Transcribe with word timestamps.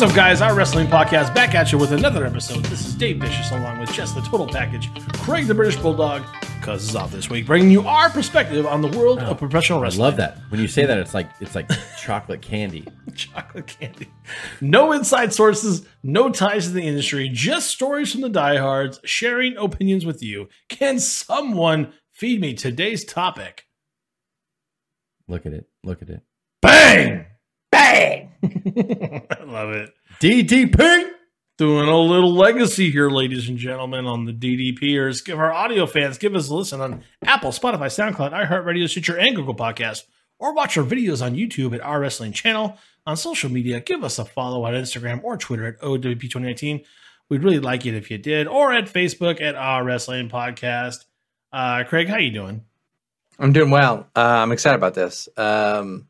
What's 0.00 0.12
up, 0.12 0.16
guys? 0.16 0.40
Our 0.40 0.54
wrestling 0.54 0.86
podcast 0.86 1.34
back 1.34 1.54
at 1.54 1.70
you 1.72 1.76
with 1.76 1.92
another 1.92 2.24
episode. 2.24 2.64
This 2.64 2.86
is 2.86 2.94
Dave 2.94 3.18
Vicious 3.18 3.50
along 3.50 3.80
with 3.80 3.92
Jess 3.92 4.12
the 4.12 4.22
Total 4.22 4.46
Package, 4.46 4.88
Craig 5.12 5.46
the 5.46 5.52
British 5.52 5.76
Bulldog, 5.76 6.24
Cuz 6.62 6.84
is 6.84 6.96
off 6.96 7.12
this 7.12 7.28
week, 7.28 7.44
bringing 7.44 7.70
you 7.70 7.86
our 7.86 8.08
perspective 8.08 8.64
on 8.64 8.80
the 8.80 8.88
world 8.96 9.18
of 9.18 9.28
oh, 9.28 9.34
professional 9.34 9.78
I 9.80 9.82
wrestling. 9.82 10.04
love 10.04 10.16
that. 10.16 10.38
When 10.48 10.58
you 10.58 10.68
say 10.68 10.86
that, 10.86 10.96
it's 10.96 11.12
like 11.12 11.28
it's 11.38 11.54
like 11.54 11.68
chocolate 11.98 12.40
candy. 12.40 12.86
chocolate 13.14 13.66
candy. 13.66 14.10
No 14.62 14.92
inside 14.92 15.34
sources, 15.34 15.86
no 16.02 16.30
ties 16.30 16.68
to 16.68 16.72
the 16.72 16.82
industry, 16.82 17.28
just 17.28 17.68
stories 17.68 18.10
from 18.10 18.22
the 18.22 18.30
diehards, 18.30 19.00
sharing 19.04 19.54
opinions 19.58 20.06
with 20.06 20.22
you. 20.22 20.48
Can 20.70 20.98
someone 20.98 21.92
feed 22.10 22.40
me 22.40 22.54
today's 22.54 23.04
topic? 23.04 23.66
Look 25.28 25.44
at 25.44 25.52
it. 25.52 25.68
Look 25.84 26.00
at 26.00 26.08
it. 26.08 26.22
Bang! 26.62 27.26
Bang! 27.70 28.09
I 28.42 29.44
love 29.44 29.70
it. 29.70 29.90
DDP. 30.20 31.10
Doing 31.58 31.88
a 31.88 31.98
little 31.98 32.32
legacy 32.32 32.90
here, 32.90 33.10
ladies 33.10 33.50
and 33.50 33.58
gentlemen, 33.58 34.06
on 34.06 34.24
the 34.24 34.32
DDPers. 34.32 35.22
Give 35.22 35.38
our 35.38 35.52
audio 35.52 35.84
fans, 35.84 36.16
give 36.16 36.34
us 36.34 36.48
a 36.48 36.54
listen 36.54 36.80
on 36.80 37.02
Apple, 37.22 37.50
Spotify, 37.50 37.88
SoundCloud, 37.88 38.32
iHeartRadio, 38.32 38.88
Stitcher, 38.88 39.18
and 39.18 39.36
Google 39.36 39.54
Podcast, 39.54 40.04
or 40.38 40.54
watch 40.54 40.78
our 40.78 40.84
videos 40.84 41.22
on 41.22 41.34
YouTube 41.34 41.74
at 41.74 41.82
our 41.82 42.00
wrestling 42.00 42.32
channel. 42.32 42.78
On 43.04 43.14
social 43.14 43.50
media, 43.50 43.78
give 43.78 44.02
us 44.02 44.18
a 44.18 44.24
follow 44.24 44.64
on 44.64 44.72
Instagram 44.72 45.22
or 45.22 45.36
Twitter 45.36 45.66
at 45.66 45.78
OWP2019. 45.80 46.82
We'd 47.28 47.44
really 47.44 47.60
like 47.60 47.84
it 47.84 47.92
if 47.94 48.10
you 48.10 48.16
did, 48.16 48.46
or 48.46 48.72
at 48.72 48.84
Facebook 48.84 49.42
at 49.42 49.54
our 49.54 49.84
wrestling 49.84 50.30
podcast. 50.30 51.04
Uh, 51.52 51.84
Craig, 51.84 52.08
how 52.08 52.16
you 52.16 52.30
doing? 52.30 52.64
I'm 53.38 53.52
doing 53.52 53.70
well. 53.70 54.08
Uh, 54.16 54.20
I'm 54.20 54.52
excited 54.52 54.76
about 54.76 54.94
this. 54.94 55.28
Um, 55.36 56.06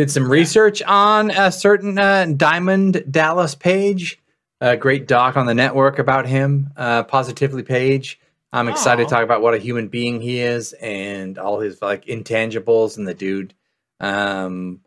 did 0.00 0.10
some 0.10 0.30
research 0.30 0.80
on 0.80 1.30
a 1.30 1.52
certain 1.52 1.98
uh, 1.98 2.24
Diamond 2.34 3.04
Dallas 3.10 3.54
page. 3.54 4.18
A 4.62 4.74
great 4.74 5.06
doc 5.06 5.36
on 5.36 5.44
the 5.44 5.54
network 5.54 5.98
about 5.98 6.26
him. 6.26 6.70
Uh, 6.74 7.02
Positively 7.02 7.62
page. 7.62 8.18
I'm 8.50 8.68
excited 8.68 9.02
Aw. 9.02 9.04
to 9.04 9.14
talk 9.14 9.24
about 9.24 9.42
what 9.42 9.52
a 9.52 9.58
human 9.58 9.88
being 9.88 10.22
he 10.22 10.40
is 10.40 10.72
and 10.72 11.36
all 11.36 11.60
his 11.60 11.82
like 11.82 12.06
intangibles 12.06 12.96
and 12.96 13.06
the 13.06 13.12
dude 13.12 13.52
um, 14.00 14.80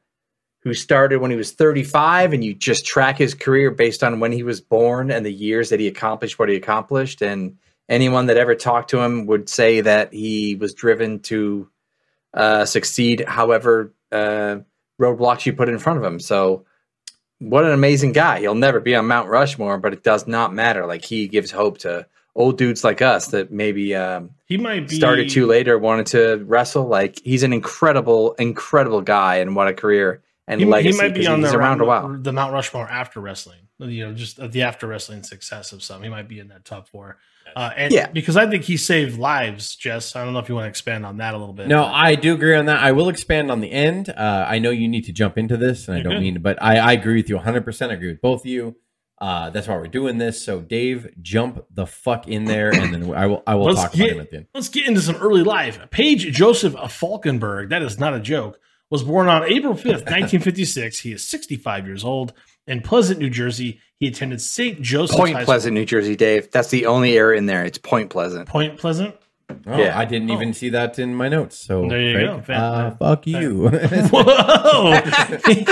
who 0.63 0.73
started 0.73 1.21
when 1.21 1.29
he 1.29 1.37
was 1.37 1.51
35 1.51 2.33
and 2.33 2.43
you 2.43 2.55
just 2.55 2.83
track 2.83 3.19
his 3.19 3.35
career 3.35 3.69
based 3.69 4.03
on 4.03 4.19
when 4.19 4.31
he 4.31 4.41
was 4.41 4.61
born 4.61 5.11
and 5.11 5.23
the 5.23 5.31
years 5.31 5.69
that 5.69 5.79
he 5.79 5.87
accomplished 5.87 6.39
what 6.39 6.49
he 6.49 6.55
accomplished 6.55 7.21
and 7.21 7.59
anyone 7.87 8.25
that 8.25 8.37
ever 8.37 8.55
talked 8.55 8.89
to 8.89 8.99
him 8.99 9.27
would 9.27 9.47
say 9.47 9.79
that 9.79 10.11
he 10.11 10.55
was 10.55 10.73
driven 10.73 11.19
to 11.19 11.69
uh, 12.33 12.65
succeed 12.65 13.23
however 13.27 13.93
uh, 14.11 14.57
roadblocks 14.99 15.45
you 15.45 15.53
put 15.53 15.69
in 15.69 15.79
front 15.79 15.99
of 15.99 16.03
him. 16.05 16.19
So 16.19 16.65
what 17.39 17.65
an 17.65 17.71
amazing 17.71 18.13
guy. 18.13 18.39
He'll 18.39 18.55
never 18.55 18.79
be 18.79 18.95
on 18.95 19.07
mount 19.07 19.29
rushmore 19.29 19.77
but 19.77 19.93
it 19.93 20.03
does 20.03 20.27
not 20.27 20.53
matter. 20.53 20.85
Like 20.85 21.03
he 21.03 21.27
gives 21.27 21.51
hope 21.51 21.79
to 21.79 22.05
old 22.35 22.57
dudes 22.57 22.83
like 22.83 23.01
us 23.01 23.27
that 23.27 23.51
maybe 23.51 23.95
um, 23.95 24.31
He 24.45 24.57
might 24.57 24.87
be 24.87 24.95
started 24.95 25.29
too 25.29 25.45
late 25.45 25.67
or 25.67 25.77
wanted 25.77 26.07
to 26.07 26.43
wrestle. 26.45 26.87
Like 26.87 27.19
he's 27.23 27.43
an 27.43 27.53
incredible 27.53 28.33
incredible 28.33 29.01
guy 29.01 29.37
and 29.37 29.55
what 29.55 29.67
a 29.67 29.73
career 29.73 30.21
and 30.47 30.59
He, 30.59 30.65
legacy 30.65 30.97
he 30.97 31.03
might 31.03 31.13
be 31.13 31.27
on 31.27 31.41
the 31.41 31.55
around 31.55 31.81
a 31.81 31.85
while. 31.85 32.17
the 32.17 32.33
Mount 32.33 32.53
Rushmore 32.53 32.87
after 32.89 33.19
wrestling. 33.19 33.59
You 33.83 34.07
know, 34.07 34.13
just 34.13 34.37
the 34.51 34.61
after 34.63 34.87
wrestling 34.87 35.23
success 35.23 35.71
of 35.71 35.83
some. 35.83 36.03
He 36.03 36.09
might 36.09 36.27
be 36.27 36.39
in 36.39 36.47
that 36.49 36.65
top 36.65 36.87
four. 36.89 37.17
Uh, 37.55 37.71
and 37.75 37.93
Yeah. 37.93 38.07
because 38.07 38.37
I 38.37 38.49
think 38.49 38.63
he 38.63 38.77
saved 38.77 39.19
lives. 39.19 39.75
Jess, 39.75 40.15
I 40.15 40.23
don't 40.23 40.33
know 40.33 40.39
if 40.39 40.47
you 40.49 40.55
want 40.55 40.65
to 40.65 40.69
expand 40.69 41.05
on 41.05 41.17
that 41.17 41.33
a 41.33 41.37
little 41.37 41.53
bit. 41.53 41.67
No, 41.67 41.83
I 41.83 42.15
do 42.15 42.33
agree 42.33 42.55
on 42.55 42.65
that. 42.67 42.81
I 42.81 42.93
will 42.93 43.09
expand 43.09 43.51
on 43.51 43.59
the 43.59 43.71
end. 43.71 44.09
Uh, 44.09 44.45
I 44.47 44.59
know 44.59 44.69
you 44.71 44.87
need 44.87 45.03
to 45.05 45.11
jump 45.11 45.37
into 45.37 45.57
this, 45.57 45.87
and 45.87 45.95
I 45.95 45.97
You're 45.97 46.03
don't 46.05 46.13
good. 46.13 46.21
mean, 46.21 46.41
but 46.41 46.61
I, 46.63 46.77
I 46.77 46.91
agree 46.93 47.15
with 47.17 47.29
you 47.29 47.35
100. 47.35 47.63
percent 47.65 47.91
I 47.91 47.95
agree 47.95 48.07
with 48.09 48.21
both 48.21 48.41
of 48.41 48.45
you. 48.47 48.77
Uh, 49.19 49.49
that's 49.51 49.67
why 49.67 49.75
we're 49.75 49.87
doing 49.87 50.17
this. 50.17 50.43
So, 50.43 50.59
Dave, 50.61 51.07
jump 51.21 51.63
the 51.69 51.85
fuck 51.85 52.27
in 52.27 52.45
there, 52.45 52.73
and 52.73 52.93
then 52.93 53.13
I 53.13 53.27
will 53.27 53.43
I 53.45 53.55
will 53.55 53.65
Let's 53.65 53.81
talk 53.81 53.93
get- 53.93 54.05
about 54.05 54.11
him 54.15 54.21
at 54.21 54.31
the 54.31 54.37
end. 54.37 54.45
Let's 54.53 54.69
get 54.69 54.87
into 54.87 55.01
some 55.01 55.15
early 55.17 55.43
life. 55.43 55.79
Page 55.91 56.33
Joseph 56.33 56.75
of 56.75 56.91
Falkinburg, 56.91 57.69
that 57.69 57.81
is 57.81 57.99
not 57.99 58.13
a 58.13 58.19
joke, 58.19 58.59
was 58.89 59.03
born 59.03 59.27
on 59.27 59.43
April 59.43 59.73
5th, 59.75 60.05
1956. 60.09 60.99
He 60.99 61.11
is 61.13 61.23
65 61.27 61.85
years 61.87 62.03
old. 62.03 62.33
In 62.67 62.81
Pleasant, 62.81 63.19
New 63.19 63.29
Jersey, 63.29 63.79
he 63.99 64.07
attended 64.07 64.39
St. 64.41 64.81
Joseph's 64.81 65.17
point 65.19 65.35
High 65.35 65.43
pleasant 65.45 65.73
new 65.73 65.85
jersey 65.85 66.15
dave 66.15 66.49
that's 66.51 66.69
the 66.69 66.85
only 66.87 67.17
errah 67.17 67.37
in 67.37 67.45
there 67.45 67.63
it's 67.65 67.77
point 67.77 68.09
pleasant 68.09 68.47
Point 68.49 68.77
Pleasant? 68.77 69.15
Oh, 69.67 69.77
Yeah. 69.77 69.97
I 69.99 70.05
didn't 70.05 70.29
even 70.29 70.49
Oh. 70.49 70.53
see 70.53 70.69
that 70.69 70.97
in 70.99 71.13
my 71.13 71.27
notes. 71.29 71.57
So 71.59 71.87
There 71.87 72.01
you 72.01 72.13
Craig, 72.15 72.27
go. 72.27 72.41
Fan- 72.41 72.61
Uh, 72.61 72.89
fan- 72.91 72.97
fuck 72.97 73.27
you. 73.27 73.67
Whoa! 74.11 74.93
he, 75.47 75.65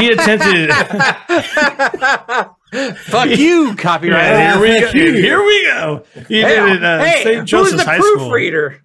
he 0.00 0.10
attended. 0.12 0.70
fuck 2.96 3.28
you 3.28 3.74
copyright 3.76 4.24
Yeah, 4.24 4.58
here 4.58 4.62
we 4.62 4.80
go. 4.80 4.90
You. 4.98 5.12
Here 5.14 5.44
we 5.44 5.62
go. 5.64 6.04
He 6.28 6.40
hey, 6.40 6.56
did 6.56 6.68
it 6.76 6.82
at 6.82 7.00
uh, 7.00 7.04
hey, 7.04 7.22
St. 7.22 7.36
who's 7.40 7.50
Joseph's 7.50 7.84
the 7.84 7.90
High 7.90 8.00
School 8.00 8.30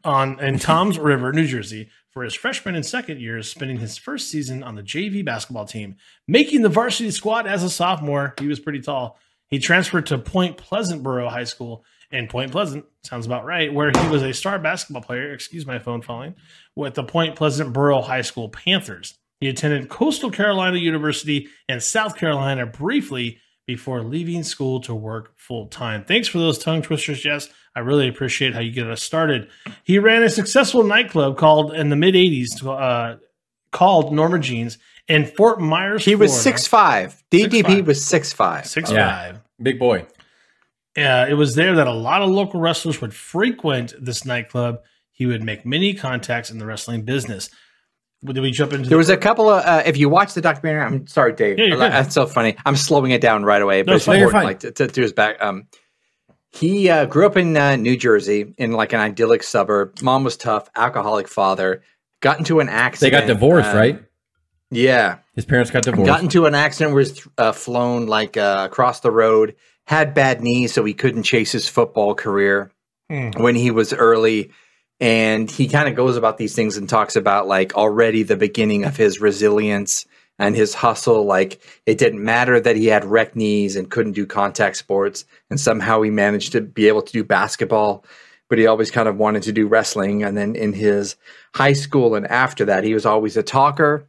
on 0.04 0.40
in 0.40 0.60
Toms 0.60 1.00
River, 1.00 1.32
New 1.34 1.48
Jersey, 1.48 1.90
for 2.18 2.24
his 2.24 2.34
freshman 2.34 2.74
and 2.74 2.84
second 2.84 3.22
years, 3.22 3.48
spending 3.48 3.78
his 3.78 3.96
first 3.96 4.32
season 4.32 4.64
on 4.64 4.74
the 4.74 4.82
JV 4.82 5.24
basketball 5.24 5.66
team, 5.66 5.98
making 6.28 6.64
the 6.64 6.68
varsity 6.68 7.12
squad 7.12 7.46
as 7.46 7.62
a 7.62 7.70
sophomore. 7.70 8.34
He 8.40 8.48
was 8.48 8.60
pretty 8.60 8.80
tall. 8.80 9.20
He 9.52 9.60
transferred 9.60 10.08
to 10.08 10.18
Point 10.18 10.58
Pleasant 10.58 11.04
Borough 11.04 11.30
High 11.30 11.44
School 11.44 11.86
in 12.10 12.28
Point 12.28 12.52
Pleasant, 12.52 12.86
sounds 13.04 13.28
about 13.28 13.46
right, 13.46 13.72
where 13.72 13.92
he 13.96 14.08
was 14.08 14.24
a 14.24 14.34
star 14.34 14.58
basketball 14.58 15.04
player. 15.04 15.32
Excuse 15.32 15.68
my 15.68 15.78
phone 15.78 16.02
falling 16.02 16.34
with 16.76 16.96
the 16.96 17.04
Point 17.04 17.36
Pleasant 17.36 17.72
Borough 17.72 18.02
High 18.02 18.24
School 18.24 18.50
Panthers. 18.50 19.14
He 19.40 19.48
attended 19.48 19.88
Coastal 19.88 20.32
Carolina 20.32 20.78
University 20.78 21.50
and 21.70 21.84
South 21.84 22.18
Carolina 22.18 22.66
briefly 22.66 23.38
before 23.68 24.02
leaving 24.02 24.42
school 24.42 24.80
to 24.80 24.96
work 24.96 25.34
full 25.38 25.68
time. 25.68 26.04
Thanks 26.04 26.28
for 26.28 26.40
those 26.40 26.58
tongue 26.58 26.82
twisters, 26.82 27.22
Jess. 27.22 27.48
I 27.78 27.82
really 27.82 28.08
appreciate 28.08 28.54
how 28.56 28.60
you 28.60 28.72
get 28.72 28.88
us 28.90 29.04
started. 29.04 29.50
He 29.84 30.00
ran 30.00 30.24
a 30.24 30.30
successful 30.30 30.84
nightclub 30.84 31.38
called 31.38 31.74
in 31.74 31.90
the 31.90 31.96
mid 31.96 32.16
'80s 32.16 32.66
uh, 32.66 33.18
called 33.72 34.12
Norma 34.14 34.40
Jeans 34.40 34.78
in 35.08 35.26
Fort 35.26 35.62
Myers. 35.62 36.04
he 36.04 36.16
was 36.16 36.32
Florida. 36.32 36.44
six 36.44 36.68
five 36.68 37.24
ddp 37.32 37.64
6'5". 37.82 37.86
was 37.86 38.04
six 38.06 38.34
five 38.34 38.66
six 38.66 38.92
Yeah. 38.92 39.10
five. 39.10 39.40
Big 39.62 39.78
boy. 39.80 40.06
Uh, 40.98 41.28
it 41.30 41.36
was 41.36 41.54
there 41.56 41.76
that 41.76 41.86
a 41.88 41.94
lot 41.94 42.22
of 42.24 42.30
local 42.30 42.60
wrestlers 42.60 43.00
would 43.02 43.14
frequent 43.14 43.94
this 44.04 44.26
nightclub. 44.26 44.80
He 45.12 45.28
would 45.28 45.44
make 45.44 45.66
many 45.66 45.94
contacts 45.94 46.50
in 46.50 46.58
the 46.58 46.66
wrestling 46.66 47.04
business. 47.04 47.50
Did 48.26 48.40
we 48.40 48.50
jump 48.50 48.74
into? 48.74 48.90
there 48.90 48.98
was 48.98 49.10
a 49.10 49.18
couple 49.18 49.48
of 49.48 49.64
uh, 49.64 49.84
if 49.86 49.96
you 49.98 50.10
watch 50.10 50.34
the 50.34 50.42
documentary 50.42 50.82
i'm 50.82 51.06
sorry 51.06 51.34
dave 51.34 51.60
Yeah, 51.60 51.66
you're 51.66 51.78
good. 51.78 51.92
that's 51.92 52.16
so 52.16 52.26
funny 52.26 52.56
i'm 52.66 52.76
slowing 52.76 53.12
it 53.12 53.22
down 53.22 53.44
right 53.46 53.62
away 53.62 53.84
but 53.84 53.92
No, 53.92 53.96
it's 53.98 54.02
it's 54.02 54.06
fine, 54.08 54.18
you're 54.18 54.30
important 54.30 54.64
like 54.64 54.76
to, 54.76 54.88
to 54.88 54.88
do 54.92 55.04
his 55.04 55.14
back 55.14 55.38
um 55.40 55.68
he 56.60 56.90
uh, 56.90 57.06
grew 57.06 57.26
up 57.26 57.38
in 57.38 57.56
uh, 57.58 57.76
new 57.76 57.96
jersey 57.98 58.54
in 58.58 58.72
like 58.72 58.94
an 58.94 59.00
idyllic 59.00 59.44
suburb 59.44 60.02
mom 60.02 60.24
was 60.24 60.38
tough 60.38 60.70
alcoholic 60.76 61.28
father 61.28 61.82
got 62.22 62.40
into 62.40 62.60
an 62.60 62.70
accident. 62.70 63.14
They 63.14 63.20
got 63.20 63.28
divorced, 63.28 63.70
uh, 63.74 63.78
right? 63.78 64.04
yeah 64.72 65.20
His 65.36 65.46
parents 65.46 65.72
got 65.72 65.84
divorced. 65.84 66.08
got 66.08 66.22
into 66.24 66.46
an 66.46 66.56
accident 66.56 66.94
where 66.94 67.02
was 67.02 67.28
uh, 67.38 67.52
flown 67.52 68.06
like 68.08 68.38
uh, 68.38 68.68
across 68.70 69.00
the 69.02 69.12
road 69.12 69.56
had 69.86 70.14
bad 70.14 70.42
knees 70.42 70.74
so 70.74 70.84
he 70.84 70.94
couldn't 70.94 71.24
chase 71.24 71.52
his 71.52 71.68
football 71.68 72.16
career 72.16 72.72
Hmm. 73.10 73.30
when 73.42 73.56
he 73.56 73.72
was 73.72 73.94
early 73.94 74.52
and 75.00 75.50
he 75.50 75.70
kind 75.70 75.88
of 75.88 75.96
goes 75.96 76.18
about 76.18 76.38
these 76.38 76.54
things 76.54 76.76
and 76.76 76.90
talks 76.90 77.16
about 77.16 77.48
like 77.48 77.74
already 77.76 78.24
the 78.24 78.36
beginning 78.36 78.84
of 78.84 78.98
his 78.98 79.22
resilience 79.22 80.06
and 80.40 80.56
his 80.56 80.74
hustle 80.74 81.26
like 81.26 81.62
it 81.86 81.98
didn't 81.98 82.24
matter 82.24 82.60
that 82.60 82.76
he 82.76 82.88
had 82.88 83.06
wrecked 83.06 83.36
knees 83.36 83.76
and 83.76 83.92
couldn't 83.92 84.14
do 84.14 84.26
contact 84.26 84.78
sports 84.78 85.26
and 85.50 85.60
somehow 85.60 86.02
he 86.02 86.10
managed 86.10 86.52
to 86.52 86.62
be 86.62 86.88
able 86.88 87.02
to 87.02 87.14
do 87.14 87.24
basketball 87.24 88.04
but 88.50 88.58
he 88.58 88.68
always 88.68 88.92
kind 88.92 89.08
of 89.08 89.18
wanted 89.18 89.44
to 89.44 89.52
do 89.52 89.68
wrestling. 89.68 90.24
And 90.24 90.38
then 90.38 90.56
in 90.56 90.74
his 90.74 91.16
high 91.54 91.74
school 91.74 92.16
and 92.16 92.28
after 92.28 92.66
that 92.66 92.84
he 92.84 92.94
was 92.94 93.06
always 93.06 93.38
a 93.38 93.44
talker. 93.44 94.08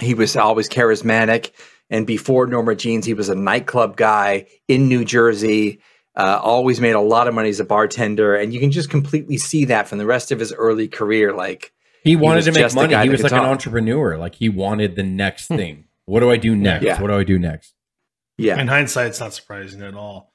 He 0.00 0.14
was 0.14 0.36
always 0.36 0.68
charismatic. 0.68 1.50
And 1.90 2.06
before 2.06 2.46
norma 2.46 2.74
jeans 2.74 3.06
he 3.06 3.14
was 3.14 3.28
a 3.28 3.34
nightclub 3.34 3.96
guy 3.96 4.46
in 4.68 4.88
new 4.88 5.04
jersey 5.04 5.80
uh, 6.14 6.38
always 6.42 6.80
made 6.80 6.94
a 6.94 7.00
lot 7.00 7.26
of 7.26 7.34
money 7.34 7.48
as 7.48 7.60
a 7.60 7.64
bartender. 7.64 8.34
And 8.34 8.52
you 8.52 8.60
can 8.60 8.70
just 8.70 8.90
completely 8.90 9.38
see 9.38 9.64
that 9.66 9.88
from 9.88 9.98
the 9.98 10.06
rest 10.06 10.30
of 10.30 10.38
his 10.38 10.52
early 10.52 10.88
career. 10.88 11.32
Like 11.32 11.72
he 12.02 12.16
wanted 12.16 12.36
was 12.36 12.46
to 12.46 12.52
make 12.52 12.74
money. 12.74 12.96
He 12.96 13.08
was 13.08 13.22
could 13.22 13.32
like 13.32 13.40
an 13.40 13.48
entrepreneur. 13.48 14.16
Like 14.16 14.34
he 14.34 14.48
wanted 14.48 14.96
the 14.96 15.02
next 15.02 15.46
thing. 15.46 15.84
What 16.04 16.20
do 16.20 16.30
I 16.30 16.36
do 16.36 16.56
next? 16.56 16.84
Yeah. 16.84 17.00
What 17.00 17.08
do 17.08 17.14
I 17.14 17.24
do 17.24 17.38
next? 17.38 17.74
yeah 18.38 18.58
In 18.58 18.68
hindsight, 18.68 19.08
it's 19.08 19.20
not 19.20 19.32
surprising 19.32 19.82
at 19.82 19.94
all. 19.94 20.32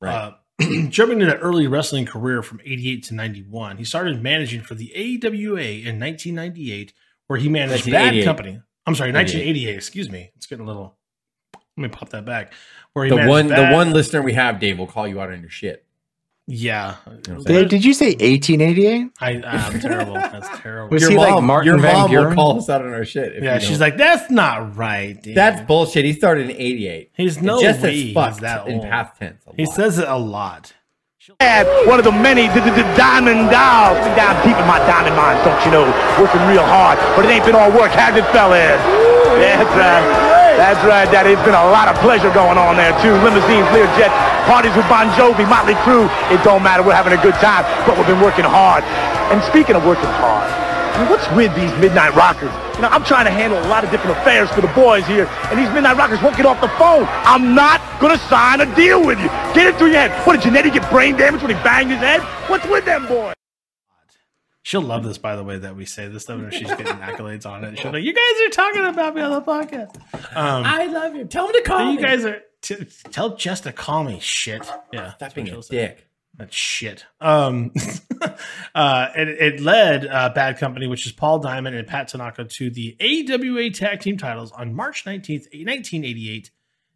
Right. 0.00 0.14
Uh, 0.14 0.32
jumping 0.88 1.20
into 1.20 1.26
that 1.26 1.38
early 1.40 1.66
wrestling 1.66 2.06
career 2.06 2.42
from 2.42 2.60
88 2.64 3.02
to 3.04 3.14
91, 3.14 3.76
he 3.76 3.84
started 3.84 4.22
managing 4.22 4.62
for 4.62 4.74
the 4.74 4.90
AWA 4.94 5.60
in 5.60 5.98
1998, 5.98 6.92
where 7.26 7.38
he 7.38 7.48
managed 7.48 7.90
Bad 7.90 8.24
Company. 8.24 8.60
I'm 8.86 8.94
sorry, 8.94 9.12
1988. 9.12 9.74
Excuse 9.74 10.10
me. 10.10 10.30
It's 10.36 10.46
getting 10.46 10.64
a 10.64 10.66
little. 10.66 10.96
Let 11.76 11.82
me 11.82 11.88
pop 11.88 12.10
that 12.10 12.24
back. 12.24 12.52
Where 12.92 13.04
he 13.04 13.10
The 13.10 13.16
managed 13.16 13.30
one, 13.30 13.46
the 13.48 13.70
one 13.70 13.92
listener 13.92 14.22
we 14.22 14.32
have, 14.34 14.58
Dave, 14.58 14.78
will 14.78 14.86
call 14.86 15.06
you 15.06 15.20
out 15.20 15.30
on 15.30 15.40
your 15.40 15.50
shit. 15.50 15.86
Yeah, 16.46 16.96
Dave, 17.44 17.68
did 17.68 17.84
you 17.84 17.94
say 17.94 18.06
1888? 18.08 19.10
I, 19.20 19.30
I'm 19.46 19.78
terrible. 19.78 20.14
That's 20.14 20.48
terrible. 20.60 20.90
Was 20.90 21.02
your 21.02 21.12
he 21.12 21.16
like 21.16 21.30
mom, 21.34 21.46
Martin 21.46 21.66
your 21.66 21.78
Van 21.78 21.92
mom 21.94 22.02
will 22.10 22.20
Buren? 22.22 22.34
call 22.34 22.58
us 22.58 22.68
out 22.68 22.82
on 22.84 22.92
our 22.92 23.04
shit. 23.04 23.36
if 23.36 23.44
yeah, 23.44 23.54
you 23.54 23.60
she's 23.60 23.70
don't. 23.78 23.80
like, 23.80 23.96
that's 23.96 24.30
not 24.32 24.76
right. 24.76 25.20
Dude. 25.22 25.36
that's 25.36 25.60
bullshit. 25.66 26.04
He 26.04 26.12
started 26.12 26.50
in 26.50 26.56
'88. 26.56 27.10
He's 27.14 27.40
no 27.40 27.60
just 27.60 27.82
way 27.82 27.88
as 27.90 27.94
he's 27.94 28.14
fucked 28.14 28.40
that 28.40 28.66
in 28.66 28.80
old. 28.80 28.82
past 28.82 29.16
tense. 29.18 29.44
He 29.56 29.64
lot. 29.66 29.74
says 29.76 29.98
it 29.98 30.08
a 30.08 30.16
lot. 30.16 30.72
had 31.38 31.66
one 31.86 32.00
of 32.00 32.04
the 32.04 32.10
many 32.10 32.48
d- 32.48 32.54
d- 32.66 32.74
d- 32.74 32.82
diamond 32.98 33.46
dogs. 33.54 34.00
Been 34.02 34.16
down 34.18 34.34
deep 34.42 34.58
in 34.58 34.66
my 34.66 34.80
diamond 34.90 35.14
mines, 35.14 35.38
don't 35.46 35.62
you 35.64 35.70
know? 35.70 35.86
Working 36.18 36.42
real 36.50 36.66
hard, 36.66 36.98
but 37.14 37.24
it 37.26 37.30
ain't 37.30 37.46
been 37.46 37.54
all 37.54 37.70
work, 37.70 37.92
has 37.94 38.16
it, 38.18 38.26
fellas? 38.34 38.80
That's 39.38 39.70
right. 39.78 40.02
That's 40.58 40.82
right, 40.84 41.06
Daddy. 41.14 41.30
It's 41.32 41.44
been 41.46 41.54
a 41.54 41.70
lot 41.70 41.86
of 41.88 41.94
pleasure 42.02 42.28
going 42.34 42.58
on 42.58 42.76
there, 42.76 42.90
too. 43.00 43.14
Limousines, 43.24 43.64
Learjets, 43.72 44.12
parties 44.46 44.74
with 44.76 44.88
Bon 44.88 45.08
Jovi, 45.18 45.48
Motley 45.48 45.74
Crue. 45.86 46.06
It 46.32 46.42
don't 46.44 46.62
matter. 46.62 46.82
We're 46.82 46.94
having 46.94 47.12
a 47.16 47.22
good 47.22 47.34
time, 47.42 47.64
but 47.86 47.96
we've 47.96 48.06
been 48.06 48.20
working 48.20 48.44
hard. 48.44 48.84
And 49.32 49.42
speaking 49.44 49.76
of 49.76 49.84
working 49.84 50.10
hard, 50.20 50.48
I 50.50 51.02
mean, 51.02 51.10
what's 51.10 51.28
with 51.32 51.54
these 51.54 51.72
midnight 51.78 52.14
rockers? 52.14 52.52
You 52.76 52.82
know, 52.82 52.88
I'm 52.88 53.04
trying 53.04 53.24
to 53.26 53.30
handle 53.30 53.58
a 53.58 53.68
lot 53.68 53.84
of 53.84 53.90
different 53.90 54.18
affairs 54.18 54.50
for 54.50 54.60
the 54.60 54.72
boys 54.74 55.06
here, 55.06 55.26
and 55.50 55.58
these 55.58 55.70
midnight 55.70 55.96
rockers 55.96 56.20
won't 56.22 56.36
get 56.36 56.46
off 56.46 56.60
the 56.60 56.68
phone. 56.80 57.04
I'm 57.24 57.54
not 57.54 57.80
gonna 58.00 58.18
sign 58.18 58.60
a 58.60 58.74
deal 58.74 59.04
with 59.04 59.18
you. 59.20 59.28
Get 59.54 59.66
it 59.68 59.76
through 59.76 59.92
your 59.92 60.00
head. 60.00 60.10
What 60.26 60.40
did 60.40 60.52
Jannetty 60.52 60.72
get 60.72 60.88
brain 60.90 61.16
damage 61.16 61.42
when 61.42 61.54
he 61.54 61.62
banged 61.62 61.90
his 61.90 62.00
head? 62.00 62.20
What's 62.50 62.66
with 62.66 62.84
them 62.84 63.06
boys? 63.06 63.34
She'll 64.62 64.82
love 64.82 65.04
this, 65.04 65.16
by 65.18 65.36
the 65.36 65.42
way, 65.42 65.58
that 65.58 65.74
we 65.74 65.84
say 65.86 66.06
this 66.08 66.24
stuff 66.24 66.38
and 66.38 66.52
she's 66.52 66.68
getting 66.68 66.86
accolades 66.86 67.46
on 67.46 67.64
it. 67.64 67.78
She'll 67.78 67.92
be 67.92 67.98
like, 67.98 68.04
"You 68.06 68.12
guys 68.12 68.46
are 68.46 68.50
talking 68.50 68.84
about 68.84 69.14
me 69.14 69.22
on 69.22 69.30
the 69.30 69.40
podcast." 69.40 69.96
Um, 70.36 70.64
I 70.64 70.86
love 70.86 71.14
you. 71.14 71.24
Tell 71.24 71.46
him 71.46 71.54
to 71.54 71.62
call 71.62 71.90
you 71.90 71.96
me. 71.96 72.02
guys 72.02 72.24
are 72.24 72.42
t- 72.62 72.86
tell 73.10 73.36
Jess 73.36 73.60
to 73.62 73.72
call 73.72 74.04
me. 74.04 74.18
Shit. 74.20 74.70
Yeah, 74.92 75.08
Stop 75.08 75.18
that's 75.18 75.34
being 75.34 75.48
what 75.48 75.58
a 75.58 75.62
say. 75.62 75.76
dick. 75.76 76.06
That's 76.36 76.54
shit. 76.56 77.04
Um, 77.20 77.72
uh, 78.74 79.08
it, 79.16 79.28
it 79.28 79.60
led 79.60 80.06
uh, 80.06 80.30
Bad 80.30 80.58
Company, 80.58 80.86
which 80.86 81.04
is 81.06 81.12
Paul 81.12 81.38
Diamond 81.40 81.76
and 81.76 81.86
Pat 81.86 82.08
Tanaka, 82.08 82.44
to 82.44 82.70
the 82.70 82.96
AWA 83.00 83.70
Tag 83.70 84.00
Team 84.00 84.16
titles 84.16 84.50
on 84.52 84.72
March 84.74 85.04
19th, 85.04 85.48
1988. 85.52 86.50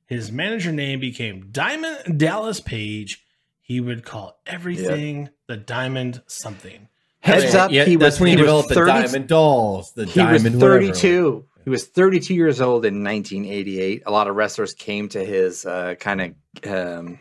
His 0.07 0.31
manager 0.31 0.73
name 0.73 1.01
became 1.01 1.49
Diamond 1.51 2.19
Dallas 2.19 2.61
Page. 2.61 3.25
He 3.61 3.81
would 3.81 4.05
call 4.05 4.39
everything 4.47 5.31
the 5.47 5.57
Diamond 5.57 6.23
something. 6.27 6.89
Heads 7.21 7.55
up, 7.55 7.71
Yeah, 7.71 7.85
he 7.85 7.97
was, 7.97 8.21
when 8.21 8.29
he, 8.29 8.35
he 8.35 8.41
developed 8.41 8.69
30 8.69 8.81
the 8.81 8.87
diamond 8.87 9.29
dolls. 9.29 9.93
The 9.93 10.05
He 10.05 10.21
was 10.21 10.43
diamond 10.43 10.61
whatever. 10.61 10.85
32. 11.65 11.71
He 11.71 11.71
was 11.71 11.87
32 11.87 12.35
years 12.35 12.61
old 12.61 12.85
in 12.85 13.03
1988. 13.03 14.03
A 14.07 14.11
lot 14.11 14.29
of 14.29 14.37
wrestlers 14.37 14.75
came 14.75 15.09
to 15.11 15.25
his 15.25 15.67
uh, 15.67 15.95
kind 15.99 16.21
of 16.21 16.35
um, 16.67 17.19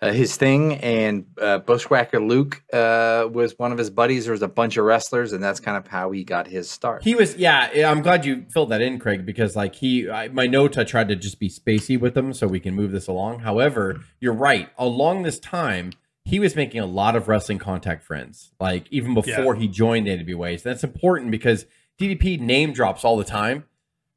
uh, 0.00 0.12
his 0.12 0.36
thing, 0.36 0.74
and 0.74 1.26
uh, 1.40 1.58
Bushwhacker 1.58 2.20
Luke 2.20 2.62
uh, 2.72 3.28
was 3.32 3.58
one 3.58 3.72
of 3.72 3.78
his 3.78 3.90
buddies. 3.90 4.24
There 4.26 4.32
was 4.32 4.42
a 4.42 4.48
bunch 4.48 4.76
of 4.76 4.84
wrestlers, 4.84 5.32
and 5.32 5.42
that's 5.42 5.58
kind 5.58 5.76
of 5.76 5.88
how 5.88 6.12
he 6.12 6.22
got 6.22 6.46
his 6.46 6.70
start. 6.70 7.02
He 7.02 7.16
was, 7.16 7.36
yeah. 7.36 7.68
yeah, 7.74 7.90
I'm 7.90 8.02
glad 8.02 8.24
you 8.24 8.46
filled 8.48 8.68
that 8.68 8.80
in, 8.80 9.00
Craig, 9.00 9.26
because 9.26 9.56
like 9.56 9.74
he, 9.74 10.08
I, 10.08 10.28
my 10.28 10.46
note, 10.46 10.78
I 10.78 10.84
tried 10.84 11.08
to 11.08 11.16
just 11.16 11.40
be 11.40 11.48
spacey 11.48 11.98
with 11.98 12.14
them 12.14 12.32
so 12.32 12.46
we 12.46 12.60
can 12.60 12.74
move 12.74 12.92
this 12.92 13.08
along. 13.08 13.40
However, 13.40 14.00
you're 14.20 14.32
right. 14.32 14.68
Along 14.78 15.24
this 15.24 15.40
time, 15.40 15.90
he 16.24 16.38
was 16.38 16.54
making 16.54 16.80
a 16.80 16.86
lot 16.86 17.16
of 17.16 17.26
wrestling 17.26 17.58
contact 17.58 18.04
friends, 18.04 18.52
like 18.60 18.86
even 18.92 19.14
before 19.14 19.56
he 19.56 19.66
joined 19.66 20.08
AWA. 20.08 20.58
So 20.58 20.68
that's 20.68 20.84
important 20.84 21.32
because 21.32 21.66
DDP 21.98 22.40
name 22.40 22.72
drops 22.72 23.04
all 23.04 23.16
the 23.16 23.24
time. 23.24 23.64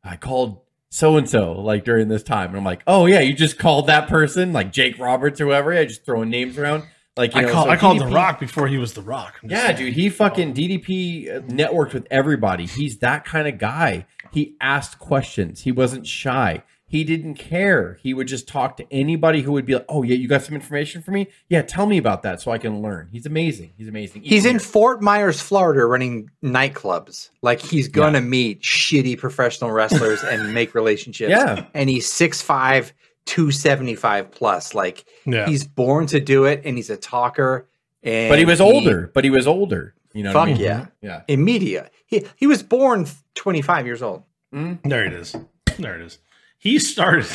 I 0.03 0.15
called 0.15 0.61
so 0.89 1.17
and 1.17 1.29
so 1.29 1.53
like 1.53 1.85
during 1.85 2.09
this 2.09 2.23
time, 2.23 2.49
and 2.49 2.57
I'm 2.57 2.63
like, 2.63 2.83
oh 2.85 3.05
yeah, 3.05 3.21
you 3.21 3.33
just 3.33 3.57
called 3.57 3.87
that 3.87 4.07
person, 4.07 4.53
like 4.53 4.71
Jake 4.71 4.99
Roberts 4.99 5.39
or 5.39 5.45
whoever. 5.45 5.73
Yeah, 5.73 5.85
just 5.85 6.05
throwing 6.05 6.29
names 6.29 6.57
around. 6.57 6.83
Like 7.17 7.35
you 7.35 7.41
I, 7.41 7.43
know, 7.43 7.51
call, 7.51 7.65
so 7.65 7.69
I 7.69 7.77
called 7.77 7.99
The 7.99 8.07
Rock 8.07 8.39
before 8.39 8.67
he 8.67 8.77
was 8.77 8.93
The 8.93 9.01
Rock. 9.01 9.35
Yeah, 9.43 9.67
saying. 9.67 9.77
dude, 9.77 9.93
he 9.93 10.09
fucking 10.09 10.53
DDP 10.53 11.37
uh, 11.37 11.39
networked 11.41 11.93
with 11.93 12.07
everybody. 12.09 12.65
He's 12.65 12.99
that 12.99 13.25
kind 13.25 13.47
of 13.47 13.57
guy. 13.57 14.05
He 14.31 14.55
asked 14.61 14.97
questions. 14.97 15.61
He 15.61 15.71
wasn't 15.71 16.07
shy. 16.07 16.63
He 16.91 17.03
didn't 17.05 17.35
care. 17.35 17.97
He 18.01 18.13
would 18.13 18.27
just 18.27 18.47
talk 18.47 18.75
to 18.77 18.85
anybody 18.93 19.41
who 19.41 19.53
would 19.53 19.65
be 19.65 19.75
like, 19.75 19.85
"Oh 19.87 20.03
yeah, 20.03 20.15
you 20.15 20.27
got 20.27 20.43
some 20.43 20.55
information 20.55 21.01
for 21.01 21.11
me? 21.11 21.27
Yeah, 21.49 21.61
tell 21.61 21.85
me 21.85 21.97
about 21.97 22.21
that 22.23 22.41
so 22.41 22.51
I 22.51 22.57
can 22.57 22.81
learn." 22.81 23.07
He's 23.11 23.25
amazing. 23.25 23.71
He's 23.77 23.87
amazing. 23.87 24.23
He's 24.23 24.43
in 24.45 24.55
Even- 24.55 24.59
Fort 24.59 25.01
Myers, 25.01 25.39
Florida, 25.41 25.85
running 25.85 26.29
nightclubs. 26.43 27.29
Like 27.41 27.61
he's 27.61 27.87
gonna 27.87 28.19
meet 28.21 28.61
shitty 28.61 29.17
professional 29.17 29.71
wrestlers 29.71 30.21
and 30.23 30.53
make 30.53 30.75
relationships. 30.75 31.29
Yeah. 31.31 31.65
and 31.73 31.89
he's 31.89 32.07
6'5", 32.11 32.91
275 33.25 34.31
plus. 34.31 34.73
Like 34.75 35.05
Yeah. 35.25 35.45
he's 35.47 35.65
born 35.65 36.07
to 36.07 36.19
do 36.19 36.45
it, 36.45 36.61
and 36.65 36.75
he's 36.77 36.89
a 36.89 36.97
talker. 36.97 37.67
And 38.03 38.29
but 38.29 38.39
he 38.39 38.45
was 38.45 38.59
he- 38.59 38.65
older. 38.65 39.09
But 39.13 39.23
he 39.23 39.29
was 39.29 39.47
older. 39.47 39.93
You 40.13 40.23
know, 40.23 40.33
what 40.33 40.49
I 40.49 40.51
Fuck 40.51 40.57
mean? 40.59 40.65
yeah. 40.67 40.79
Mm-hmm. 40.81 41.05
yeah. 41.05 41.21
in 41.29 41.43
media. 41.45 41.89
He 42.05 42.25
he 42.35 42.47
was 42.47 42.61
born 42.63 43.07
25 43.35 43.85
years 43.85 44.01
old. 44.01 44.23
Mm-hmm. 44.53 44.89
There 44.89 45.05
it 45.05 45.13
is. 45.13 45.33
There 45.79 45.95
it 45.95 46.01
is. 46.01 46.19
He 46.61 46.77
started. 46.77 47.25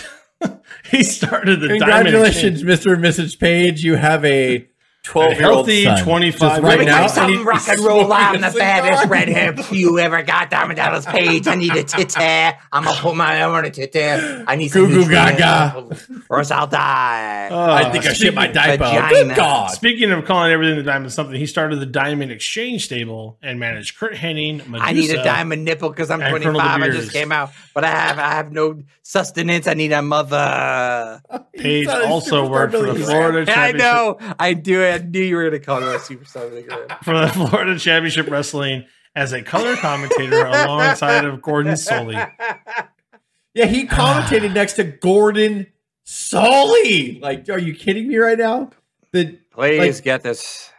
he 0.90 1.02
started 1.02 1.60
the 1.60 1.66
Congratulations, 1.66 2.62
Mr. 2.62 2.94
and 2.94 3.04
Mrs. 3.04 3.36
Page. 3.36 3.82
You 3.82 3.96
have 3.96 4.24
a 4.24 4.68
twelve-year-old 5.06 5.68
healthy 5.68 5.84
son. 5.84 6.02
25 6.04 6.40
Just 6.40 6.40
Let 6.40 6.62
right 6.62 6.78
me 6.80 6.84
now. 6.86 7.06
tell 7.06 7.24
and 7.24 7.32
you 7.32 7.50
he's 7.50 7.62
smoking 7.64 8.44
a 8.44 8.50
cigar. 8.50 9.06
redhead 9.08 9.60
you 9.70 9.98
ever 9.98 10.22
got, 10.22 10.50
Diamond 10.50 10.76
Dallas 10.76 11.06
Page. 11.06 11.46
I 11.46 11.54
need 11.54 11.74
a 11.74 11.84
tit 11.84 12.12
hair. 12.14 12.58
I'm 12.72 12.84
gonna 12.84 12.96
put 13.00 13.14
my 13.16 13.42
arm 13.42 13.54
on 13.54 13.64
a 13.64 13.70
tit 13.70 13.94
hair. 13.94 14.44
I 14.46 14.56
need 14.56 14.72
Goo 14.72 14.88
goo 14.88 15.08
gaga. 15.08 15.86
or 16.28 16.38
else 16.38 16.50
I'll 16.50 16.66
die. 16.66 17.48
Uh, 17.50 17.72
I 17.74 17.90
think 17.92 18.06
I 18.06 18.12
shit 18.12 18.34
my 18.34 18.46
diaper. 18.48 18.84
vagina. 18.84 19.08
Good 19.08 19.36
God. 19.36 19.70
Speaking 19.70 20.10
of 20.10 20.24
calling 20.24 20.52
everything 20.52 20.76
the 20.76 20.82
diamond 20.82 21.12
something, 21.12 21.36
he 21.36 21.46
started 21.46 21.80
the 21.80 21.86
Diamond 21.86 22.32
Exchange 22.32 22.84
stable 22.84 23.38
and 23.42 23.58
managed 23.60 23.96
Curt 23.96 24.14
Hennig, 24.14 24.66
Medusa, 24.66 24.84
I 24.84 24.92
need 24.92 25.10
a 25.10 25.22
diamond 25.22 25.64
nipple 25.64 25.90
because 25.90 26.10
I'm 26.10 26.20
and 26.20 26.32
Colonel 26.32 26.60
25. 26.60 26.82
I 26.82 26.88
just 26.90 27.12
came 27.12 27.32
out, 27.32 27.52
but 27.74 27.84
I 27.84 27.90
have 27.90 28.18
I 28.18 28.30
have 28.34 28.52
no 28.52 28.82
sustenance. 29.02 29.66
I 29.66 29.74
need 29.74 29.92
a 29.92 30.02
mother. 30.02 31.22
Page 31.56 31.86
also 31.88 32.44
superstar 32.44 32.50
worked 32.50 32.72
for 32.74 32.78
the 32.80 32.92
Billy 32.92 33.02
Florida 33.04 33.52
I 33.56 33.72
know. 33.72 34.18
I 34.38 34.52
do. 34.54 34.82
I 35.02 35.04
knew 35.04 35.20
you 35.20 35.36
were 35.36 35.48
going 35.50 35.60
to 35.60 35.64
call 35.66 35.80
me 35.80 35.86
a 35.86 35.98
superstar. 35.98 36.52
League. 36.52 36.70
For 37.02 37.18
the 37.18 37.28
Florida 37.28 37.78
Championship 37.78 38.28
Wrestling 38.30 38.84
as 39.14 39.32
a 39.32 39.42
color 39.42 39.76
commentator 39.76 40.44
alongside 40.46 41.24
of 41.24 41.40
Gordon 41.42 41.72
Solie. 41.74 42.30
Yeah, 43.54 43.66
he 43.66 43.86
commentated 43.86 44.54
next 44.54 44.74
to 44.74 44.84
Gordon 44.84 45.66
Solie. 46.04 47.20
Like, 47.20 47.48
are 47.48 47.58
you 47.58 47.74
kidding 47.74 48.08
me 48.08 48.16
right 48.16 48.38
now? 48.38 48.70
The 49.12 49.38
Please 49.52 49.96
Like- 49.96 50.04
get 50.04 50.22
this. 50.22 50.70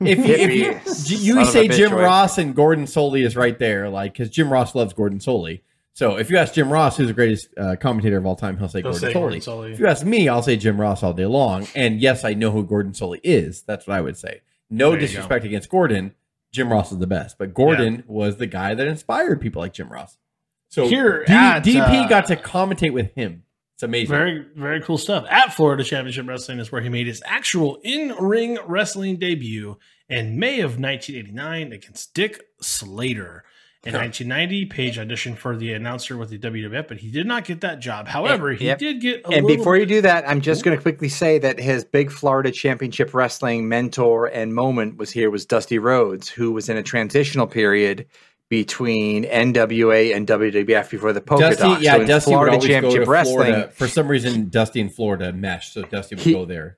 if 0.00 0.18
you, 0.18 0.34
if 0.34 1.10
you, 1.10 1.36
you 1.38 1.44
say 1.44 1.68
Jim? 1.68 1.92
Ross 1.94 2.38
and 2.38 2.54
Gordon 2.56 2.86
Solie 2.86 3.24
is 3.24 3.36
right 3.36 3.56
there, 3.58 3.88
like 3.90 4.14
because 4.14 4.30
Jim 4.30 4.50
Ross 4.50 4.74
loves 4.74 4.94
Gordon 4.94 5.18
Solie. 5.18 5.60
So 5.94 6.16
if 6.16 6.30
you 6.30 6.38
ask 6.38 6.54
Jim 6.54 6.72
Ross, 6.72 6.96
who's 6.96 7.08
the 7.08 7.12
greatest 7.12 7.48
uh, 7.56 7.76
commentator 7.78 8.16
of 8.16 8.24
all 8.24 8.36
time, 8.36 8.56
he'll 8.56 8.68
say, 8.68 8.80
He'll 8.80 8.92
Gordon, 8.92 9.00
say. 9.00 9.12
Gordon 9.12 9.40
Solie. 9.40 9.72
If 9.72 9.78
you 9.78 9.86
ask 9.86 10.06
me, 10.06 10.28
I'll 10.28 10.42
say 10.42 10.56
Jim 10.56 10.80
Ross 10.80 11.02
all 11.02 11.12
day 11.12 11.26
long. 11.26 11.66
And 11.74 12.00
yes, 12.00 12.24
I 12.24 12.34
know 12.34 12.50
who 12.50 12.64
Gordon 12.64 12.92
Solie 12.92 13.20
is. 13.22 13.62
That's 13.62 13.86
what 13.86 13.96
I 13.96 14.00
would 14.00 14.16
say. 14.16 14.40
No 14.70 14.96
disrespect 14.96 15.44
against 15.44 15.68
Gordon. 15.68 16.14
Jim 16.50 16.70
Ross 16.70 16.92
is 16.92 16.98
the 16.98 17.06
best, 17.06 17.38
but 17.38 17.54
Gordon 17.54 18.04
was 18.06 18.36
the 18.36 18.46
guy 18.46 18.74
that 18.74 18.86
inspired 18.86 19.40
people 19.40 19.60
like 19.60 19.72
Jim 19.72 19.90
Ross. 19.90 20.18
So 20.68 20.86
Here 20.86 21.24
D- 21.24 21.32
at, 21.32 21.64
DP 21.64 22.04
uh, 22.04 22.08
got 22.08 22.26
to 22.26 22.36
commentate 22.36 22.92
with 22.92 23.14
him. 23.14 23.44
It's 23.74 23.82
amazing. 23.82 24.08
Very, 24.08 24.46
very 24.54 24.80
cool 24.80 24.96
stuff. 24.98 25.26
At 25.28 25.52
Florida 25.52 25.82
Championship 25.82 26.26
Wrestling 26.26 26.58
is 26.58 26.70
where 26.70 26.80
he 26.80 26.88
made 26.88 27.06
his 27.06 27.22
actual 27.26 27.78
in 27.82 28.14
ring 28.18 28.58
wrestling 28.66 29.16
debut 29.16 29.78
in 30.08 30.38
May 30.38 30.60
of 30.60 30.78
1989 30.78 31.72
against 31.72 32.14
Dick 32.14 32.42
Slater. 32.60 33.44
In 33.84 33.94
1990, 33.94 34.66
Page 34.66 34.96
auditioned 34.96 35.38
for 35.38 35.56
the 35.56 35.72
announcer 35.72 36.16
with 36.16 36.30
the 36.30 36.38
WWF, 36.38 36.86
but 36.86 36.98
he 36.98 37.10
did 37.10 37.26
not 37.26 37.44
get 37.44 37.62
that 37.62 37.80
job. 37.80 38.06
However, 38.06 38.52
he 38.52 38.66
Yep. 38.66 38.78
did 38.78 39.00
get 39.00 39.22
a 39.24 39.30
And 39.32 39.44
little 39.44 39.56
before 39.56 39.76
you 39.76 39.86
do 39.86 40.00
that, 40.02 40.22
I'm 40.28 40.40
just 40.40 40.62
going 40.62 40.76
to 40.76 40.80
quickly 40.80 41.08
say 41.08 41.38
that 41.40 41.58
his 41.58 41.84
big 41.84 42.12
Florida 42.12 42.52
Championship 42.52 43.12
Wrestling 43.12 43.68
mentor 43.68 44.26
and 44.26 44.54
moment 44.54 44.98
was 44.98 45.10
here 45.10 45.30
was 45.30 45.44
Dusty 45.46 45.80
Rhodes, 45.80 46.28
who 46.28 46.52
was 46.52 46.68
in 46.68 46.76
a 46.76 46.82
transitional 46.84 47.48
period 47.48 48.06
between 48.48 49.24
NWA 49.24 50.12
and 50.14 50.28
WWF 50.28 50.88
before 50.88 51.12
the 51.12 51.20
polka 51.20 51.48
Dusty, 51.48 51.62
dots. 51.64 51.82
yeah, 51.82 51.94
so 51.96 52.00
in 52.02 52.06
Dusty 52.06 52.30
Florida 52.30 52.50
would 52.52 52.54
always 52.58 52.68
Championship 52.70 53.00
go 53.00 53.04
to 53.06 53.10
Wrestling. 53.10 53.34
Florida. 53.46 53.68
For 53.72 53.88
some 53.88 54.06
reason, 54.06 54.48
Dusty 54.48 54.80
and 54.80 54.94
Florida 54.94 55.32
meshed, 55.32 55.72
so 55.72 55.82
Dusty 55.82 56.14
would 56.14 56.22
He- 56.24 56.32
go 56.34 56.44
there. 56.44 56.76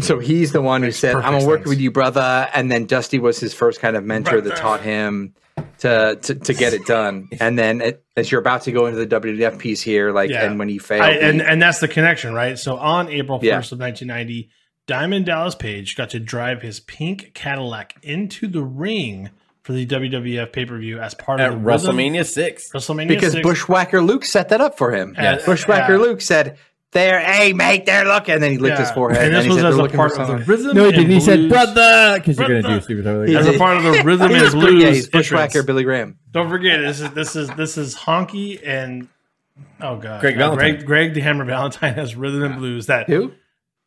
So 0.00 0.18
he's 0.18 0.52
the 0.52 0.60
one 0.60 0.82
who 0.82 0.90
said, 0.90 1.14
"I'm 1.14 1.22
perfect 1.22 1.32
gonna 1.38 1.46
work 1.46 1.58
sense. 1.60 1.68
with 1.70 1.80
you, 1.80 1.90
brother." 1.90 2.48
And 2.52 2.70
then 2.70 2.84
Dusty 2.84 3.18
was 3.18 3.38
his 3.40 3.54
first 3.54 3.80
kind 3.80 3.96
of 3.96 4.04
mentor 4.04 4.40
that 4.42 4.56
taught 4.56 4.80
him 4.82 5.32
to 5.78 6.18
to, 6.22 6.34
to 6.34 6.54
get 6.54 6.72
it 6.74 6.86
done. 6.86 7.28
And 7.40 7.58
then 7.58 7.80
it, 7.80 8.04
as 8.16 8.30
you're 8.30 8.40
about 8.40 8.62
to 8.62 8.72
go 8.72 8.86
into 8.86 9.04
the 9.04 9.20
WWF 9.20 9.58
piece 9.58 9.80
here, 9.82 10.12
like, 10.12 10.30
Yeah. 10.30 10.44
and 10.44 10.58
when 10.58 10.68
he 10.68 10.78
failed, 10.78 11.02
I, 11.02 11.12
he- 11.14 11.20
and 11.20 11.42
and 11.42 11.60
that's 11.62 11.80
the 11.80 11.88
connection, 11.88 12.34
right? 12.34 12.58
So 12.58 12.76
on 12.76 13.08
April 13.08 13.38
1st 13.38 13.42
Yeah. 13.44 13.56
of 13.58 13.80
1990, 13.80 14.50
Diamond 14.86 15.26
Dallas 15.26 15.54
Page 15.54 15.96
got 15.96 16.10
to 16.10 16.20
drive 16.20 16.62
his 16.62 16.80
pink 16.80 17.32
Cadillac 17.34 17.94
into 18.02 18.46
the 18.48 18.62
ring 18.62 19.30
for 19.62 19.72
the 19.72 19.86
WWF 19.86 20.52
pay-per-view 20.52 20.98
as 20.98 21.14
part 21.14 21.38
at 21.38 21.48
of 21.52 21.52
the 21.54 21.58
Rhythm- 21.60 21.96
WrestleMania 21.96 22.24
six. 22.26 22.70
WrestleMania 22.72 23.08
because 23.08 23.32
6. 23.34 23.42
Bushwhacker 23.42 24.00
Luke 24.02 24.24
set 24.24 24.48
that 24.48 24.60
up 24.60 24.76
for 24.78 24.90
him. 24.92 25.14
Yes. 25.18 25.44
Bushwhacker 25.44 25.92
Yeah. 25.96 25.98
Luke 25.98 26.20
said, 26.22 26.56
there, 26.92 27.20
hey 27.20 27.52
mate, 27.52 27.86
they're 27.86 28.04
looking. 28.04 28.34
And 28.34 28.42
then 28.42 28.52
he 28.52 28.58
licked 28.58 28.78
his 28.78 28.90
forehead. 28.90 29.24
And 29.26 29.34
this 29.34 29.44
he 29.44 29.50
was 29.50 29.58
said, 29.58 29.66
as 29.66 29.74
"They're 29.74 29.80
a 29.80 29.82
looking 29.82 29.96
part 29.96 30.12
for 30.14 30.20
of 30.22 30.26
the 30.26 30.32
someone." 30.44 30.46
rhythm. 30.46 30.76
No, 30.76 30.82
he 30.82 30.88
and 30.88 30.96
didn't. 30.96 31.10
He 31.12 31.20
said, 31.20 31.38
blues- 31.40 31.52
brother, 31.52 32.18
because 32.18 32.38
you're 32.38 32.48
going 32.48 32.62
to 32.62 32.68
do 32.68 32.68
Brother. 32.68 32.80
stupid. 32.82 33.06
over 33.06 33.26
He 33.26 33.36
As 33.36 33.46
a 33.46 33.58
part 33.58 33.76
of 33.76 33.82
the 33.84 33.90
rhythm 34.04 34.28
He 34.30 34.34
and 34.36 34.42
was 34.44 34.52
pretty- 34.54 34.66
blues. 34.66 34.82
yeah, 34.82 34.88
he's 34.90 35.04
entrance. 35.06 35.10
bushwhacker 35.28 35.62
Billy 35.62 35.84
Graham. 35.84 36.18
Don't 36.32 36.48
forget, 36.48 36.80
this 36.80 37.00
is 37.00 37.10
this 37.10 37.36
is 37.36 37.48
this 37.50 37.78
is 37.78 37.94
honky 37.96 38.60
and 38.66 39.08
oh 39.80 39.96
god, 39.98 40.20
Greg 40.20 40.34
Uh, 40.36 40.38
Valentine. 40.38 40.74
Greg, 40.76 40.86
Greg 40.86 41.14
the 41.14 41.20
Hammer 41.20 41.44
Valentine 41.44 41.94
has 41.94 42.16
rhythm 42.16 42.42
and 42.42 42.56
blues. 42.56 42.86
That 42.86 43.06
Who? 43.08 43.32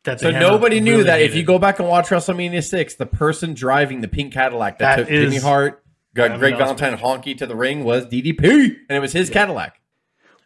that 0.04 0.20
So 0.20 0.30
Hammer 0.32 0.40
nobody 0.46 0.80
knew 0.80 0.92
really 0.92 1.04
that 1.04 1.20
if 1.20 1.28
hated. 1.32 1.36
you 1.40 1.44
go 1.44 1.58
back 1.58 1.78
and 1.80 1.88
watch 1.88 2.08
WrestleMania 2.08 2.62
6, 2.62 2.94
the 2.96 3.06
person 3.06 3.54
driving 3.54 4.00
the 4.02 4.08
pink 4.08 4.32
Cadillac 4.34 4.78
that, 4.78 4.96
That 4.96 5.02
took 5.02 5.08
Jimmy 5.08 5.36
Hart, 5.38 5.82
got 6.14 6.24
Evan 6.26 6.38
Greg 6.40 6.54
Osborne. 6.54 6.76
Valentine 6.78 6.98
honky 6.98 7.36
to 7.38 7.46
the 7.46 7.56
ring 7.56 7.84
was 7.84 8.06
DDP, 8.06 8.42
and 8.88 8.96
it 8.96 9.00
was 9.00 9.12
his 9.12 9.30
Cadillac. 9.30 9.80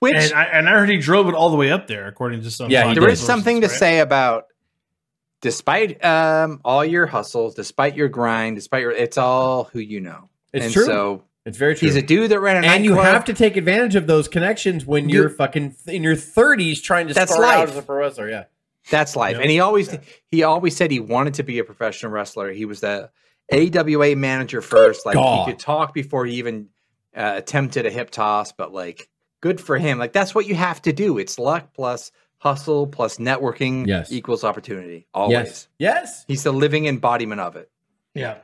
Which 0.01 0.15
and 0.15 0.33
I 0.35 0.45
and 0.45 0.69
I 0.69 0.73
heard 0.73 0.89
he 0.89 0.99
drove 0.99 1.29
it 1.29 1.35
all 1.35 1.51
the 1.51 1.57
way 1.57 1.71
up 1.73 1.87
there, 1.89 2.07
according 2.07 2.43
to 2.43 2.51
some. 2.51 2.71
Yeah, 2.71 2.85
he 2.85 2.91
podcast 2.91 2.95
did. 2.95 3.03
there 3.03 3.11
is 3.11 3.21
something 3.21 3.61
to 3.63 3.67
right? 3.69 3.77
say 3.77 3.99
about 4.01 4.47
despite 5.41 6.05
um, 6.05 6.61
all 6.65 6.85
your 6.85 7.07
hustles, 7.07 7.55
despite 7.55 7.97
your 7.97 8.09
grind, 8.09 8.57
despite 8.57 8.83
your 8.83 8.91
it's 8.93 9.19
all 9.19 9.65
who 9.65 9.79
you 9.81 10.01
know. 10.01 10.29
It's 10.53 10.65
and 10.67 10.75
true. 10.75 10.85
So 10.85 11.25
It's 11.45 11.59
very 11.59 11.75
true. 11.75 11.87
he's 11.87 11.97
a 11.97 12.03
dude 12.03 12.31
that 12.31 12.41
ran 12.41 12.63
a 12.63 12.67
and 12.67 12.85
you 12.85 12.91
nightclub. 12.95 13.13
have 13.15 13.25
to 13.27 13.35
take 13.35 13.57
advantage 13.57 13.95
of 13.95 14.07
those 14.07 14.29
connections 14.29 14.85
when 14.87 15.09
You- 15.09 15.21
you're 15.21 15.31
fucking 15.31 15.75
in 15.87 16.03
your 16.03 16.17
30s 16.17 16.83
trying 16.83 17.09
to 17.09 17.15
That's 17.15 17.33
start 17.33 17.45
out 17.47 17.59
life. 17.61 17.69
as 17.71 17.77
a 17.77 17.83
pro 17.83 17.97
wrestler. 17.99 18.29
Yeah. 18.29 18.45
That's 18.91 19.15
life. 19.17 19.35
Yep. 19.35 19.43
And 19.43 19.51
he 19.51 19.61
always 19.61 19.97
he 20.29 20.43
always 20.45 20.75
said 20.75 20.91
he 20.91 21.01
wanted 21.01 21.35
to 21.35 21.43
be 21.43 21.59
a 21.59 21.65
professional 21.65 22.11
wrestler. 22.11 22.51
He 22.53 22.65
was 22.65 22.81
the 22.81 23.11
AWA 23.53 24.17
manager 24.17 24.63
first. 24.63 25.05
Like 25.05 25.15
God. 25.15 25.47
he 25.47 25.53
could 25.53 25.61
talk 25.61 25.93
before 25.93 26.25
he 26.25 26.37
even 26.37 26.69
uh, 27.15 27.35
attempted 27.37 27.85
a 27.85 27.91
hip 27.91 28.11
toss, 28.11 28.53
but 28.53 28.73
like 28.73 29.09
good 29.41 29.61
for 29.61 29.79
him. 29.79 29.99
Like 29.99 30.13
that's 30.13 30.35
what 30.35 30.47
you 30.47 30.55
have 30.55 30.81
to 30.83 30.93
do. 30.93 31.19
It's 31.19 31.39
luck 31.39 31.73
plus 31.75 32.11
hustle 32.39 32.87
plus 32.87 33.19
networking 33.19 33.87
Yes. 33.87 34.13
equals 34.13 34.45
opportunity. 34.45 35.07
Always. 35.15 35.33
Yes. 35.35 35.69
Yes. 35.79 36.25
He's 36.29 36.43
the 36.45 36.53
living 36.53 36.87
embodiment 36.87 37.41
of 37.41 37.57
it. 37.57 37.71
Yeah. 38.15 38.39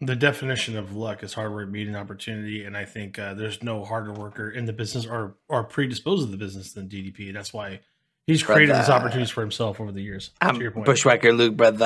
The 0.00 0.16
definition 0.16 0.76
of 0.76 0.94
luck 0.94 1.22
is 1.22 1.32
hard 1.34 1.52
work 1.54 1.68
meeting 1.70 1.94
opportunity, 1.96 2.64
and 2.64 2.76
I 2.76 2.84
think 2.84 3.18
uh, 3.18 3.32
there's 3.34 3.62
no 3.62 3.84
harder 3.84 4.12
worker 4.12 4.50
in 4.50 4.64
the 4.66 4.72
business 4.72 5.06
or 5.06 5.36
or 5.48 5.62
predisposed 5.64 6.26
to 6.26 6.30
the 6.30 6.36
business 6.36 6.72
than 6.72 6.88
DDP. 6.88 7.32
That's 7.32 7.54
why 7.54 7.80
he's 8.26 8.42
created 8.42 8.70
these 8.74 8.86
Brother. 8.86 8.92
opportunities 8.92 9.30
for 9.30 9.40
himself 9.40 9.80
over 9.80 9.92
the 9.92 10.02
years. 10.02 10.30
I'm 10.40 10.56
to 10.56 10.60
your 10.62 10.72
point. 10.72 10.86
Bushwhacker 10.86 11.32
Luke, 11.32 11.56
brother. 11.56 11.78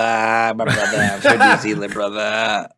My 0.56 0.64
brother. 0.64 0.96
I'm 0.98 1.20
from 1.20 1.38
New 1.50 1.56
Zealand, 1.58 1.92
brother. 1.92 2.70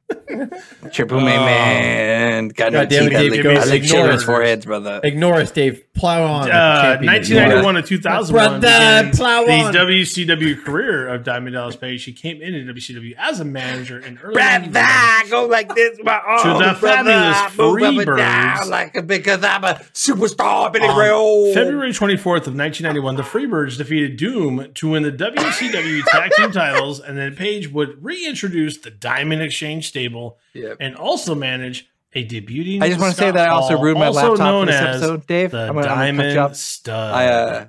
Triple 0.92 1.18
Oh. 1.18 1.24
man, 1.24 1.44
man. 1.44 2.48
Got 2.48 2.72
no 2.72 2.80
God 2.80 2.88
damn 2.88 3.06
it, 3.06 3.10
teeth. 3.10 3.16
I 3.16 3.20
Dave, 3.22 3.32
give 3.32 3.44
me 3.44 3.56
I 3.56 3.64
lick 3.64 3.82
ignore 3.82 3.98
children's 3.98 4.22
foreheads, 4.24 4.64
brother. 4.66 5.00
Ignore 5.04 5.34
us, 5.34 5.50
Dave. 5.50 5.82
Plow 5.94 6.24
on. 6.24 6.50
Uh, 6.50 6.82
champion 6.82 7.12
that 7.12 7.28
you 7.28 7.36
1991 7.36 7.76
are. 7.76 7.82
to 7.82 7.88
2001 7.88 8.60
Brother, 8.60 8.60
began 8.60 9.12
plow 9.12 9.44
the 9.44 9.52
on. 9.52 9.74
WCW 9.74 10.64
career 10.64 11.08
of 11.08 11.24
Diamond 11.24 11.54
Dallas 11.54 11.76
Page. 11.76 12.00
She 12.00 12.12
came 12.12 12.40
in 12.40 12.54
into 12.54 12.72
WCW 12.72 13.14
as 13.18 13.40
a 13.40 13.44
manager 13.44 13.98
in 13.98 14.18
early 14.18 14.34
91. 14.36 14.72
Brother, 14.72 15.30
go 15.30 15.46
like 15.46 15.74
this, 15.74 15.98
my 16.02 16.12
arms, 16.18 16.42
To 16.42 16.64
the 16.64 16.74
fabulous 16.74 17.56
Move 17.58 17.82
up 17.82 17.88
and 17.98 18.06
Freebirds. 18.08 18.68
like 18.70 19.06
because 19.06 19.44
I'm 19.44 19.64
a 19.64 19.74
superstar, 19.92 20.72
Billy 20.72 20.86
On 20.88 20.98
Ray. 20.98 21.54
February 21.54 21.90
24th 21.92 22.46
of 22.46 22.54
1991, 22.56 23.16
the 23.16 23.22
Freebirds 23.22 23.76
defeated 23.76 24.16
Doom 24.16 24.72
to 24.74 24.90
win 24.90 25.02
the 25.02 25.12
WCW 25.12 26.02
Tag 26.06 26.30
Team 26.36 26.50
titles, 26.52 27.00
and 27.00 27.18
then 27.18 27.34
Page 27.36 27.68
would 27.70 28.02
reintroduce 28.02 28.78
the 28.78 28.90
Diamond 28.90 29.42
Exchange 29.42 29.86
stable 30.00 30.38
Yep. 30.54 30.76
and 30.80 30.96
also 30.96 31.34
manage 31.34 31.88
a 32.12 32.26
debuting. 32.26 32.82
I 32.82 32.88
just 32.88 33.00
want 33.00 33.12
to 33.14 33.16
say 33.16 33.26
Scott 33.26 33.34
that 33.34 33.48
I 33.48 33.52
also 33.52 33.74
Hall, 33.76 33.84
ruined 33.84 34.00
my 34.00 34.06
also 34.06 34.30
laptop 34.30 34.38
known 34.38 34.66
for 34.66 34.72
this 34.72 34.80
as 34.80 34.96
episode, 35.02 35.26
Dave. 35.26 35.50
The 35.52 35.58
I'm 35.60 35.74
gonna, 35.74 35.86
I'm 35.88 36.16
gonna 36.16 36.34
Diamond. 36.34 36.56
Stud. 36.56 37.14
I 37.14 37.26
uh, 37.28 37.66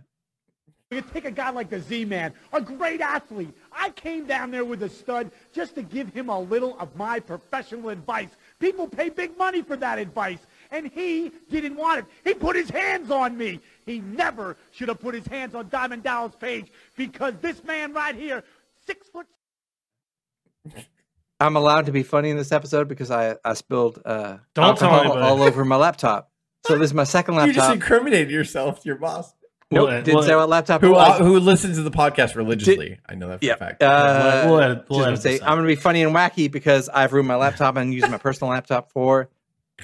You 0.89 1.01
take 1.13 1.25
a 1.25 1.31
guy 1.31 1.51
like 1.51 1.69
the 1.69 1.79
Z-Man, 1.79 2.33
a 2.51 2.59
great 2.59 3.01
athlete. 3.01 3.53
I 3.71 3.91
came 3.91 4.25
down 4.25 4.50
there 4.51 4.65
with 4.65 4.81
a 4.83 4.89
stud 4.89 5.29
just 5.53 5.75
to 5.75 5.83
give 5.83 6.09
him 6.09 6.29
a 6.29 6.39
little 6.39 6.75
of 6.79 6.95
my 6.95 7.19
professional 7.19 7.89
advice. 7.89 8.29
People 8.59 8.88
pay 8.88 9.09
big 9.09 9.38
money 9.38 9.61
for 9.61 9.75
that 9.77 10.00
advice, 10.00 10.39
and 10.71 10.88
he 10.88 11.31
didn't 11.51 11.75
want 11.75 12.00
it. 12.00 12.05
He 12.23 12.33
put 12.33 12.55
his 12.55 12.69
hands 12.69 13.11
on 13.11 13.38
me. 13.38 13.59
He 13.85 14.00
never 14.00 14.57
should 14.71 14.88
have 14.89 15.00
put 15.00 15.13
his 15.13 15.27
hands 15.27 15.53
on 15.55 15.69
Diamond 15.69 16.01
Dallas 16.03 16.35
Page 16.39 16.71
because 16.97 17.35
this 17.41 17.63
man 17.63 17.93
right 17.93 18.15
here, 18.15 18.43
six 18.88 19.07
foot 19.07 19.27
I'm 21.41 21.55
allowed 21.55 21.88
to 21.88 21.91
be 21.91 22.03
funny 22.03 22.29
in 22.29 22.38
this 22.38 22.51
episode 22.51 22.88
because 22.88 23.12
I 23.12 23.36
I 23.43 23.53
spilled 23.55 24.01
uh, 24.05 24.38
Don't 24.53 24.77
tell 24.77 24.89
alcohol 24.89 25.00
anybody. 25.17 25.21
all 25.25 25.41
over 25.41 25.65
my 25.65 25.75
laptop. 25.75 26.29
So 26.67 26.77
this 26.77 26.86
is 26.91 26.93
my 26.93 27.03
second 27.03 27.36
laptop. 27.36 27.48
You 27.48 27.53
just 27.53 27.67
laptop. 27.69 27.75
incriminated 27.83 28.31
yourself 28.31 28.81
to 28.81 28.88
your 28.88 28.98
boss. 28.98 29.33
Nope, 29.74 29.88
We'll- 29.89 29.98
didn't 30.03 30.13
we'll- 30.15 30.24
say 30.24 30.36
what 30.36 30.50
laptop 30.50 30.81
Who 30.81 30.91
was. 30.91 31.17
who 31.19 31.39
listens 31.39 31.77
to 31.77 31.83
the 31.83 31.91
podcast 31.91 32.36
religiously? 32.36 33.00
I 33.07 33.15
know 33.15 33.29
that 33.29 33.39
for 33.39 33.45
yeah. 33.45 33.53
a 33.53 33.57
fact. 33.57 33.81
Uh, 33.81 34.43
We'll 34.45 34.60
edit- 34.60 34.86
we'll 34.89 35.00
just 35.00 35.05
gonna 35.07 35.17
say 35.17 35.31
this 35.33 35.41
out. 35.41 35.50
I'm 35.50 35.57
gonna 35.57 35.67
be 35.67 35.75
funny 35.75 36.03
and 36.03 36.13
wacky 36.15 36.51
because 36.51 36.89
I've 36.89 37.13
ruined 37.13 37.27
my 37.29 37.36
laptop 37.38 37.75
and 37.77 37.93
used 37.93 38.10
my 38.12 38.17
personal 38.17 38.51
laptop 38.51 38.91
for 38.91 39.29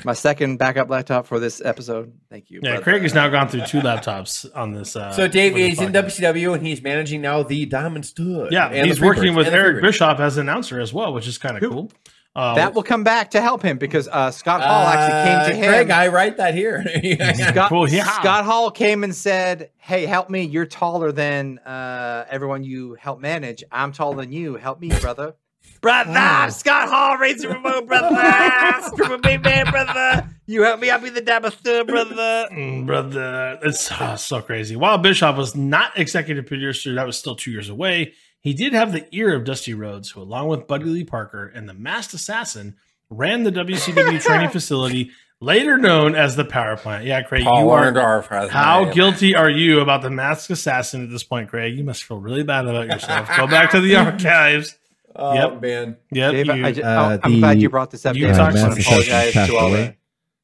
my 0.05 0.13
second 0.13 0.57
backup 0.57 0.89
laptop 0.89 1.25
for 1.27 1.39
this 1.39 1.61
episode. 1.63 2.13
Thank 2.29 2.49
you. 2.49 2.59
yeah, 2.63 2.71
brother. 2.71 2.83
Craig 2.83 3.01
has 3.03 3.13
now 3.13 3.27
gone 3.29 3.47
through 3.47 3.65
two 3.65 3.79
laptops 3.81 4.49
on 4.55 4.73
this. 4.73 4.95
Uh, 4.95 5.11
so 5.13 5.27
Dave 5.27 5.57
is 5.57 5.79
in. 5.81 5.91
WCW 5.93 6.53
and 6.55 6.65
he's 6.65 6.81
managing 6.81 7.21
now 7.21 7.43
the 7.43 7.65
Diamond 7.65 8.05
Stud. 8.05 8.51
Yeah, 8.51 8.67
and 8.69 8.87
he's 8.87 9.01
working 9.01 9.35
with 9.35 9.47
Eric 9.47 9.81
Bischoff 9.81 10.19
as 10.19 10.37
an 10.37 10.47
announcer 10.49 10.79
as 10.79 10.93
well, 10.93 11.13
which 11.13 11.27
is 11.27 11.37
kind 11.37 11.57
of 11.61 11.69
cool. 11.69 11.91
Uh, 12.35 12.53
That 12.53 12.75
will 12.75 12.83
come 12.83 13.03
back 13.03 13.31
to 13.31 13.41
help 13.41 13.63
him 13.63 13.79
because 13.79 14.07
uh, 14.07 14.29
Scott 14.29 14.61
Hall 14.61 14.85
actually 14.85 15.23
came 15.23 15.49
to 15.49 15.59
Uh, 15.59 15.63
him. 15.65 15.73
Craig, 15.73 15.89
I 15.89 16.07
write 16.09 16.37
that 16.37 16.53
here. 16.53 16.85
Scott, 17.35 17.69
Cool, 17.69 17.89
yeah. 17.89 18.03
Scott 18.05 18.45
Hall 18.45 18.69
came 18.69 19.03
and 19.03 19.15
said, 19.15 19.71
"Hey, 19.77 20.05
help 20.05 20.29
me! 20.29 20.43
You're 20.43 20.67
taller 20.67 21.11
than 21.11 21.57
uh, 21.59 22.25
everyone 22.29 22.63
you 22.63 22.93
help 22.93 23.19
manage. 23.19 23.63
I'm 23.71 23.91
taller 23.91 24.17
than 24.17 24.31
you. 24.31 24.55
Help 24.55 24.79
me, 24.79 24.89
brother." 24.99 25.33
Brother, 25.81 26.51
Scott 26.51 26.89
Hall, 26.89 27.17
raise 27.17 27.41
the 27.41 27.49
remote, 27.49 27.87
brother. 27.87 28.89
Super 28.95 29.17
big 29.17 29.43
man, 29.43 29.65
brother. 29.69 30.27
You 30.45 30.63
help 30.63 30.79
me. 30.79 30.89
I'll 30.89 31.01
be 31.01 31.09
the 31.09 31.21
dabber 31.21 31.51
stud, 31.51 31.87
brother. 31.87 32.47
Mm, 32.51 32.85
brother, 32.85 33.59
it's 33.61 33.91
ah, 33.91 34.15
so 34.15 34.41
crazy. 34.41 34.75
While 34.75 34.97
Bischoff 34.97 35.37
was 35.37 35.55
not 35.55 35.97
executive 35.97 36.45
producer, 36.45 36.95
that 36.95 37.05
was 37.05 37.17
still 37.17 37.35
two 37.35 37.51
years 37.51 37.69
away. 37.69 38.13
He 38.39 38.53
did 38.53 38.73
have 38.73 38.93
the 38.93 39.05
ear 39.11 39.35
of 39.35 39.43
Dusty 39.43 39.73
Rhodes, 39.73 40.09
who, 40.09 40.21
along 40.21 40.47
with 40.47 40.67
Buddy 40.67 40.85
Lee 40.85 41.03
Parker 41.03 41.47
and 41.47 41.67
the 41.67 41.73
Masked 41.73 42.13
Assassin, 42.13 42.75
ran 43.09 43.43
the 43.43 43.51
WCW 43.51 44.21
training 44.23 44.49
facility, 44.49 45.11
later 45.41 45.77
known 45.77 46.15
as 46.15 46.35
the 46.35 46.45
Power 46.45 46.77
Plant. 46.77 47.05
Yeah, 47.05 47.23
Craig, 47.23 47.43
you 47.43 47.69
are. 47.69 48.21
How 48.47 48.85
guilty 48.85 49.35
are 49.35 49.49
you 49.49 49.81
about 49.81 50.01
the 50.01 50.09
Masked 50.09 50.51
Assassin 50.51 51.03
at 51.03 51.09
this 51.09 51.23
point, 51.23 51.49
Craig? 51.49 51.77
You 51.77 51.83
must 51.83 52.03
feel 52.03 52.19
really 52.19 52.43
bad 52.43 52.67
about 52.67 52.87
yourself. 52.87 53.29
Go 53.35 53.47
back 53.47 53.71
to 53.71 53.81
the 53.81 53.95
archives. 53.97 54.77
Oh 55.17 55.33
Yep. 55.33 55.61
man. 55.61 55.97
Yep, 56.11 56.31
Dave, 56.31 56.45
you- 56.45 56.65
I 56.65 56.71
ju- 56.71 56.81
uh, 56.83 57.17
I'm 57.23 57.39
glad 57.39 57.61
you 57.61 57.69
brought 57.69 57.91
this 57.91 58.05
up. 58.05 58.15
you 58.15 58.27
Dave. 58.27 58.35
I 58.35 58.37
talked 58.37 58.53
just 58.53 58.63
want 58.67 58.75
to 58.77 58.81
to 58.83 58.87
apologize 58.89 59.33
to 59.33 59.57
all 59.57 59.71
the, 59.71 59.95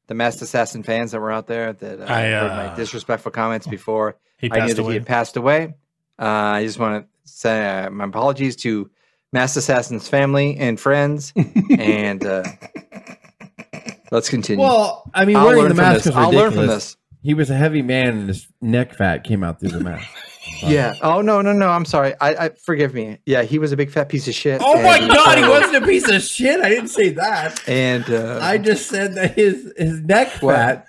the 0.08 0.14
Masked 0.14 0.42
Assassin 0.42 0.82
fans 0.82 1.12
that 1.12 1.20
were 1.20 1.30
out 1.32 1.46
there 1.46 1.72
that 1.72 2.00
uh, 2.00 2.12
I, 2.12 2.22
heard 2.22 2.50
uh, 2.50 2.56
my 2.70 2.74
disrespectful 2.76 3.30
comments 3.32 3.66
before. 3.66 4.16
he 4.38 4.50
I 4.50 4.66
knew 4.66 4.74
that 4.74 4.80
away. 4.80 4.88
he 4.92 4.94
had 4.98 5.06
passed 5.06 5.36
away. 5.36 5.74
Uh, 6.18 6.24
I 6.24 6.64
just 6.64 6.78
want 6.78 7.04
to 7.06 7.30
say 7.30 7.84
uh, 7.84 7.90
my 7.90 8.04
apologies 8.04 8.56
to 8.56 8.90
Masked 9.32 9.56
Assassin's 9.56 10.08
family 10.08 10.56
and 10.58 10.78
friends, 10.78 11.32
and 11.78 12.24
uh, 12.24 12.44
let's 14.10 14.28
continue. 14.28 14.62
Well, 14.64 15.10
I 15.14 15.24
mean, 15.24 15.36
I'll 15.36 15.46
wearing 15.46 15.62
the 15.64 15.68
from 15.70 15.76
mask 15.78 16.04
this. 16.04 16.06
is 16.08 16.16
I'll 16.16 16.30
learn 16.32 16.52
from 16.52 16.66
this. 16.66 16.96
He 17.22 17.34
was 17.34 17.48
a 17.50 17.54
heavy 17.56 17.82
man, 17.82 18.08
and 18.18 18.28
his 18.28 18.46
neck 18.60 18.94
fat 18.94 19.24
came 19.24 19.42
out 19.42 19.58
through 19.60 19.70
the 19.70 19.80
mask. 19.80 20.06
Yeah. 20.62 20.94
Oh 21.02 21.20
no, 21.22 21.40
no, 21.42 21.52
no. 21.52 21.68
I'm 21.68 21.84
sorry. 21.84 22.14
I, 22.20 22.46
I 22.46 22.48
forgive 22.50 22.94
me. 22.94 23.18
Yeah, 23.26 23.42
he 23.42 23.58
was 23.58 23.72
a 23.72 23.76
big 23.76 23.90
fat 23.90 24.08
piece 24.08 24.28
of 24.28 24.34
shit. 24.34 24.60
Oh 24.64 24.80
my 24.82 24.98
god, 25.00 25.38
he 25.38 25.48
wasn't 25.48 25.82
a 25.82 25.86
piece 25.86 26.08
of 26.08 26.22
shit. 26.22 26.60
I 26.60 26.68
didn't 26.68 26.88
say 26.88 27.10
that. 27.10 27.66
And 27.68 28.08
uh, 28.10 28.38
I 28.42 28.58
just 28.58 28.88
said 28.88 29.14
that 29.14 29.34
his 29.34 29.72
his 29.76 30.00
neck 30.00 30.28
What? 30.42 30.54
fat 30.56 30.86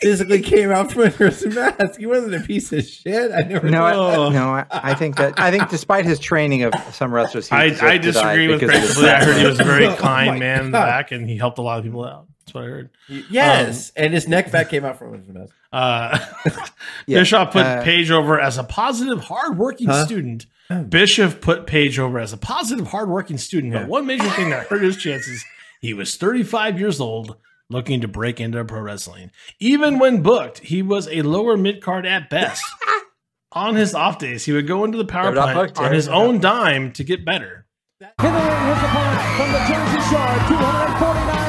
physically 0.00 0.40
came 0.40 0.70
out 0.70 0.92
from 0.92 1.02
under 1.02 1.30
his 1.30 1.44
mask. 1.46 1.98
He 1.98 2.06
wasn't 2.06 2.34
a 2.36 2.40
piece 2.40 2.72
of 2.72 2.84
shit. 2.84 3.32
I 3.32 3.42
never. 3.42 3.68
no, 3.68 3.84
Oh. 3.86 4.28
I, 4.28 4.32
no. 4.32 4.48
I, 4.50 4.66
I 4.70 4.94
think 4.94 5.16
that 5.16 5.38
I 5.38 5.50
think 5.50 5.68
despite 5.68 6.04
his 6.04 6.18
training 6.18 6.62
of 6.62 6.72
some 6.92 7.12
wrestlers, 7.12 7.48
he 7.48 7.54
I, 7.56 7.64
I 7.82 7.98
disagree 7.98 8.48
with 8.48 8.60
because 8.60 8.70
Craig 8.70 8.82
of 8.82 8.88
his 8.88 8.96
completely. 8.96 9.10
I 9.14 9.24
heard 9.24 9.36
he 9.40 9.46
was 9.46 9.60
a 9.60 9.64
very 9.64 9.86
Oh 9.86 9.96
kind 9.96 10.30
my 10.32 10.38
man 10.38 10.70
God. 10.70 10.86
back, 10.86 11.12
and 11.12 11.28
he 11.28 11.36
helped 11.36 11.58
a 11.58 11.62
lot 11.62 11.78
of 11.78 11.84
people 11.84 12.04
out. 12.04 12.26
That's 12.40 12.54
what 12.54 12.64
I 12.64 12.66
heard. 12.68 12.90
Yes, 13.30 13.92
and 13.96 14.14
his 14.14 14.26
neck 14.28 14.48
fat 14.48 14.70
came 14.70 14.84
out 14.84 14.98
from 14.98 15.08
under 15.12 15.18
his 15.18 15.28
mask. 15.28 15.54
Uh, 15.72 16.18
Yeah, 17.06 17.20
Bischoff 17.20 17.52
put 17.52 17.64
uh, 17.64 17.82
Page 17.82 18.10
over 18.10 18.38
as 18.40 18.58
a 18.58 18.64
positive, 18.64 19.20
hardworking 19.20 19.88
Huh? 19.88 20.04
student. 20.04 20.46
Bischoff 20.88 21.40
put 21.40 21.66
Page 21.66 21.98
over 21.98 22.18
as 22.18 22.32
a 22.32 22.36
positive, 22.36 22.88
hardworking 22.88 23.38
student. 23.38 23.72
Yeah. 23.72 23.80
But 23.80 23.88
one 23.88 24.06
major 24.06 24.28
thing 24.30 24.50
that 24.50 24.66
hurt 24.66 24.82
his 24.82 24.96
chances, 24.96 25.42
he 25.80 25.94
was 25.94 26.16
35 26.16 26.78
years 26.78 27.00
old, 27.00 27.36
looking 27.70 28.00
to 28.02 28.08
break 28.08 28.40
into 28.40 28.62
pro 28.64 28.80
wrestling. 28.80 29.30
Even 29.60 29.98
when 29.98 30.22
booked, 30.22 30.58
he 30.58 30.82
was 30.82 31.08
a 31.08 31.22
lower 31.22 31.56
mid 31.56 31.82
card 31.82 32.04
at 32.06 32.28
best. 32.28 32.62
on 33.52 33.74
his 33.76 33.94
off 33.94 34.18
days, 34.18 34.44
he 34.44 34.52
would 34.52 34.66
go 34.66 34.84
into 34.84 34.98
the 34.98 35.06
power 35.06 35.32
They're 35.32 35.42
plant 35.42 35.56
booked, 35.58 35.78
on 35.78 35.84
Terry. 35.84 35.96
his 35.96 36.08
own 36.08 36.38
dime 36.40 36.92
to 36.92 37.04
get 37.04 37.24
better. 37.24 37.64
Hitting 38.00 38.14
his 38.34 38.78
opponent 38.78 39.20
from 39.36 39.52
the 39.52 39.58
Jersey 39.66 40.00
Shore, 40.10 40.36
249 40.48 41.47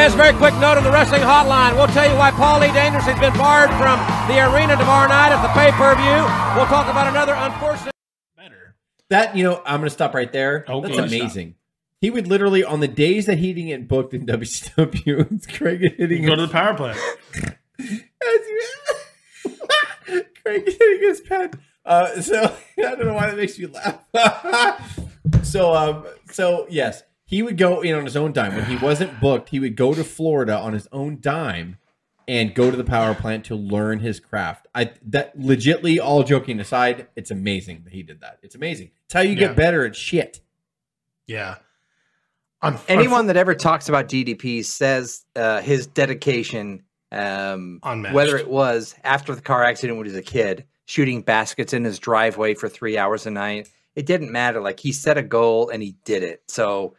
Fans, 0.00 0.14
very 0.14 0.32
quick 0.32 0.54
note 0.54 0.78
on 0.78 0.82
the 0.82 0.90
wrestling 0.90 1.20
hotline. 1.20 1.76
We'll 1.76 1.86
tell 1.88 2.10
you 2.10 2.16
why 2.16 2.30
Paul 2.30 2.60
Lee 2.60 2.72
Dangerous 2.72 3.04
has 3.04 3.20
been 3.20 3.34
barred 3.34 3.68
from 3.72 4.00
the 4.32 4.40
arena 4.40 4.74
tomorrow 4.74 5.06
night 5.06 5.30
at 5.30 5.42
the 5.42 5.52
pay-per-view. 5.52 6.24
We'll 6.56 6.66
talk 6.68 6.90
about 6.90 7.06
another 7.06 7.34
unfortunate. 7.34 7.92
Better. 8.34 8.76
That 9.10 9.36
you 9.36 9.44
know, 9.44 9.60
I'm 9.66 9.80
gonna 9.80 9.90
stop 9.90 10.14
right 10.14 10.32
there. 10.32 10.64
Okay, 10.66 10.96
That's 10.96 11.12
amazing. 11.12 11.56
He 12.00 12.08
would 12.08 12.28
literally 12.28 12.64
on 12.64 12.80
the 12.80 12.88
days 12.88 13.26
that 13.26 13.36
he 13.36 13.52
didn't 13.52 13.68
get 13.68 13.88
booked 13.88 14.14
in 14.14 14.24
WCW, 14.26 15.32
it's 15.32 15.46
Craig 15.46 15.82
hitting 15.98 16.24
Go 16.24 16.34
to 16.34 16.46
the 16.46 16.48
power 16.48 16.72
plant. 16.72 16.98
Craig 20.42 20.64
hitting 20.64 21.00
his 21.02 21.20
pen. 21.20 21.50
Uh, 21.84 22.22
so 22.22 22.56
I 22.78 22.80
don't 22.80 23.04
know 23.04 23.12
why 23.12 23.26
that 23.26 23.36
makes 23.36 23.58
you 23.58 23.68
laugh. 23.68 24.98
so 25.42 25.74
um, 25.74 26.06
so 26.30 26.66
yes, 26.70 27.02
he 27.30 27.42
would 27.42 27.56
go 27.56 27.80
in 27.80 27.94
on 27.94 28.04
his 28.04 28.16
own 28.16 28.32
dime 28.32 28.54
when 28.56 28.64
he 28.66 28.76
wasn't 28.84 29.20
booked. 29.20 29.48
He 29.50 29.60
would 29.60 29.76
go 29.76 29.94
to 29.94 30.04
Florida 30.04 30.58
on 30.58 30.72
his 30.74 30.88
own 30.92 31.18
dime 31.20 31.78
and 32.28 32.54
go 32.54 32.70
to 32.70 32.76
the 32.76 32.84
power 32.84 33.14
plant 33.14 33.44
to 33.46 33.54
learn 33.56 34.00
his 34.00 34.20
craft. 34.20 34.66
I 34.74 34.92
that 35.06 35.38
legitly, 35.38 35.98
all 36.00 36.22
joking 36.22 36.60
aside, 36.60 37.06
it's 37.16 37.30
amazing 37.30 37.82
that 37.84 37.92
he 37.92 38.02
did 38.02 38.20
that. 38.20 38.38
It's 38.42 38.54
amazing. 38.54 38.90
It's 39.06 39.14
how 39.14 39.20
you 39.20 39.30
Yeah. 39.30 39.48
get 39.48 39.56
better 39.56 39.86
at 39.86 39.96
shit. 39.96 40.40
Yeah. 41.26 41.56
Un- 42.62 42.78
Anyone 42.88 43.26
that 43.28 43.36
ever 43.36 43.54
talks 43.54 43.88
about 43.88 44.08
DDP 44.08 44.62
says 44.64 45.24
uh, 45.34 45.60
his 45.62 45.86
dedication, 45.86 46.82
um, 47.10 47.80
Unmatched. 47.82 48.14
whether 48.14 48.36
it 48.36 48.48
was 48.48 48.94
after 49.02 49.34
the 49.34 49.40
car 49.40 49.64
accident 49.64 49.96
when 49.98 50.06
he 50.06 50.12
was 50.12 50.18
a 50.18 50.22
kid, 50.22 50.66
shooting 50.84 51.22
baskets 51.22 51.72
in 51.72 51.84
his 51.84 51.98
driveway 51.98 52.54
for 52.54 52.68
three 52.68 52.98
hours 52.98 53.24
a 53.26 53.30
night, 53.30 53.68
it 53.96 54.04
didn't 54.06 54.30
matter. 54.30 54.60
Like 54.60 54.78
he 54.78 54.92
set 54.92 55.16
a 55.16 55.22
goal 55.22 55.70
and 55.70 55.82
he 55.82 55.96
did 56.04 56.22
it. 56.22 56.42
So 56.48 56.94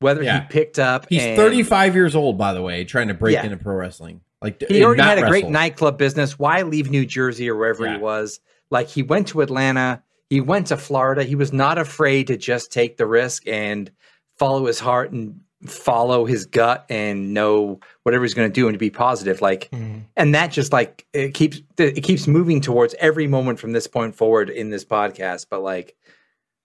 whether 0.00 0.22
Yeah. 0.22 0.42
he 0.42 0.46
picked 0.48 0.78
up, 0.78 1.06
He's 1.08 1.22
and 1.22 1.36
35 1.36 1.94
years 1.94 2.14
old, 2.16 2.36
by 2.38 2.52
the 2.52 2.62
way, 2.62 2.84
trying 2.84 3.08
to 3.08 3.14
break 3.14 3.34
Yeah. 3.34 3.44
into 3.44 3.56
pro 3.56 3.74
wrestling. 3.76 4.20
Like 4.42 4.62
He 4.68 4.84
already 4.84 5.02
had 5.02 5.18
a 5.18 5.26
great 5.28 5.48
nightclub 5.48 5.96
business. 5.98 6.38
Why 6.38 6.62
leave 6.62 6.90
New 6.90 7.06
Jersey 7.06 7.48
or 7.48 7.56
wherever 7.56 7.84
Yeah. 7.86 7.96
he 7.96 8.02
was? 8.02 8.40
Like 8.70 8.88
he 8.88 9.02
went 9.02 9.28
to 9.28 9.40
Atlanta, 9.40 10.02
he 10.28 10.40
went 10.40 10.66
to 10.68 10.76
Florida. 10.76 11.22
He 11.22 11.34
was 11.34 11.52
not 11.52 11.78
afraid 11.78 12.26
to 12.26 12.36
just 12.36 12.72
take 12.72 12.96
the 12.96 13.06
risk 13.06 13.46
and 13.46 13.90
follow 14.38 14.66
his 14.66 14.80
heart 14.80 15.12
and 15.12 15.40
follow 15.66 16.26
his 16.26 16.44
gut 16.44 16.84
and 16.90 17.32
know 17.32 17.80
whatever 18.02 18.22
he's 18.24 18.34
going 18.34 18.48
to 18.48 18.52
do 18.52 18.66
and 18.66 18.74
to 18.74 18.78
be 18.78 18.90
positive. 18.90 19.40
Like, 19.40 19.70
Mhm. 19.72 20.02
and 20.16 20.34
that 20.34 20.50
just 20.52 20.72
like 20.74 21.06
it 21.14 21.32
keeps 21.32 21.62
it 21.78 22.02
keeps 22.02 22.26
moving 22.26 22.60
towards 22.60 22.94
every 22.98 23.26
moment 23.26 23.58
from 23.58 23.72
this 23.72 23.86
point 23.86 24.14
forward 24.14 24.50
in 24.50 24.68
this 24.68 24.84
podcast. 24.84 25.46
But 25.50 25.62
like, 25.62 25.94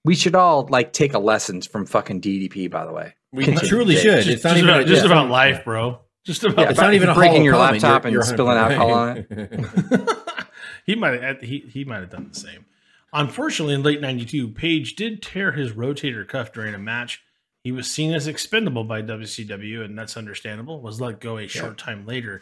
we 0.03 0.15
should 0.15 0.35
all 0.35 0.67
like 0.69 0.91
take 0.91 1.13
a 1.13 1.19
lessons 1.19 1.65
from 1.65 1.85
fucking 1.85 2.19
DDP. 2.19 2.67
By 2.69 2.85
the 2.85 2.91
way, 2.91 3.13
We 3.31 3.45
Continue. 3.45 3.69
truly 3.69 3.95
Yeah, 3.95 4.01
should. 4.01 4.23
Just, 4.23 4.27
it's 4.29 4.43
not 4.43 4.49
just 4.51 4.57
even 4.63 4.69
about, 4.69 4.87
just 4.87 5.05
yeah. 5.05 5.11
about 5.11 5.29
life, 5.29 5.63
bro. 5.63 5.99
Just 6.25 6.43
about 6.43 6.57
Yeah, 6.59 6.69
It's 6.71 6.79
not 6.79 6.93
even 6.93 7.13
breaking 7.13 7.43
your 7.43 7.53
comment. 7.53 7.83
laptop 7.83 8.03
You're- 8.03 8.07
and 8.09 8.13
you're 8.13 8.23
spilling 8.23 8.57
100% 8.57 8.61
alcohol 8.61 8.91
on 8.93 9.25
right. 9.29 10.09
he 10.85 10.95
might 10.95 11.21
have 11.21 11.41
he 11.41 11.59
he 11.59 11.83
might 11.85 11.99
have 11.99 12.09
done 12.09 12.29
the 12.33 12.39
same. 12.39 12.65
Unfortunately, 13.13 13.73
in 13.73 13.81
late 13.83 14.01
'92, 14.01 14.49
Page 14.49 14.95
did 14.95 15.21
tear 15.23 15.51
his 15.51 15.71
rotator 15.71 16.27
cuff 16.27 16.51
during 16.51 16.73
a 16.75 16.79
match. 16.79 17.21
He 17.63 17.71
was 17.71 17.89
seen 17.89 18.13
as 18.13 18.27
expendable 18.27 18.83
by 18.83 19.01
WCW, 19.01 19.83
and 19.83 19.97
that's 19.97 20.15
understandable. 20.15 20.81
Was 20.81 21.01
let 21.01 21.19
go 21.19 21.37
a 21.37 21.47
short 21.47 21.77
time 21.77 22.05
later. 22.05 22.41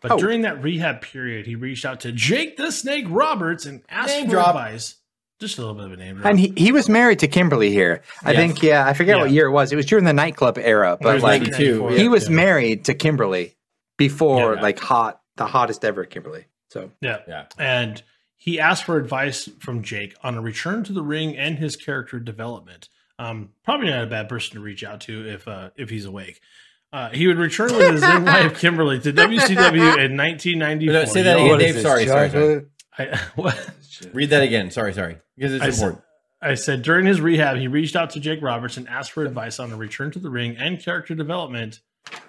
But 0.00 0.12
Oh. 0.12 0.18
during 0.18 0.42
that 0.42 0.62
rehab 0.62 1.00
period, 1.00 1.46
he 1.46 1.54
reached 1.56 1.84
out 1.84 2.00
to 2.00 2.12
Jake 2.12 2.56
the 2.56 2.70
Snake 2.70 3.06
Roberts 3.08 3.66
and 3.66 3.82
asked 3.88 4.14
Name 4.14 4.26
for 4.26 4.32
drop. 4.32 4.48
advice. 4.48 4.96
Just 5.44 5.58
a 5.58 5.60
little 5.60 5.74
bit 5.74 5.84
of 5.84 5.92
a 5.92 5.96
name 5.96 6.16
drop. 6.16 6.26
And 6.26 6.40
he, 6.40 6.52
he 6.56 6.72
was 6.72 6.88
married 6.88 7.18
to 7.18 7.28
Kimberly 7.28 7.70
here. 7.70 8.02
I 8.22 8.32
Yes. 8.32 8.36
think, 8.38 8.62
yeah, 8.62 8.86
I 8.86 8.94
forget 8.94 9.18
what 9.18 9.30
year 9.30 9.46
it 9.46 9.50
was. 9.52 9.72
It 9.72 9.76
was 9.76 9.84
during 9.84 10.04
the 10.06 10.12
nightclub 10.14 10.56
era, 10.58 10.96
but 11.00 11.20
like 11.20 11.42
92, 11.42 11.88
he 11.88 12.02
yeah. 12.04 12.08
was 12.08 12.28
Yeah. 12.28 12.34
married 12.36 12.84
to 12.86 12.94
Kimberly 12.94 13.54
before 13.98 14.54
Yeah. 14.54 14.62
like 14.62 14.78
hot, 14.78 15.20
the 15.36 15.46
hottest 15.46 15.84
ever 15.84 16.04
Kimberly. 16.04 16.46
So 16.70 16.90
Yeah. 17.02 17.18
Yeah. 17.28 17.44
And 17.58 18.02
he 18.36 18.58
asked 18.58 18.84
for 18.84 18.96
advice 18.96 19.48
from 19.60 19.82
Jake 19.82 20.14
on 20.22 20.34
a 20.36 20.40
return 20.40 20.82
to 20.84 20.92
the 20.92 21.02
ring 21.02 21.36
and 21.36 21.58
his 21.58 21.76
character 21.76 22.18
development. 22.18 22.88
Um, 23.18 23.50
probably 23.64 23.90
not 23.90 24.02
a 24.04 24.06
bad 24.06 24.28
person 24.30 24.54
to 24.54 24.60
reach 24.60 24.82
out 24.82 25.02
to 25.02 25.28
if 25.28 25.46
uh, 25.46 25.70
if 25.76 25.90
he's 25.90 26.04
awake. 26.06 26.40
Uh, 26.92 27.10
he 27.10 27.26
would 27.26 27.38
return 27.38 27.76
with 27.76 27.92
his 27.92 28.00
then 28.02 28.24
wife 28.24 28.58
Kimberly 28.58 28.98
to 29.00 29.12
WCW 29.12 29.98
in 29.98 30.16
1994. 30.16 30.92
No, 30.92 31.04
say 31.04 31.22
that 31.22 31.38
You- 31.38 31.54
again, 31.54 31.74
Dave. 31.74 31.82
Sorry, 31.82 32.06
sorry, 32.06 32.30
sorry. 32.30 32.62
I, 32.98 33.16
what? 33.34 33.70
Read 34.12 34.30
that 34.30 34.42
again. 34.42 34.70
Sorry, 34.70 34.92
sorry. 34.94 35.18
Because 35.36 35.54
it's 35.54 35.64
I 35.64 35.70
said- 35.70 36.02
I 36.42 36.54
said 36.54 36.82
during 36.82 37.06
his 37.06 37.22
rehab, 37.22 37.56
he 37.56 37.68
reached 37.68 37.96
out 37.96 38.10
to 38.10 38.20
Jake 38.20 38.42
Roberts 38.42 38.76
and 38.76 38.86
asked 38.86 39.12
for 39.12 39.24
advice 39.24 39.58
on 39.58 39.72
a 39.72 39.76
return 39.76 40.10
to 40.10 40.18
the 40.18 40.28
ring 40.28 40.56
and 40.58 40.78
character 40.78 41.14
development. 41.14 41.80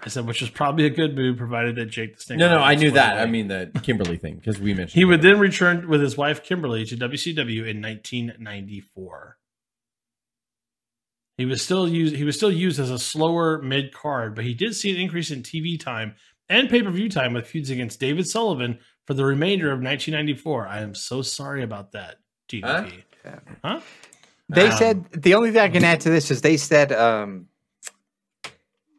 I 0.03 0.07
said, 0.07 0.25
which 0.25 0.41
is 0.41 0.49
probably 0.49 0.85
a 0.85 0.89
good 0.89 1.15
move, 1.15 1.37
provided 1.37 1.75
that 1.75 1.87
Jake 1.87 2.15
the 2.15 2.21
Snake. 2.21 2.39
No, 2.39 2.47
no, 2.49 2.59
I 2.59 2.75
knew 2.75 2.91
that. 2.91 3.13
away. 3.15 3.21
I 3.23 3.25
mean 3.25 3.49
the 3.49 3.69
Kimberly 3.83 4.15
thing 4.15 4.35
because 4.35 4.57
we 4.57 4.73
mentioned 4.73 4.97
He 4.97 5.03
would 5.03 5.21
then 5.21 5.37
return 5.37 5.89
with 5.89 5.99
his 5.99 6.15
wife 6.15 6.43
Kimberly 6.43 6.85
to 6.85 6.95
WCW 6.95 7.65
in 7.67 7.81
1994. 7.81 9.37
He 11.37 11.45
was 11.45 11.61
still 11.61 11.87
used. 11.89 12.15
He 12.15 12.23
was 12.23 12.37
still 12.37 12.51
used 12.51 12.79
as 12.79 12.89
a 12.89 12.97
slower 12.99 13.61
mid 13.61 13.93
card, 13.93 14.35
but 14.35 14.45
he 14.45 14.53
did 14.53 14.75
see 14.75 14.91
an 14.95 15.01
increase 15.01 15.29
in 15.31 15.43
TV 15.43 15.77
time 15.77 16.15
and 16.47 16.69
pay 16.69 16.81
per 16.81 16.89
view 16.91 17.09
time 17.09 17.33
with 17.33 17.47
feuds 17.47 17.69
against 17.69 17.99
David 17.99 18.27
Sullivan 18.27 18.79
for 19.05 19.13
the 19.13 19.25
remainder 19.25 19.67
of 19.67 19.81
1994. 19.81 20.67
I 20.67 20.79
am 20.79 20.95
so 20.95 21.21
sorry 21.21 21.61
about 21.63 21.91
that, 21.91 22.19
DDP. 22.49 23.03
Huh? 23.63 23.79
they 24.49 24.67
Um, 24.67 24.77
said 24.77 25.05
the 25.11 25.33
only 25.33 25.51
thing 25.51 25.61
I 25.61 25.69
can 25.69 25.83
add 25.83 26.01
to 26.01 26.09
this 26.09 26.29
is 26.29 26.41
they 26.41 26.57
said 26.57 26.91
um, 26.91 27.47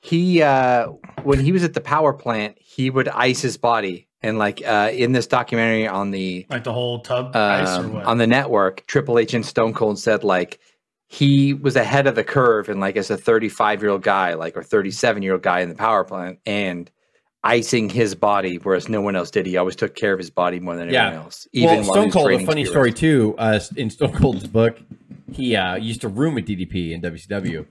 he 0.01 0.43
uh, 0.43 0.89
when 1.23 1.41
he 1.41 1.53
was 1.53 1.65
at 1.65 1.75
the 1.75 1.81
power 1.81 2.13
plant, 2.13 2.57
he 2.59 2.91
would 2.91 3.09
ice 3.09 3.41
his 3.41 3.57
body. 3.57 4.09
And 4.23 4.39
like 4.39 4.67
uh, 4.67 4.91
in 4.93 5.13
this 5.13 5.27
documentary 5.27 5.87
on 5.87 6.11
the 6.11 6.47
Like 6.49 6.65
the 6.65 6.73
whole 6.73 7.01
tub 7.01 7.37
ice 7.37 7.79
or 7.79 7.81
um, 7.83 7.93
what? 7.93 8.05
on 8.07 8.19
the 8.19 8.27
network, 8.27 8.85
Triple 8.87 9.19
H 9.19 9.35
and 9.35 9.47
Stone 9.47 9.75
Cold 9.75 9.99
said 9.99 10.25
like 10.25 10.59
he 11.07 11.55
was 11.55 11.77
ahead 11.77 12.07
of 12.09 12.17
the 12.17 12.25
curve 12.25 12.69
and 12.69 12.81
like 12.81 12.97
as 12.97 13.11
a 13.11 13.17
35 13.17 13.83
year 13.83 13.91
old 13.91 14.03
guy, 14.03 14.35
like 14.35 14.57
or 14.57 14.63
37 14.65 15.23
year 15.23 15.35
old 15.35 15.43
guy 15.43 15.61
in 15.61 15.69
the 15.69 15.75
power 15.77 16.03
plant 16.03 16.41
and 16.45 16.91
icing 17.45 17.89
his 17.89 18.15
body, 18.15 18.57
whereas 18.57 18.89
no 18.89 19.01
one 19.01 19.15
else 19.17 19.31
did. 19.31 19.47
He 19.47 19.57
always 19.57 19.77
took 19.77 19.95
care 19.95 20.13
of 20.13 20.19
his 20.19 20.31
body 20.31 20.59
more 20.61 20.77
than 20.77 20.91
Yeah. 20.91 21.07
anyone 21.09 21.25
else. 21.25 21.47
Even 21.53 21.77
well, 21.83 21.85
Stone 21.85 22.11
Cold. 22.11 22.31
A 22.33 22.45
funny 22.45 22.65
to 22.65 22.71
story 22.71 22.93
too. 22.93 23.35
Uh, 23.39 23.61
in 23.77 23.91
Stone 23.91 24.13
Cold's 24.15 24.47
book, 24.47 24.79
he 25.33 25.55
uh, 25.57 25.77
used 25.77 26.01
to 26.01 26.09
room 26.09 26.35
with 26.35 26.47
DDP 26.47 26.93
in 26.93 27.01
WCW, 27.03 27.67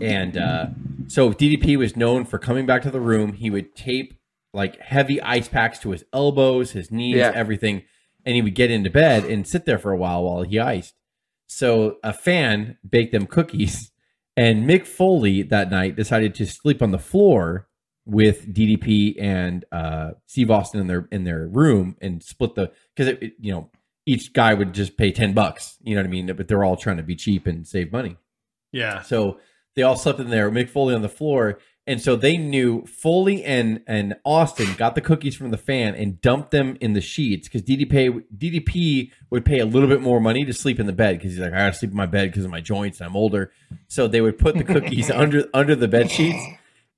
and 0.00 0.36
uh, 0.38 0.66
so 1.08 1.32
DDP 1.32 1.76
was 1.76 1.96
known 1.96 2.24
for 2.24 2.38
coming 2.38 2.64
back 2.66 2.82
to 2.82 2.90
the 2.90 3.00
room. 3.00 3.32
He 3.34 3.50
would 3.50 3.74
tape 3.74 4.14
like 4.54 4.80
heavy 4.80 5.20
ice 5.20 5.48
packs 5.48 5.78
to 5.80 5.90
his 5.90 6.04
elbows, 6.12 6.70
his 6.72 6.90
knees, 6.90 7.16
Yeah. 7.16 7.32
everything, 7.34 7.82
and 8.24 8.34
he 8.34 8.40
would 8.42 8.54
get 8.54 8.70
into 8.70 8.88
bed 8.90 9.24
and 9.24 9.46
sit 9.46 9.66
there 9.66 9.78
for 9.78 9.92
a 9.92 9.96
while 9.96 10.24
while 10.24 10.42
he 10.42 10.58
iced. 10.58 10.94
So 11.46 11.96
a 12.02 12.12
fan 12.14 12.78
baked 12.88 13.12
them 13.12 13.26
cookies, 13.26 13.90
and 14.36 14.64
Mick 14.68 14.86
Foley 14.86 15.42
that 15.42 15.70
night 15.70 15.96
decided 15.96 16.34
to 16.36 16.46
sleep 16.46 16.80
on 16.82 16.92
the 16.92 16.98
floor 16.98 17.66
with 18.08 18.52
DDP 18.52 19.14
and 19.22 19.64
uh, 19.70 20.12
Steve 20.26 20.50
Austin 20.50 20.80
in 20.80 20.86
their 20.88 21.06
in 21.12 21.24
their 21.24 21.46
room 21.46 21.96
and 22.00 22.22
split 22.22 22.54
the 22.54 22.72
because 22.96 23.08
it, 23.12 23.22
it- 23.22 23.34
you 23.38 23.52
know 23.52 23.70
each 24.06 24.32
guy 24.32 24.54
would 24.54 24.72
just 24.72 24.96
pay 24.96 25.12
ten 25.12 25.34
bucks. 25.34 25.76
You 25.82 25.94
know 25.94 26.00
what 26.00 26.06
I 26.06 26.10
mean? 26.10 26.26
But 26.34 26.48
they're 26.48 26.64
all 26.64 26.76
trying 26.76 26.96
to 26.96 27.02
be 27.02 27.14
cheap 27.14 27.46
and 27.46 27.66
save 27.66 27.92
money. 27.92 28.16
yeah. 28.72 29.02
So 29.02 29.38
they 29.76 29.82
all 29.82 29.96
slept 29.96 30.18
in 30.18 30.30
there. 30.30 30.50
Mick 30.50 30.70
Foley 30.70 30.94
on 30.94 31.02
the 31.02 31.08
floor, 31.10 31.58
and 31.86 32.00
so 32.00 32.16
they 32.16 32.38
knew 32.38 32.86
Foley 32.86 33.44
and 33.44 33.82
and 33.86 34.16
Austin 34.24 34.74
got 34.78 34.94
the 34.94 35.02
cookies 35.02 35.36
from 35.36 35.50
the 35.50 35.58
fan 35.58 35.94
and 35.94 36.20
dumped 36.22 36.50
them 36.52 36.78
in 36.80 36.94
the 36.94 37.00
sheets 37.02 37.46
because 37.48 37.62
DDP 37.62 38.24
DDP 38.36 39.10
would 39.30 39.44
pay 39.44 39.58
a 39.60 39.66
little 39.66 39.88
bit 39.88 40.00
more 40.00 40.18
money 40.20 40.44
to 40.46 40.52
sleep 40.54 40.80
in 40.80 40.86
the 40.86 40.92
bed 40.94 41.18
because 41.18 41.32
he's 41.32 41.40
like 41.40 41.52
I 41.52 41.58
gotta 41.58 41.74
sleep 41.74 41.90
in 41.90 41.96
my 41.96 42.06
bed 42.06 42.30
because 42.30 42.44
of 42.46 42.50
my 42.50 42.60
joints 42.62 43.00
and 43.00 43.08
I'm 43.08 43.16
older. 43.16 43.52
So 43.88 44.08
they 44.08 44.20
would 44.22 44.38
put 44.38 44.56
the 44.56 44.64
cookies 44.64 45.10
under 45.12 45.44
under 45.52 45.76
the 45.76 45.88
bed 45.88 46.10
sheets, 46.10 46.42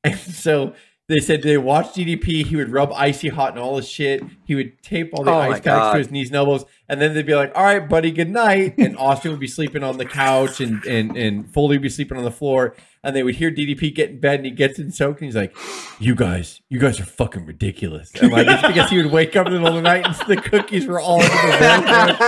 and 0.04 0.16
so. 0.18 0.74
They 1.10 1.18
said 1.18 1.42
they 1.42 1.58
watched 1.58 1.96
DDP. 1.96 2.46
He 2.46 2.54
would 2.54 2.70
rub 2.70 2.92
icy 2.92 3.30
hot 3.30 3.50
and 3.50 3.58
all 3.58 3.74
this 3.74 3.88
shit. 3.88 4.22
He 4.44 4.54
would 4.54 4.80
tape 4.80 5.10
all 5.12 5.24
the 5.24 5.32
Oh 5.32 5.38
ice 5.38 5.54
packs 5.54 5.64
God. 5.64 5.92
to 5.92 5.98
his 5.98 6.10
knees 6.12 6.28
and 6.28 6.36
elbows, 6.36 6.64
and 6.88 7.00
then 7.00 7.14
they'd 7.14 7.26
be 7.26 7.34
like, 7.34 7.50
"All 7.56 7.64
right, 7.64 7.80
buddy, 7.88 8.12
good 8.12 8.30
night." 8.30 8.74
And 8.78 8.96
Austin 8.98 9.32
would 9.32 9.40
be 9.40 9.48
sleeping 9.48 9.82
on 9.82 9.98
the 9.98 10.04
couch, 10.04 10.60
and 10.60 10.84
and 10.86 11.16
and 11.16 11.52
Foley 11.52 11.76
would 11.78 11.82
be 11.82 11.88
sleeping 11.88 12.16
on 12.16 12.22
the 12.22 12.30
floor. 12.30 12.76
And 13.02 13.16
they 13.16 13.22
would 13.22 13.36
hear 13.36 13.50
DDP 13.50 13.94
get 13.94 14.10
in 14.10 14.20
bed, 14.20 14.36
and 14.40 14.44
he 14.44 14.50
gets 14.52 14.78
in 14.78 14.92
soaked, 14.92 15.20
and 15.20 15.26
he's 15.26 15.34
like, 15.34 15.56
"You 15.98 16.14
guys, 16.14 16.60
you 16.68 16.78
guys 16.78 17.00
are 17.00 17.04
fucking 17.06 17.44
ridiculous." 17.44 18.12
And 18.14 18.30
like 18.30 18.46
it's 18.46 18.64
because 18.64 18.90
he 18.90 18.98
would 19.02 19.10
wake 19.10 19.34
up 19.34 19.46
in 19.48 19.54
the 19.54 19.58
middle 19.58 19.78
of 19.78 19.82
the 19.82 19.88
night, 19.88 20.06
and 20.06 20.14
the 20.28 20.36
cookies 20.40 20.86
were 20.86 21.00
all 21.00 21.20
over 21.20 21.28
the 21.28 22.18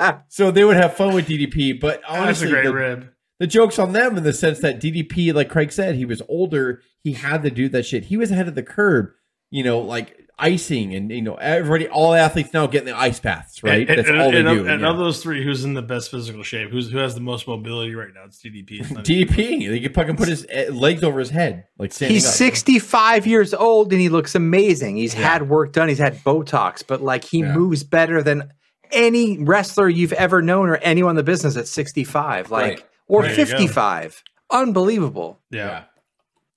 bed. 0.00 0.20
so 0.28 0.50
they 0.50 0.62
would 0.64 0.76
have 0.76 0.94
fun 0.94 1.14
with 1.14 1.26
DDP, 1.26 1.80
but 1.80 2.02
That's 2.02 2.12
a 2.14 2.20
honestly, 2.22 2.50
great 2.50 2.64
the, 2.64 2.74
rib. 2.74 3.08
The 3.38 3.46
joke's 3.46 3.78
on 3.78 3.92
them 3.92 4.16
in 4.16 4.22
the 4.24 4.32
sense 4.32 4.60
that 4.60 4.80
DDP, 4.80 5.34
like 5.34 5.48
Craig 5.50 5.72
said, 5.72 5.94
he 5.94 6.04
was 6.04 6.22
older. 6.28 6.82
He 7.02 7.12
had 7.12 7.42
to 7.42 7.50
do 7.50 7.68
that 7.70 7.84
shit. 7.84 8.04
He 8.04 8.16
was 8.16 8.30
ahead 8.30 8.48
of 8.48 8.54
the 8.54 8.62
curb. 8.62 9.10
You 9.50 9.62
know, 9.62 9.78
like 9.78 10.18
icing 10.38 10.94
and 10.94 11.10
you 11.10 11.22
know 11.22 11.36
everybody, 11.36 11.88
all 11.88 12.12
athletes 12.14 12.52
now 12.52 12.66
getting 12.66 12.86
the 12.88 12.98
ice 12.98 13.20
baths, 13.20 13.62
right? 13.62 13.88
And, 13.88 13.98
That's 13.98 14.08
and, 14.08 14.20
all 14.20 14.30
they 14.32 14.40
and, 14.40 14.48
do. 14.48 14.66
and 14.66 14.80
yeah. 14.80 14.90
of 14.90 14.98
those 14.98 15.22
three, 15.22 15.42
who's 15.42 15.64
in 15.64 15.74
the 15.74 15.82
best 15.82 16.10
physical 16.10 16.42
shape? 16.42 16.70
Who's 16.70 16.90
who 16.90 16.98
has 16.98 17.14
the 17.14 17.20
most 17.20 17.46
mobility 17.46 17.94
right 17.94 18.12
now? 18.12 18.24
It's 18.24 18.42
DDP. 18.42 18.80
It's 18.80 18.90
not 18.90 19.04
DDP, 19.04 19.68
they 19.68 19.80
can 19.80 19.92
fucking 19.92 20.16
put 20.16 20.28
his 20.28 20.44
eh, 20.50 20.68
legs 20.70 21.04
over 21.04 21.20
his 21.20 21.30
head, 21.30 21.66
like 21.78 21.94
He's 21.94 22.26
up. 22.26 22.34
65 22.34 23.26
years 23.26 23.54
old 23.54 23.92
and 23.92 24.00
he 24.00 24.08
looks 24.08 24.34
amazing. 24.34 24.96
He's 24.96 25.14
had 25.14 25.48
work 25.48 25.72
done. 25.72 25.88
He's 25.88 25.98
had 25.98 26.16
Botox, 26.24 26.82
but 26.86 27.00
like 27.02 27.24
he 27.24 27.38
Yeah. 27.40 27.54
moves 27.54 27.84
better 27.84 28.20
than 28.22 28.50
any 28.90 29.38
wrestler 29.38 29.88
you've 29.88 30.12
ever 30.12 30.42
known 30.42 30.68
or 30.68 30.76
anyone 30.76 31.10
in 31.10 31.16
the 31.16 31.22
business 31.22 31.56
at 31.56 31.68
65, 31.68 32.50
like 32.50 32.64
Right. 32.78 32.84
Or 33.08 33.22
There 33.22 33.30
you 33.32 33.36
go. 33.36 33.44
55. 33.44 34.22
Unbelievable. 34.50 35.40
Yeah. 35.50 35.84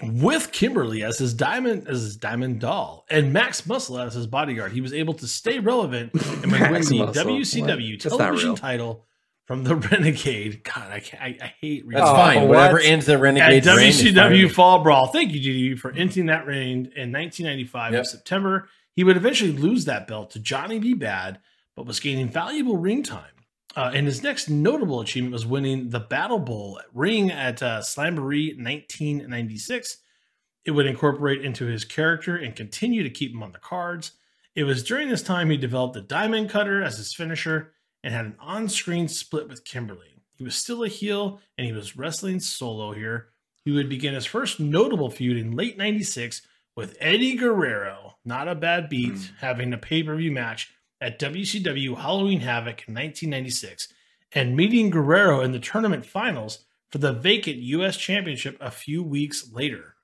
With 0.02 0.54
Kimberly 0.54 1.04
as 1.04 1.18
his 1.18 1.34
diamond 1.34 1.88
as 1.90 2.02
his 2.02 2.16
diamond 2.16 2.62
doll 2.62 3.06
and 3.12 3.34
Max 3.34 3.66
Muscle 3.68 4.00
as 4.00 4.14
his 4.14 4.28
bodyguard, 4.28 4.72
he 4.72 4.80
was 4.80 4.94
able 4.94 5.14
to 5.16 5.28
stay 5.28 5.60
relevant 5.60 6.14
and 6.44 6.52
win 6.52 6.62
the 6.62 7.00
Muscle. 7.00 7.08
WCW 7.08 7.92
What? 7.92 8.18
Television 8.18 8.56
title 8.56 9.06
from 9.46 9.66
the 9.66 9.76
Renegade. 9.92 10.64
God, 10.64 10.90
I 10.90 11.02
can't, 11.02 11.22
I, 11.22 11.38
I 11.42 11.54
hate 11.60 11.84
That's 11.90 12.02
Oh, 12.10 12.14
fine. 12.16 12.40
what? 12.42 12.48
Whatever 12.48 12.80
ends 12.80 13.08
the 13.08 13.14
at 13.16 13.20
Renegades 13.20 13.68
reign 13.68 13.92
WCW. 13.92 14.50
Fall 14.50 14.84
Brawl. 14.84 15.08
Thank 15.08 15.34
you, 15.34 15.76
DD, 15.76 15.78
for 15.80 15.92
ending 15.92 16.28
that 16.28 16.48
reign 16.48 16.92
in 16.96 17.12
1995 17.12 17.92
Yep. 17.92 18.00
in 18.00 18.06
September. 18.06 18.70
He 18.96 19.04
would 19.04 19.18
eventually 19.18 19.52
lose 19.52 19.84
that 19.86 20.08
belt 20.08 20.32
to 20.32 20.40
Johnny 20.40 20.80
B. 20.80 20.94
Bad, 20.94 21.40
but 21.76 21.86
was 21.86 22.00
gaining 22.00 22.30
valuable 22.30 22.78
ring 22.78 23.04
time. 23.04 23.24
Uh, 23.76 23.92
and 23.94 24.08
his 24.08 24.24
next 24.24 24.50
notable 24.50 25.00
achievement 25.00 25.34
was 25.34 25.46
winning 25.46 25.90
the 25.90 26.00
Battle 26.00 26.40
Bowl 26.40 26.80
ring 26.94 27.32
at 27.32 27.62
uh, 27.62 27.80
Slamboree 27.82 28.58
1996. 28.58 29.98
It 30.66 30.72
would 30.72 30.88
incorporate 30.88 31.46
into 31.46 31.66
his 31.66 31.86
character 31.86 32.36
and 32.36 32.56
continue 32.56 33.04
to 33.04 33.10
keep 33.10 33.32
him 33.32 33.44
on 33.44 33.52
the 33.52 33.60
cards. 33.60 34.14
It 34.56 34.64
was 34.64 34.84
during 34.84 35.10
this 35.10 35.22
time 35.22 35.50
he 35.50 35.58
developed 35.58 35.94
the 35.94 36.02
Diamond 36.02 36.50
Cutter 36.50 36.82
as 36.82 36.98
his 36.98 37.14
finisher 37.14 37.74
and 38.04 38.14
had 38.14 38.26
an 38.26 38.36
on 38.40 38.70
screen 38.70 39.08
split 39.08 39.48
with 39.48 39.64
Kimberly. 39.66 40.24
He 40.36 40.44
was 40.44 40.56
still 40.56 40.84
a 40.84 40.88
heel 40.88 41.40
and 41.58 41.68
he 41.68 41.74
was 41.74 41.96
wrestling 41.96 42.40
solo 42.40 42.94
here. 42.94 43.30
He 43.66 43.72
would 43.72 43.90
begin 43.90 44.16
his 44.16 44.26
first 44.26 44.60
notable 44.60 45.12
feud 45.12 45.38
in 45.38 45.56
late 45.56 45.78
96 45.78 46.42
with 46.76 46.98
Eddie 47.00 47.36
Guerrero, 47.36 48.16
not 48.26 48.48
a 48.48 48.56
bad 48.56 48.90
beat, 48.90 49.32
having 49.40 49.74
a 49.74 49.78
pay 49.78 50.02
per 50.02 50.16
view 50.16 50.32
match 50.32 50.74
at 51.02 51.20
WCW 51.20 51.98
Halloween 51.98 52.42
Havoc 52.42 52.84
in 52.88 52.94
1996 52.94 53.88
and 54.34 54.56
meeting 54.56 54.90
Guerrero 54.90 55.42
in 55.42 55.52
the 55.52 55.60
tournament 55.60 56.06
finals 56.06 56.66
for 56.92 56.98
the 56.98 57.14
vacant 57.14 57.58
U.S. 57.58 57.98
Championship 57.98 58.58
a 58.60 58.72
few 58.72 59.04
weeks 59.04 59.52
later. 59.54 59.96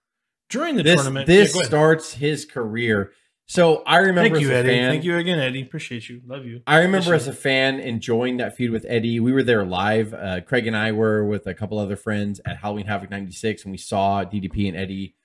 During 0.50 0.76
the 0.76 0.84
This 0.84 0.96
tournament, 0.96 1.28
this 1.28 1.56
Yeah, 1.56 1.64
starts 1.64 2.14
his 2.14 2.46
career. 2.46 3.12
So 3.48 3.84
I 3.86 3.98
remember 3.98 4.36
Thank 4.36 4.42
you, 4.42 4.48
as 4.52 4.54
a 4.54 4.58
Eddie. 4.60 4.70
fan, 4.70 4.92
Thank 4.92 5.04
you 5.04 5.18
again, 5.18 5.40
Eddie. 5.40 5.62
Appreciate 5.62 6.10
you. 6.10 6.22
Love 6.26 6.46
you. 6.46 6.62
I 6.66 6.78
remember 6.80 7.12
Miss 7.12 7.24
as 7.24 7.28
a 7.28 7.34
fan 7.34 7.80
enjoying 7.80 8.38
that 8.38 8.56
feud 8.56 8.72
with 8.72 8.86
Eddie. 8.88 9.20
We 9.20 9.32
were 9.34 9.44
there 9.44 9.64
live. 9.64 10.14
Uh, 10.16 10.42
Craig 10.42 10.66
and 10.66 10.76
I 10.76 10.92
were 10.94 11.24
with 11.26 11.46
a 11.46 11.54
couple 11.54 11.78
other 11.78 11.96
friends 11.96 12.42
at 12.46 12.58
Halloween 12.58 12.88
Havoc 12.88 13.12
'96, 13.12 13.64
and 13.64 13.72
we 13.72 13.78
saw 13.78 14.24
DDP 14.24 14.68
and 14.68 14.76
Eddie. 14.78 15.16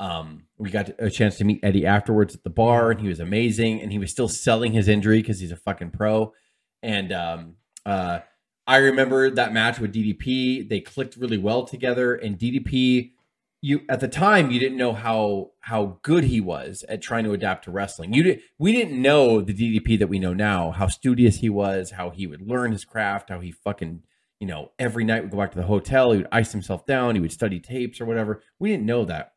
Um, 0.00 0.44
we 0.56 0.70
got 0.70 0.90
a 0.98 1.10
chance 1.10 1.36
to 1.36 1.44
meet 1.44 1.60
Eddie 1.62 1.86
afterwards 1.86 2.34
at 2.34 2.42
the 2.42 2.50
bar, 2.50 2.90
and 2.90 3.00
he 3.00 3.08
was 3.08 3.20
amazing. 3.20 3.82
And 3.82 3.92
he 3.92 3.98
was 3.98 4.10
still 4.10 4.28
selling 4.28 4.72
his 4.72 4.88
injury 4.88 5.20
because 5.20 5.40
he's 5.40 5.52
a 5.52 5.56
fucking 5.56 5.90
pro. 5.90 6.32
And 6.82 7.12
um, 7.12 7.56
uh, 7.84 8.20
I 8.66 8.78
remember 8.78 9.30
that 9.30 9.52
match 9.52 9.78
with 9.78 9.92
DDP. 9.92 10.66
They 10.66 10.80
clicked 10.80 11.16
really 11.16 11.38
well 11.38 11.64
together, 11.64 12.14
and 12.14 12.38
DDP. 12.38 13.12
You 13.62 13.82
at 13.90 14.00
the 14.00 14.08
time 14.08 14.50
you 14.50 14.58
didn't 14.58 14.78
know 14.78 14.94
how 14.94 15.50
how 15.60 15.98
good 16.00 16.24
he 16.24 16.40
was 16.40 16.82
at 16.88 17.02
trying 17.02 17.24
to 17.24 17.32
adapt 17.32 17.64
to 17.64 17.70
wrestling. 17.70 18.14
You 18.14 18.22
did 18.22 18.40
we 18.58 18.72
didn't 18.72 19.02
know 19.02 19.42
the 19.42 19.52
DDP 19.52 19.98
that 19.98 20.06
we 20.06 20.18
know 20.18 20.32
now, 20.32 20.70
how 20.70 20.86
studious 20.86 21.36
he 21.36 21.50
was, 21.50 21.90
how 21.90 22.08
he 22.08 22.26
would 22.26 22.40
learn 22.40 22.72
his 22.72 22.86
craft, 22.86 23.28
how 23.28 23.40
he 23.40 23.52
fucking 23.52 24.02
you 24.38 24.46
know 24.46 24.70
every 24.78 25.04
night 25.04 25.24
would 25.24 25.30
go 25.30 25.36
back 25.36 25.50
to 25.52 25.58
the 25.58 25.66
hotel, 25.66 26.12
he 26.12 26.18
would 26.18 26.28
ice 26.32 26.52
himself 26.52 26.86
down, 26.86 27.16
he 27.16 27.20
would 27.20 27.32
study 27.32 27.60
tapes 27.60 28.00
or 28.00 28.06
whatever. 28.06 28.42
We 28.58 28.70
didn't 28.70 28.86
know 28.86 29.04
that. 29.04 29.34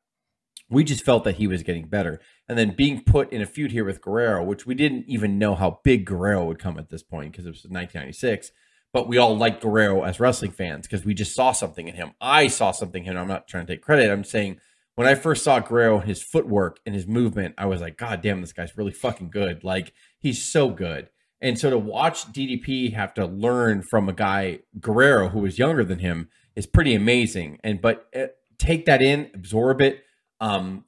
We 0.73 0.83
just 0.83 1.05
felt 1.05 1.23
that 1.23 1.35
he 1.35 1.47
was 1.47 1.63
getting 1.63 1.87
better. 1.87 2.19
And 2.49 2.57
then 2.57 2.75
being 2.75 3.03
put 3.03 3.31
in 3.31 3.41
a 3.41 3.45
feud 3.45 3.71
here 3.71 3.85
with 3.85 4.01
Guerrero, 4.01 4.43
which 4.43 4.65
we 4.65 4.75
didn't 4.75 5.05
even 5.07 5.39
know 5.39 5.55
how 5.55 5.79
big 5.83 6.05
Guerrero 6.05 6.45
would 6.45 6.59
come 6.59 6.77
at 6.77 6.89
this 6.89 7.03
point 7.03 7.31
because 7.31 7.45
it 7.45 7.49
was 7.49 7.63
1996 7.63 8.51
but 8.93 9.07
we 9.07 9.17
all 9.17 9.35
liked 9.35 9.61
Guerrero 9.61 10.03
as 10.03 10.19
wrestling 10.19 10.51
fans 10.51 10.87
because 10.87 11.03
we 11.03 11.15
just 11.15 11.33
saw 11.33 11.51
something 11.51 11.87
in 11.87 11.95
him. 11.95 12.11
I 12.21 12.47
saw 12.47 12.71
something 12.71 13.03
in 13.03 13.13
him. 13.13 13.17
I'm 13.17 13.27
not 13.27 13.47
trying 13.47 13.65
to 13.65 13.73
take 13.73 13.81
credit. 13.81 14.11
I'm 14.11 14.23
saying 14.23 14.59
when 14.95 15.07
I 15.07 15.15
first 15.15 15.43
saw 15.43 15.59
Guerrero, 15.59 15.99
his 15.99 16.21
footwork 16.21 16.79
and 16.85 16.93
his 16.93 17.07
movement, 17.07 17.55
I 17.57 17.65
was 17.65 17.81
like, 17.81 17.97
God 17.97 18.21
damn, 18.21 18.41
this 18.41 18.53
guy's 18.53 18.77
really 18.77 18.91
fucking 18.91 19.31
good. 19.31 19.63
Like 19.63 19.93
he's 20.19 20.43
so 20.43 20.69
good. 20.69 21.09
And 21.41 21.59
so 21.59 21.71
to 21.71 21.77
watch 21.77 22.31
DDP 22.31 22.93
have 22.93 23.15
to 23.15 23.25
learn 23.25 23.81
from 23.81 24.07
a 24.07 24.13
guy 24.13 24.59
Guerrero 24.79 25.29
who 25.29 25.39
was 25.39 25.57
younger 25.57 25.83
than 25.83 25.99
him 25.99 26.29
is 26.55 26.67
pretty 26.67 26.93
amazing. 26.93 27.59
And 27.63 27.81
but 27.81 28.07
uh, 28.15 28.27
take 28.59 28.85
that 28.85 29.01
in, 29.01 29.31
absorb 29.33 29.81
it. 29.81 30.03
Um, 30.43 30.85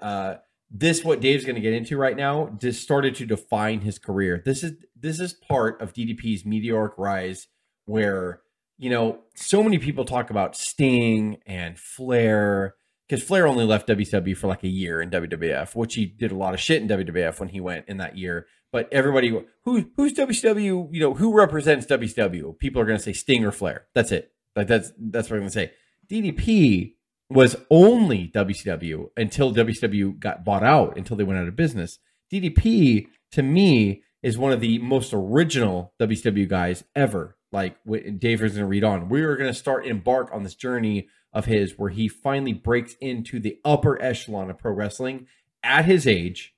uh, 0.00 0.36
this 0.70 1.04
what 1.04 1.20
Dave's 1.20 1.44
going 1.44 1.56
to 1.56 1.60
get 1.60 1.74
into 1.74 1.96
right 1.96 2.16
now 2.16 2.56
just 2.58 2.82
started 2.82 3.14
to 3.16 3.26
define 3.26 3.80
his 3.80 3.98
career. 3.98 4.42
This 4.44 4.62
is 4.62 4.72
this 4.98 5.20
is 5.20 5.34
part 5.34 5.80
of 5.80 5.92
DDP's 5.92 6.44
meteoric 6.44 6.94
rise 6.96 7.48
where 7.84 8.40
you 8.78 8.90
know 8.90 9.20
so 9.34 9.62
many 9.62 9.78
people 9.78 10.04
talk 10.04 10.30
about 10.30 10.56
Sting 10.56 11.36
and 11.46 11.78
Flair 11.78 12.76
because 13.06 13.22
Flair 13.22 13.46
only 13.46 13.64
left 13.64 13.88
WCW 13.88 14.36
for 14.36 14.46
like 14.46 14.64
a 14.64 14.68
year 14.68 15.02
in 15.02 15.10
WWF, 15.10 15.76
which 15.76 15.94
he 15.94 16.06
did 16.06 16.32
a 16.32 16.36
lot 16.36 16.54
of 16.54 16.60
shit 16.60 16.80
in 16.80 16.88
WWF 16.88 17.38
when 17.38 17.50
he 17.50 17.60
went 17.60 17.86
in 17.86 17.98
that 17.98 18.16
year. 18.16 18.46
But 18.72 18.88
everybody 18.90 19.28
who 19.64 19.90
who's 19.96 20.14
WCW, 20.14 20.88
you 20.90 21.00
know, 21.00 21.14
who 21.14 21.36
represents 21.36 21.86
WCW? 21.86 22.58
People 22.58 22.80
are 22.80 22.86
going 22.86 22.98
to 22.98 23.04
say 23.04 23.12
Sting 23.12 23.44
or 23.44 23.52
Flair. 23.52 23.86
That's 23.94 24.12
it. 24.12 24.32
Like 24.56 24.66
that's 24.66 24.92
that's 24.98 25.28
what 25.28 25.36
I'm 25.36 25.42
going 25.42 25.50
to 25.50 25.54
say. 25.54 25.72
DDP 26.10 26.94
was 27.30 27.56
only 27.70 28.30
WCW 28.34 29.08
until 29.16 29.54
WCW 29.54 30.18
got 30.18 30.44
bought 30.44 30.62
out, 30.62 30.96
until 30.96 31.16
they 31.16 31.24
went 31.24 31.40
out 31.40 31.48
of 31.48 31.56
business. 31.56 31.98
DDP, 32.32 33.06
to 33.32 33.42
me, 33.42 34.02
is 34.22 34.38
one 34.38 34.52
of 34.52 34.60
the 34.60 34.78
most 34.78 35.12
original 35.12 35.92
WCW 36.00 36.48
guys 36.48 36.84
ever. 36.94 37.36
Like 37.52 37.76
Dave 37.84 38.42
is 38.42 38.52
going 38.52 38.62
to 38.62 38.66
read 38.66 38.84
on. 38.84 39.08
We 39.08 39.22
are 39.22 39.36
going 39.36 39.52
to 39.52 39.58
start 39.58 39.86
embark 39.86 40.30
on 40.32 40.42
this 40.42 40.54
journey 40.54 41.08
of 41.32 41.44
his 41.44 41.78
where 41.78 41.90
he 41.90 42.08
finally 42.08 42.52
breaks 42.52 42.94
into 43.00 43.38
the 43.38 43.58
upper 43.64 44.00
echelon 44.00 44.50
of 44.50 44.58
pro 44.58 44.72
wrestling 44.72 45.26
at 45.62 45.84
his 45.84 46.06
age. 46.06 46.54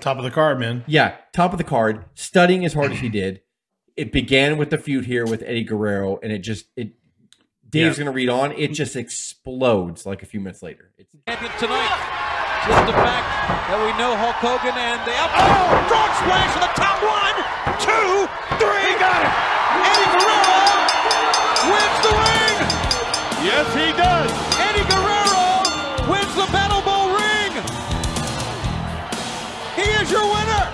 Top 0.00 0.18
of 0.18 0.24
the 0.24 0.30
card, 0.30 0.58
man. 0.58 0.82
Yeah, 0.86 1.16
top 1.32 1.52
of 1.52 1.58
the 1.58 1.64
card, 1.64 2.06
studying 2.14 2.64
as 2.64 2.74
hard 2.74 2.90
as 2.90 2.98
he 2.98 3.08
did. 3.08 3.42
It 3.96 4.12
began 4.12 4.58
with 4.58 4.70
the 4.70 4.78
feud 4.78 5.06
here 5.06 5.24
with 5.24 5.42
Eddie 5.42 5.64
Guerrero, 5.64 6.18
and 6.22 6.32
it 6.32 6.40
just 6.40 6.66
it 6.76 6.92
Dave's 7.68 7.98
Yeah. 7.98 8.04
going 8.04 8.12
to 8.12 8.16
read 8.16 8.28
on. 8.28 8.52
It 8.52 8.68
just 8.72 8.96
explodes 8.96 10.06
like 10.06 10.22
a 10.22 10.26
few 10.26 10.40
minutes 10.40 10.62
later. 10.62 10.90
It's 10.98 11.10
champion 11.26 11.52
tonight. 11.58 11.92
Just 12.66 12.86
the 12.86 12.92
fact 12.98 13.26
that 13.70 13.78
we 13.78 13.90
know 13.98 14.14
Hulk 14.18 14.38
Hogan 14.42 14.74
and 14.74 14.98
the 15.06 15.14
up. 15.18 15.30
Oh, 15.34 15.86
frog 15.86 16.10
splash 16.18 16.50
to 16.54 16.60
the 16.66 16.72
top. 16.74 16.98
One, 17.02 17.36
two, 17.78 18.26
three. 18.58 18.82
He 18.90 18.94
got 18.98 19.22
it. 19.22 19.30
Eddie 19.86 20.10
Guerrero 20.18 20.62
wins 21.70 21.98
the 22.02 22.14
ring. 22.26 22.56
Yes, 23.46 23.66
he 23.74 23.88
does. 23.94 24.30
Eddie 24.58 24.86
Guerrero 24.90 26.10
wins 26.10 26.32
the 26.34 26.48
Battle 26.50 26.82
Bowl 26.82 27.14
ring. 27.14 27.52
He 29.78 29.86
is 30.02 30.10
your 30.10 30.26
winner. 30.26 30.64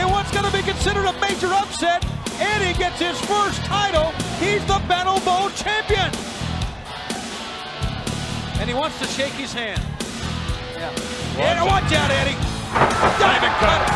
In 0.00 0.08
what's 0.12 0.32
going 0.32 0.44
to 0.48 0.52
be 0.52 0.62
considered 0.62 1.04
a 1.04 1.12
major 1.20 1.52
upset, 1.52 2.04
Eddie 2.38 2.78
gets 2.78 3.00
his 3.00 3.18
first 3.22 3.64
title. 3.64 4.12
He's 4.38 4.64
the 4.66 4.82
Battle 4.88 5.20
Bowl 5.20 5.50
champion. 5.50 6.10
And 8.60 8.68
he 8.68 8.74
wants 8.74 8.98
to 8.98 9.06
shake 9.06 9.32
his 9.32 9.52
hand. 9.52 9.82
Yeah. 10.74 10.92
Yeah, 11.36 11.64
watch 11.64 11.92
out, 11.92 12.10
Eddie. 12.10 12.36
Diamond 13.18 13.54
cutter. 13.60 13.92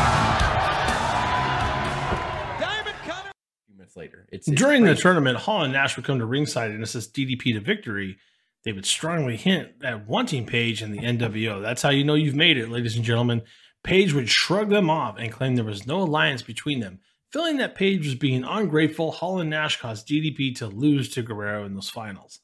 Diamond 2.61 2.97
cutter. 3.05 3.29
a 3.29 3.67
few 3.67 3.77
minutes 3.77 3.97
later. 3.97 4.27
It's, 4.31 4.49
it's 4.49 4.59
During 4.59 4.85
the 4.85 4.95
tournament, 4.95 5.39
Hall 5.39 5.63
and 5.63 5.73
Nash 5.73 5.97
would 5.97 6.05
come 6.05 6.19
to 6.19 6.27
ringside 6.27 6.71
and 6.71 6.83
assist 6.83 7.15
DDP 7.15 7.55
to 7.55 7.61
victory. 7.61 8.19
They 8.65 8.73
would 8.73 8.87
strongly 8.87 9.37
hint 9.37 9.71
at 9.83 10.07
wanting 10.07 10.47
Page 10.47 10.83
and 10.83 10.93
the 10.93 10.99
NWO. 10.99 11.63
That's 11.63 11.83
how 11.83 11.91
you 11.91 12.05
know 12.05 12.15
you've 12.15 12.35
made 12.35 12.59
it, 12.59 12.69
ladies 12.69 12.97
and 12.97 13.05
gentlemen. 13.05 13.43
Page 13.83 14.13
would 14.13 14.29
shrug 14.29 14.69
them 14.69 14.91
off 14.91 15.17
and 15.19 15.33
claim 15.33 15.57
there 15.57 15.65
was 15.65 15.87
no 15.87 16.03
alliance 16.03 16.43
between 16.43 16.81
them. 16.81 17.01
Feeling 17.33 17.59
that 17.59 17.75
Page 17.77 18.05
was 18.05 18.17
being 18.17 18.43
ungrateful, 18.45 19.13
Hall 19.13 19.39
and 19.41 19.51
Nash 19.51 19.81
caused 19.81 20.09
DDP 20.09 20.57
to 20.57 20.67
lose 20.67 21.09
to 21.11 21.23
Guerrero 21.23 21.65
in 21.65 21.75
those 21.75 21.89
finals. 21.89 22.41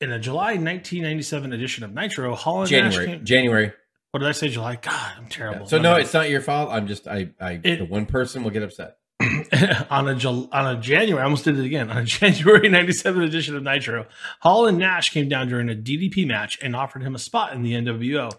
In 0.00 0.10
a 0.10 0.18
July 0.18 0.52
1997 0.56 1.52
edition 1.52 1.84
of 1.84 1.92
Nitro, 1.94 2.34
Hall 2.34 2.62
and 2.62 2.70
Nash 2.70 2.94
January. 2.94 3.06
came. 3.06 3.24
January. 3.24 3.72
What 4.10 4.20
did 4.20 4.28
I 4.28 4.32
say? 4.32 4.48
July? 4.48 4.76
God, 4.76 5.12
I'm 5.18 5.26
terrible. 5.28 5.66
So 5.66 5.76
My 5.76 5.82
no, 5.82 5.94
it's 5.96 6.14
not 6.14 6.30
your 6.30 6.40
fault. 6.40 6.70
I'm 6.72 6.86
just 6.88 7.06
I 7.06 7.30
I 7.40 7.60
It- 7.62 7.78
the 7.78 7.84
one 7.84 8.06
person 8.06 8.42
will 8.42 8.50
get 8.50 8.62
upset. 8.62 8.96
on 9.90 10.08
a 10.08 10.14
on 10.52 10.76
a 10.76 10.80
January, 10.80 11.20
I 11.20 11.24
almost 11.24 11.44
did 11.44 11.58
it 11.58 11.64
again. 11.64 11.90
On 11.90 11.98
a 11.98 12.04
January 12.04 12.68
'97 12.68 13.22
edition 13.22 13.56
of 13.56 13.62
Nitro, 13.64 14.06
Hall 14.40 14.66
and 14.66 14.78
Nash 14.78 15.10
came 15.10 15.28
down 15.28 15.48
during 15.48 15.68
a 15.68 15.74
DDP 15.74 16.26
match 16.26 16.58
and 16.62 16.74
offered 16.76 17.02
him 17.02 17.14
a 17.14 17.18
spot 17.18 17.52
in 17.52 17.62
the 17.62 17.72
NWO. 17.72 18.32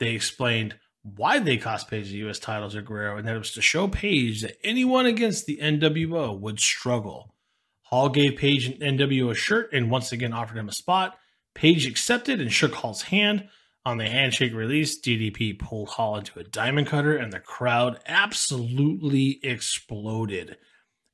They 0.00 0.10
explained 0.10 0.74
why 1.04 1.38
they 1.38 1.58
cost 1.58 1.88
Page 1.88 2.08
the 2.08 2.16
U.S. 2.18 2.38
title 2.38 2.70
to 2.70 2.80
Guerrero, 2.80 3.18
and 3.18 3.28
that 3.28 3.36
it 3.36 3.38
was 3.38 3.52
to 3.52 3.62
show 3.62 3.86
Page 3.86 4.40
that 4.40 4.56
anyone 4.64 5.04
against 5.04 5.44
the 5.44 5.58
NWO 5.58 6.38
would 6.38 6.58
struggle. 6.58 7.34
Hall 7.82 8.08
gave 8.08 8.38
Page 8.38 8.66
an 8.66 8.96
NWO 8.96 9.36
shirt 9.36 9.72
and 9.72 9.90
once 9.90 10.12
again 10.12 10.32
offered 10.32 10.56
him 10.56 10.68
a 10.68 10.72
spot. 10.72 11.18
Page 11.54 11.86
accepted 11.86 12.40
and 12.40 12.52
shook 12.52 12.74
Hall's 12.74 13.02
hand. 13.02 13.48
On 13.86 13.98
the 13.98 14.08
handshake 14.08 14.54
release, 14.54 14.98
DDP 14.98 15.58
pulled 15.58 15.90
Hall 15.90 16.16
into 16.16 16.38
a 16.38 16.44
diamond 16.44 16.86
cutter, 16.86 17.18
and 17.18 17.30
the 17.30 17.38
crowd 17.38 18.00
absolutely 18.06 19.40
exploded. 19.42 20.56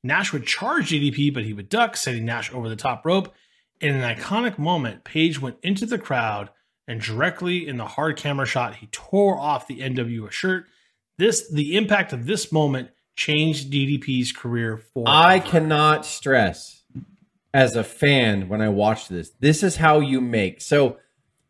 Nash 0.03 0.31
would 0.31 0.47
charge 0.47 0.91
DDP, 0.91 1.33
but 1.33 1.43
he 1.43 1.51
would 1.51 1.67
duck, 1.67 1.97
sending 1.97 2.23
Nash 2.23 2.51
over 2.53 2.69
the 2.69 2.77
top 2.77 3.05
rope. 3.05 3.33
In 3.81 3.93
an 3.93 4.15
iconic 4.15 4.57
moment, 4.57 5.03
Page 5.03 5.41
went 5.41 5.57
into 5.61 5.85
the 5.85 5.99
crowd 5.99 6.49
and 6.87 6.99
directly 7.01 7.67
in 7.67 7.77
the 7.77 7.85
hard 7.85 8.17
camera 8.17 8.45
shot, 8.45 8.75
he 8.75 8.87
tore 8.87 9.37
off 9.39 9.67
the 9.67 9.79
NWO 9.81 10.29
shirt. 10.31 10.65
This 11.17 11.49
the 11.51 11.75
impact 11.75 12.13
of 12.13 12.25
this 12.25 12.51
moment 12.51 12.89
changed 13.15 13.71
DDP's 13.71 14.31
career 14.31 14.77
for 14.93 15.03
I 15.07 15.39
cannot 15.39 16.05
stress 16.05 16.83
as 17.53 17.75
a 17.75 17.83
fan 17.83 18.47
when 18.47 18.61
I 18.61 18.69
watch 18.69 19.07
this. 19.09 19.29
This 19.39 19.61
is 19.63 19.75
how 19.75 19.99
you 19.99 20.21
make. 20.21 20.61
So 20.61 20.97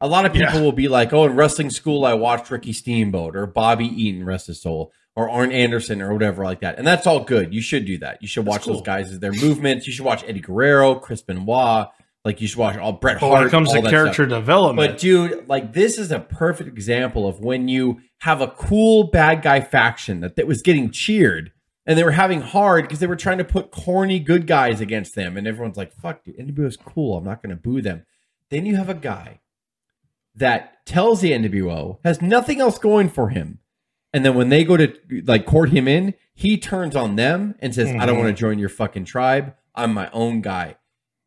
a 0.01 0.07
lot 0.07 0.25
of 0.25 0.33
people 0.33 0.55
Yeah. 0.55 0.61
will 0.61 0.71
be 0.71 0.87
like, 0.87 1.13
"Oh, 1.13 1.25
in 1.25 1.35
wrestling 1.35 1.69
school, 1.69 2.03
I 2.05 2.15
watched 2.15 2.49
Ricky 2.49 2.73
Steamboat 2.73 3.35
or 3.35 3.45
Bobby 3.45 3.85
Eaton, 3.85 4.25
rest 4.25 4.47
his 4.47 4.59
soul, 4.61 4.91
or 5.15 5.29
Arn 5.29 5.51
Anderson 5.51 6.01
or 6.01 6.11
whatever 6.11 6.43
like 6.43 6.61
that." 6.61 6.77
And 6.79 6.87
that's 6.87 7.05
all 7.05 7.19
good. 7.23 7.53
You 7.53 7.61
should 7.61 7.85
do 7.85 7.99
that. 7.99 8.17
You 8.21 8.27
should 8.27 8.45
watch 8.47 8.63
cool. 8.63 8.73
those 8.73 8.81
guys 8.81 9.11
as 9.11 9.19
their 9.19 9.31
movements. 9.31 9.85
You 9.85 9.93
should 9.93 10.05
watch 10.05 10.23
Eddie 10.27 10.39
Guerrero, 10.41 10.95
Chris 10.95 11.21
Benoit. 11.21 11.87
Like 12.23 12.39
you 12.39 12.47
should 12.47 12.59
watch 12.59 12.77
all 12.77 12.93
Bret 12.93 13.19
But 13.19 13.27
Hart. 13.27 13.39
when 13.39 13.47
it 13.47 13.51
comes 13.51 13.71
to 13.73 13.81
character 13.81 14.25
stuff. 14.27 14.39
development, 14.41 14.91
But 14.91 14.99
dude, 14.99 15.47
like 15.47 15.73
this 15.73 15.97
is 15.97 16.11
a 16.11 16.19
perfect 16.19 16.69
example 16.69 17.27
of 17.27 17.39
when 17.39 17.67
you 17.67 17.99
have 18.19 18.41
a 18.41 18.47
cool 18.47 19.05
bad 19.05 19.41
guy 19.41 19.59
faction 19.61 20.19
that, 20.19 20.35
that 20.35 20.45
was 20.45 20.61
getting 20.61 20.91
cheered 20.91 21.51
and 21.87 21.97
they 21.97 22.03
were 22.03 22.11
having 22.11 22.41
hard 22.41 22.83
because 22.83 22.99
they 22.99 23.07
were 23.07 23.15
trying 23.15 23.39
to 23.39 23.43
put 23.43 23.71
corny 23.71 24.19
good 24.19 24.45
guys 24.45 24.79
against 24.81 25.15
them 25.15 25.35
and 25.35 25.47
everyone's 25.47 25.77
like, 25.77 25.91
fuck 25.93 26.23
dude, 26.23 26.37
NWO 26.37 26.67
is 26.67 26.77
cool. 26.77 27.17
I'm 27.17 27.23
not 27.23 27.41
gonna 27.41 27.55
boo 27.55 27.81
them. 27.81 28.05
Then 28.49 28.67
you 28.67 28.75
have 28.75 28.89
a 28.89 28.93
guy 28.93 29.39
that 30.35 30.85
tells 30.85 31.21
the 31.21 31.31
NWO 31.31 31.97
has 32.03 32.21
nothing 32.21 32.61
else 32.61 32.77
going 32.77 33.09
for 33.09 33.29
him. 33.29 33.59
And 34.13 34.23
then 34.25 34.35
when 34.35 34.49
they 34.49 34.63
go 34.63 34.77
to 34.77 34.93
like 35.25 35.45
court 35.45 35.69
him 35.69 35.87
in, 35.87 36.13
he 36.33 36.57
turns 36.57 36.95
on 36.95 37.15
them 37.15 37.55
and 37.59 37.73
says, 37.73 37.89
I 37.89 38.05
don't 38.05 38.15
Mhm. 38.17 38.23
want 38.23 38.35
to 38.35 38.39
join 38.39 38.59
your 38.59 38.69
fucking 38.69 39.05
tribe. 39.05 39.55
I'm 39.73 39.93
my 39.93 40.09
own 40.11 40.41
guy. 40.41 40.75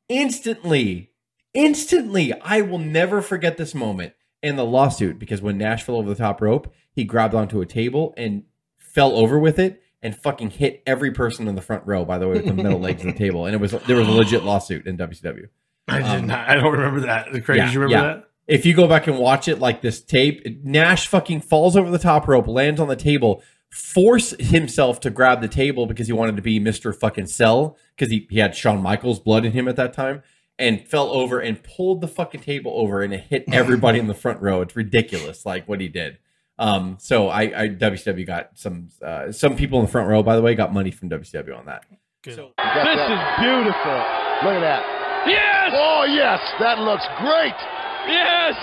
Instantly, 0.08 1.10
instantly, 1.52 2.32
I 2.40 2.60
will 2.60 2.78
never 2.78 3.22
forget 3.22 3.56
this 3.56 3.74
moment 3.74 4.12
in 4.42 4.56
the 4.56 4.64
lawsuit 4.64 5.18
because 5.18 5.40
when 5.40 5.58
Nash 5.58 5.82
fell 5.82 5.96
over 5.96 6.08
the 6.08 6.14
top 6.14 6.40
rope, 6.42 6.72
he 6.92 7.04
grabbed 7.04 7.34
onto 7.34 7.60
a 7.60 7.66
table 7.66 8.12
and 8.16 8.44
fell 8.76 9.12
over 9.12 9.38
with 9.38 9.58
it 9.58 9.82
and 10.02 10.14
fucking 10.14 10.50
hit 10.50 10.82
every 10.86 11.10
person 11.10 11.48
in 11.48 11.54
the 11.54 11.62
front 11.62 11.86
row, 11.86 12.04
by 12.04 12.18
the 12.18 12.28
way, 12.28 12.34
with 12.34 12.44
the 12.44 12.52
metal 12.52 12.78
legs 12.78 13.00
of 13.02 13.06
the 13.06 13.18
table. 13.18 13.46
And 13.46 13.54
it 13.54 13.58
was 13.58 13.72
there 13.86 13.96
was 13.96 14.06
a 14.06 14.12
legit 14.12 14.44
lawsuit 14.44 14.86
in 14.86 14.98
WCW. 14.98 15.48
I 15.88 15.98
did 15.98 16.06
um, 16.06 16.26
not. 16.26 16.48
I 16.48 16.54
don't 16.54 16.72
remember 16.72 17.00
that. 17.00 17.30
Craig, 17.44 17.58
yeah, 17.58 17.72
you 17.72 17.80
remember 17.80 18.06
yeah. 18.06 18.14
that? 18.14 18.28
If 18.46 18.66
you 18.66 18.74
go 18.74 18.86
back 18.86 19.06
and 19.06 19.18
watch 19.18 19.48
it 19.48 19.58
like 19.58 19.80
this 19.80 20.02
tape, 20.02 20.46
Nash 20.62 21.08
fucking 21.08 21.40
falls 21.40 21.76
over 21.76 21.90
the 21.90 21.98
top 21.98 22.28
rope, 22.28 22.46
lands 22.46 22.78
on 22.78 22.88
the 22.88 22.96
table, 22.96 23.42
force 23.74 24.34
himself 24.38 25.00
to 25.00 25.10
grab 25.10 25.40
the 25.40 25.48
table 25.48 25.84
because 25.86 26.06
he 26.06 26.12
wanted 26.12 26.36
to 26.36 26.42
be 26.42 26.60
Mr. 26.60 26.94
fucking 26.94 27.26
Cell 27.26 27.76
because 27.96 28.08
he, 28.12 28.24
he 28.30 28.38
had 28.38 28.54
Shawn 28.54 28.80
Michaels 28.80 29.18
blood 29.18 29.44
in 29.44 29.50
him 29.50 29.66
at 29.66 29.74
that 29.74 29.92
time 29.92 30.22
and 30.60 30.86
fell 30.86 31.10
over 31.10 31.40
and 31.40 31.60
pulled 31.64 32.00
the 32.00 32.06
fucking 32.06 32.42
table 32.42 32.72
over 32.76 33.02
and 33.02 33.12
it 33.12 33.22
hit 33.22 33.44
everybody 33.52 33.98
in 33.98 34.06
the 34.06 34.14
front 34.14 34.40
row. 34.40 34.60
It's 34.60 34.76
ridiculous, 34.76 35.44
like 35.44 35.66
what 35.66 35.80
he 35.80 35.88
did. 35.88 36.18
Um, 36.56 36.98
so 37.00 37.28
I, 37.28 37.62
I 37.64 37.68
WCW 37.68 38.24
got 38.24 38.50
some 38.54 38.90
uh, 39.02 39.32
some 39.32 39.56
people 39.56 39.80
in 39.80 39.86
the 39.86 39.90
front 39.90 40.08
row, 40.08 40.22
by 40.22 40.36
the 40.36 40.42
way, 40.42 40.54
got 40.54 40.72
money 40.72 40.92
from 40.92 41.10
WCW 41.10 41.58
on 41.58 41.66
that. 41.66 41.82
Good. 42.22 42.36
So 42.36 42.52
This 42.56 43.00
is 43.10 43.22
beautiful. 43.42 43.98
Look 44.46 44.54
at 44.54 44.62
that. 44.62 45.26
Yes! 45.26 45.72
Oh, 45.74 46.04
yes. 46.06 46.38
That 46.60 46.78
looks 46.78 47.04
great. 47.18 47.58
Yes! 48.06 48.54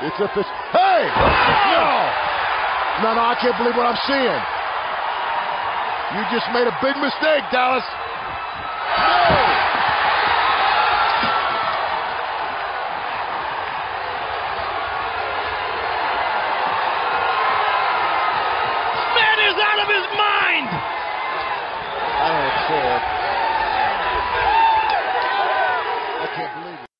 It's 0.00 0.16
a 0.18 0.28
fish. 0.32 0.48
Hey! 0.72 1.04
No! 1.12 2.39
No, 3.02 3.14
no, 3.14 3.22
I 3.22 3.34
can't 3.40 3.56
believe 3.56 3.76
what 3.76 3.86
I'm 3.86 4.00
seeing. 4.04 4.42
You 6.12 6.22
just 6.34 6.50
made 6.52 6.66
a 6.66 6.76
big 6.82 6.96
mistake, 6.98 7.44
Dallas. 7.50 7.84
No! 8.98 9.46
Man 19.16 19.36
is 19.48 19.56
out 19.68 19.78
of 19.84 19.88
his 19.88 20.06
mind! 20.16 20.68
I 22.20 22.28
don't 22.36 22.56
care. 22.68 23.00
I 26.20 26.26
can't 26.36 26.54
believe 26.62 26.80
it. 26.84 26.90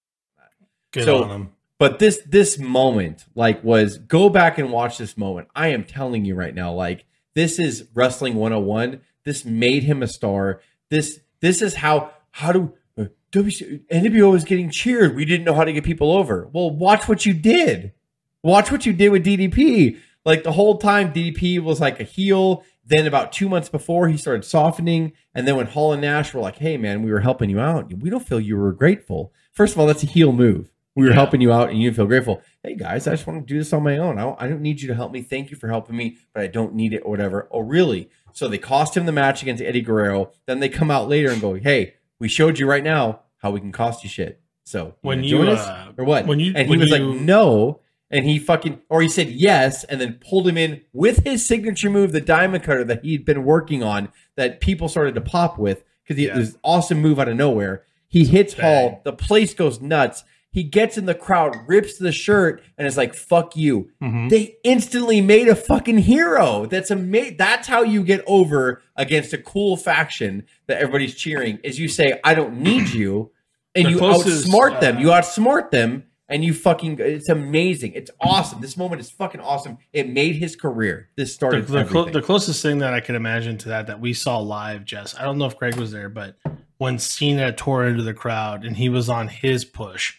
Good 0.92 1.05
So- 1.05 1.24
on 1.24 1.31
him. 1.31 1.50
But 1.80 1.98
this 1.98 2.20
this 2.28 2.58
moment, 2.58 3.24
like, 3.34 3.64
was 3.64 3.96
go 3.96 4.28
back 4.28 4.58
and 4.58 4.70
watch 4.70 4.98
this 4.98 5.16
moment. 5.16 5.48
I 5.56 5.68
am 5.68 5.84
telling 5.84 6.26
you 6.26 6.34
right 6.34 6.54
now, 6.54 6.74
like, 6.74 7.06
this 7.34 7.58
is 7.58 7.88
wrestling 7.94 8.34
101. 8.34 9.00
This 9.24 9.46
made 9.46 9.84
him 9.84 10.02
a 10.02 10.06
star. 10.06 10.60
This 10.90 11.20
this 11.40 11.62
is 11.62 11.76
how 11.76 12.10
how 12.32 12.52
do 12.52 12.74
uh, 12.98 13.04
WC, 13.32 13.86
NWO 13.90 14.30
was 14.30 14.44
getting 14.44 14.68
cheered. 14.68 15.16
We 15.16 15.24
didn't 15.24 15.46
know 15.46 15.54
how 15.54 15.64
to 15.64 15.72
get 15.72 15.82
people 15.82 16.12
over. 16.12 16.50
Well, 16.52 16.70
watch 16.70 17.08
what 17.08 17.24
you 17.24 17.32
did. 17.32 17.94
Watch 18.42 18.70
what 18.70 18.84
you 18.84 18.92
did 18.92 19.08
with 19.08 19.24
DDP. 19.24 19.98
Like 20.26 20.42
the 20.42 20.52
whole 20.52 20.76
time, 20.76 21.14
DDP 21.14 21.60
was 21.60 21.80
like 21.80 21.98
a 21.98 22.04
heel. 22.04 22.62
Then 22.84 23.06
about 23.06 23.32
two 23.32 23.48
months 23.48 23.70
before, 23.70 24.08
he 24.08 24.18
started 24.18 24.44
softening. 24.44 25.14
And 25.34 25.48
then 25.48 25.56
when 25.56 25.68
Hall 25.68 25.94
and 25.94 26.02
Nash 26.02 26.34
were 26.34 26.42
like, 26.42 26.58
"Hey, 26.58 26.76
man, 26.76 27.02
we 27.02 27.10
were 27.10 27.20
helping 27.20 27.48
you 27.48 27.58
out. 27.58 27.90
We 27.90 28.10
don't 28.10 28.28
feel 28.28 28.38
you 28.38 28.58
were 28.58 28.72
grateful." 28.72 29.32
First 29.50 29.72
of 29.72 29.80
all, 29.80 29.86
that's 29.86 30.02
a 30.02 30.06
heel 30.06 30.32
move. 30.32 30.70
We 31.00 31.06
were 31.06 31.12
Yeah. 31.12 31.16
helping 31.16 31.40
you 31.40 31.50
out, 31.50 31.70
and 31.70 31.80
you 31.80 31.92
feel 31.94 32.04
grateful. 32.06 32.42
Hey 32.62 32.74
guys, 32.76 33.06
I 33.06 33.12
just 33.12 33.26
want 33.26 33.46
to 33.46 33.54
do 33.54 33.58
this 33.58 33.72
on 33.72 33.82
my 33.82 33.96
own. 33.96 34.18
I 34.18 34.22
don't, 34.22 34.42
I 34.42 34.48
don't 34.48 34.60
need 34.60 34.82
you 34.82 34.88
to 34.88 34.94
help 34.94 35.12
me. 35.12 35.22
Thank 35.22 35.50
you 35.50 35.56
for 35.56 35.68
helping 35.68 35.96
me, 35.96 36.18
but 36.34 36.42
I 36.42 36.46
don't 36.46 36.74
need 36.74 36.92
it 36.92 36.98
or 36.98 37.10
whatever. 37.10 37.48
Oh, 37.50 37.60
really? 37.60 38.10
So 38.34 38.48
they 38.48 38.58
cost 38.58 38.96
him 38.96 39.06
the 39.06 39.12
match 39.12 39.40
against 39.42 39.62
Eddie 39.62 39.80
Guerrero. 39.80 40.30
Then 40.46 40.60
they 40.60 40.68
come 40.68 40.90
out 40.90 41.08
later 41.08 41.30
and 41.30 41.40
go, 41.40 41.54
"Hey, 41.54 41.94
we 42.18 42.28
showed 42.28 42.58
you 42.58 42.66
right 42.68 42.84
now 42.84 43.20
how 43.38 43.50
we 43.50 43.60
can 43.60 43.72
cost 43.72 44.04
you 44.04 44.10
shit." 44.10 44.40
So 44.64 44.94
When 45.00 45.24
you, 45.24 45.40
us 45.42 45.66
uh, 45.66 45.92
or 45.96 46.04
what? 46.04 46.26
when 46.26 46.38
you- 46.38 46.52
and 46.54 46.68
he 46.68 46.76
was 46.76 46.90
you- 46.90 46.98
like, 47.12 47.20
"No," 47.22 47.80
and 48.10 48.26
he 48.26 48.38
fucking 48.38 48.80
or 48.90 49.00
he 49.00 49.08
said 49.08 49.30
yes, 49.30 49.84
and 49.84 49.98
then 50.00 50.18
pulled 50.28 50.46
him 50.46 50.58
in 50.58 50.82
with 50.92 51.24
his 51.24 51.44
signature 51.46 51.88
move, 51.88 52.12
the 52.12 52.20
diamond 52.20 52.62
cutter 52.62 52.84
that 52.84 53.02
he'd 53.04 53.24
been 53.24 53.44
working 53.44 53.82
on, 53.82 54.10
that 54.36 54.60
people 54.60 54.86
started 54.88 55.14
to 55.14 55.20
pop 55.22 55.58
with 55.58 55.82
because 56.06 56.22
Yeah. 56.22 56.34
it 56.34 56.38
was 56.38 56.58
awesome 56.62 57.00
move 57.00 57.18
out 57.18 57.28
of 57.28 57.36
nowhere. 57.36 57.84
He 58.06 58.24
hits 58.26 58.54
Bang. 58.54 58.90
Hall, 58.90 59.00
the 59.04 59.12
place 59.12 59.54
goes 59.54 59.80
nuts. 59.80 60.24
He 60.52 60.64
gets 60.64 60.98
in 60.98 61.06
the 61.06 61.14
crowd, 61.14 61.56
rips 61.68 61.96
the 61.98 62.10
shirt, 62.10 62.62
and 62.76 62.86
is 62.86 62.96
like, 62.96 63.14
"Fuck 63.14 63.56
you." 63.56 63.90
Mhm. 64.02 64.30
They 64.30 64.56
instantly 64.64 65.20
made 65.20 65.46
a 65.48 65.54
fucking 65.54 65.98
hero. 65.98 66.66
That's 66.66 66.90
amazing. 66.90 67.36
That's 67.36 67.68
how 67.68 67.82
you 67.82 68.02
get 68.02 68.24
over 68.26 68.82
against 68.96 69.32
a 69.32 69.38
cool 69.38 69.76
faction 69.76 70.44
that 70.66 70.78
everybody's 70.78 71.14
cheering. 71.14 71.60
Is 71.62 71.78
you 71.78 71.86
say, 71.88 72.18
"I 72.24 72.34
don't 72.34 72.60
need 72.60 72.88
you," 72.88 73.30
and 73.76 73.86
The 73.86 73.90
you 73.90 73.98
closest, 73.98 74.48
outsmart 74.48 74.80
them. 74.80 74.96
uh, 74.96 75.00
You 75.00 75.06
outsmart 75.08 75.70
them, 75.70 76.02
and 76.28 76.44
you 76.44 76.52
fucking. 76.52 76.98
It's 76.98 77.28
amazing. 77.28 77.92
It's 77.94 78.10
awesome. 78.20 78.60
This 78.60 78.76
moment 78.76 79.00
is 79.00 79.08
fucking 79.08 79.40
awesome. 79.40 79.78
It 79.92 80.08
made 80.08 80.34
his 80.34 80.56
career. 80.56 81.10
This 81.16 81.28
the, 81.28 81.34
started 81.34 81.66
the, 81.68 81.84
clo- 81.84 82.00
everything. 82.00 82.12
the 82.12 82.22
closest 82.26 82.60
thing 82.60 82.78
that 82.78 82.92
I 82.92 82.98
could 82.98 83.14
imagine 83.14 83.56
to 83.58 83.68
that 83.68 83.86
that 83.86 84.00
we 84.00 84.12
saw 84.14 84.38
live, 84.38 84.84
Jess. 84.84 85.14
I 85.16 85.22
don't 85.22 85.38
know 85.38 85.46
if 85.46 85.56
Greg 85.56 85.76
was 85.76 85.92
there, 85.92 86.08
but 86.08 86.34
when 86.78 86.98
Cena 86.98 87.52
tore 87.52 87.86
into 87.86 88.02
the 88.02 88.14
crowd 88.14 88.64
and 88.64 88.76
he 88.76 88.88
was 88.88 89.08
on 89.08 89.28
his 89.28 89.64
push, 89.64 90.14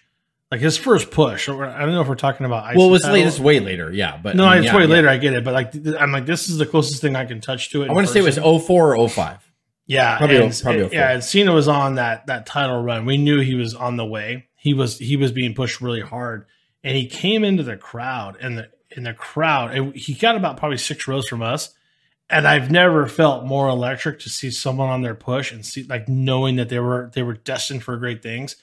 like 0.51 0.59
his 0.61 0.77
first 0.77 1.09
push. 1.11 1.47
or 1.47 1.65
I 1.65 1.79
don't 1.79 1.93
know 1.93 2.01
if 2.01 2.07
we're 2.07 2.15
talking 2.15 2.45
about. 2.45 2.75
well, 2.75 2.87
it 2.87 2.91
was 2.91 3.03
late. 3.05 3.23
This 3.23 3.39
way 3.39 3.59
later. 3.59 3.91
Yeah, 3.91 4.17
but 4.21 4.35
No, 4.35 4.45
I 4.45 4.55
mean, 4.55 4.63
it's 4.63 4.71
yeah, 4.73 4.77
way 4.77 4.83
yeah. 4.83 4.89
later. 4.89 5.09
I 5.09 5.17
get 5.17 5.33
it, 5.33 5.43
but 5.43 5.53
like 5.53 5.73
I'm 5.99 6.11
like 6.11 6.25
this 6.25 6.49
is 6.49 6.57
the 6.57 6.65
closest 6.65 7.01
thing 7.01 7.15
I 7.15 7.25
can 7.25 7.39
touch 7.41 7.69
to 7.71 7.83
it. 7.83 7.89
I 7.89 7.93
want 7.93 8.05
to 8.07 8.13
say 8.13 8.19
it 8.19 8.23
was 8.23 8.37
04 8.37 8.95
or 8.95 9.09
05. 9.09 9.47
Yeah, 9.87 10.17
Probably 10.17 10.37
and, 10.37 10.53
o- 10.53 10.57
probably 10.61 10.81
and- 10.81 10.91
04. 10.91 10.99
yeah. 10.99 11.11
And 11.13 11.23
Cena 11.23 11.53
was 11.53 11.67
on 11.67 11.95
that 11.95 12.27
that 12.27 12.45
title 12.45 12.81
run. 12.81 13.05
We 13.05 13.17
knew 13.17 13.39
he 13.39 13.55
was 13.55 13.73
on 13.75 13.97
the 13.97 14.05
way. 14.05 14.47
He 14.55 14.73
was 14.73 14.97
he 14.99 15.17
was 15.17 15.31
being 15.31 15.53
pushed 15.53 15.81
really 15.81 16.01
hard, 16.01 16.45
and 16.83 16.95
he 16.95 17.07
came 17.07 17.43
into 17.43 17.63
the 17.63 17.77
crowd, 17.77 18.37
and 18.39 18.57
the 18.57 18.69
in 18.95 19.03
the 19.03 19.13
crowd, 19.13 19.73
and 19.75 19.95
he 19.95 20.13
got 20.13 20.35
about 20.35 20.57
probably 20.57 20.77
six 20.77 21.07
rows 21.07 21.27
from 21.27 21.41
us. 21.41 21.73
And 22.29 22.47
I've 22.47 22.71
never 22.71 23.07
felt 23.07 23.43
more 23.45 23.67
electric 23.67 24.19
to 24.21 24.29
see 24.29 24.51
someone 24.51 24.87
on 24.87 25.01
their 25.01 25.15
push 25.15 25.51
and 25.51 25.65
see 25.65 25.83
like 25.83 26.07
knowing 26.07 26.55
that 26.57 26.69
they 26.69 26.79
were 26.79 27.11
they 27.13 27.23
were 27.23 27.33
destined 27.33 27.83
for 27.83 27.97
great 27.97 28.21
things. 28.23 28.55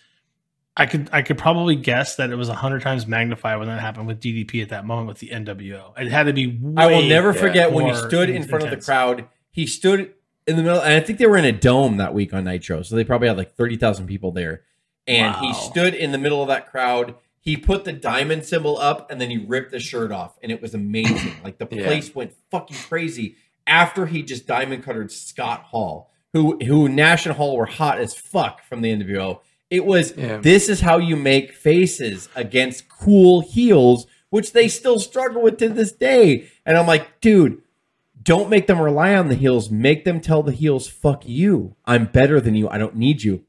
I 0.80 0.86
could 0.86 1.10
I 1.12 1.22
could 1.22 1.36
probably 1.38 1.74
guess 1.74 2.14
that 2.16 2.30
it 2.30 2.36
was 2.36 2.48
a 2.48 2.54
hundred 2.54 2.82
times 2.82 3.06
magnified 3.06 3.58
when 3.58 3.66
that 3.66 3.80
happened 3.80 4.06
with 4.06 4.20
DDP 4.20 4.62
at 4.62 4.68
that 4.68 4.86
moment 4.86 5.08
with 5.08 5.18
the 5.18 5.28
NWO. 5.30 5.98
It 5.98 6.08
had 6.10 6.24
to 6.24 6.32
be. 6.32 6.58
I 6.76 6.86
will 6.86 7.02
never 7.02 7.32
forget 7.34 7.72
when 7.72 7.86
he 7.86 7.94
stood 7.94 8.30
in 8.30 8.44
front 8.44 8.64
of 8.64 8.70
the 8.70 8.76
crowd. 8.76 9.26
He 9.50 9.66
stood 9.66 10.14
in 10.46 10.56
the 10.56 10.62
middle, 10.62 10.80
and 10.80 10.94
I 10.94 11.00
think 11.00 11.18
they 11.18 11.26
were 11.26 11.36
in 11.36 11.44
a 11.44 11.52
dome 11.52 11.96
that 11.96 12.14
week 12.14 12.32
on 12.32 12.44
Nitro, 12.44 12.82
so 12.82 12.94
they 12.94 13.04
probably 13.04 13.26
had 13.28 13.36
like 13.36 13.54
thirty 13.54 13.76
thousand 13.76 14.06
people 14.06 14.30
there. 14.32 14.62
And 15.06 15.34
he 15.36 15.52
stood 15.54 15.94
in 15.94 16.12
the 16.12 16.18
middle 16.18 16.42
of 16.42 16.48
that 16.48 16.70
crowd. 16.70 17.16
He 17.40 17.56
put 17.56 17.84
the 17.84 17.92
diamond 17.94 18.44
symbol 18.44 18.76
up 18.78 19.10
and 19.10 19.18
then 19.20 19.30
he 19.30 19.38
ripped 19.38 19.70
the 19.72 19.80
shirt 19.80 20.12
off, 20.12 20.36
and 20.42 20.52
it 20.52 20.62
was 20.62 20.74
amazing. 20.74 21.32
like 21.44 21.58
the 21.58 21.66
Yeah. 21.70 21.86
place 21.86 22.14
went 22.14 22.34
fucking 22.50 22.76
crazy 22.88 23.36
after 23.66 24.06
he 24.06 24.22
just 24.22 24.46
diamond 24.46 24.84
cuttered 24.84 25.10
Scott 25.10 25.62
Hall, 25.64 26.12
who 26.34 26.58
who 26.64 26.88
Nash 26.88 27.26
and 27.26 27.34
Hall 27.34 27.56
were 27.56 27.66
hot 27.66 27.98
as 27.98 28.14
fuck 28.14 28.62
from 28.62 28.80
the 28.82 28.92
NWO. 28.92 29.40
It 29.70 29.84
was 29.84 30.14
Yeah. 30.16 30.38
this 30.38 30.68
is 30.68 30.80
how 30.80 30.98
you 30.98 31.16
make 31.16 31.52
faces 31.52 32.28
against 32.34 32.88
cool 32.88 33.40
heels, 33.42 34.06
which 34.30 34.52
they 34.52 34.68
still 34.68 34.98
struggle 34.98 35.42
with 35.42 35.58
to 35.58 35.68
this 35.68 35.92
day. 35.92 36.44
And 36.64 36.76
I'm 36.76 36.86
like, 36.86 37.20
dude, 37.20 37.58
don't 38.22 38.48
make 38.50 38.66
them 38.66 38.80
rely 38.80 39.14
on 39.14 39.28
the 39.28 39.34
heels. 39.34 39.70
Make 39.70 40.04
them 40.04 40.20
tell 40.20 40.42
the 40.42 40.52
heels, 40.52 40.86
fuck 40.88 41.26
you. 41.26 41.76
I'm 41.84 42.06
better 42.06 42.40
than 42.40 42.54
you. 42.54 42.68
I 42.68 42.78
don't 42.78 42.96
need 42.96 43.22
you. 43.22 43.44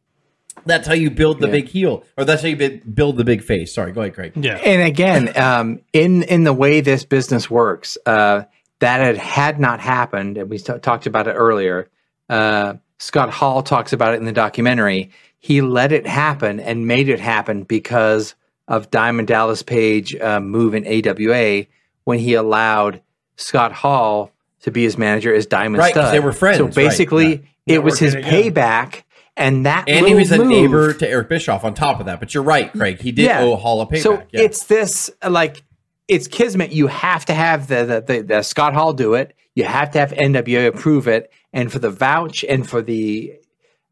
That's 0.65 0.88
how 0.88 0.93
you 0.93 1.10
build 1.10 1.39
the 1.39 1.47
Yeah. 1.47 1.53
big 1.53 1.67
heel, 1.69 2.03
or 2.17 2.25
that's 2.25 2.41
how 2.41 2.49
you 2.49 2.79
build 2.93 3.15
the 3.17 3.23
big 3.23 3.41
face. 3.41 3.73
Sorry, 3.73 3.93
go 3.93 4.01
ahead, 4.01 4.13
Craig. 4.13 4.34
Yeah. 4.36 4.55
And 4.58 4.82
again, 4.82 5.32
um, 5.38 5.79
in 5.93 6.23
in 6.23 6.43
the 6.43 6.51
way 6.53 6.82
this 6.82 7.05
business 7.05 7.49
works, 7.49 7.97
uh, 8.05 8.43
that 8.79 8.99
had 8.99 9.17
had 9.17 9.60
not 9.60 9.79
happened, 9.79 10.38
and 10.38 10.49
we 10.49 10.58
t- 10.58 10.73
talked 10.82 11.05
about 11.05 11.27
it 11.27 11.32
earlier. 11.34 11.88
Uh, 12.29 12.73
Scott 12.99 13.29
Hall 13.31 13.63
talks 13.63 13.93
about 13.93 14.13
it 14.13 14.17
in 14.17 14.25
the 14.25 14.31
documentary. 14.31 15.09
He 15.39 15.62
let 15.62 15.91
it 15.91 16.05
happen 16.05 16.59
and 16.59 16.85
made 16.85 17.09
it 17.09 17.19
happen 17.19 17.63
because 17.63 18.35
of 18.67 18.91
Diamond 18.91 19.27
Dallas 19.29 19.63
Page 19.63 20.15
uh, 20.15 20.39
move 20.39 20.75
in 20.75 20.85
AWA 20.85 21.65
when 22.03 22.19
he 22.19 22.33
allowed 22.35 23.01
Scott 23.38 23.71
Hall 23.71 24.31
to 24.62 24.71
be 24.71 24.83
his 24.83 24.97
manager 24.97 25.33
as 25.33 25.45
Diamond 25.45 25.77
Right, 25.77 25.91
Stud. 25.93 26.13
they 26.13 26.19
were 26.19 26.33
friends, 26.33 26.57
So 26.57 26.65
right, 26.65 26.75
basically, 26.75 27.43
yeah. 27.65 27.75
it 27.75 27.83
was 27.83 27.97
his 27.97 28.15
payback, 28.15 29.03
and 29.38 29.65
that 29.65 29.88
And 29.88 30.05
he 30.05 30.13
was 30.13 30.31
a 30.33 30.38
move- 30.38 30.47
neighbor 30.47 30.93
to 30.93 31.09
Eric 31.09 31.29
Bischoff 31.29 31.63
on 31.63 31.73
top 31.73 32.01
of 32.01 32.05
that. 32.07 32.19
But 32.19 32.33
you're 32.33 32.43
right, 32.43 32.69
Craig. 32.71 32.99
He 33.01 33.13
did 33.13 33.31
owe 33.31 33.55
Hall 33.55 33.79
a 33.81 33.88
payback. 33.88 34.01
So 34.03 34.13
yeah. 34.31 34.41
it's 34.41 34.65
this 34.65 35.09
like 35.27 35.63
it's 36.09 36.27
kismet. 36.27 36.73
You 36.73 36.88
have 36.88 37.23
to 37.25 37.33
have 37.33 37.67
the, 37.67 37.85
the 37.85 38.01
the 38.01 38.21
the 38.23 38.41
Scott 38.43 38.73
Hall 38.73 38.91
do 38.91 39.13
it. 39.13 39.33
You 39.60 39.65
have 39.65 39.91
to 39.91 40.00
have 40.00 40.12
NWA 40.12 40.67
approve 40.67 41.08
it, 41.08 41.32
and 41.52 41.69
for 41.72 41.80
the 41.80 41.89
vouch 41.89 42.45
and 42.48 42.67
for 42.67 42.82
the 42.82 43.34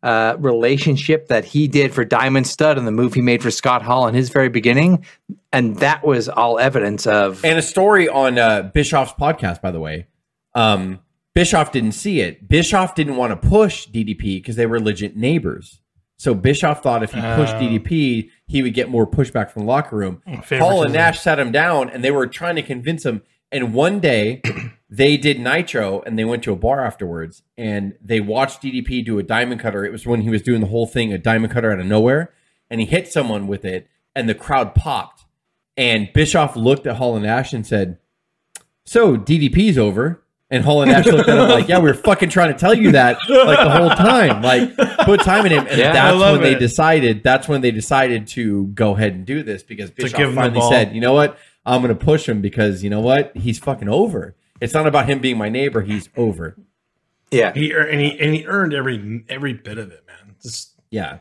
uh, 0.01 0.35
relationship 0.39 1.27
that 1.27 1.43
he 1.43 1.67
did 1.67 1.93
for 1.93 2.05
Diamond 2.05 2.47
Stud 2.47 2.77
and 2.77 2.87
the 2.87 2.91
move 2.91 3.13
he 3.13 3.21
made 3.21 3.41
for 3.43 3.51
Scott 3.51 3.81
Hall 3.81 4.07
in 4.07 4.13
his 4.15 4.29
very 4.29 4.47
beginning, 4.49 5.05
and 5.51 5.75
that 5.77 6.05
was 6.05 6.29
all 6.29 6.57
evidence 6.59 7.05
of. 7.05 7.43
and 7.43 7.59
a 7.59 7.61
story 7.61 8.07
on 8.07 8.37
uh, 8.37 8.61
Bischoff's 8.73 9.13
podcast, 9.13 9.61
by 9.61 9.71
the 9.71 9.79
way. 9.79 10.07
Um, 10.55 10.99
Bischoff 11.33 11.71
didn't 11.71 11.91
see 11.91 12.21
it. 12.21 12.47
Bischoff 12.47 12.95
didn't 12.95 13.17
want 13.17 13.31
to 13.39 13.47
push 13.49 13.87
DDP 13.89 14.37
because 14.41 14.55
they 14.55 14.65
were 14.65 14.79
legit 14.79 15.15
neighbors. 15.17 15.81
So 16.17 16.33
Bischoff 16.33 16.81
thought 16.81 17.03
if 17.03 17.11
he 17.13 17.21
pushed 17.21 17.55
Oh. 17.55 17.59
DDP, 17.59 18.29
he 18.47 18.63
would 18.63 18.73
get 18.73 18.89
more 18.89 19.05
pushback 19.05 19.51
from 19.51 19.63
the 19.63 19.67
locker 19.67 19.95
room. 19.97 20.21
Paul 20.49 20.83
and 20.83 20.93
Nash 20.93 21.19
sat 21.19 21.37
him 21.39 21.51
down, 21.51 21.89
and 21.91 22.03
they 22.03 22.09
were 22.11 22.25
trying 22.25 22.55
to 22.55 22.63
convince 22.63 23.05
him. 23.05 23.21
And 23.51 23.73
one 23.73 23.99
day, 23.99 24.41
they 24.89 25.17
did 25.17 25.39
Nitro, 25.39 26.01
and 26.01 26.17
they 26.17 26.25
went 26.25 26.43
to 26.43 26.51
a 26.51 26.55
bar 26.55 26.85
afterwards, 26.85 27.43
and 27.57 27.93
they 28.01 28.19
watched 28.19 28.61
DDP 28.61 29.05
do 29.05 29.19
a 29.19 29.23
diamond 29.23 29.61
cutter. 29.61 29.85
It 29.85 29.91
was 29.91 30.05
when 30.05 30.21
he 30.21 30.29
was 30.29 30.41
doing 30.41 30.61
the 30.61 30.67
whole 30.67 30.87
thing, 30.87 31.13
a 31.13 31.17
diamond 31.17 31.53
cutter 31.53 31.71
out 31.71 31.79
of 31.79 31.85
nowhere, 31.85 32.33
and 32.69 32.81
he 32.81 32.85
hit 32.85 33.07
someone 33.07 33.47
with 33.47 33.63
it, 33.65 33.87
and 34.15 34.27
the 34.27 34.35
crowd 34.35 34.75
popped. 34.75 35.25
And 35.75 36.09
Bischoff 36.13 36.55
looked 36.55 36.87
at 36.87 36.95
Hall 36.95 37.15
and 37.15 37.23
Nash 37.23 37.53
and 37.53 37.65
said, 37.65 37.99
"So 38.85 39.15
DDP's 39.15 39.77
over." 39.77 40.23
And 40.49 40.63
Hall 40.63 40.81
and 40.81 40.89
Nash 40.89 41.05
looked 41.05 41.27
at 41.27 41.37
him 41.37 41.49
like, 41.49 41.67
"Yeah, 41.67 41.79
we 41.79 41.89
were 41.89 41.93
fucking 41.93 42.29
trying 42.29 42.53
to 42.53 42.57
tell 42.57 42.73
you 42.73 42.93
that 42.93 43.17
like 43.29 43.59
the 43.59 43.69
whole 43.69 43.89
time. 43.89 44.41
Like, 44.41 44.75
put 45.05 45.19
time 45.21 45.45
in 45.45 45.51
him." 45.51 45.67
And 45.69 45.77
Yeah, 45.77 45.91
that's 45.91 46.19
when 46.19 46.41
they 46.41 46.55
decided. 46.55 47.21
That's 47.21 47.47
when 47.49 47.61
they 47.61 47.71
decided 47.71 48.27
to 48.27 48.67
go 48.67 48.95
ahead 48.95 49.13
and 49.13 49.25
do 49.25 49.43
this 49.43 49.61
because 49.61 49.91
Bischoff 49.91 50.17
give 50.17 50.29
him 50.29 50.35
the 50.35 50.41
finally 50.41 50.61
said, 50.69 50.95
"You 50.95 51.01
know 51.01 51.13
what? 51.13 51.37
I'm 51.67 51.81
going 51.81 51.95
to 51.95 52.05
push 52.05 52.27
him 52.27 52.41
because 52.41 52.83
you 52.83 52.89
know 52.89 53.01
what? 53.01 53.35
He's 53.35 53.59
fucking 53.59 53.89
over. 53.89 54.35
It's 54.59 54.73
not 54.73 54.87
about 54.87 55.07
him 55.07 55.19
being 55.19 55.37
my 55.37 55.49
neighbor. 55.49 55.81
He's 55.81 56.09
over." 56.17 56.55
yeah, 57.29 57.53
He 57.53 57.71
and 57.71 57.99
he 57.99 58.17
and 58.19 58.33
he 58.33 58.45
earned 58.45 58.73
every 58.73 59.25
every 59.29 59.53
bit 59.53 59.77
of 59.77 59.91
it, 59.91 60.03
man. 60.07 60.35
Just 60.41 60.73
Yeah, 60.89 61.19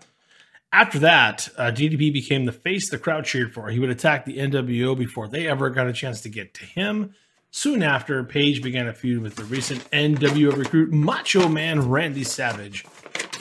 after 0.72 0.98
that, 1.00 1.48
uh, 1.56 1.70
DDP 1.70 2.12
became 2.12 2.44
the 2.44 2.52
face 2.52 2.90
the 2.90 2.98
crowd 2.98 3.24
cheered 3.24 3.52
for. 3.52 3.68
He 3.70 3.78
would 3.78 3.90
attack 3.90 4.24
the 4.24 4.38
NWO 4.38 4.96
before 4.96 5.28
they 5.28 5.48
ever 5.48 5.70
got 5.70 5.88
a 5.88 5.92
chance 5.92 6.20
to 6.22 6.28
get 6.28 6.54
to 6.54 6.64
him. 6.64 7.14
Soon 7.50 7.82
after, 7.82 8.22
Page 8.22 8.62
began 8.62 8.86
a 8.86 8.92
feud 8.92 9.22
with 9.22 9.36
the 9.36 9.44
recent 9.44 9.90
NWO 9.90 10.54
recruit 10.56 10.92
Macho 10.92 11.48
Man 11.48 11.88
Randy 11.88 12.24
Savage. 12.24 12.84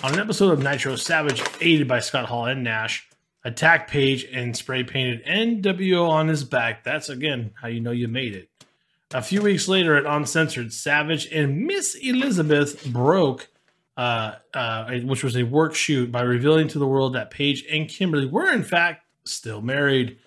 On 0.04 0.13
an 0.13 0.20
episode 0.20 0.52
of 0.52 0.63
Nitro, 0.63 0.96
Savage, 0.96 1.44
aided 1.60 1.88
by 1.88 2.00
Scott 2.00 2.26
Hall 2.26 2.46
and 2.46 2.63
Nash, 2.63 3.08
attacked 3.45 3.89
Page 3.89 4.25
and 4.34 4.58
spray 4.58 4.84
painted 4.84 5.23
NWO 5.25 6.10
on 6.10 6.27
his 6.27 6.43
back. 6.43 6.84
That's 6.84 7.08
again 7.08 7.51
how 7.62 7.69
you 7.69 7.79
know 7.79 7.91
you 7.91 8.10
made 8.10 8.36
it. 8.36 8.49
A 9.13 9.21
few 9.21 9.41
weeks 9.41 9.69
later 9.69 9.95
at 9.95 10.05
Uncensored, 10.05 10.73
Savage 10.73 11.27
and 11.31 11.65
Miss 11.65 11.95
Elizabeth 11.95 12.86
broke 12.91 13.47
uh, 13.97 14.36
uh, 14.53 14.91
which 15.01 15.23
was 15.23 15.38
a 15.38 15.43
work 15.43 15.73
shoot, 15.73 16.12
by 16.12 16.21
revealing 16.21 16.67
to 16.69 16.79
the 16.79 16.88
world 16.88 17.15
that 17.15 17.31
Page 17.31 17.65
and 17.71 17.88
Kimberly 17.88 18.25
were, 18.25 18.51
in 18.51 18.63
fact, 18.63 19.05
still 19.23 19.62
married. 19.62 20.17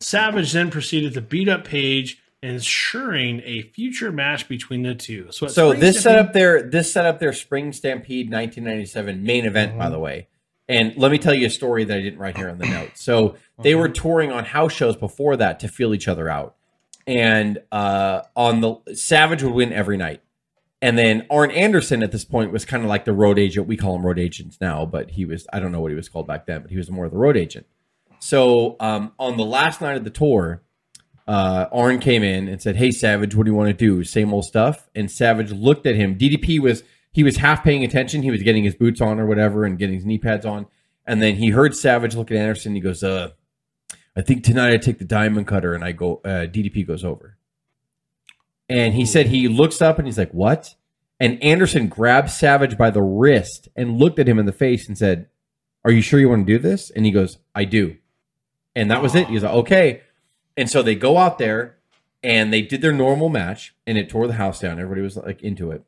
Savage 0.00 0.52
then 0.52 0.70
proceeded 0.70 1.14
to 1.14 1.22
beat 1.22 1.48
up 1.48 1.64
Page, 1.64 2.22
ensuring 2.42 3.40
a 3.44 3.62
future 3.62 4.12
match 4.12 4.46
between 4.46 4.82
the 4.82 4.94
two. 4.94 5.28
So, 5.30 5.46
So 5.46 5.72
this 5.72 6.02
set 6.02 6.18
up 6.18 6.34
their 6.34 6.62
this 6.62 6.92
set 6.92 7.06
up 7.06 7.18
their 7.18 7.32
Spring 7.32 7.72
Stampede 7.72 8.30
1997 8.30 9.22
main 9.22 9.46
event, 9.46 9.78
by 9.78 9.88
the 9.88 9.98
way. 9.98 10.28
And 10.68 10.96
let 10.96 11.12
me 11.12 11.18
tell 11.18 11.34
you 11.34 11.46
a 11.46 11.50
story 11.50 11.84
that 11.84 11.96
I 11.96 12.00
didn't 12.00 12.18
write 12.18 12.36
here 12.36 12.48
on 12.48 12.58
the 12.58 12.66
note. 12.66 12.92
So 12.94 13.36
they 13.62 13.74
were 13.74 13.88
touring 13.88 14.32
on 14.32 14.44
house 14.44 14.72
shows 14.72 14.96
before 14.96 15.36
that 15.36 15.60
to 15.60 15.68
feel 15.68 15.92
each 15.94 16.08
other 16.08 16.28
out, 16.28 16.56
and 17.06 17.58
uh, 17.70 18.22
on 18.34 18.60
the 18.60 18.76
Savage 18.94 19.42
would 19.42 19.52
win 19.52 19.72
every 19.72 19.98
night, 19.98 20.22
and 20.80 20.98
then 20.98 21.26
Arn 21.30 21.50
Anderson 21.50 22.02
at 22.02 22.12
this 22.12 22.24
point 22.24 22.50
was 22.52 22.64
kind 22.64 22.82
of 22.82 22.88
like 22.88 23.04
the 23.04 23.12
road 23.12 23.38
agent. 23.38 23.66
We 23.66 23.76
call 23.76 23.96
him 23.96 24.06
road 24.06 24.18
agents 24.18 24.58
now, 24.60 24.86
but 24.86 25.12
he 25.12 25.24
was 25.24 25.46
I 25.52 25.60
don't 25.60 25.72
know 25.72 25.80
what 25.80 25.90
he 25.90 25.96
was 25.96 26.08
called 26.08 26.26
back 26.26 26.46
then, 26.46 26.62
but 26.62 26.70
he 26.70 26.76
was 26.76 26.90
more 26.90 27.04
of 27.04 27.10
the 27.10 27.18
road 27.18 27.36
agent. 27.36 27.66
So 28.18 28.76
um, 28.80 29.12
on 29.18 29.36
the 29.36 29.44
last 29.44 29.82
night 29.82 29.96
of 29.96 30.04
the 30.04 30.10
tour, 30.10 30.62
uh, 31.26 31.66
Arn 31.72 31.98
came 31.98 32.22
in 32.22 32.48
and 32.48 32.60
said, 32.60 32.76
"Hey, 32.76 32.90
Savage, 32.90 33.34
what 33.34 33.44
do 33.44 33.52
you 33.52 33.56
want 33.56 33.68
to 33.68 33.74
do? 33.74 34.04
Same 34.04 34.32
old 34.32 34.44
stuff." 34.44 34.88
And 34.94 35.10
Savage 35.10 35.52
looked 35.52 35.86
at 35.86 35.94
him. 35.94 36.16
DDP 36.16 36.58
was 36.58 36.84
he 37.14 37.22
was 37.22 37.36
half 37.36 37.62
paying 37.62 37.84
attention. 37.84 38.24
He 38.24 38.32
was 38.32 38.42
getting 38.42 38.64
his 38.64 38.74
boots 38.74 39.00
on 39.00 39.20
or 39.20 39.26
whatever, 39.26 39.64
and 39.64 39.78
getting 39.78 39.94
his 39.94 40.04
knee 40.04 40.18
pads 40.18 40.44
on. 40.44 40.66
And 41.06 41.22
then 41.22 41.36
he 41.36 41.50
heard 41.50 41.76
Savage 41.76 42.16
look 42.16 42.32
at 42.32 42.36
Anderson. 42.36 42.74
He 42.74 42.80
goes, 42.80 43.04
"Uh, 43.04 43.30
I 44.16 44.20
think 44.20 44.42
tonight 44.42 44.72
I 44.72 44.78
take 44.78 44.98
the 44.98 45.04
diamond 45.04 45.46
cutter." 45.46 45.74
And 45.74 45.84
I 45.84 45.92
go, 45.92 46.20
uh, 46.24 46.46
"DDP 46.46 46.84
goes 46.84 47.04
over." 47.04 47.36
And 48.68 48.94
he 48.94 49.06
said 49.06 49.26
he 49.26 49.46
looks 49.46 49.80
up 49.80 49.96
and 49.98 50.08
he's 50.08 50.18
like, 50.18 50.32
"What?" 50.32 50.74
And 51.20 51.40
Anderson 51.40 51.86
grabbed 51.86 52.30
Savage 52.30 52.76
by 52.76 52.90
the 52.90 53.02
wrist 53.02 53.68
and 53.76 53.96
looked 53.96 54.18
at 54.18 54.28
him 54.28 54.40
in 54.40 54.46
the 54.46 54.52
face 54.52 54.88
and 54.88 54.98
said, 54.98 55.28
"Are 55.84 55.92
you 55.92 56.02
sure 56.02 56.18
you 56.18 56.28
want 56.28 56.48
to 56.48 56.52
do 56.52 56.58
this?" 56.58 56.90
And 56.90 57.06
he 57.06 57.12
goes, 57.12 57.38
"I 57.54 57.64
do." 57.64 57.96
And 58.74 58.90
that 58.90 59.02
was 59.02 59.14
it. 59.14 59.28
He 59.28 59.34
was 59.34 59.44
like, 59.44 59.54
"Okay." 59.54 60.00
And 60.56 60.68
so 60.68 60.82
they 60.82 60.96
go 60.96 61.16
out 61.16 61.38
there 61.38 61.76
and 62.24 62.52
they 62.52 62.62
did 62.62 62.80
their 62.80 62.92
normal 62.92 63.28
match 63.28 63.72
and 63.86 63.96
it 63.96 64.08
tore 64.08 64.26
the 64.26 64.32
house 64.32 64.58
down. 64.58 64.80
Everybody 64.80 65.02
was 65.02 65.16
like 65.16 65.42
into 65.42 65.70
it. 65.70 65.84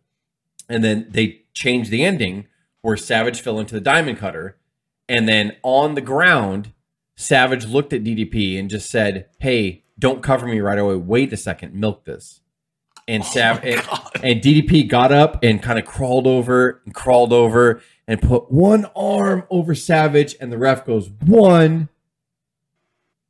And 0.68 0.82
then 0.82 1.06
they 1.10 1.42
changed 1.52 1.90
the 1.90 2.04
ending 2.04 2.46
where 2.82 2.96
Savage 2.96 3.40
fell 3.40 3.58
into 3.58 3.74
the 3.74 3.80
diamond 3.80 4.18
cutter. 4.18 4.56
And 5.08 5.28
then 5.28 5.56
on 5.62 5.94
the 5.94 6.00
ground, 6.00 6.72
Savage 7.16 7.66
looked 7.66 7.92
at 7.92 8.04
DDP 8.04 8.58
and 8.58 8.68
just 8.68 8.90
said, 8.90 9.28
Hey, 9.38 9.84
don't 9.98 10.22
cover 10.22 10.46
me 10.46 10.60
right 10.60 10.78
away. 10.78 10.96
Wait 10.96 11.32
a 11.32 11.36
second, 11.36 11.74
milk 11.74 12.04
this. 12.04 12.40
And 13.08 13.22
oh 13.22 13.26
Sav 13.26 13.64
and, 13.64 13.80
and 14.22 14.42
DDP 14.42 14.88
got 14.88 15.12
up 15.12 15.42
and 15.42 15.62
kind 15.62 15.78
of 15.78 15.84
crawled 15.84 16.26
over 16.26 16.82
and 16.84 16.94
crawled 16.94 17.32
over 17.32 17.80
and 18.08 18.20
put 18.20 18.50
one 18.50 18.86
arm 18.94 19.44
over 19.50 19.74
Savage, 19.74 20.36
and 20.40 20.52
the 20.52 20.58
ref 20.58 20.84
goes 20.84 21.10
one, 21.24 21.88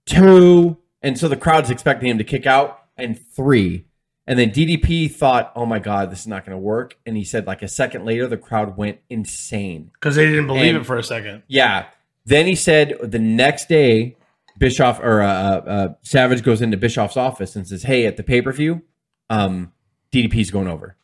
two, 0.05 0.76
and 1.03 1.18
so 1.18 1.28
the 1.28 1.37
crowd's 1.37 1.70
expecting 1.70 2.11
him 2.11 2.18
to 2.18 2.24
kick 2.24 2.47
out, 2.47 2.82
and 2.97 3.18
three. 3.18 3.87
And 4.29 4.39
then 4.39 4.51
DDP 4.51 5.11
thought, 5.11 5.53
oh 5.55 5.64
my 5.66 5.79
God, 5.79 6.11
this 6.11 6.20
is 6.20 6.27
not 6.27 6.45
going 6.45 6.57
to 6.57 6.59
work. 6.62 6.97
And 7.07 7.16
he 7.16 7.22
said, 7.24 7.47
like 7.47 7.62
a 7.62 7.68
second 7.68 8.05
later, 8.05 8.27
the 8.27 8.37
crowd 8.37 8.77
went 8.77 8.99
insane. 9.09 9.91
because 9.95 10.16
they 10.16 10.27
didn't 10.27 10.49
believe 10.49 10.74
And- 10.74 10.79
it 10.79 10.87
for 10.87 10.97
a 10.99 11.03
second. 11.03 11.45
Yeah. 11.47 11.87
Then 12.24 12.47
he 12.47 12.57
said 12.57 12.95
the 13.03 13.20
next 13.20 13.68
day, 13.68 14.16
Bischoff 14.59 14.99
or 15.01 15.22
uh, 15.22 15.29
uh, 15.29 15.95
Savage 16.03 16.43
goes 16.43 16.61
into 16.61 16.77
Bischoff's 16.77 17.16
office 17.16 17.55
and 17.55 17.68
says, 17.68 17.85
hey, 17.85 18.05
at 18.07 18.16
the 18.16 18.24
pay 18.24 18.43
per 18.43 18.51
view, 18.53 18.83
um, 19.31 19.70
DDP's 20.12 20.51
going 20.51 20.66
over. 20.66 20.97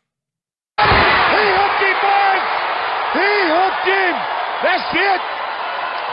He 0.79 0.83
hooked 0.83 1.83
him, 1.85 1.99
boys! 2.03 2.47
He 3.15 3.31
hooked 3.55 3.87
him! 3.87 4.15
That's 4.67 4.91
it! 4.99 5.23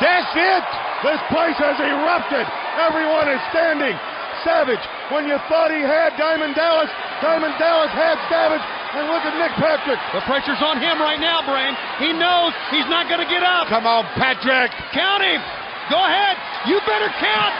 That's 0.04 0.34
it! 0.36 0.66
This 1.10 1.22
place 1.32 1.58
has 1.58 1.80
erupted! 1.80 2.46
Everyone 2.78 3.30
is 3.34 3.42
standing! 3.50 3.98
Savage, 4.44 4.82
when 5.12 5.28
you 5.28 5.38
thought 5.52 5.72
he 5.72 5.82
had 5.82 6.16
Diamond 6.16 6.56
Dallas, 6.56 6.90
Diamond 7.22 7.56
Dallas 7.60 7.92
had 7.92 8.16
Savage, 8.32 8.64
and 8.96 9.06
look 9.12 9.22
at 9.22 9.36
Nick 9.38 9.54
Patrick! 9.60 10.00
The 10.16 10.24
pressure's 10.26 10.62
on 10.66 10.82
him 10.82 10.98
right 10.98 11.20
now, 11.20 11.46
Brain. 11.46 11.76
He 12.02 12.10
knows 12.16 12.54
he's 12.74 12.88
not 12.90 13.06
going 13.12 13.22
to 13.22 13.30
get 13.30 13.44
up. 13.44 13.68
Come 13.68 13.86
on, 13.86 14.06
Patrick! 14.18 14.72
Count 14.96 15.22
him. 15.22 15.42
Go 15.90 16.00
ahead. 16.00 16.38
You 16.66 16.80
better 16.86 17.10
count. 17.22 17.54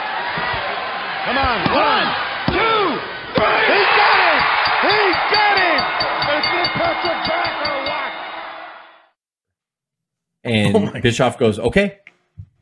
Come 1.26 1.38
on. 1.38 1.58
One, 1.70 2.06
two, 2.54 2.82
three. 3.36 3.62
He 3.70 3.80
got 3.94 4.18
him. 4.24 4.40
He 4.86 4.98
got 5.30 5.56
him. 5.58 5.80
Is 6.30 6.46
this 6.50 6.68
Patrick 6.74 7.20
back 7.28 7.52
or 7.68 7.78
what? 7.86 8.10
And 10.44 10.76
Oh 10.96 11.00
Bischoff 11.00 11.38
goes, 11.38 11.58
okay, 11.58 11.98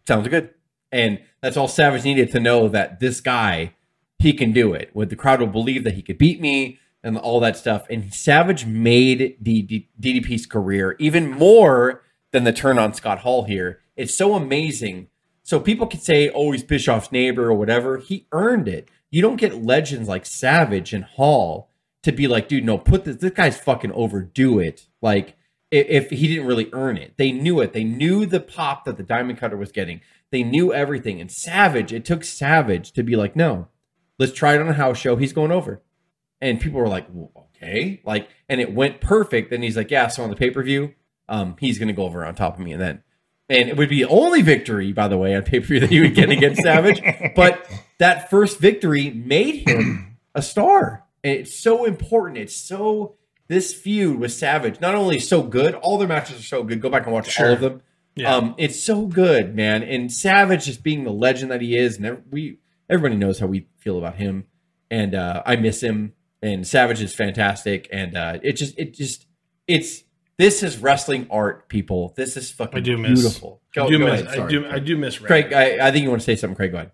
sounds 0.06 0.28
good. 0.28 0.50
And 0.90 1.20
that's 1.40 1.56
all 1.56 1.68
Savage 1.68 2.04
needed 2.04 2.32
to 2.32 2.40
know 2.40 2.68
that 2.68 2.98
this 3.00 3.20
guy, 3.20 3.74
he 4.18 4.32
can 4.32 4.52
do 4.52 4.72
it. 4.74 4.90
What 4.92 5.10
the 5.10 5.16
crowd 5.16 5.40
will 5.40 5.46
believe 5.48 5.84
that 5.84 5.94
he 5.94 6.02
could 6.02 6.18
beat 6.18 6.40
me 6.40 6.78
and 7.02 7.16
all 7.16 7.40
that 7.40 7.56
stuff. 7.56 7.86
And 7.88 8.12
Savage 8.12 8.66
made 8.66 9.36
the 9.40 9.62
D- 9.62 9.88
DDP's 10.00 10.46
career 10.46 10.96
even 10.98 11.30
more 11.30 12.02
than 12.32 12.44
the 12.44 12.52
turn 12.52 12.78
on 12.78 12.94
Scott 12.94 13.20
Hall 13.20 13.44
here. 13.44 13.80
It's 13.96 14.14
so 14.14 14.34
amazing. 14.34 15.08
So 15.42 15.60
people 15.60 15.86
could 15.86 16.02
say, 16.02 16.30
oh, 16.30 16.52
he's 16.52 16.62
Bischoff's 16.62 17.12
neighbor 17.12 17.48
or 17.48 17.54
whatever. 17.54 17.98
He 17.98 18.26
earned 18.32 18.68
it. 18.68 18.88
You 19.10 19.22
don't 19.22 19.36
get 19.36 19.64
legends 19.64 20.08
like 20.08 20.26
Savage 20.26 20.92
and 20.92 21.04
Hall 21.04 21.70
to 22.02 22.12
be 22.12 22.28
like, 22.28 22.48
dude, 22.48 22.64
no, 22.64 22.76
put 22.76 23.04
this, 23.04 23.16
this 23.16 23.32
guy's 23.32 23.58
fucking 23.58 23.92
overdo 23.92 24.58
it. 24.58 24.86
Like, 25.00 25.36
if 25.70 26.10
he 26.10 26.28
didn't 26.28 26.46
really 26.46 26.70
earn 26.72 26.96
it. 26.96 27.14
They 27.16 27.32
knew 27.32 27.60
it. 27.60 27.72
They 27.72 27.84
knew 27.84 28.26
the 28.26 28.40
pop 28.40 28.84
that 28.84 28.96
the 28.96 29.02
Diamond 29.02 29.38
Cutter 29.38 29.56
was 29.56 29.72
getting. 29.72 30.00
They 30.30 30.42
knew 30.42 30.72
everything. 30.72 31.20
And 31.20 31.30
Savage, 31.30 31.92
it 31.92 32.04
took 32.04 32.24
Savage 32.24 32.92
to 32.92 33.02
be 33.02 33.16
like, 33.16 33.36
no, 33.36 33.68
let's 34.18 34.32
try 34.32 34.54
it 34.54 34.60
on 34.60 34.68
a 34.68 34.74
house 34.74 34.98
show. 34.98 35.16
He's 35.16 35.32
going 35.32 35.52
over. 35.52 35.82
And 36.40 36.60
people 36.60 36.80
were 36.80 36.88
like, 36.88 37.06
well, 37.10 37.48
okay. 37.56 38.00
Like, 38.04 38.28
and 38.48 38.60
it 38.60 38.72
went 38.72 39.00
perfect. 39.00 39.52
And 39.52 39.64
he's 39.64 39.76
like, 39.76 39.90
yeah, 39.90 40.08
so 40.08 40.22
on 40.22 40.30
the 40.30 40.36
pay 40.36 40.50
per 40.50 40.62
view, 40.62 40.94
um, 41.28 41.56
he's 41.58 41.78
going 41.78 41.88
to 41.88 41.94
go 41.94 42.04
over 42.04 42.24
on 42.24 42.34
top 42.34 42.54
of 42.54 42.60
me. 42.60 42.72
And 42.72 42.80
then, 42.80 43.02
and 43.48 43.68
it 43.68 43.76
would 43.76 43.88
be 43.88 44.02
the 44.02 44.10
only 44.10 44.42
victory, 44.42 44.92
by 44.92 45.08
the 45.08 45.16
way, 45.16 45.34
on 45.34 45.42
pay 45.42 45.60
per 45.60 45.66
view 45.66 45.80
that 45.80 45.90
he 45.90 46.00
would 46.00 46.14
get 46.14 46.30
against 46.30 46.62
Savage. 46.62 47.00
But 47.34 47.68
that 47.98 48.30
first 48.30 48.58
victory 48.58 49.10
made 49.10 49.68
him 49.68 50.18
a 50.34 50.42
star. 50.42 51.04
And 51.24 51.34
it's 51.34 51.58
so 51.58 51.84
important. 51.84 52.38
It's 52.38 52.56
so 52.56 53.16
this 53.48 53.74
feud 53.74 54.18
with 54.18 54.32
Savage 54.32 54.80
not 54.80 54.94
only 54.94 55.18
so 55.18 55.42
good, 55.42 55.74
all 55.74 55.98
their 55.98 56.08
matches 56.08 56.38
are 56.40 56.44
so 56.44 56.62
good. 56.62 56.80
Go 56.80 56.90
back 56.90 57.04
and 57.04 57.12
watch 57.12 57.38
all 57.40 57.52
of 57.52 57.60
them. 57.60 57.82
Yeah. 58.14 58.34
Um, 58.34 58.54
it's 58.58 58.82
so 58.82 59.06
good, 59.06 59.54
man. 59.54 59.82
And 59.82 60.12
Savage 60.12 60.64
just 60.64 60.82
being 60.82 61.04
the 61.04 61.12
legend 61.12 61.50
that 61.50 61.60
he 61.60 61.76
is, 61.76 61.98
and 61.98 62.24
we 62.30 62.58
everybody 62.88 63.16
knows 63.16 63.38
how 63.38 63.46
we 63.46 63.66
feel 63.78 63.98
about 63.98 64.16
him. 64.16 64.44
And 64.90 65.14
uh, 65.14 65.42
I 65.44 65.56
miss 65.56 65.82
him. 65.82 66.14
And 66.42 66.66
Savage 66.66 67.02
is 67.02 67.14
fantastic. 67.14 67.88
And 67.92 68.16
uh, 68.16 68.38
it 68.42 68.52
just 68.52 68.78
it 68.78 68.94
just 68.94 69.26
it's 69.66 70.04
this 70.36 70.62
is 70.62 70.78
wrestling 70.78 71.26
art, 71.30 71.68
people. 71.68 72.14
This 72.16 72.36
is 72.36 72.50
fucking 72.52 72.78
I 72.78 72.80
do 72.80 72.96
miss. 72.96 73.20
beautiful. 73.20 73.60
I 73.72 73.80
Go- 73.80 73.88
do 73.90 73.98
go 73.98 74.04
miss. 74.04 74.20
ahead, 74.22 74.28
I 74.32 74.36
sorry. 74.36 74.50
do. 74.52 74.66
I 74.68 74.78
do 74.78 74.96
miss 74.96 75.18
Craig, 75.18 75.52
I, 75.52 75.86
I 75.88 75.90
think 75.90 76.04
you 76.04 76.10
want 76.10 76.22
to 76.22 76.24
say 76.26 76.36
something. 76.36 76.54
Craig, 76.56 76.70
go 76.72 76.78
ahead. 76.78 76.92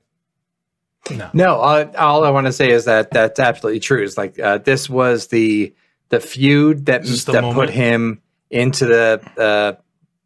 No. 1.10 1.30
No, 1.34 1.54
all, 1.56 1.96
all 1.96 2.24
I 2.24 2.30
want 2.30 2.46
to 2.46 2.52
say 2.52 2.70
is 2.70 2.86
that 2.86 3.10
that's 3.10 3.38
absolutely 3.38 3.80
true. 3.80 4.02
It's 4.02 4.16
like 4.16 4.38
uh, 4.38 4.58
this 4.58 4.88
was 4.88 5.26
the 5.26 5.74
the 6.08 6.20
feud 6.20 6.86
that 6.86 7.02
Is 7.04 7.10
this 7.10 7.24
the 7.24 7.32
that 7.32 7.42
moment? 7.42 7.68
put 7.68 7.70
him 7.74 8.22
into 8.50 8.86
the 8.86 9.20
uh, 9.38 9.80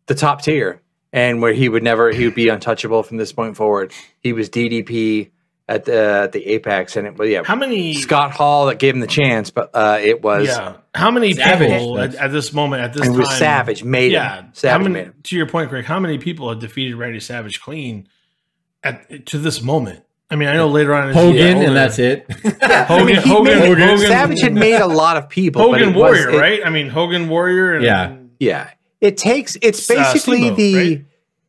the 0.07 0.15
top 0.15 0.43
tier, 0.43 0.81
and 1.13 1.43
where 1.43 1.53
he 1.53 1.69
would 1.69 1.83
never 1.83 2.13
he 2.13 2.25
would 2.25 2.37
be 2.37 2.49
untouchable 2.49 3.03
from 3.03 3.17
this 3.17 3.33
point 3.33 3.57
forward. 3.57 3.93
He 4.21 4.33
was 4.33 4.49
DDP 4.49 5.31
at 5.69 5.85
the 5.85 5.99
at 6.25 6.33
the 6.33 6.47
apex, 6.47 6.97
and 6.97 7.07
it 7.07 7.17
well, 7.19 7.29
yeah, 7.29 7.43
How 7.45 7.55
many? 7.57 7.95
Scott 7.95 8.33
Hall 8.33 8.67
that 8.67 8.79
gave 8.79 8.95
him 8.95 9.01
the 9.01 9.07
chance, 9.07 9.51
but 9.51 9.71
uh, 9.75 9.99
it 10.01 10.23
was 10.23 10.47
Yeah. 10.49 10.77
How 10.95 11.11
many 11.11 11.35
Savage. 11.35 11.69
people 11.71 12.01
at, 12.01 12.15
at 12.15 12.33
this 12.33 12.53
moment 12.53 12.83
at 12.83 12.93
this 12.95 13.03
and 13.03 13.13
time? 13.15 13.21
was 13.21 13.37
Savage 13.37 13.85
made 13.85 14.13
it. 14.13 14.15
Yeah. 14.15 14.37
him. 14.39 14.45
how 14.47 14.51
Savage 14.55 14.83
many? 14.85 14.95
made 14.95 15.05
him. 15.09 15.15
To 15.25 15.37
your 15.37 15.47
point, 15.47 15.69
Greg. 15.71 15.85
How 15.85 16.01
many 16.01 16.19
people 16.19 16.49
have 16.49 16.59
defeated 16.59 16.97
Randy 16.97 17.21
Savage 17.21 17.61
clean 17.61 18.09
at 18.83 19.27
to 19.27 19.39
this 19.39 19.63
moment? 19.63 20.05
I 20.31 20.37
mean, 20.37 20.49
I 20.49 20.55
know 20.55 20.69
later 20.69 20.95
on 20.95 21.09
in 21.09 21.15
Hogan, 21.15 21.37
yeah, 21.59 21.69
and 21.69 21.77
that's 21.77 21.99
it. 21.99 22.27
Hogan. 22.63 23.17
He 23.23 23.29
Hogan. 23.31 23.59
made- 23.61 23.79
Hogan. 23.79 23.99
Savage 23.99 24.41
had 24.43 24.53
made 24.55 24.79
a 24.81 24.87
lot 24.87 25.17
of 25.17 25.29
people. 25.29 25.63
but 25.71 25.81
Hogan 25.81 25.95
it 25.95 25.97
was- 25.99 26.03
Warrior, 26.25 26.31
it- 26.31 26.39
right? 26.39 26.61
I 26.67 26.71
mean, 26.71 26.89
Hogan 26.89 27.29
Warrior. 27.29 27.75
And, 27.75 27.85
Yeah. 27.85 28.17
Yeah. 28.39 28.71
It 29.01 29.17
takes 29.17 29.57
it's 29.63 29.89
Uh, 29.91 29.95
basically 29.95 30.39
Steamboat, 30.39 30.57
the 30.59 30.75
right? 30.77 31.05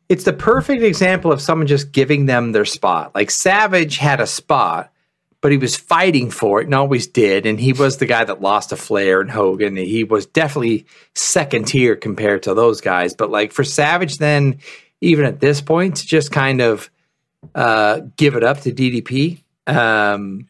It's 0.09 0.23
the 0.23 0.33
perfect 0.33 0.81
example 0.81 1.31
of 1.31 1.41
someone 1.41 1.67
just 1.67 1.91
giving 1.91 2.25
them 2.25 2.51
their 2.51 2.65
spot. 2.65 3.13
Like 3.13 3.29
Savage 3.29 3.97
had 3.97 4.19
a 4.19 4.27
spot, 4.27 4.91
but 5.39 5.51
he 5.51 5.57
was 5.57 5.75
fighting 5.75 6.31
for 6.31 6.59
it 6.59 6.65
and 6.65 6.73
always 6.73 7.05
did. 7.07 7.45
And 7.45 7.59
he 7.59 7.73
was 7.73 7.97
the 7.97 8.07
guy 8.07 8.23
that 8.23 8.41
lost 8.41 8.69
to 8.69 8.75
Flair 8.75 9.21
and 9.21 9.29
Hogan. 9.29 9.77
He 9.77 10.03
was 10.03 10.25
definitely 10.25 10.87
second 11.13 11.67
tier 11.67 11.95
compared 11.95 12.43
to 12.43 12.55
those 12.55 12.81
guys. 12.81 13.13
But 13.13 13.29
like 13.29 13.51
for 13.51 13.63
Savage, 13.63 14.17
then 14.17 14.59
even 14.99 15.25
at 15.25 15.39
this 15.39 15.61
point, 15.61 15.97
to 15.97 16.07
just 16.07 16.31
kind 16.31 16.59
of 16.59 16.89
uh, 17.53 18.01
give 18.17 18.35
it 18.35 18.43
up 18.43 18.61
to 18.61 18.71
DDP. 18.71 19.43
Um, 19.67 20.47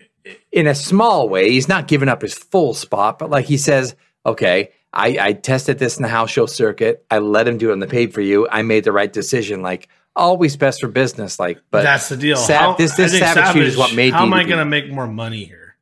in 0.51 0.67
a 0.67 0.75
small 0.75 1.27
way, 1.27 1.51
he's 1.51 1.67
not 1.67 1.87
giving 1.87 2.09
up 2.09 2.21
his 2.21 2.33
full 2.33 2.73
spot, 2.73 3.19
but 3.19 3.29
like 3.29 3.45
he 3.45 3.57
says, 3.57 3.95
okay, 4.25 4.71
I, 4.91 5.17
I 5.19 5.33
tested 5.33 5.77
this 5.79 5.97
in 5.97 6.03
the 6.03 6.09
house 6.09 6.29
show 6.31 6.45
circuit. 6.45 7.05
I 7.11 7.19
let 7.19 7.47
him 7.47 7.57
do 7.57 7.69
it 7.69 7.73
on 7.73 7.79
the 7.79 7.87
paid 7.87 8.13
for 8.13 8.21
you. 8.21 8.47
I 8.49 8.61
made 8.63 8.83
the 8.83 8.91
right 8.91 9.11
decision. 9.11 9.61
Like 9.61 9.87
always 10.15 10.57
best 10.57 10.81
for 10.81 10.87
business. 10.87 11.39
Like, 11.39 11.61
but 11.71 11.83
that's 11.83 12.09
the 12.09 12.17
deal. 12.17 12.37
Sa- 12.37 12.57
How- 12.57 12.73
this 12.75 12.95
this 12.95 13.11
think 13.11 13.23
savage, 13.23 13.53
feud 13.53 13.67
is 13.67 13.77
what 13.77 13.93
made. 13.95 14.13
How 14.13 14.23
am 14.23 14.33
I 14.33 14.43
going 14.43 14.57
to 14.59 14.65
make 14.65 14.89
more 14.89 15.07
money 15.07 15.43
here? 15.43 15.75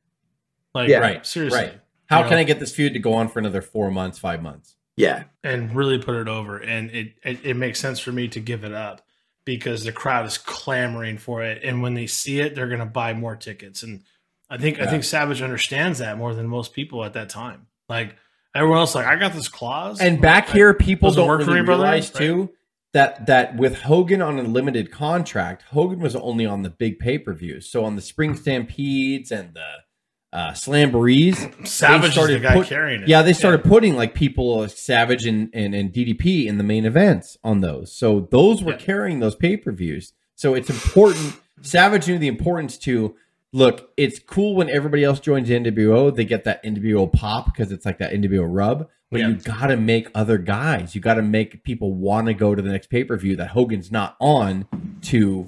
Like, 0.76 0.90
Yeah. 0.90 1.00
right. 1.00 1.26
Seriously. 1.26 1.60
Right. 1.60 1.80
How 2.10 2.20
You 2.20 2.24
can 2.26 2.34
know? 2.34 2.40
I 2.40 2.44
get 2.44 2.60
this 2.60 2.74
feud 2.74 2.94
to 2.94 3.00
go 3.00 3.14
on 3.14 3.28
for 3.28 3.40
another 3.40 3.62
four 3.62 3.92
months, 3.92 4.18
five 4.20 4.42
months? 4.42 4.76
Yeah, 4.96 5.26
and 5.44 5.76
really 5.76 6.00
put 6.00 6.16
it 6.16 6.28
over. 6.28 6.58
And 6.58 6.90
it, 6.92 7.14
it 7.24 7.40
it 7.46 7.54
makes 7.56 7.80
sense 7.80 8.00
for 8.00 8.12
me 8.12 8.28
to 8.30 8.40
give 8.40 8.64
it 8.64 8.74
up 8.74 9.06
because 9.46 9.84
the 9.84 9.92
crowd 9.92 10.26
is 10.26 10.38
clamoring 10.38 11.18
for 11.20 11.44
it, 11.44 11.64
and 11.64 11.82
when 11.84 11.94
they 11.94 12.08
see 12.08 12.40
it, 12.40 12.56
they're 12.56 12.68
going 12.68 12.80
to 12.80 12.86
buy 12.86 13.14
more 13.14 13.36
tickets. 13.36 13.84
And 13.84 14.02
I 14.50 14.58
think 14.58 14.80
I 14.80 14.88
think 14.88 15.04
Savage 15.04 15.42
understands 15.42 16.00
that 16.00 16.18
more 16.18 16.34
than 16.34 16.48
most 16.48 16.74
people 16.74 17.04
at 17.04 17.14
that 17.14 17.30
time. 17.30 17.68
Like 17.90 18.16
everyone 18.58 18.80
else, 18.80 18.96
like 18.96 19.06
I 19.06 19.16
got 19.16 19.34
this 19.34 19.48
clause, 19.48 20.00
And 20.02 20.22
back 20.22 20.50
here, 20.50 20.74
people 20.74 21.10
Doesn't 21.10 21.22
don't 21.22 21.28
work 21.30 21.42
for 21.42 21.48
really 21.48 21.62
me, 21.62 21.66
brother? 21.66 21.84
realize 21.84 22.12
Right. 22.14 22.20
too 22.22 22.50
that 22.94 23.26
that 23.28 23.56
with 23.58 23.82
Hogan 23.84 24.22
on 24.22 24.40
a 24.40 24.44
limited 24.44 24.92
contract, 24.92 25.64
Hogan 25.72 26.00
was 26.00 26.16
only 26.16 26.46
on 26.46 26.64
the 26.64 26.70
big 26.70 27.00
pay 27.00 27.18
per 27.18 27.34
views. 27.34 27.70
So 27.70 27.86
on 27.86 27.96
the 27.96 28.02
Spring 28.02 28.36
Stampedes 28.36 29.32
and 29.32 29.54
the 29.54 30.38
uh, 30.38 30.54
Slamborees, 30.54 31.48
Savage 31.64 32.18
is 32.18 32.28
the 32.28 32.40
guy 32.40 32.54
put- 32.54 32.68
carrying 32.68 33.02
it. 33.04 33.08
Yeah, 33.08 33.22
they 33.22 33.34
started 33.34 33.64
putting 33.64 33.96
like 33.96 34.14
people 34.14 34.60
like 34.60 34.70
Savage 34.72 35.26
and, 35.26 35.50
and 35.54 35.74
and 35.74 35.92
DDP 35.94 36.46
in 36.48 36.58
the 36.58 36.64
main 36.64 36.86
events 36.86 37.38
on 37.44 37.62
those. 37.62 37.96
So 37.96 38.28
those 38.32 38.62
were 38.64 38.72
Yeah. 38.74 38.78
carrying 38.78 39.20
those 39.20 39.36
pay 39.36 39.58
per 39.58 39.72
views. 39.72 40.14
So 40.36 40.54
it's 40.54 40.70
important. 40.70 41.36
Savage 41.62 42.08
knew 42.08 42.20
the 42.20 42.28
importance 42.28 42.78
to 42.80 43.16
look. 43.54 43.92
It's 43.98 44.20
cool 44.20 44.56
when 44.56 44.70
everybody 44.70 45.04
else 45.04 45.20
joins 45.20 45.50
NWO. 45.50 46.16
They 46.16 46.26
get 46.26 46.44
that 46.46 46.64
NWO 46.64 47.12
pop 47.12 47.46
because 47.46 47.72
it's 47.72 47.86
like 47.86 47.98
that 48.00 48.12
NWO 48.14 48.46
rub. 48.48 48.88
But 49.10 49.22
Yeah. 49.22 49.30
you 49.30 49.36
got 49.36 49.68
to 49.68 49.78
make 49.78 50.10
other 50.14 50.38
guys. 50.38 50.94
You 50.94 51.02
got 51.02 51.14
to 51.16 51.22
make 51.22 51.64
people 51.64 51.94
want 51.96 52.28
to 52.28 52.34
go 52.34 52.54
to 52.56 52.62
the 52.62 52.70
next 52.72 52.90
pay 52.90 53.04
per 53.04 53.16
view 53.18 53.36
that 53.38 53.50
Hogan's 53.50 53.92
not 53.92 54.16
on 54.20 54.68
to 55.04 55.48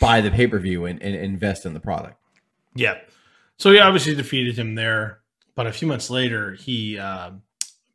buy 0.00 0.20
the 0.20 0.30
pay 0.30 0.46
per 0.46 0.58
view 0.58 0.84
and, 0.84 1.00
and 1.02 1.14
invest 1.14 1.64
in 1.64 1.72
the 1.72 1.80
product. 1.80 2.16
Yeah. 2.74 2.98
So 3.58 3.70
he 3.72 3.78
obviously 3.78 4.14
defeated 4.14 4.58
him 4.58 4.74
there, 4.74 5.20
but 5.54 5.66
a 5.66 5.72
few 5.72 5.86
months 5.88 6.10
later, 6.10 6.54
he, 6.54 6.98
uh, 6.98 7.30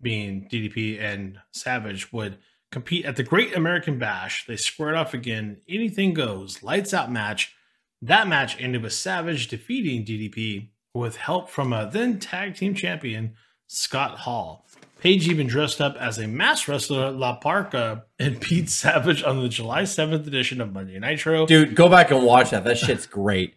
being 0.01 0.47
DDP 0.49 0.99
and 0.99 1.37
Savage, 1.51 2.11
would 2.13 2.37
compete 2.71 3.03
at 3.05 3.17
the 3.17 3.23
Great 3.23 3.55
American 3.55 3.99
Bash. 3.99 4.45
They 4.47 4.55
squared 4.55 4.95
off 4.95 5.13
again. 5.13 5.57
Anything 5.67 6.13
goes. 6.13 6.63
Lights 6.63 6.93
out 6.93 7.11
match. 7.11 7.53
That 8.01 8.27
match 8.27 8.55
ended 8.59 8.81
with 8.83 8.93
Savage 8.93 9.47
defeating 9.47 10.05
DDP 10.05 10.69
with 10.93 11.17
help 11.17 11.49
from 11.49 11.73
a 11.73 11.89
then 11.91 12.19
tag 12.19 12.55
team 12.55 12.73
champion, 12.73 13.35
Scott 13.67 14.19
Hall. 14.19 14.65
Page 15.01 15.27
even 15.27 15.47
dressed 15.47 15.79
up 15.79 15.95
as 15.95 16.17
a 16.17 16.27
mass 16.27 16.67
wrestler, 16.67 17.11
La 17.11 17.39
Parca, 17.39 18.03
and 18.17 18.39
beat 18.49 18.69
Savage 18.69 19.23
on 19.23 19.41
the 19.41 19.49
July 19.49 19.83
7th 19.83 20.27
edition 20.27 20.61
of 20.61 20.71
Monday 20.73 20.97
Nitro. 20.99 21.45
Dude, 21.45 21.75
go 21.75 21.89
back 21.89 22.11
and 22.11 22.23
watch 22.23 22.51
that. 22.51 22.63
That 22.63 22.77
shit's 22.77 23.05
great. 23.05 23.55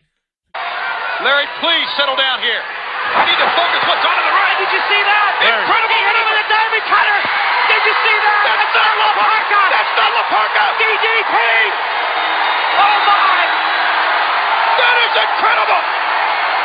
Larry, 1.23 1.47
please 1.63 1.87
settle 1.97 2.17
down 2.19 2.43
here. 2.43 2.63
I 3.15 3.23
need 3.31 3.39
to 3.39 3.51
focus 3.55 3.83
what's 3.87 4.03
on 4.03 4.15
to 4.19 4.25
the 4.27 4.35
right. 4.35 4.57
Did 4.59 4.71
you 4.75 4.83
see 4.91 5.03
that? 5.07 5.31
Incredible. 5.39 5.87
He 5.87 6.01
hit 6.03 6.17
him 6.19 6.27
with 6.35 6.43
a 6.43 6.49
diamond 6.51 6.85
cutter. 6.91 7.19
Did 7.71 7.83
you 7.87 7.95
see 7.95 8.17
that? 8.27 8.39
That's 8.43 8.75
not 8.75 8.91
La 8.99 9.11
Parca. 9.23 9.61
That's 9.71 9.93
not 9.95 10.11
La 10.19 10.25
Parca. 10.35 10.65
DDP. 10.83 11.35
Oh 12.83 12.99
my. 13.07 13.22
That 14.79 14.97
is 15.05 15.13
incredible. 15.13 15.83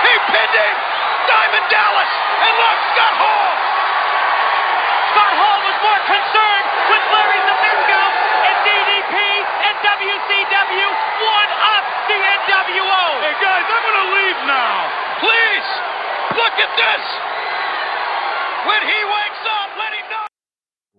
He 0.08 0.14
pinned 0.32 0.56
him. 0.56 0.76
Diamond 1.28 1.66
Dallas. 1.68 2.12
And 2.48 2.54
look, 2.56 2.80
Scott 2.96 3.16
Hall. 3.20 3.52
Scott 5.12 5.34
Hall 5.36 5.60
was 5.68 5.78
more 5.84 6.02
concerned 6.08 6.68
with 6.88 7.04
Larry 7.12 7.40
Zbyszko 7.44 8.02
and 8.48 8.56
DDP 8.64 9.16
and 9.68 9.76
WCW 9.84 10.88
one 11.20 11.52
up 11.52 11.86
the 12.08 12.18
NWO. 12.20 13.04
Hey 13.28 13.36
guys, 13.44 13.66
I'm 13.68 13.84
gonna 13.84 14.10
leave 14.16 14.40
now. 14.48 14.76
Please, 15.20 15.68
look 16.40 16.56
at 16.64 16.72
this. 16.80 17.04
When 18.68 18.82
he 18.88 19.00
wakes 19.04 19.44
up, 19.48 19.70
let 19.80 19.92
him 19.96 20.06
know. 20.12 20.26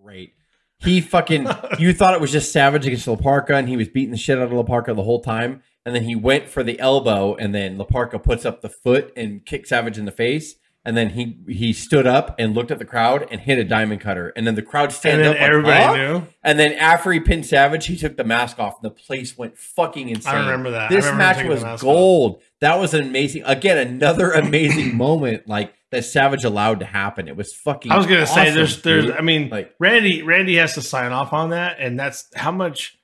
great. 0.03 0.33
He 0.79 1.01
fucking 1.01 1.47
you 1.79 1.93
thought 1.93 2.13
it 2.13 2.21
was 2.21 2.31
just 2.31 2.51
Savage 2.51 2.85
against 2.85 3.07
La 3.07 3.15
Parca 3.15 3.57
and 3.57 3.67
he 3.67 3.77
was 3.77 3.87
beating 3.87 4.11
the 4.11 4.17
shit 4.17 4.37
out 4.37 4.45
of 4.45 4.53
La 4.53 4.63
Parca 4.63 4.95
the 4.95 5.03
whole 5.03 5.21
time. 5.21 5.61
And 5.85 5.95
then 5.95 6.03
he 6.03 6.15
went 6.15 6.47
for 6.49 6.61
the 6.63 6.79
elbow, 6.79 7.35
and 7.35 7.55
then 7.55 7.77
La 7.77 7.85
Parca 7.85 8.21
puts 8.21 8.45
up 8.45 8.61
the 8.61 8.69
foot 8.69 9.11
and 9.15 9.45
kicks 9.45 9.69
Savage 9.69 9.97
in 9.97 10.05
the 10.05 10.11
face. 10.11 10.55
And 10.85 10.95
then 10.95 11.09
he 11.09 11.37
he 11.47 11.73
stood 11.73 12.07
up 12.07 12.35
and 12.39 12.55
looked 12.55 12.71
at 12.71 12.79
the 12.79 12.85
crowd 12.85 13.27
and 13.29 13.41
hit 13.41 13.59
a 13.59 13.63
diamond 13.65 13.99
cutter. 14.01 14.29
And 14.35 14.47
then 14.47 14.55
the 14.55 14.61
crowd 14.61 14.85
And 14.85 14.93
stands 14.93 15.23
then 15.23 15.31
up. 15.33 15.39
like, 15.39 15.49
everybody 15.49 15.83
"Huh?" 15.83 15.95
knew. 15.95 16.27
And 16.43 16.57
then 16.57 16.73
after 16.73 17.11
he 17.11 17.19
pinned 17.19 17.45
Savage, 17.45 17.85
he 17.87 17.97
took 17.97 18.15
the 18.15 18.23
mask 18.23 18.59
off, 18.59 18.75
and 18.81 18.89
the 18.89 18.93
place 18.95 19.37
went 19.37 19.57
fucking 19.57 20.07
insane. 20.09 20.35
I 20.35 20.39
remember 20.39 20.71
that. 20.71 20.89
This 20.89 21.05
remember 21.05 21.17
match 21.49 21.63
was 21.63 21.81
gold. 21.81 22.41
That 22.61 22.75
was 22.79 22.93
an 22.93 23.05
amazing, 23.07 23.43
again, 23.45 23.77
another 23.77 24.31
amazing 24.33 24.95
moment 24.95 25.47
like 25.47 25.73
that 25.91 26.05
Savage 26.05 26.43
allowed 26.45 26.79
to 26.79 26.85
happen. 26.85 27.27
It 27.27 27.35
was 27.35 27.53
fucking. 27.53 27.91
I 27.91 27.97
was 27.97 28.05
gonna 28.05 28.25
say 28.25 28.51
there's 28.51 28.81
there's 28.81 29.05
dude. 29.07 29.15
I 29.15 29.21
mean 29.21 29.49
Like- 29.49 29.73
Randy 29.79 30.21
Randy 30.23 30.55
has 30.57 30.75
to 30.75 30.81
sign 30.81 31.11
off 31.11 31.33
on 31.33 31.49
that 31.49 31.77
and 31.79 31.99
that's 31.99 32.29
how 32.35 32.51
much 32.51 32.98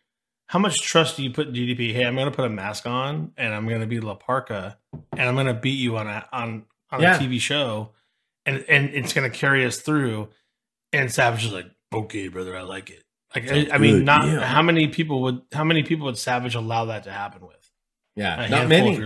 how 0.48 0.60
much 0.60 0.82
trust 0.82 1.18
do 1.18 1.24
you 1.24 1.32
put 1.32 1.48
in 1.48 1.54
DDP? 1.54 1.94
Hey, 1.94 2.06
I'm 2.06 2.16
gonna 2.16 2.32
put 2.32 2.46
a 2.46 2.50
mask 2.50 2.86
on 2.86 3.32
and 3.38 3.54
I'm 3.54 3.68
gonna 3.68 3.88
be 3.88 4.00
La 4.00 4.16
Parca 4.16 4.76
and 5.12 5.22
I'm 5.22 5.36
gonna 5.36 5.54
beat 5.54 5.80
you 5.80 5.98
on 5.98 6.08
a 6.08 6.28
on 6.32 6.66
on 6.92 7.02
Yeah. 7.02 7.16
a 7.16 7.20
TV 7.20 7.40
show 7.40 7.92
and 8.46 8.64
and 8.70 8.90
it's 8.90 9.14
gonna 9.14 9.30
carry 9.30 9.66
us 9.66 9.80
through. 9.80 10.30
And 10.94 11.12
Savage 11.12 11.46
is 11.46 11.52
like, 11.52 11.70
okay, 11.94 12.28
brother, 12.30 12.56
I 12.56 12.62
like 12.62 12.90
it. 12.90 13.04
Like 13.34 13.52
I, 13.52 13.68
I 13.74 13.78
mean, 13.80 14.06
not 14.06 14.28
yeah. 14.28 14.46
how 14.46 14.62
many 14.62 14.88
people 14.88 15.22
would 15.24 15.42
how 15.52 15.64
many 15.64 15.84
people 15.84 16.06
would 16.06 16.18
Savage 16.18 16.56
allow 16.56 16.86
that 16.86 17.04
to 17.04 17.12
happen 17.12 17.46
with? 17.46 17.70
yeah, 18.16 18.44
A 18.44 18.50
not 18.50 18.68
many. 18.70 18.98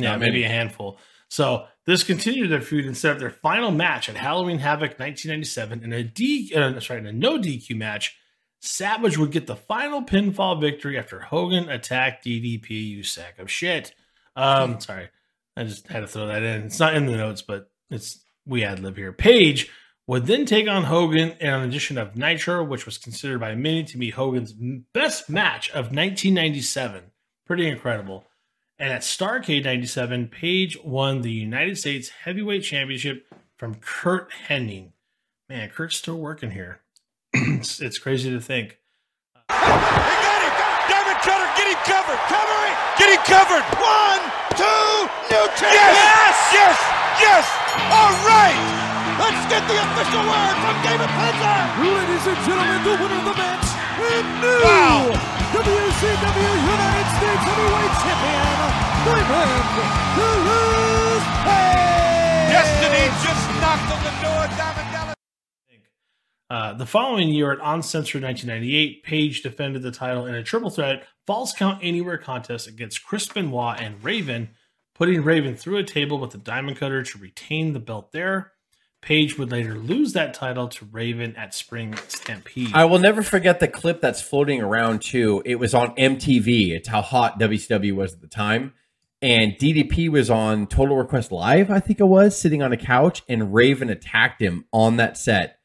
Yeah, 0.00 0.10
Not 0.10 0.20
maybe 0.20 0.32
many. 0.32 0.44
a 0.44 0.48
handful. 0.48 0.98
So 1.30 1.66
this 1.86 2.04
continued 2.04 2.50
their 2.50 2.60
feud 2.60 2.86
and 2.86 2.96
set 2.96 3.12
up 3.12 3.18
their 3.18 3.30
final 3.30 3.70
match 3.72 4.08
at 4.08 4.16
Halloween 4.16 4.58
Havoc 4.58 4.98
1997 4.98 5.82
in 5.82 5.92
a 5.92 6.02
D, 6.04 6.52
uh, 6.54 6.78
sorry, 6.80 7.00
in 7.00 7.06
a 7.06 7.12
no 7.12 7.36
DQ 7.38 7.76
match. 7.76 8.16
Savage 8.60 9.16
would 9.16 9.30
get 9.30 9.46
the 9.46 9.56
final 9.56 10.02
pinfall 10.02 10.60
victory 10.60 10.98
after 10.98 11.20
Hogan 11.20 11.68
attacked 11.68 12.24
DDP. 12.24 12.70
You 12.70 13.02
sack 13.02 13.38
of 13.38 13.50
shit. 13.50 13.94
Um, 14.34 14.80
sorry, 14.80 15.08
I 15.56 15.64
just 15.64 15.88
had 15.88 16.00
to 16.00 16.06
throw 16.06 16.26
that 16.26 16.42
in. 16.42 16.62
It's 16.62 16.80
not 16.80 16.94
in 16.94 17.06
the 17.06 17.16
notes, 17.16 17.42
but 17.42 17.70
it's 17.90 18.24
we 18.46 18.64
ad 18.64 18.80
lib 18.80 18.96
here. 18.96 19.12
Page 19.12 19.70
would 20.06 20.26
then 20.26 20.46
take 20.46 20.66
on 20.68 20.84
Hogan 20.84 21.32
in 21.38 21.48
an 21.48 21.68
edition 21.68 21.98
of 21.98 22.16
Nitro, 22.16 22.64
which 22.64 22.86
was 22.86 22.98
considered 22.98 23.40
by 23.40 23.54
many 23.54 23.84
to 23.84 23.98
be 23.98 24.10
Hogan's 24.10 24.54
best 24.92 25.28
match 25.28 25.68
of 25.70 25.86
1997. 25.86 27.04
Pretty 27.46 27.68
incredible. 27.68 28.24
And 28.78 28.92
at 28.92 29.02
Starcade 29.02 29.64
97, 29.64 30.28
Page 30.28 30.78
won 30.82 31.20
the 31.20 31.32
United 31.32 31.76
States 31.78 32.08
Heavyweight 32.08 32.62
Championship 32.62 33.26
from 33.56 33.74
Curt 33.76 34.30
Hennig. 34.48 34.92
Man, 35.48 35.68
Curt's 35.68 35.96
still 35.96 36.18
working 36.18 36.52
here. 36.52 36.80
It's, 37.34 37.80
it's 37.80 37.98
crazy 37.98 38.30
to 38.30 38.40
think. 38.40 38.78
He 39.48 39.54
got 39.54 40.40
him. 40.40 40.52
Diamond 40.88 41.20
cutter, 41.20 41.48
get 41.60 41.66
him 41.68 41.80
covered. 41.84 42.20
Cover 42.28 42.58
it. 42.68 42.76
Get 42.98 43.08
him 43.12 43.22
covered. 43.28 43.64
One, 43.76 44.22
two, 44.56 44.92
Newton. 45.28 45.70
Yes. 45.72 46.36
Yes. 46.52 46.76
Yes. 47.20 47.44
All 47.92 48.14
right. 48.24 48.56
Let's 49.18 49.42
get 49.50 49.62
the 49.66 49.76
official 49.76 50.22
word 50.24 50.56
from 50.62 50.76
David 50.86 51.10
Penzer. 51.18 51.58
Ladies 51.82 52.24
and 52.30 52.38
gentlemen, 52.46 52.80
the 52.86 52.94
winner 53.02 53.18
of 53.18 53.26
the 53.26 53.36
match, 53.36 53.66
and 53.98 54.26
new 54.40 54.62
Wow. 54.62 55.10
WCW 55.48 56.50
United 56.62 57.08
States 57.18 57.42
Heavyweight 57.48 57.94
Champion, 58.04 58.58
Diamond 59.08 59.68
Dallas 59.74 61.24
Page. 61.42 62.52
Destiny 62.52 63.04
just 63.24 63.44
knocked 63.58 63.88
on 63.90 64.00
the 64.06 64.14
door. 64.22 64.44
Diamond 64.54 64.56
Dallas. 64.60 64.77
Uh, 66.50 66.72
the 66.72 66.86
following 66.86 67.28
year 67.28 67.52
at 67.52 67.58
Uncensored 67.62 68.22
1998, 68.22 69.02
Page 69.02 69.42
defended 69.42 69.82
the 69.82 69.90
title 69.90 70.24
in 70.24 70.34
a 70.34 70.42
triple 70.42 70.70
threat 70.70 71.06
false 71.26 71.52
count 71.52 71.78
anywhere 71.82 72.16
contest 72.16 72.66
against 72.66 73.04
Chris 73.04 73.28
Benoit 73.28 73.78
and 73.78 74.02
Raven, 74.02 74.50
putting 74.94 75.22
Raven 75.22 75.56
through 75.56 75.76
a 75.76 75.84
table 75.84 76.18
with 76.18 76.30
the 76.30 76.38
diamond 76.38 76.78
cutter 76.78 77.02
to 77.02 77.18
retain 77.18 77.74
the 77.74 77.80
belt 77.80 78.12
there. 78.12 78.52
Page 79.02 79.38
would 79.38 79.52
later 79.52 79.74
lose 79.74 80.14
that 80.14 80.32
title 80.34 80.68
to 80.68 80.86
Raven 80.86 81.36
at 81.36 81.54
Spring 81.54 81.94
Stampede. 82.08 82.74
I 82.74 82.86
will 82.86 82.98
never 82.98 83.22
forget 83.22 83.60
the 83.60 83.68
clip 83.68 84.00
that's 84.00 84.22
floating 84.22 84.60
around 84.60 85.02
too. 85.02 85.42
It 85.44 85.56
was 85.56 85.74
on 85.74 85.94
MTV. 85.96 86.70
It's 86.70 86.88
how 86.88 87.02
hot 87.02 87.38
WCW 87.38 87.92
was 87.92 88.14
at 88.14 88.20
the 88.22 88.26
time. 88.26 88.72
And 89.20 89.52
DDP 89.52 90.08
was 90.08 90.30
on 90.30 90.66
Total 90.66 90.96
Request 90.96 91.30
Live, 91.30 91.70
I 91.70 91.80
think 91.80 92.00
it 92.00 92.04
was, 92.04 92.38
sitting 92.38 92.62
on 92.62 92.72
a 92.72 92.76
couch, 92.76 93.22
and 93.28 93.52
Raven 93.52 93.90
attacked 93.90 94.40
him 94.40 94.64
on 94.72 94.96
that 94.96 95.18
set. 95.18 95.57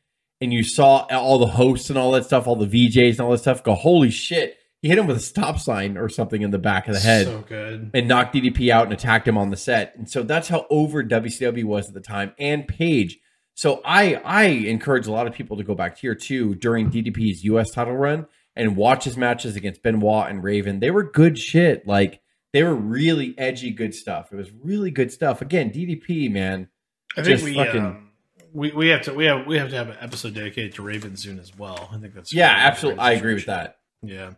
And 0.43 0.51
you 0.53 0.63
saw 0.63 1.05
all 1.09 1.37
the 1.39 1.47
hosts 1.47 1.89
and 1.89 1.97
all 1.97 2.11
that 2.11 2.25
stuff, 2.25 2.47
all 2.47 2.55
the 2.57 2.67
VJs 2.67 3.11
and 3.11 3.21
all 3.21 3.31
that 3.31 3.37
stuff 3.39 3.63
go, 3.63 3.73
holy 3.75 4.09
shit. 4.11 4.57
He 4.81 4.89
hit 4.89 4.97
him 4.97 5.07
with 5.07 5.15
a 5.15 5.21
stop 5.21 5.57
sign 5.59 5.97
or 5.97 6.09
something 6.09 6.41
in 6.41 6.51
the 6.51 6.57
back 6.59 6.89
of 6.89 6.93
the 6.95 6.99
head 6.99 7.25
So 7.25 7.41
good. 7.47 7.91
and 7.93 8.07
knocked 8.09 8.35
DDP 8.35 8.69
out 8.69 8.83
and 8.83 8.91
attacked 8.93 9.25
him 9.25 9.37
on 9.37 9.49
the 9.49 9.55
set. 9.55 9.95
And 9.95 10.09
so 10.09 10.23
that's 10.23 10.49
how 10.49 10.65
over 10.69 11.01
WCW 11.01 11.63
was 11.63 11.87
at 11.87 11.93
the 11.93 12.01
time 12.01 12.33
and 12.37 12.67
Page. 12.67 13.19
So 13.55 13.81
I 13.85 14.15
I 14.15 14.43
encourage 14.45 15.07
a 15.07 15.11
lot 15.11 15.25
of 15.27 15.33
people 15.33 15.55
to 15.57 15.63
go 15.63 15.73
back 15.75 15.97
here 15.97 16.15
too 16.15 16.55
during 16.55 16.91
DDP's 16.91 17.45
US 17.45 17.71
title 17.71 17.95
run 17.95 18.25
and 18.57 18.75
watch 18.75 19.05
his 19.05 19.15
matches 19.15 19.55
against 19.55 19.81
Benoit 19.83 20.29
and 20.29 20.43
Raven. 20.43 20.81
They 20.81 20.91
were 20.91 21.03
good 21.09 21.37
shit. 21.39 21.87
Like 21.87 22.19
they 22.51 22.63
were 22.63 22.75
really 22.75 23.33
edgy 23.37 23.71
good 23.71 23.93
stuff. 23.95 24.33
It 24.33 24.35
was 24.35 24.51
really 24.51 24.91
good 24.91 25.11
stuff. 25.13 25.41
Again, 25.41 25.71
DDP, 25.71 26.29
man. 26.29 26.67
I 27.15 27.21
think 27.23 27.27
just 27.39 27.43
we, 27.45 27.53
fucking- 27.55 27.85
um, 27.85 28.09
we 28.53 28.71
we 28.71 28.89
have 28.89 29.03
to 29.03 29.13
we 29.13 29.25
have 29.25 29.45
we 29.47 29.57
have 29.57 29.69
to 29.69 29.75
have 29.75 29.89
an 29.89 29.97
episode 29.99 30.35
dedicated 30.35 30.75
to 30.75 30.83
Raven 30.83 31.17
soon 31.17 31.39
as 31.39 31.55
well. 31.57 31.89
I 31.91 31.97
think 31.97 32.13
that's 32.13 32.33
Yeah, 32.33 32.53
absolutely. 32.55 33.01
I 33.01 33.13
agree 33.13 33.33
with 33.33 33.47
that. 33.47 33.79
Yeah. 34.01 34.33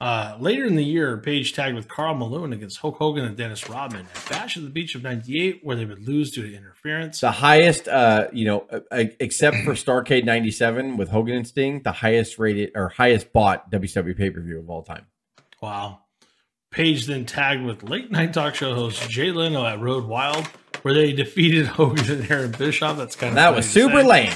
Uh, 0.00 0.36
later 0.40 0.64
in 0.64 0.74
the 0.74 0.82
year, 0.84 1.16
Page 1.18 1.52
tagged 1.52 1.76
with 1.76 1.86
Karl 1.86 2.16
Malone 2.16 2.52
against 2.52 2.78
Hulk 2.78 2.96
Hogan 2.96 3.24
and 3.24 3.36
Dennis 3.36 3.68
Rodman 3.68 4.08
at 4.12 4.28
Bash 4.28 4.56
of 4.56 4.64
the 4.64 4.68
Beach 4.68 4.96
of 4.96 5.04
'98, 5.04 5.60
where 5.62 5.76
they 5.76 5.84
would 5.84 6.08
lose 6.08 6.32
due 6.32 6.42
to 6.42 6.56
interference. 6.56 7.20
The 7.20 7.30
highest, 7.30 7.86
uh, 7.86 8.26
you 8.32 8.44
know, 8.44 8.66
uh, 8.68 8.80
uh, 8.90 9.04
except 9.20 9.58
for 9.58 9.74
Starcade 9.74 10.24
'97 10.24 10.96
with 10.96 11.10
Hogan 11.10 11.36
and 11.36 11.46
Sting, 11.46 11.82
the 11.82 11.92
highest 11.92 12.36
rated 12.40 12.72
or 12.74 12.88
highest 12.88 13.32
bought 13.32 13.70
WWE 13.70 14.16
pay 14.16 14.30
per 14.30 14.40
view 14.40 14.58
of 14.58 14.68
all 14.68 14.82
time. 14.82 15.06
Wow. 15.60 16.00
Page 16.72 17.06
then 17.06 17.24
tagged 17.24 17.62
with 17.62 17.84
late 17.84 18.10
night 18.10 18.32
talk 18.32 18.56
show 18.56 18.74
host 18.74 19.08
Jay 19.08 19.30
Leno 19.30 19.64
at 19.64 19.78
Road 19.78 20.06
Wild, 20.06 20.48
where 20.82 20.94
they 20.94 21.12
defeated 21.22 21.66
Hogan 21.66 22.10
and 22.10 22.30
Eric 22.30 22.58
Bischoff. 22.58 22.96
That's 22.96 23.16
kind 23.16 23.30
of 23.30 23.34
That 23.36 23.54
was 23.54 23.68
super 23.68 24.00
say. 24.02 24.06
lame. 24.06 24.32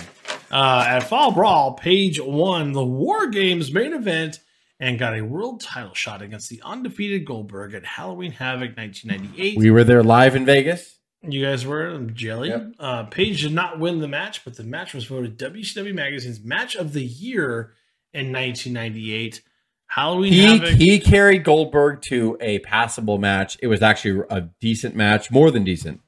Uh, 0.50 0.84
at 0.86 1.00
Fall 1.00 1.32
Brawl, 1.32 1.74
Page 1.74 2.20
won 2.20 2.72
the 2.72 2.84
War 2.84 3.28
Games 3.28 3.72
main 3.72 3.92
event 3.92 4.40
and 4.78 4.98
got 4.98 5.16
a 5.16 5.22
world 5.22 5.60
title 5.60 5.94
shot 5.94 6.22
against 6.22 6.48
the 6.50 6.60
undefeated 6.64 7.24
Goldberg 7.24 7.74
at 7.74 7.84
Halloween 7.84 8.32
Havoc 8.32 8.76
1998. 8.76 9.58
We 9.58 9.70
were 9.70 9.84
there 9.84 10.02
live 10.02 10.36
in 10.36 10.44
Vegas. 10.44 10.98
You 11.22 11.44
guys 11.44 11.64
were 11.66 11.98
jelly. 12.12 12.50
Yep. 12.50 12.72
Uh, 12.78 13.04
Page 13.04 13.42
did 13.42 13.52
not 13.52 13.80
win 13.80 14.00
the 14.00 14.06
match, 14.08 14.44
but 14.44 14.56
the 14.56 14.62
match 14.64 14.94
was 14.94 15.06
voted 15.06 15.38
WCW 15.38 15.94
Magazine's 15.94 16.40
Match 16.44 16.76
of 16.76 16.92
the 16.92 17.02
Year 17.02 17.72
in 18.12 18.26
1998. 18.32 19.42
Halloween 19.88 20.32
He 20.32 20.44
Havoc. 20.58 20.68
he 20.74 20.98
carried 21.00 21.42
Goldberg 21.44 22.02
to 22.02 22.36
a 22.40 22.58
passable 22.60 23.18
match. 23.18 23.56
It 23.62 23.66
was 23.68 23.82
actually 23.82 24.24
a 24.30 24.42
decent 24.60 24.94
match, 24.94 25.30
more 25.30 25.50
than 25.50 25.64
decent. 25.64 26.00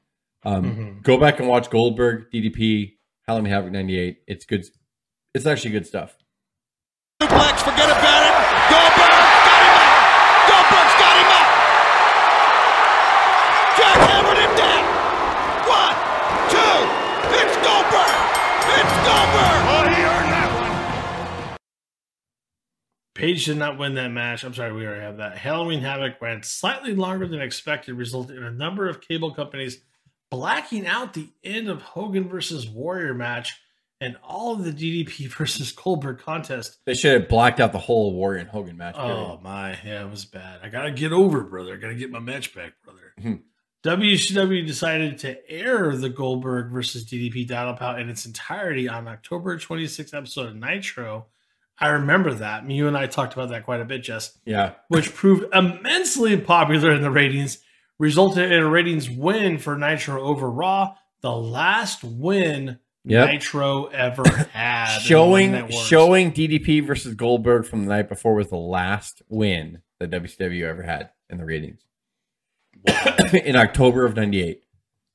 Um, 0.45 0.65
Mhm. 0.65 1.03
Go 1.03 1.19
back 1.19 1.41
and 1.41 1.49
watch 1.49 1.69
Goldberg 1.71 2.31
DDP 2.31 2.99
Halloween 3.27 3.51
Havoc 3.53 3.73
'98. 3.73 4.23
It's 4.27 4.45
good. 4.45 4.65
It's 5.35 5.47
actually 5.47 5.73
good 5.73 5.87
stuff. 5.87 6.17
Suplex, 7.23 7.59
forget 7.63 7.91
about 7.91 8.23
it. 8.23 8.35
Goldberg 8.71 9.11
got 9.11 9.61
him 9.67 9.77
up. 9.83 9.99
Goldberg's 10.49 10.97
got 11.03 11.15
him 11.19 11.31
up. 11.39 11.49
Jackhammered 13.79 14.39
him 14.39 14.53
down. 14.57 14.85
One, 15.69 15.97
two. 16.55 16.79
It's 17.39 17.57
Goldberg. 17.67 18.17
It's 18.79 18.95
Goldberg. 19.05 19.59
Oh, 19.69 19.85
he 19.91 20.01
earned 20.03 20.33
that 20.33 20.51
one. 21.51 21.59
Page 23.15 23.45
did 23.47 23.57
not 23.59 23.79
win 23.79 23.95
that 23.95 24.09
match. 24.13 24.45
I'm 24.45 24.55
sorry, 24.55 24.73
we 24.73 24.87
already 24.87 25.03
have 25.03 25.17
that. 25.19 25.37
Halloween 25.39 25.81
Havoc 25.81 26.21
ran 26.23 26.43
slightly 26.45 26.95
longer 26.95 27.27
than 27.27 27.41
expected, 27.43 27.95
resulting 27.95 28.37
in 28.37 28.45
a 28.45 28.51
number 28.53 28.89
of 28.89 29.01
cable 29.01 29.35
companies 29.35 29.81
blacking 30.31 30.87
out 30.87 31.15
the 31.15 31.29
end 31.45 31.69
of 31.69 31.83
Hogan 31.83 32.29
versus 32.29 32.69
Warrior 32.69 33.15
match 33.15 33.61
and 34.01 34.17
all 34.23 34.53
of 34.55 34.65
the 34.65 34.73
DDP 34.73 35.27
versus 35.37 35.73
Goldberg 35.73 36.19
contest. 36.19 36.79
They 36.85 36.95
should 36.95 37.21
have 37.21 37.29
blacked 37.29 37.61
out 37.61 37.73
the 37.73 37.79
whole 37.79 38.13
Warrior 38.15 38.41
and 38.41 38.49
Hogan 38.49 38.77
match. 38.77 38.95
period. 38.95 39.13
Oh 39.13 39.41
my, 39.43 39.71
yeah, 39.85 40.05
it 40.05 40.11
was 40.11 40.25
bad. 40.25 40.61
I 40.63 40.69
gotta 40.69 40.91
get 40.93 41.13
over, 41.13 41.43
brother. 41.43 41.75
I 41.75 41.77
gotta 41.77 41.95
get 41.95 42.11
my 42.11 42.21
match 42.21 42.55
back, 42.55 42.73
brother. 42.85 43.13
Hmm. 43.21 43.35
WCW 43.85 44.67
decided 44.67 45.19
to 45.19 45.51
air 45.51 45.95
the 45.97 46.09
Goldberg 46.09 46.71
versus 46.73 47.05
DDP 47.05 47.47
Battle 47.49 47.75
Pout 47.75 48.01
in 48.01 48.09
its 48.09 48.27
entirety 48.27 48.89
on 48.89 49.07
October 49.07 49.57
26th 49.57 50.13
episode 50.15 50.49
of 50.49 50.57
Nitro. 50.57 51.27
I 51.79 51.89
remember 51.91 52.35
that. 52.35 52.69
You 52.69 52.89
and 52.89 52.97
I 52.97 53.07
talked 53.07 53.35
about 53.35 53.51
that 53.51 53.65
quite 53.65 53.81
a 53.81 53.85
bit, 53.85 54.03
Jess 54.03 54.37
Yeah. 54.45 54.73
which 54.89 55.15
proved 55.15 55.55
immensely 55.55 56.37
popular 56.37 56.91
in 56.93 57.03
the 57.03 57.11
ratings, 57.11 57.59
resulted 57.99 58.51
in 58.53 58.59
a 58.61 58.69
ratings 58.69 59.09
win 59.11 59.59
for 59.59 59.77
Nitro 59.77 60.23
over 60.23 60.51
Raw, 60.51 60.95
the 61.21 61.33
last 61.33 62.05
win 62.05 62.79
Yep. 63.05 63.31
Nitro 63.31 63.87
ever 63.87 64.29
had. 64.53 64.99
showing 64.99 65.71
showing 65.71 66.31
DDP 66.33 66.87
versus 66.87 67.15
Goldberg 67.15 67.65
from 67.65 67.85
the 67.85 67.89
night 67.89 68.09
before 68.09 68.35
was 68.35 68.51
the 68.51 68.57
last 68.57 69.23
win 69.29 69.81
that 69.99 70.11
WCW 70.11 70.65
ever 70.65 70.83
had 70.83 71.11
in 71.31 71.39
the 71.39 71.45
ratings. 71.47 71.81
in 73.33 73.57
October 73.57 74.05
of 74.05 74.15
'98. 74.15 74.63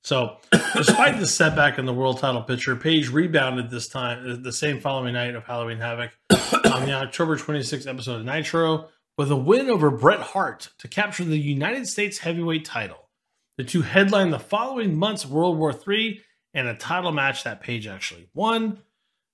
So, 0.01 0.37
despite 0.75 1.19
the 1.19 1.27
setback 1.27 1.77
in 1.77 1.85
the 1.85 1.93
world 1.93 2.17
title 2.19 2.41
picture, 2.41 2.75
Page 2.75 3.09
rebounded 3.09 3.69
this 3.69 3.87
time, 3.87 4.41
the 4.41 4.51
same 4.51 4.79
following 4.81 5.13
night 5.13 5.35
of 5.35 5.43
Halloween 5.43 5.77
Havoc 5.77 6.11
on 6.31 6.85
the 6.85 6.93
October 6.93 7.37
26th 7.37 7.87
episode 7.87 8.21
of 8.21 8.25
Nitro 8.25 8.89
with 9.17 9.31
a 9.31 9.35
win 9.35 9.69
over 9.69 9.91
Bret 9.91 10.19
Hart 10.19 10.69
to 10.79 10.87
capture 10.87 11.23
the 11.23 11.37
United 11.37 11.87
States 11.87 12.19
heavyweight 12.19 12.65
title. 12.65 13.09
The 13.57 13.63
two 13.63 13.83
headlined 13.83 14.33
the 14.33 14.39
following 14.39 14.97
month's 14.97 15.25
World 15.25 15.57
War 15.57 15.73
III 15.87 16.21
and 16.53 16.67
a 16.67 16.75
title 16.75 17.11
match 17.11 17.43
that 17.43 17.61
Page 17.61 17.87
actually 17.87 18.29
won. 18.33 18.79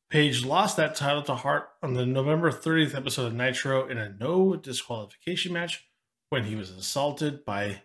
Page 0.10 0.44
lost 0.44 0.78
that 0.78 0.96
title 0.96 1.22
to 1.24 1.36
Hart 1.36 1.70
on 1.84 1.94
the 1.94 2.06
November 2.06 2.52
30th 2.52 2.96
episode 2.96 3.28
of 3.28 3.34
Nitro 3.34 3.88
in 3.88 3.98
a 3.98 4.10
no 4.20 4.56
disqualification 4.56 5.54
match 5.54 5.86
when 6.30 6.44
he 6.44 6.56
was 6.56 6.72
assaulted 6.72 7.46
by 7.46 7.82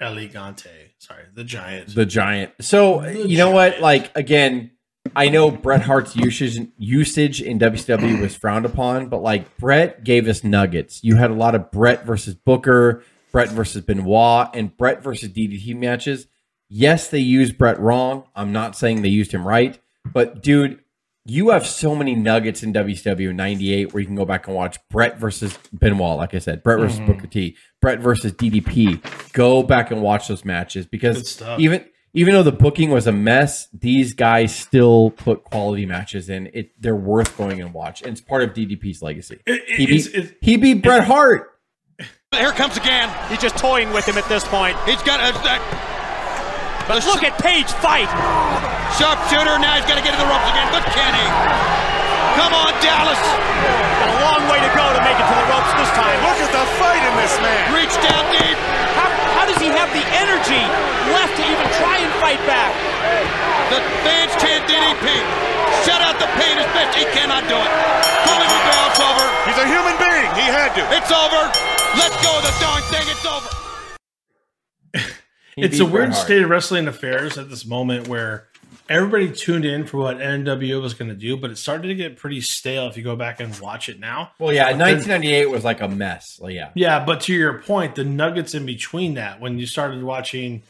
Elegante. 0.00 0.94
Sorry, 0.98 1.24
the 1.34 1.44
giant. 1.44 1.94
The 1.94 2.06
giant. 2.06 2.52
So 2.60 3.00
The 3.00 3.26
you 3.26 3.38
know 3.38 3.50
what? 3.50 3.80
Like 3.80 4.16
again, 4.16 4.72
I 5.14 5.28
know 5.28 5.50
Bret 5.50 5.82
Hart's 5.82 6.16
usage 6.16 6.68
usage 6.78 7.42
in 7.42 7.58
WCW 7.58 8.20
was 8.20 8.34
frowned 8.34 8.64
upon, 8.64 9.08
but 9.08 9.22
like 9.22 9.56
Bret 9.58 10.02
gave 10.04 10.26
us 10.28 10.42
nuggets. 10.42 11.04
You 11.04 11.16
had 11.16 11.30
a 11.30 11.34
lot 11.34 11.54
of 11.54 11.70
Bret 11.70 12.04
versus 12.06 12.34
Booker, 12.34 13.02
Bret 13.32 13.48
versus 13.50 13.82
Benoit, 13.82 14.48
and 14.54 14.76
Bret 14.76 15.02
versus 15.02 15.28
DDT 15.28 15.76
matches. 15.76 16.26
Yes, 16.68 17.08
they 17.08 17.20
used 17.20 17.58
Bret 17.58 17.78
wrong. 17.78 18.24
I'm 18.34 18.52
not 18.52 18.76
saying 18.76 19.02
they 19.02 19.08
used 19.08 19.32
him 19.32 19.46
right, 19.46 19.78
but 20.12 20.42
dude, 20.42 20.80
you 21.28 21.50
have 21.50 21.66
so 21.66 21.94
many 21.96 22.14
nuggets 22.14 22.62
in 22.62 22.72
WCW 22.72 23.34
98 23.34 23.92
where 23.92 24.00
you 24.00 24.06
can 24.06 24.14
go 24.16 24.24
back 24.24 24.46
and 24.46 24.56
watch 24.56 24.78
Bret 24.90 25.18
versus 25.18 25.58
Benoit, 25.72 26.16
like 26.16 26.34
I 26.34 26.38
said, 26.38 26.62
Bret 26.62 26.78
versus 26.78 26.98
Mm-hmm. 27.00 27.12
Booker 27.12 27.26
T, 27.26 27.56
Bret 27.80 27.98
versus 28.00 28.32
DDP. 28.32 29.00
Go 29.32 29.62
back 29.62 29.90
and 29.90 30.02
watch 30.02 30.28
those 30.28 30.44
matches 30.44 30.86
because 30.86 31.42
even 31.58 31.84
even 32.16 32.32
though 32.32 32.42
the 32.42 32.50
booking 32.50 32.88
was 32.90 33.06
a 33.06 33.12
mess, 33.12 33.68
these 33.76 34.14
guys 34.14 34.56
still 34.56 35.10
put 35.10 35.44
quality 35.44 35.84
matches 35.84 36.30
in. 36.32 36.48
It 36.56 36.72
they're 36.80 36.96
worth 36.96 37.36
going 37.36 37.60
and 37.60 37.74
watch. 37.76 38.00
And 38.00 38.10
it's 38.16 38.22
part 38.24 38.40
of 38.42 38.56
DDP's 38.56 39.02
legacy. 39.04 39.38
It- 39.44 39.62
it- 39.68 39.76
he 39.76 39.84
it's- 39.84 40.08
beat 40.08 40.14
it's- 40.16 40.34
he 40.40 40.56
beat 40.56 40.80
Bret 40.82 41.04
Hart. 41.04 41.52
Here 42.32 42.52
comes 42.56 42.76
again. 42.76 43.08
He's 43.28 43.38
just 43.40 43.56
toying 43.56 43.92
with 43.92 44.08
him 44.08 44.16
at 44.18 44.24
this 44.28 44.44
point. 44.48 44.76
He's 44.88 45.00
got 45.04 45.20
a, 45.20 45.30
a 45.32 45.56
But 46.88 47.04
look 47.04 47.20
at 47.22 47.36
Page 47.40 47.68
fight. 47.84 48.08
sharpshooter. 48.96 49.56
Now 49.60 49.76
he's 49.76 49.84
got 49.84 49.96
to 50.00 50.04
get 50.04 50.16
to 50.16 50.20
the 50.20 50.28
ropes 50.28 50.48
again. 50.52 50.68
But 50.72 50.84
can 50.96 51.12
he? 51.16 51.26
Come 52.40 52.52
on, 52.52 52.72
Dallas. 52.84 53.20
Got 53.20 54.08
a 54.08 54.18
long 54.24 54.42
way 54.52 54.60
to 54.60 54.70
go 54.76 54.84
to 54.92 55.00
make 55.04 55.16
it 55.16 55.24
to 55.28 55.36
the 55.36 55.48
ropes 55.52 55.72
this 55.80 55.92
time. 55.96 56.16
Look 56.28 56.40
at 56.44 56.52
the 56.52 56.64
fight 56.80 57.00
in 57.00 57.14
this 57.20 57.34
man. 57.40 57.62
Reach 57.72 57.94
down 58.04 58.24
deep. 58.36 58.58
How, 59.56 59.64
how 59.64 59.64
does 59.64 59.64
he 59.64 59.72
have 59.72 59.88
the 59.88 60.04
energy 60.20 60.62
left 61.16 61.32
to 61.36 61.42
even 61.48 61.66
try 61.80 61.96
and 61.96 62.12
fight 62.20 62.40
back? 62.44 62.76
The 63.72 63.80
fans 64.04 64.32
chant 64.36 64.68
DDP. 64.68 65.08
Shut 65.84 66.00
out 66.02 66.20
the 66.20 66.28
pain 66.36 66.58
as 66.58 66.68
best 66.76 66.98
he 66.98 67.04
cannot 67.16 67.48
do 67.48 67.56
it. 67.56 67.70
Pulling 68.28 68.52
the 68.52 68.62
bell. 68.68 68.84
It's 68.92 69.00
over. 69.00 69.26
He's 69.48 69.56
a 69.56 69.66
human 69.66 69.96
being. 69.96 70.28
He 70.36 70.44
had 70.44 70.76
to. 70.76 70.84
It's 70.92 71.10
over. 71.10 71.48
Let's 71.96 72.16
go 72.20 72.36
of 72.36 72.44
the 72.44 72.54
darn 72.60 72.82
thing. 72.92 73.06
It's 73.08 73.26
over. 73.26 73.48
It's 75.58 75.80
a 75.80 75.86
weird 75.86 76.14
state 76.14 76.42
of 76.42 76.50
wrestling 76.50 76.86
affairs 76.86 77.38
at 77.38 77.48
this 77.48 77.64
moment 77.64 78.08
where 78.08 78.48
everybody 78.88 79.30
tuned 79.32 79.64
in 79.64 79.86
for 79.86 79.98
what 79.98 80.18
NWO 80.18 80.80
was 80.80 80.94
going 80.94 81.08
to 81.08 81.14
do, 81.16 81.36
but 81.36 81.50
it 81.50 81.58
started 81.58 81.88
to 81.88 81.94
get 81.94 82.16
pretty 82.16 82.40
stale 82.40 82.86
if 82.88 82.96
you 82.96 83.02
go 83.02 83.16
back 83.16 83.40
and 83.40 83.56
watch 83.60 83.88
it 83.88 83.98
now. 84.00 84.32
Well, 84.38 84.52
yeah, 84.52 84.72
But 84.72 84.78
then- 84.78 84.94
1998 84.96 85.50
was 85.50 85.64
like 85.64 85.80
a 85.80 85.88
mess. 85.88 86.38
Well, 86.40 86.50
yeah. 86.50 86.70
Yeah, 86.74 87.04
but 87.04 87.20
to 87.22 87.34
your 87.34 87.58
point, 87.60 87.94
the 87.96 88.04
nuggets 88.04 88.54
in 88.54 88.66
between 88.66 89.14
that, 89.14 89.40
when 89.40 89.58
you 89.58 89.66
started 89.66 90.02
watching, 90.02 90.62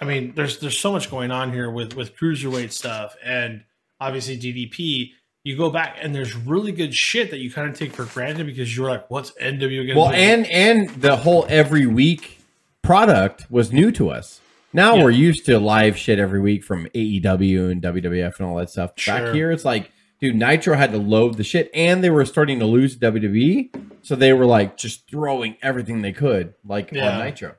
I 0.00 0.04
mean, 0.04 0.32
there's 0.34 0.58
there's 0.58 0.78
so 0.78 0.92
much 0.92 1.10
going 1.10 1.30
on 1.30 1.52
here 1.52 1.70
with 1.70 1.94
with 1.94 2.16
cruiserweight 2.16 2.72
stuff 2.72 3.16
and 3.24 3.62
obviously 4.00 4.36
DDP. 4.38 5.12
You 5.44 5.56
go 5.56 5.70
back 5.70 5.96
and 6.00 6.14
there's 6.14 6.36
really 6.36 6.70
good 6.70 6.94
shit 6.94 7.30
that 7.32 7.38
you 7.38 7.50
kind 7.50 7.68
of 7.68 7.76
take 7.76 7.92
for 7.92 8.04
granted 8.04 8.46
because 8.46 8.76
you're 8.76 8.88
like, 8.88 9.10
what's 9.10 9.32
NWO 9.32 9.58
going 9.58 9.86
to 9.88 9.94
Well, 9.96 10.10
do? 10.10 10.14
and 10.16 10.46
and 10.46 10.88
the 10.90 11.16
whole 11.16 11.46
every 11.48 11.84
week 11.86 12.38
product 12.82 13.50
was 13.50 13.72
new 13.72 13.90
to 13.92 14.08
us. 14.10 14.40
Now 14.72 14.96
Yeah. 14.96 15.04
we're 15.04 15.10
used 15.10 15.46
to 15.46 15.58
live 15.58 15.96
shit 15.98 16.18
every 16.18 16.40
week 16.40 16.64
from 16.64 16.86
AEW 16.94 17.70
and 17.70 17.82
WWF 17.82 18.38
and 18.38 18.46
all 18.48 18.56
that 18.56 18.70
stuff. 18.70 18.92
Sure. 18.96 19.14
Back 19.18 19.34
here, 19.34 19.50
it's 19.52 19.64
like, 19.64 19.90
dude, 20.20 20.36
Nitro 20.36 20.76
had 20.76 20.92
to 20.92 20.98
load 20.98 21.36
the 21.36 21.44
shit, 21.44 21.70
and 21.74 22.02
they 22.02 22.10
were 22.10 22.24
starting 22.24 22.58
to 22.60 22.66
lose 22.66 22.96
WWE, 22.96 23.70
so 24.02 24.14
they 24.16 24.32
were 24.32 24.46
like 24.46 24.76
just 24.76 25.08
throwing 25.10 25.56
everything 25.62 26.02
they 26.02 26.12
could, 26.12 26.54
like 26.66 26.90
Yeah. 26.92 27.18
on 27.18 27.24
Nitro. 27.24 27.56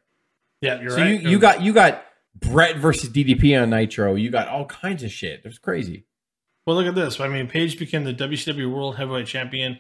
yeah, 0.62 0.82
you're 0.82 0.92
so 0.92 0.98
right. 0.98 1.22
you 1.22 1.30
you 1.32 1.40
got 1.40 1.62
you 1.62 1.74
got 1.74 2.04
Bret 2.36 2.78
versus 2.78 3.10
DDP 3.10 3.56
on 3.62 3.70
Nitro. 3.70 4.16
You 4.16 4.32
got 4.32 4.48
all 4.48 4.66
kinds 4.66 5.04
of 5.04 5.12
shit. 5.12 5.42
It 5.44 5.46
was 5.46 5.60
crazy. 5.60 6.06
well, 6.66 6.78
look 6.78 6.88
at 6.88 6.96
this. 6.96 7.20
I 7.20 7.28
mean, 7.28 7.48
Page 7.48 7.78
became 7.78 8.06
the 8.06 8.14
WCW 8.14 8.72
World 8.74 8.96
Heavyweight 8.96 9.28
Champion. 9.28 9.80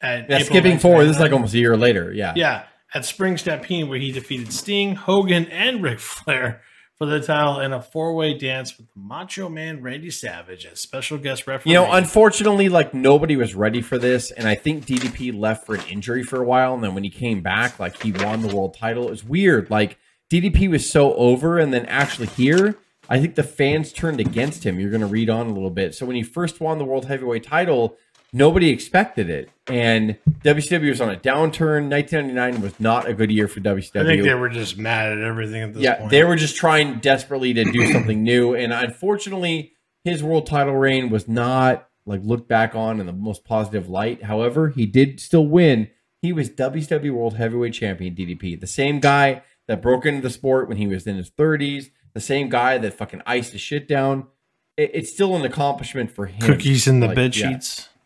At 0.00 0.28
Yeah, 0.28 0.36
April 0.36 0.40
skipping 0.46 0.78
forward, 0.78 1.04
this 1.04 1.16
is 1.16 1.20
like 1.22 1.32
almost 1.32 1.54
a 1.54 1.58
year 1.58 1.76
later. 1.76 2.12
Yeah, 2.12 2.32
Yeah, 2.36 2.64
at 2.96 3.04
Spring 3.04 3.36
Stampede, 3.36 3.90
where 3.90 3.98
he 3.98 4.10
defeated 4.10 4.50
Sting, 4.50 4.94
Hogan, 4.94 5.46
and 5.48 5.82
Ric 5.82 6.00
Flair 6.00 6.62
for 6.96 7.04
the 7.04 7.20
title 7.20 7.60
in 7.60 7.74
a 7.74 7.82
four-way 7.82 8.32
dance 8.32 8.78
with 8.78 8.86
Macho 8.96 9.50
Man 9.50 9.82
Randy 9.82 10.10
Savage 10.10 10.64
as 10.64 10.80
special 10.80 11.18
guest 11.18 11.46
referee. 11.46 11.72
You 11.72 11.76
know, 11.76 11.92
unfortunately, 11.92 12.70
like 12.70 12.94
nobody 12.94 13.36
was 13.36 13.54
ready 13.54 13.82
for 13.82 13.98
this, 13.98 14.30
and 14.30 14.48
I 14.48 14.54
think 14.54 14.86
DDP 14.86 15.38
left 15.38 15.66
for 15.66 15.74
an 15.74 15.82
injury 15.90 16.22
for 16.22 16.40
a 16.40 16.46
while, 16.46 16.72
and 16.72 16.82
then 16.82 16.94
when 16.94 17.04
he 17.04 17.10
came 17.10 17.42
back, 17.42 17.78
like 17.78 18.02
he 18.02 18.12
won 18.12 18.40
the 18.40 18.56
world 18.56 18.72
title. 18.72 19.08
It 19.08 19.10
was 19.10 19.24
weird. 19.24 19.68
Like 19.68 19.98
DDP 20.30 20.70
was 20.70 20.90
so 20.90 21.12
over, 21.16 21.58
and 21.58 21.74
then 21.74 21.84
actually 21.84 22.28
here, 22.28 22.78
I 23.10 23.20
think 23.20 23.34
the 23.34 23.42
fans 23.42 23.92
turned 23.92 24.20
against 24.20 24.64
him. 24.64 24.80
You're 24.80 24.90
going 24.90 25.02
to 25.02 25.06
read 25.06 25.28
on 25.28 25.48
a 25.48 25.52
little 25.52 25.68
bit. 25.68 25.94
So 25.94 26.06
when 26.06 26.16
he 26.16 26.22
first 26.22 26.62
won 26.62 26.78
the 26.78 26.86
world 26.86 27.04
heavyweight 27.04 27.44
title, 27.44 27.98
nobody 28.36 28.70
expected 28.70 29.30
it, 29.30 29.48
and 29.66 30.16
WCW 30.44 30.90
was 30.90 31.00
on 31.00 31.10
a 31.10 31.16
downturn. 31.16 31.88
1999 31.90 32.60
was 32.60 32.78
not 32.78 33.08
a 33.08 33.14
good 33.14 33.30
year 33.30 33.48
for 33.48 33.60
WCW. 33.60 34.00
I 34.00 34.04
think 34.04 34.22
they 34.22 34.34
were 34.34 34.48
just 34.48 34.76
mad 34.78 35.12
at 35.12 35.18
everything 35.18 35.62
at 35.62 35.74
this 35.74 35.82
yeah, 35.82 35.96
point. 35.96 36.10
they 36.10 36.22
were 36.24 36.36
just 36.36 36.56
trying 36.56 36.98
desperately 37.00 37.54
to 37.54 37.64
do 37.64 37.90
something 37.92 38.22
new, 38.22 38.54
and 38.54 38.72
unfortunately, 38.72 39.72
his 40.04 40.22
world 40.22 40.46
title 40.46 40.74
reign 40.76 41.08
was 41.10 41.26
not 41.26 41.88
like 42.04 42.20
looked 42.22 42.48
back 42.48 42.74
on 42.74 43.00
in 43.00 43.06
the 43.06 43.12
most 43.12 43.44
positive 43.44 43.88
light. 43.88 44.22
However, 44.24 44.68
he 44.68 44.86
did 44.86 45.18
still 45.20 45.46
win. 45.46 45.90
He 46.22 46.32
was 46.32 46.48
WCW 46.50 47.10
World 47.12 47.36
Heavyweight 47.36 47.74
Champion 47.74 48.14
DDP, 48.14 48.58
the 48.60 48.66
same 48.66 49.00
guy 49.00 49.42
that 49.68 49.82
broke 49.82 50.06
into 50.06 50.20
the 50.22 50.30
sport 50.30 50.68
when 50.68 50.76
he 50.76 50.86
was 50.86 51.06
in 51.06 51.16
his 51.16 51.30
30s, 51.30 51.90
the 52.14 52.20
same 52.20 52.48
guy 52.48 52.78
that 52.78 52.94
fucking 52.94 53.22
iced 53.26 53.52
his 53.52 53.60
shit 53.60 53.88
down. 53.88 54.28
It, 54.76 54.92
it's 54.94 55.12
still 55.12 55.34
an 55.36 55.44
accomplishment 55.44 56.10
for 56.12 56.26
him. 56.26 56.40
cookies 56.40 56.86
in 56.86 57.00
the 57.00 57.08
Like, 57.08 57.16
bed 57.16 57.36
yeah. 57.36 57.50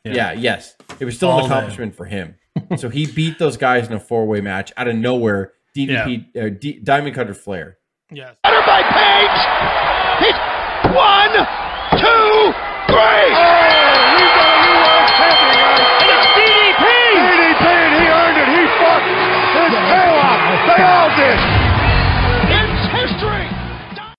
Sheets. 0.06 0.16
Yeah. 0.16 0.32
yes. 0.32 0.74
It 0.98 1.04
was 1.04 1.16
still 1.16 1.30
All 1.30 1.38
an 1.44 1.44
day. 1.44 1.54
accomplishment 1.54 1.94
for 1.94 2.04
him. 2.06 2.36
so 2.76 2.88
he 2.88 3.06
beat 3.06 3.38
those 3.38 3.56
guys 3.56 3.86
in 3.88 3.92
a 3.94 4.00
four 4.00 4.26
way 4.26 4.40
match 4.40 4.72
out 4.76 4.88
of 4.88 4.96
nowhere. 4.96 5.52
DDP, 5.76 6.36
uh, 6.36 6.48
D, 6.60 6.80
Diamond 6.82 7.14
Cutter 7.14 7.34
Flair. 7.34 7.78
Yes. 8.10 8.34
Cutter 8.44 8.62
by 8.66 8.82
Page. 8.82 9.38
He's 10.26 10.34
one, 10.90 11.30
two, 11.94 12.34
three. 12.90 13.30
Oh, 13.30 13.94
we've 14.18 14.34
got 14.34 14.50
a 14.50 14.60
new 14.66 14.74
world 14.82 15.06
champion, 15.14 15.54
guys. 15.54 16.02
And 16.02 16.10
it's 16.10 16.26
DDP. 16.34 16.84
DDP, 17.22 17.64
and 17.70 17.94
he 18.02 18.06
earned 18.10 18.38
it. 18.42 18.48
He 18.50 18.62
fought 18.82 19.04
his 19.06 19.70
tail 19.94 20.14
off. 20.18 20.42
They 20.66 20.82
all 20.82 21.10
did. 21.14 21.38
It's 22.50 22.84
history. 22.98 23.46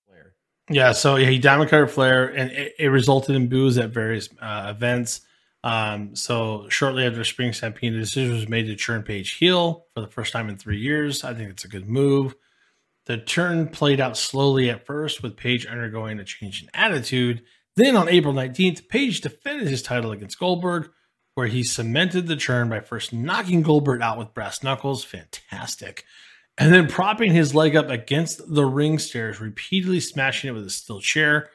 Flair. 0.08 0.32
Yeah, 0.70 0.92
so 0.92 1.16
yeah, 1.16 1.28
he 1.28 1.38
diamond 1.38 1.68
cutter 1.68 1.86
Flair, 1.86 2.28
and 2.34 2.50
it, 2.50 2.72
it 2.78 2.88
resulted 2.88 3.36
in 3.36 3.48
boos 3.48 3.76
at 3.76 3.90
various 3.90 4.30
uh, 4.40 4.72
events. 4.74 5.20
Um, 5.64 6.16
so 6.16 6.68
shortly 6.68 7.06
after 7.06 7.22
Spring 7.24 7.52
Stampede, 7.52 7.94
the 7.94 7.98
decision 7.98 8.34
was 8.34 8.48
made 8.48 8.66
to 8.66 8.76
turn 8.76 9.02
Page 9.02 9.34
heel 9.34 9.86
for 9.94 10.00
the 10.00 10.08
first 10.08 10.32
time 10.32 10.48
in 10.48 10.56
three 10.56 10.78
years. 10.78 11.22
I 11.24 11.34
think 11.34 11.50
it's 11.50 11.64
a 11.64 11.68
good 11.68 11.88
move. 11.88 12.34
The 13.06 13.18
turn 13.18 13.68
played 13.68 14.00
out 14.00 14.16
slowly 14.16 14.70
at 14.70 14.86
first, 14.86 15.22
with 15.22 15.36
Page 15.36 15.66
undergoing 15.66 16.18
a 16.18 16.24
change 16.24 16.62
in 16.62 16.68
attitude. 16.74 17.42
Then 17.76 17.96
on 17.96 18.08
April 18.08 18.34
19th, 18.34 18.88
Page 18.88 19.20
defended 19.20 19.68
his 19.68 19.82
title 19.82 20.12
against 20.12 20.38
Goldberg, 20.38 20.90
where 21.34 21.46
he 21.46 21.62
cemented 21.62 22.26
the 22.26 22.36
turn 22.36 22.68
by 22.68 22.80
first 22.80 23.12
knocking 23.12 23.62
Goldberg 23.62 24.02
out 24.02 24.18
with 24.18 24.34
brass 24.34 24.62
knuckles. 24.62 25.04
Fantastic. 25.04 26.04
And 26.58 26.72
then 26.72 26.86
propping 26.86 27.32
his 27.32 27.54
leg 27.54 27.74
up 27.74 27.88
against 27.88 28.54
the 28.54 28.66
ring 28.66 28.98
stairs, 28.98 29.40
repeatedly 29.40 30.00
smashing 30.00 30.48
it 30.48 30.52
with 30.52 30.66
a 30.66 30.70
steel 30.70 31.00
chair, 31.00 31.48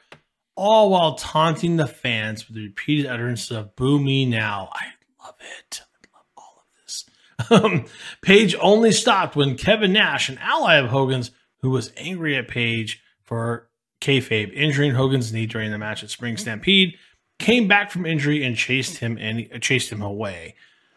all 0.58 0.90
while 0.90 1.14
taunting 1.14 1.76
the 1.76 1.86
fans 1.86 2.46
with 2.46 2.56
the 2.56 2.64
repeated 2.64 3.06
utterances 3.06 3.52
of 3.52 3.76
"Boo 3.76 4.00
me 4.00 4.26
now!" 4.26 4.70
I 4.72 4.86
love 5.24 5.36
it. 5.60 5.80
I 5.80 6.16
love 6.16 6.26
all 6.36 6.56
of 6.58 6.82
this. 6.82 7.04
Um, 7.50 7.86
Page 8.20 8.56
only 8.60 8.90
stopped 8.90 9.36
when 9.36 9.56
Kevin 9.56 9.92
Nash, 9.92 10.28
an 10.28 10.38
ally 10.38 10.74
of 10.74 10.90
Hogan's, 10.90 11.30
who 11.60 11.70
was 11.70 11.92
angry 11.96 12.36
at 12.36 12.48
Page 12.48 13.00
for 13.22 13.68
kayfabe 14.00 14.52
injuring 14.52 14.92
Hogan's 14.92 15.32
knee 15.32 15.46
during 15.46 15.70
the 15.70 15.78
match 15.78 16.02
at 16.02 16.10
Spring 16.10 16.36
Stampede, 16.36 16.96
came 17.38 17.68
back 17.68 17.90
from 17.90 18.04
injury 18.04 18.42
and 18.42 18.56
chased 18.56 18.98
him 18.98 19.16
and 19.18 19.62
chased 19.62 19.90
him 19.90 20.02
away. 20.02 20.56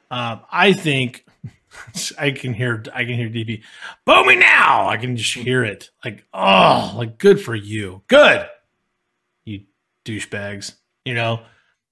Um, 0.09 0.41
I 0.51 0.73
think 0.73 1.25
I 2.17 2.31
can 2.31 2.53
hear 2.53 2.83
I 2.93 3.05
can 3.05 3.13
hear 3.13 3.29
DP. 3.29 3.61
Boo 4.05 4.25
me 4.25 4.35
now. 4.35 4.89
I 4.89 4.97
can 4.97 5.15
just 5.15 5.33
hear 5.33 5.63
it. 5.63 5.91
Like, 6.03 6.25
oh, 6.33 6.93
like 6.97 7.19
good 7.19 7.39
for 7.39 7.55
you. 7.55 8.01
Good. 8.07 8.47
Douchebags. 10.05 10.75
You 11.05 11.13
know. 11.13 11.41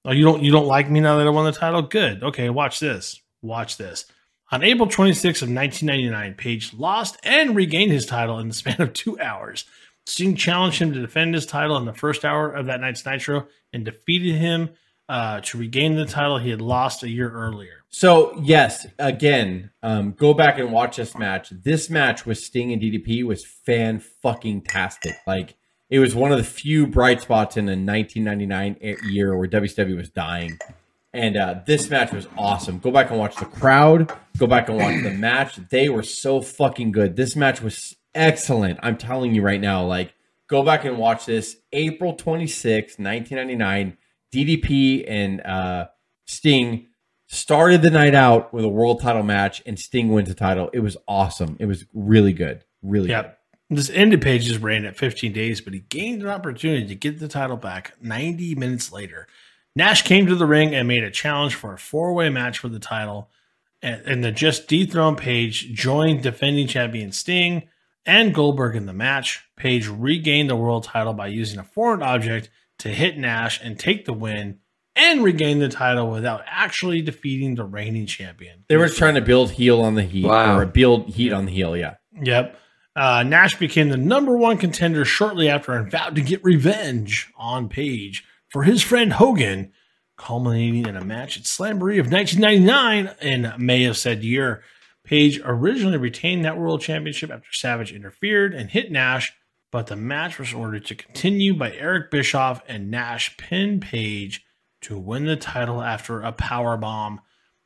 Oh, 0.04 0.12
you 0.12 0.24
don't 0.24 0.42
you 0.42 0.50
don't 0.50 0.66
like 0.66 0.90
me 0.90 1.00
now 1.00 1.18
that 1.18 1.26
I 1.26 1.30
won 1.30 1.44
the 1.44 1.52
title? 1.52 1.82
Good. 1.82 2.22
Okay, 2.22 2.48
watch 2.48 2.80
this. 2.80 3.20
Watch 3.42 3.76
this. 3.76 4.06
On 4.52 4.64
April 4.64 4.88
26th 4.88 5.42
of 5.42 5.50
1999, 5.50 6.34
Page 6.34 6.74
lost 6.74 7.18
and 7.22 7.54
regained 7.54 7.92
his 7.92 8.06
title 8.06 8.38
in 8.38 8.48
the 8.48 8.54
span 8.54 8.80
of 8.80 8.92
two 8.92 9.20
hours. 9.20 9.64
Sting 10.06 10.34
challenged 10.34 10.80
him 10.80 10.92
to 10.92 11.00
defend 11.00 11.34
his 11.34 11.46
title 11.46 11.76
in 11.76 11.84
the 11.84 11.92
first 11.92 12.24
hour 12.24 12.50
of 12.50 12.66
that 12.66 12.80
night's 12.80 13.04
Nitro 13.04 13.46
and 13.72 13.84
defeated 13.84 14.34
him 14.36 14.70
uh, 15.08 15.40
to 15.40 15.58
regain 15.58 15.96
the 15.96 16.06
title 16.06 16.38
he 16.38 16.50
had 16.50 16.60
lost 16.60 17.02
a 17.02 17.08
year 17.08 17.30
earlier. 17.30 17.84
So 17.90 18.40
yes, 18.42 18.86
again, 18.98 19.70
um, 19.82 20.12
go 20.12 20.34
back 20.34 20.58
and 20.58 20.72
watch 20.72 20.96
this 20.96 21.16
match. 21.16 21.50
This 21.50 21.90
match 21.90 22.24
with 22.24 22.38
Sting 22.38 22.72
and 22.72 22.80
DDP 22.80 23.24
was 23.24 23.44
fan 23.44 24.00
fucking 24.00 24.62
tastic. 24.62 25.16
Like 25.26 25.56
it 25.90 25.98
was 25.98 26.14
one 26.14 26.30
of 26.30 26.38
the 26.38 26.44
few 26.44 26.86
bright 26.86 27.20
spots 27.20 27.56
in 27.56 27.66
the 27.66 27.72
1999 27.72 28.76
year 29.10 29.36
where 29.36 29.48
WCW 29.48 29.96
was 29.96 30.08
dying. 30.08 30.58
And 31.12 31.36
uh, 31.36 31.60
this 31.66 31.90
match 31.90 32.12
was 32.12 32.28
awesome. 32.38 32.78
Go 32.78 32.92
back 32.92 33.10
and 33.10 33.18
watch 33.18 33.34
the 33.36 33.44
crowd. 33.44 34.12
Go 34.38 34.46
back 34.46 34.68
and 34.68 34.78
watch 34.78 35.02
the 35.02 35.10
match. 35.10 35.56
They 35.68 35.88
were 35.88 36.04
so 36.04 36.40
fucking 36.40 36.92
good. 36.92 37.16
This 37.16 37.34
match 37.34 37.60
was 37.60 37.96
excellent. 38.14 38.78
I'm 38.82 38.96
telling 38.96 39.34
you 39.34 39.42
right 39.42 39.60
now. 39.60 39.84
Like, 39.84 40.14
go 40.46 40.62
back 40.62 40.84
and 40.84 40.96
watch 40.96 41.26
this. 41.26 41.56
April 41.72 42.14
26, 42.14 42.98
1999. 42.98 43.96
DDP 44.32 45.04
and 45.08 45.40
uh, 45.40 45.88
Sting 46.26 46.86
started 47.26 47.82
the 47.82 47.90
night 47.90 48.14
out 48.14 48.54
with 48.54 48.64
a 48.64 48.68
world 48.68 49.00
title 49.00 49.24
match, 49.24 49.62
and 49.66 49.78
Sting 49.78 50.10
wins 50.10 50.28
the 50.28 50.34
title. 50.34 50.70
It 50.72 50.80
was 50.80 50.96
awesome. 51.08 51.56
It 51.58 51.66
was 51.66 51.84
really 51.92 52.32
good. 52.32 52.64
Really 52.82 53.08
yep. 53.08 53.24
good. 53.24 53.34
This 53.70 53.90
ended 53.90 54.20
Page's 54.20 54.58
reign 54.58 54.84
at 54.84 54.96
15 54.96 55.32
days, 55.32 55.60
but 55.60 55.72
he 55.72 55.80
gained 55.80 56.22
an 56.22 56.28
opportunity 56.28 56.86
to 56.88 56.94
get 56.96 57.20
the 57.20 57.28
title 57.28 57.56
back 57.56 57.94
90 58.02 58.56
minutes 58.56 58.90
later. 58.90 59.28
Nash 59.76 60.02
came 60.02 60.26
to 60.26 60.34
the 60.34 60.46
ring 60.46 60.74
and 60.74 60.88
made 60.88 61.04
a 61.04 61.10
challenge 61.10 61.54
for 61.54 61.72
a 61.72 61.78
four 61.78 62.12
way 62.12 62.28
match 62.30 62.58
for 62.58 62.68
the 62.68 62.80
title. 62.80 63.30
And 63.82 64.22
the 64.22 64.32
just 64.32 64.68
dethroned 64.68 65.16
Page 65.16 65.72
joined 65.72 66.22
defending 66.22 66.66
champion 66.66 67.12
Sting 67.12 67.68
and 68.04 68.34
Goldberg 68.34 68.76
in 68.76 68.84
the 68.84 68.92
match. 68.92 69.42
Page 69.56 69.88
regained 69.88 70.50
the 70.50 70.56
world 70.56 70.84
title 70.84 71.14
by 71.14 71.28
using 71.28 71.58
a 71.58 71.64
foreign 71.64 72.02
object 72.02 72.50
to 72.80 72.88
hit 72.88 73.16
Nash 73.16 73.58
and 73.62 73.78
take 73.78 74.04
the 74.04 74.12
win 74.12 74.58
and 74.96 75.22
regain 75.22 75.60
the 75.60 75.68
title 75.68 76.10
without 76.10 76.42
actually 76.46 77.00
defeating 77.00 77.54
the 77.54 77.64
reigning 77.64 78.06
champion. 78.06 78.64
They 78.68 78.76
were 78.76 78.88
trying 78.88 79.14
to 79.14 79.22
build 79.22 79.52
heel 79.52 79.80
on 79.80 79.94
the 79.94 80.02
heat 80.02 80.26
wow. 80.26 80.58
or 80.58 80.66
build 80.66 81.08
heat 81.08 81.32
on 81.32 81.46
the 81.46 81.52
heel, 81.52 81.76
yeah. 81.76 81.94
Yep. 82.20 82.58
Uh, 82.96 83.22
Nash 83.22 83.56
became 83.56 83.88
the 83.88 83.96
number 83.96 84.36
one 84.36 84.58
contender 84.58 85.04
shortly 85.04 85.48
after 85.48 85.72
and 85.72 85.90
vowed 85.90 86.16
to 86.16 86.22
get 86.22 86.42
revenge 86.42 87.32
on 87.36 87.68
Page 87.68 88.24
for 88.48 88.64
his 88.64 88.82
friend 88.82 89.12
Hogan, 89.12 89.72
culminating 90.18 90.86
in 90.86 90.96
a 90.96 91.04
match 91.04 91.36
at 91.36 91.44
Slamboree 91.44 92.00
of 92.00 92.10
1999 92.10 93.14
in 93.22 93.52
May 93.64 93.84
of 93.84 93.96
said 93.96 94.24
year. 94.24 94.62
Page 95.04 95.40
originally 95.44 95.96
retained 95.96 96.44
that 96.44 96.58
world 96.58 96.80
championship 96.80 97.30
after 97.30 97.52
Savage 97.52 97.92
interfered 97.92 98.54
and 98.54 98.70
hit 98.70 98.90
Nash, 98.90 99.32
but 99.72 99.86
the 99.86 99.96
match 99.96 100.38
was 100.38 100.52
ordered 100.52 100.84
to 100.86 100.94
continue 100.94 101.54
by 101.54 101.72
Eric 101.72 102.10
Bischoff 102.10 102.62
and 102.68 102.90
Nash 102.90 103.36
pinned 103.36 103.82
Page 103.82 104.44
to 104.82 104.98
win 104.98 105.26
the 105.26 105.36
title 105.36 105.80
after 105.80 106.20
a 106.20 106.32
power 106.32 106.76
bomb. 106.76 107.20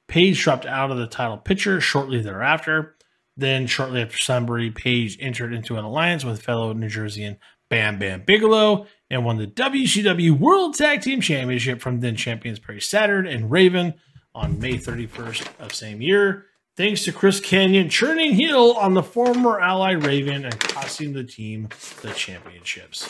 Page 0.07 0.43
dropped 0.43 0.67
out 0.67 0.91
of 0.91 0.99
the 0.99 1.07
title 1.07 1.39
picture 1.39 1.81
shortly 1.81 2.21
thereafter. 2.21 2.95
Then, 3.37 3.67
shortly 3.67 4.03
after 4.03 4.17
Slamboree, 4.17 4.75
Page 4.75 5.19
entered 5.21 5.53
into 5.53 5.77
an 5.77 5.85
alliance 5.85 6.25
with 6.25 6.43
fellow 6.43 6.73
New 6.73 6.89
Jerseyan 6.89 7.37
Bam 7.69 7.99
Bam 7.99 8.23
Bigelow 8.23 8.87
and 9.11 9.25
won 9.25 9.39
the 9.39 9.47
WCW 9.47 10.39
World 10.39 10.77
Tag 10.77 11.03
Team 11.03 11.21
Championship 11.21 11.81
from 11.81 12.01
then 12.01 12.17
champions 12.17 12.59
Perry 12.59 12.81
Saturn 12.81 13.27
and 13.27 13.51
Raven 13.51 13.95
on 14.35 14.59
May 14.59 14.75
31st 14.75 15.49
of 15.59 15.75
same 15.75 16.01
year. 16.01 16.47
Thanks 16.77 17.05
to 17.05 17.13
Chris 17.13 17.41
Kanyon 17.41 17.89
churning 17.89 18.35
heel 18.35 18.73
on 18.73 18.95
the 18.95 19.03
former 19.03 19.61
ally 19.61 19.93
Raven 19.93 20.45
and 20.45 20.59
costing 20.59 21.13
the 21.13 21.23
team 21.23 21.69
the 22.03 22.11
championships. 22.11 23.09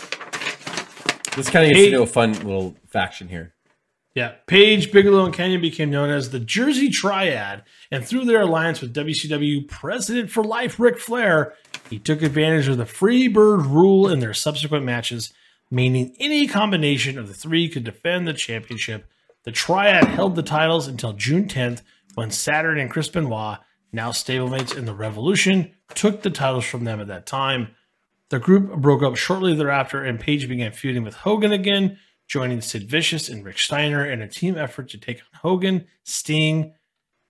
This 1.35 1.49
kind 1.49 1.67
of 1.67 1.73
gets 1.73 1.87
into 1.87 2.03
a 2.03 2.07
fun 2.07 2.33
little 2.33 2.77
faction 2.89 3.29
here. 3.29 3.54
Yeah, 4.15 4.35
Page, 4.47 4.93
Bigelow, 4.93 5.25
and 5.25 5.35
Kanyon 5.35 5.61
became 5.61 5.91
known 5.91 6.09
as 6.09 6.31
the 6.31 6.39
Jersey 6.39 6.89
Triad, 6.89 7.65
and 7.91 8.07
through 8.07 8.27
their 8.27 8.43
alliance 8.43 8.81
with 8.81 8.95
WCW 8.95 9.67
President 9.67 10.31
for 10.31 10.45
Life 10.45 10.79
Ric 10.79 11.01
Flair, 11.01 11.55
he 11.91 11.99
took 11.99 12.23
advantage 12.23 12.69
of 12.69 12.77
the 12.77 12.87
free 12.87 13.27
bird 13.27 13.67
rule 13.67 14.09
in 14.09 14.21
their 14.21 14.33
subsequent 14.33 14.85
matches, 14.85 15.33
meaning 15.69 16.15
any 16.21 16.47
combination 16.47 17.19
of 17.19 17.27
the 17.27 17.35
three 17.35 17.69
could 17.69 17.83
defend 17.83 18.29
the 18.29 18.33
championship. 18.33 19.05
The 19.43 19.51
Triad 19.51 20.05
held 20.05 20.37
the 20.37 20.45
titles 20.45 20.87
until 20.87 21.15
June 21.15 21.49
10th, 21.49 21.83
when 22.15 22.31
Saturn 22.31 22.79
and 22.79 22.89
Chris 22.89 23.09
Benoit, 23.09 23.59
now 23.91 24.11
stablemates 24.11 24.77
in 24.77 24.85
the 24.85 24.95
Revolution, 24.95 25.73
took 25.95 26.23
the 26.23 26.31
titles 26.31 26.65
from 26.65 26.85
them 26.85 27.01
at 27.01 27.09
that 27.09 27.27
time. 27.27 27.75
The 28.29 28.39
group 28.39 28.77
broke 28.77 29.03
up 29.03 29.17
shortly 29.17 29.57
thereafter, 29.57 30.05
and 30.05 30.21
Page 30.21 30.49
began 30.49 30.71
feuding 30.71 31.03
with 31.03 31.15
Hogan 31.17 31.51
again 31.51 31.99
joining 32.27 32.61
Sid 32.61 32.89
Vicious 32.89 33.29
and 33.29 33.45
Rick 33.45 33.59
Steiner 33.59 34.05
in 34.05 34.23
a 34.23 34.29
team 34.29 34.57
effort 34.57 34.89
to 34.91 34.99
take 34.99 35.19
on 35.19 35.41
Hogan, 35.41 35.87
Sting, 36.05 36.75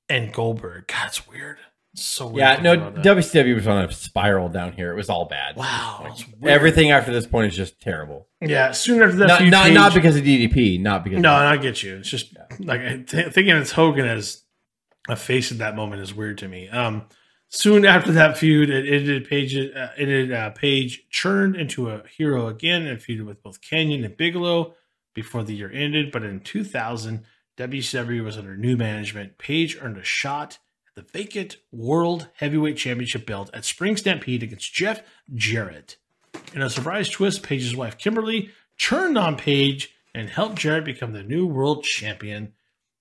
and 0.09 0.33
Goldberg. 0.33 0.87
God, 0.87 1.09
it's 1.09 1.27
weird. 1.27 1.59
It's 1.95 2.03
so 2.03 2.27
weird 2.27 2.39
yeah, 2.39 2.61
no, 2.61 2.91
WCW 2.91 3.55
was 3.55 3.69
on 3.69 3.85
a 3.85 3.93
spiral 3.93 4.49
down 4.49 4.73
here. 4.73 4.91
It 4.91 4.97
was 4.97 5.09
all 5.09 5.27
bad. 5.27 5.57
Wow, 5.57 6.01
like, 6.03 6.27
everything 6.43 6.91
after 6.91 7.13
this 7.13 7.27
point 7.27 7.53
is 7.53 7.57
just 7.57 7.81
terrible. 7.81 8.27
Yeah, 8.41 8.73
soon 8.73 9.01
after 9.01 9.17
that, 9.19 9.29
not 9.29 9.45
not, 9.45 9.65
page, 9.67 9.75
not, 9.75 9.95
because 9.95 10.17
of 10.17 10.25
DDP, 10.25 10.81
not 10.81 11.05
because 11.05 11.21
no, 11.21 11.33
I 11.33 11.57
get 11.57 11.85
you. 11.85 11.97
It's 11.97 12.11
just 12.11 12.33
yeah. 12.33 12.47
like 12.59 13.07
th- 13.07 13.33
thinking 13.33 13.55
it's 13.57 13.71
Hogan 13.71 14.07
as 14.07 14.43
a 15.09 15.15
face 15.15 15.53
at 15.53 15.59
that 15.59 15.77
moment 15.77 16.03
is 16.03 16.13
weird 16.13 16.39
to 16.39 16.49
me. 16.49 16.69
Um, 16.69 17.07
soon 17.49 17.85
after 17.85 18.11
that 18.13 18.39
feud, 18.39 18.71
it 18.71 18.93
ended. 18.93 19.29
Page 19.29 19.55
uh, 19.57 19.91
it 19.97 20.03
ended, 20.03 20.33
uh, 20.33 20.51
Page 20.51 21.07
churned 21.11 21.55
into 21.55 21.91
a 21.91 22.03
hero 22.17 22.49
again 22.49 22.89
and 22.89 22.99
feuded 22.99 23.25
with 23.25 23.41
both 23.41 23.61
Kanyon 23.61 24.05
and 24.05 24.17
Bigelow 24.17 24.75
before 25.15 25.45
the 25.45 25.55
year 25.55 25.71
ended, 25.73 26.13
but 26.13 26.25
in 26.25 26.41
2000, 26.41 27.25
WCW 27.57 28.25
was 28.25 28.37
under 28.37 28.57
new 28.57 28.77
management. 28.77 29.39
Page 29.39 29.79
earned 29.81 29.97
a 29.97 30.05
shot 30.05 30.59
at 30.89 30.95
the 31.05 31.13
vacant 31.13 31.57
World 31.73 32.29
Heavyweight 32.35 32.77
Championship 32.77 33.27
belt 33.27 33.51
at 33.55 33.65
Spring 33.65 33.97
Stampede 33.97 34.43
against 34.43 34.75
Jeff 34.75 35.03
Jarrett. 35.33 35.97
In 36.53 36.63
a 36.63 36.71
surprise 36.71 37.09
twist, 37.09 37.43
Page's 37.43 37.77
wife 37.77 37.97
Kimberly 37.97 38.51
turned 38.79 39.17
on 39.17 39.37
Page 39.37 39.95
and 40.15 40.29
helped 40.29 40.57
Jarrett 40.57 40.85
become 40.85 41.13
the 41.13 41.23
new 41.23 41.47
world 41.47 41.85
champion. 41.85 42.53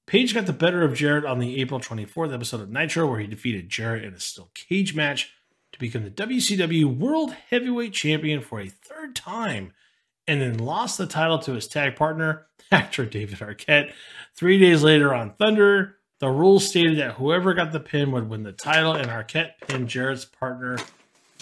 Page 0.05 0.33
got 0.33 0.45
the 0.45 0.53
better 0.53 0.83
of 0.83 0.95
Jarrett 0.95 1.25
on 1.25 1.39
the 1.39 1.61
April 1.61 1.79
24th 1.79 2.33
episode 2.33 2.61
of 2.61 2.69
Nitro, 2.69 3.07
where 3.07 3.19
he 3.19 3.27
defeated 3.27 3.69
Jarrett 3.69 4.03
in 4.03 4.13
a 4.13 4.19
steel 4.19 4.49
cage 4.53 4.95
match 4.95 5.33
to 5.71 5.79
become 5.79 6.03
the 6.03 6.11
WCW 6.11 6.97
World 6.97 7.33
Heavyweight 7.49 7.93
Champion 7.93 8.41
for 8.41 8.59
a 8.59 8.67
third 8.67 9.15
time 9.15 9.73
and 10.27 10.41
then 10.41 10.57
lost 10.57 10.97
the 10.97 11.07
title 11.07 11.39
to 11.39 11.53
his 11.53 11.67
tag 11.67 11.95
partner, 11.95 12.47
actor 12.71 13.05
David 13.05 13.39
Arquette. 13.39 13.93
Three 14.35 14.59
days 14.59 14.83
later 14.83 15.13
on 15.13 15.33
Thunder, 15.35 15.97
the 16.19 16.29
rules 16.29 16.67
stated 16.67 16.99
that 16.99 17.15
whoever 17.15 17.53
got 17.53 17.71
the 17.71 17.79
pin 17.79 18.11
would 18.11 18.29
win 18.29 18.43
the 18.43 18.51
title, 18.51 18.93
and 18.93 19.09
Arquette 19.09 19.51
pinned 19.67 19.89
Jarrett's 19.89 20.25
partner, 20.25 20.77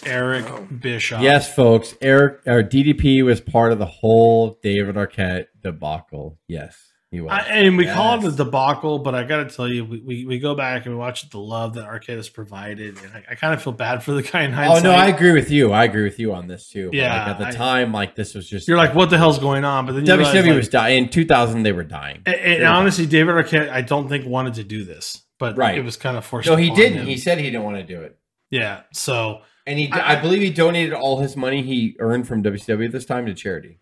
Eric 0.04 0.50
oh. 0.50 0.66
Bischoff. 0.80 1.22
Yes, 1.22 1.54
folks, 1.54 1.94
Eric 2.00 2.40
or 2.46 2.62
DDP 2.62 3.24
was 3.24 3.40
part 3.40 3.72
of 3.72 3.78
the 3.78 3.86
whole 3.86 4.58
David 4.62 4.96
Arquette 4.96 5.46
debacle. 5.62 6.38
Yes. 6.48 6.91
I, 7.12 7.40
and 7.40 7.76
we 7.76 7.84
yes. 7.84 7.94
call 7.94 8.18
it 8.18 8.32
a 8.32 8.34
debacle, 8.34 8.98
but 8.98 9.14
I 9.14 9.24
got 9.24 9.48
to 9.48 9.54
tell 9.54 9.68
you, 9.68 9.84
we, 9.84 10.00
we, 10.00 10.24
we, 10.24 10.38
go 10.38 10.54
back 10.54 10.86
and 10.86 10.94
we 10.94 10.98
watch 10.98 11.28
the 11.28 11.38
love 11.38 11.74
that 11.74 11.86
Arquette 11.86 12.16
has 12.16 12.30
provided, 12.30 12.96
and 13.02 13.12
I, 13.12 13.24
I 13.32 13.34
kind 13.34 13.52
of 13.52 13.62
feel 13.62 13.74
bad 13.74 14.02
for 14.02 14.12
the 14.12 14.22
guy 14.22 14.44
in 14.44 14.52
hindsight. 14.52 14.86
Oh 14.86 14.90
no, 14.90 14.96
I 14.96 15.08
agree 15.08 15.32
with 15.32 15.50
you. 15.50 15.72
I 15.72 15.84
agree 15.84 16.04
with 16.04 16.18
you 16.18 16.32
on 16.32 16.46
this 16.46 16.68
too. 16.68 16.88
Yeah, 16.90 17.14
like 17.14 17.28
at 17.28 17.38
the 17.38 17.48
I, 17.48 17.50
time, 17.50 17.92
like 17.92 18.16
this 18.16 18.34
was 18.34 18.48
just 18.48 18.66
you're 18.66 18.78
like, 18.78 18.94
what 18.94 19.10
the 19.10 19.18
hell's 19.18 19.38
going 19.38 19.62
on? 19.62 19.84
But 19.84 19.92
then 19.92 20.04
WCW 20.04 20.16
realize, 20.16 20.46
like, 20.46 20.56
was 20.56 20.68
dying 20.70 21.04
in 21.04 21.10
2000. 21.10 21.62
They 21.62 21.72
were 21.72 21.84
dying. 21.84 22.22
And, 22.24 22.34
and 22.34 22.64
honestly, 22.64 23.04
David 23.04 23.34
Arquette, 23.34 23.68
I 23.68 23.82
don't 23.82 24.08
think 24.08 24.26
wanted 24.26 24.54
to 24.54 24.64
do 24.64 24.84
this, 24.84 25.22
but 25.38 25.58
right. 25.58 25.76
it 25.76 25.84
was 25.84 25.98
kind 25.98 26.16
of 26.16 26.24
forced. 26.24 26.48
No, 26.48 26.56
he 26.56 26.70
didn't. 26.70 27.00
Him. 27.00 27.06
He 27.06 27.18
said 27.18 27.36
he 27.36 27.44
didn't 27.44 27.64
want 27.64 27.76
to 27.76 27.84
do 27.84 28.00
it. 28.00 28.16
Yeah, 28.50 28.84
so 28.94 29.42
and 29.66 29.78
he, 29.78 29.92
I, 29.92 30.16
I 30.16 30.20
believe 30.20 30.40
he 30.40 30.50
donated 30.50 30.94
all 30.94 31.20
his 31.20 31.36
money 31.36 31.62
he 31.62 31.94
earned 31.98 32.26
from 32.26 32.42
WCW 32.42 32.86
at 32.86 32.92
this 32.92 33.04
time 33.04 33.26
to 33.26 33.34
charity. 33.34 33.80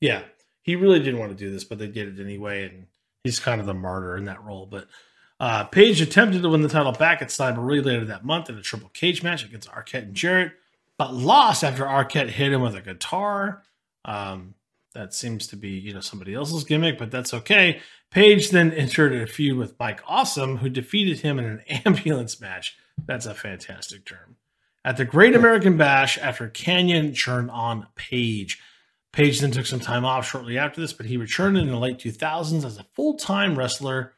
Yeah, 0.00 0.22
he 0.70 0.76
really 0.76 1.00
didn't 1.00 1.18
want 1.18 1.36
to 1.36 1.44
do 1.44 1.50
this, 1.50 1.64
but 1.64 1.78
they 1.78 1.88
did 1.88 2.16
it 2.16 2.22
anyway, 2.22 2.64
and 2.64 2.86
he's 3.24 3.40
kind 3.40 3.60
of 3.60 3.66
the 3.66 3.74
martyr 3.74 4.16
in 4.16 4.26
that 4.26 4.44
role. 4.44 4.66
But 4.66 4.86
uh, 5.40 5.64
Page 5.64 6.00
attempted 6.00 6.42
to 6.42 6.48
win 6.48 6.62
the 6.62 6.68
title 6.68 6.92
back 6.92 7.20
at 7.20 7.28
Slamboree 7.28 7.84
later 7.84 8.04
that 8.04 8.24
month 8.24 8.48
in 8.48 8.56
a 8.56 8.62
triple 8.62 8.88
cage 8.90 9.24
match 9.24 9.44
against 9.44 9.68
Arquette 9.68 10.04
and 10.04 10.14
Jarrett, 10.14 10.52
but 10.96 11.12
lost 11.12 11.64
after 11.64 11.84
Arquette 11.84 12.28
hit 12.28 12.52
him 12.52 12.62
with 12.62 12.76
a 12.76 12.80
guitar. 12.80 13.64
Um, 14.04 14.54
that 14.94 15.12
seems 15.12 15.48
to 15.48 15.56
be 15.56 15.70
you 15.70 15.92
know 15.92 16.00
somebody 16.00 16.34
else's 16.34 16.62
gimmick, 16.62 16.98
but 16.98 17.10
that's 17.10 17.34
okay. 17.34 17.80
Page 18.12 18.50
then 18.50 18.72
entered 18.72 19.12
a 19.12 19.26
feud 19.26 19.58
with 19.58 19.78
Mike 19.80 20.02
Awesome, 20.06 20.58
who 20.58 20.68
defeated 20.68 21.18
him 21.18 21.40
in 21.40 21.46
an 21.46 21.60
ambulance 21.84 22.40
match. 22.40 22.76
That's 23.06 23.26
a 23.26 23.34
fantastic 23.34 24.04
term. 24.04 24.36
At 24.84 24.96
the 24.96 25.04
Great 25.04 25.34
American 25.34 25.76
Bash, 25.76 26.16
after 26.16 26.48
Kanyon 26.48 27.12
turned 27.12 27.50
on 27.50 27.88
Page. 27.96 28.60
Page 29.12 29.40
then 29.40 29.50
took 29.50 29.66
some 29.66 29.80
time 29.80 30.04
off 30.04 30.28
shortly 30.28 30.56
after 30.56 30.80
this, 30.80 30.92
but 30.92 31.06
he 31.06 31.16
returned 31.16 31.58
in 31.58 31.68
the 31.68 31.76
late 31.76 31.98
2000s 31.98 32.64
as 32.64 32.78
a 32.78 32.84
full 32.94 33.14
time 33.14 33.58
wrestler. 33.58 34.12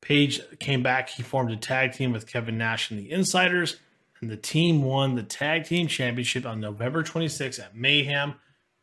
Page 0.00 0.40
came 0.60 0.82
back. 0.82 1.08
He 1.08 1.24
formed 1.24 1.50
a 1.50 1.56
tag 1.56 1.92
team 1.92 2.12
with 2.12 2.26
Kevin 2.26 2.56
Nash 2.56 2.90
and 2.90 3.00
the 3.00 3.10
Insiders, 3.10 3.78
and 4.20 4.30
the 4.30 4.36
team 4.36 4.82
won 4.82 5.16
the 5.16 5.24
tag 5.24 5.64
team 5.64 5.88
championship 5.88 6.46
on 6.46 6.60
November 6.60 7.02
26 7.02 7.58
at 7.58 7.76
Mayhem 7.76 8.34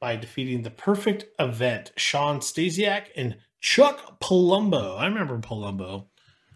by 0.02 0.18
defeating 0.18 0.64
the 0.64 0.70
perfect 0.70 1.26
event, 1.40 1.94
Shawn 1.96 2.40
Stasiak 2.40 3.06
and 3.16 3.38
Chuck 3.62 4.20
Palumbo. 4.20 5.00
I 5.00 5.06
remember 5.06 5.38
Palumbo. 5.38 6.06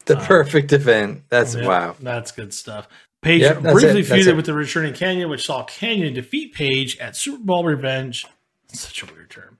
The 0.06 0.18
uh, 0.18 0.26
perfect 0.26 0.74
event. 0.74 1.24
That's 1.30 1.56
Yeah, 1.56 1.68
wow. 1.68 1.96
That's 2.02 2.32
good 2.32 2.54
stuff. 2.54 2.90
Page 3.22 3.42
Yep, 3.42 3.62
briefly 3.62 4.04
feuded 4.04 4.36
with 4.36 4.46
the 4.46 4.54
returning 4.54 4.94
Kanyon, 4.94 5.30
which 5.30 5.46
saw 5.46 5.66
Kanyon 5.66 6.14
defeat 6.14 6.54
Page 6.54 6.98
at 7.00 7.14
SuperBrawl 7.14 7.66
Revenge. 7.66 8.26
Such 8.74 9.04
a 9.04 9.06
weird 9.08 9.30
term. 9.30 9.58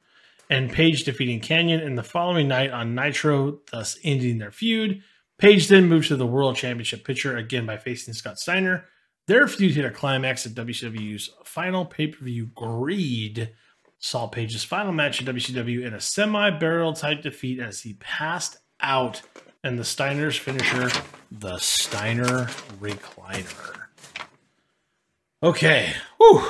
And 0.50 0.72
Page 0.72 1.04
defeating 1.04 1.42
Kanyon 1.42 1.82
in 1.82 1.96
the 1.96 2.04
following 2.04 2.48
night 2.48 2.72
on 2.72 2.96
Nitro, 2.96 3.60
thus 3.72 3.98
ending 4.04 4.40
their 4.40 4.52
feud. 4.52 5.04
Page 5.38 5.68
then 5.68 5.88
moved 5.88 6.08
to 6.08 6.16
the 6.16 6.26
World 6.26 6.56
Championship 6.56 7.04
picture 7.04 7.38
again 7.38 7.66
by 7.66 7.78
facing 7.78 8.14
Scott 8.14 8.40
Steiner. 8.40 8.86
Their 9.28 9.48
feud 9.48 9.76
hit 9.76 9.86
a 9.86 9.92
climax 9.92 10.46
at 10.46 10.54
WCW's 10.54 11.30
final 11.46 11.86
pay 11.86 12.08
per 12.08 12.26
view, 12.26 12.48
Greed. 12.56 13.52
Saw 14.00 14.28
Page's 14.28 14.64
final 14.64 14.92
match 14.92 15.22
at 15.22 15.28
WCW 15.28 15.86
in 15.86 15.94
a 15.94 16.00
semi 16.00 16.50
burial 16.52 16.94
type 16.94 17.22
defeat 17.22 17.60
as 17.60 17.82
he 17.82 17.94
passed 17.94 18.58
out, 18.82 19.22
and 19.64 19.78
the 19.78 19.84
Steiner's 19.84 20.38
finisher, 20.38 20.90
the 21.32 21.58
Steiner 21.58 22.46
Recliner. 22.80 23.84
Okay. 25.44 25.94
Whew. 26.18 26.50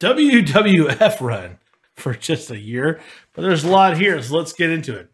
WWF 0.00 1.20
run 1.20 1.58
for 1.94 2.14
just 2.14 2.50
a 2.50 2.58
year, 2.58 3.00
but 3.32 3.42
there's 3.42 3.64
a 3.64 3.70
lot 3.70 3.96
here, 3.96 4.20
so 4.22 4.36
let's 4.36 4.52
get 4.52 4.70
into 4.70 4.96
it. 4.96 5.10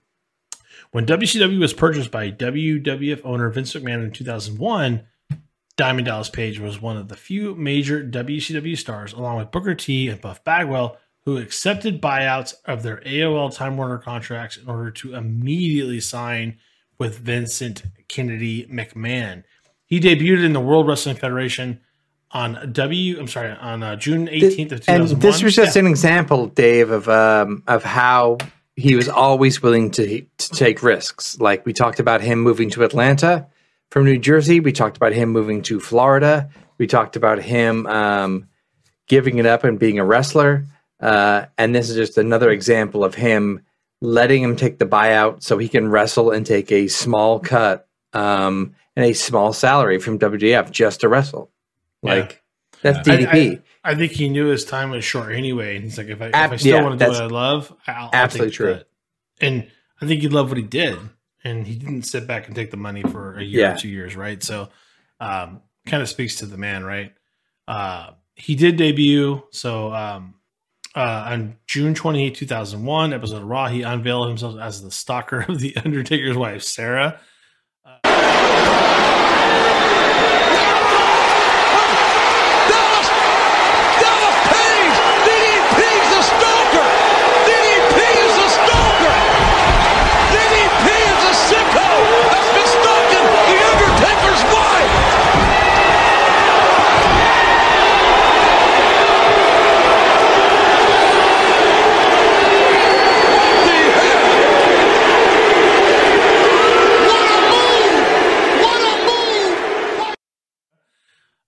When 0.91 1.07
WCW 1.07 1.59
was 1.59 1.73
purchased 1.73 2.11
by 2.11 2.31
WWF 2.31 3.23
owner 3.25 3.49
Vince 3.49 3.73
McMahon 3.75 4.05
in 4.05 4.13
2001, 4.13 5.07
Diamond 5.77 6.07
Dallas 6.07 6.29
Page 6.29 6.61
was 6.61 6.81
one 6.81 6.97
of 6.97 7.09
the 7.09 7.17
few 7.17 7.55
major 7.55 8.05
WCW 8.05 8.77
stars, 8.77 9.13
along 9.13 9.39
with 9.39 9.51
Booker 9.51 9.75
T 9.75 10.09
and 10.09 10.21
Buff 10.21 10.45
Bagwell, 10.45 10.99
who 11.25 11.39
accepted 11.39 12.03
buyouts 12.03 12.55
of 12.67 12.83
their 12.83 12.99
AOL 12.99 13.53
Time 13.55 13.79
Warner 13.79 13.99
contracts 13.99 14.59
in 14.59 14.69
order 14.69 14.91
to 14.91 15.15
immediately 15.15 15.99
sign 15.99 16.59
with 16.99 17.19
Vincent 17.19 17.85
Kennedy 18.07 18.67
McMahon. 18.67 19.45
He 19.87 19.99
debuted 19.99 20.45
in 20.45 20.53
the 20.53 20.61
World 20.61 20.87
Wrestling 20.87 21.17
Federation 21.17 21.81
on 22.35 22.71
W. 22.73 23.19
I'm 23.19 23.29
sorry, 23.29 23.53
on 23.53 23.83
uh, 23.83 23.97
June 23.97 24.27
18th 24.27 24.73
of 24.73 24.81
2001. 24.81 25.01
And 25.13 25.23
this 25.23 25.43
was 25.43 25.55
just 25.55 25.77
Yeah. 25.77 25.81
an 25.81 25.87
example, 25.87 26.49
Dave, 26.49 26.91
of 26.91 27.09
um, 27.09 27.63
of 27.67 27.83
how 27.85 28.39
he 28.77 28.97
was 28.97 29.09
always 29.09 29.63
willing 29.63 29.91
to 29.93 30.21
to 30.21 30.49
take 30.51 30.83
risks. 30.83 31.39
Like 31.39 31.65
we 31.65 31.73
talked 31.73 32.01
about 32.01 32.21
him 32.21 32.41
moving 32.41 32.71
to 32.71 32.83
Atlanta 32.85 33.47
from 33.91 34.05
New 34.05 34.19
Jersey. 34.19 34.61
We 34.61 34.73
talked 34.73 34.97
about 34.97 35.13
him 35.13 35.31
moving 35.31 35.63
to 35.63 35.79
Florida. 35.81 36.51
We 36.77 36.87
talked 36.89 37.15
about 37.17 37.41
him 37.41 37.87
um, 37.87 38.49
giving 39.07 39.39
it 39.39 39.47
up 39.47 39.63
and 39.65 39.79
being 39.79 39.99
a 40.01 40.05
wrestler. 40.05 40.67
Uh, 41.01 41.47
and 41.57 41.75
this 41.75 41.89
is 41.89 41.97
just 41.97 42.19
another 42.19 42.51
example 42.51 43.05
of 43.05 43.15
him 43.15 43.61
letting 44.01 44.43
him 44.43 44.57
take 44.57 44.79
the 44.79 44.87
buyout 44.87 45.43
so 45.43 45.57
he 45.57 45.69
can 45.69 45.89
wrestle 45.89 46.31
and 46.33 46.45
take 46.45 46.73
a 46.73 46.89
small 46.89 47.39
cut 47.39 47.87
um, 48.13 48.75
and 48.97 49.07
a 49.07 49.13
small 49.13 49.53
salary 49.53 49.99
from 49.99 50.19
WDF 50.19 50.71
just 50.71 51.01
to 51.01 51.09
wrestle. 51.09 51.51
Yeah. 52.05 52.15
Like 52.15 52.43
that's 52.83 53.09
I- 53.09 53.17
DDP. 53.19 53.59
I, 53.85 53.91
I 53.91 53.95
think 53.97 54.13
he 54.13 54.29
knew 54.29 54.47
his 54.47 54.65
time 54.65 54.91
was 54.91 55.05
short 55.05 55.33
anyway. 55.33 55.75
And 55.77 55.85
he's 55.85 55.99
like, 55.99 56.07
if 56.09 56.21
I, 56.23 56.27
if 56.29 56.35
I 56.35 56.57
still 56.57 56.77
yeah, 56.77 56.83
want 56.83 56.99
to 56.99 57.05
do 57.05 57.11
what 57.11 57.21
I 57.23 57.27
love, 57.27 57.75
I'll, 57.87 58.05
I'll 58.05 58.11
absolutely 58.13 58.51
take 58.51 58.57
true. 58.57 58.75
that. 58.75 58.87
And 59.41 59.71
I 60.01 60.07
think 60.07 60.23
he 60.23 60.29
loved 60.29 60.49
what 60.51 60.57
he 60.59 60.63
did. 60.65 60.97
And 61.45 61.67
he 61.67 61.75
didn't 61.75 62.03
sit 62.05 62.27
back 62.27 62.47
and 62.47 62.57
take 62.57 62.71
the 62.71 62.77
money 62.79 63.03
for 63.03 63.35
a 63.39 63.43
year 63.43 63.61
Yeah. 63.61 63.75
or 63.75 63.77
two 63.79 63.89
years, 63.89 64.17
right? 64.17 64.43
So, 64.43 64.71
um, 65.21 65.61
kind 65.87 66.03
of 66.03 66.09
speaks 66.09 66.37
to 66.37 66.47
the 66.47 66.57
man, 66.57 66.85
right? 66.85 67.13
Uh, 67.69 68.13
he 68.35 68.55
did 68.55 68.77
debut. 68.77 69.43
So, 69.51 69.93
um, 69.93 70.37
uh, 70.97 71.27
on 71.31 71.57
June 71.67 71.93
28, 71.95 72.35
2001, 72.35 73.13
episode 73.13 73.43
of 73.43 73.45
Raw, 73.49 73.67
he 73.69 73.83
unveiled 73.83 74.29
himself 74.29 74.59
as 74.59 74.81
the 74.83 74.91
stalker 74.91 75.41
of 75.49 75.59
The 75.61 75.77
Undertaker's 75.77 76.37
wife, 76.39 76.63
Sarah. 76.63 77.21
Dallas! 82.71 83.09
Dallas 84.03 84.39
Page! 84.55 84.97
DDP's 85.27 86.11
a 86.15 86.23
stalker! 86.31 86.89
DDP 87.49 87.99
is 88.27 88.37
a 88.47 88.49
stalker! 88.55 89.17
DDP 90.35 90.87
is 91.11 91.23
a 91.33 91.35
sicko 91.49 91.91
that's 92.31 92.51
been 92.55 92.71
stalking 92.79 93.27
The 93.51 93.59
Undertaker's 93.73 94.43
wife! 94.55 94.93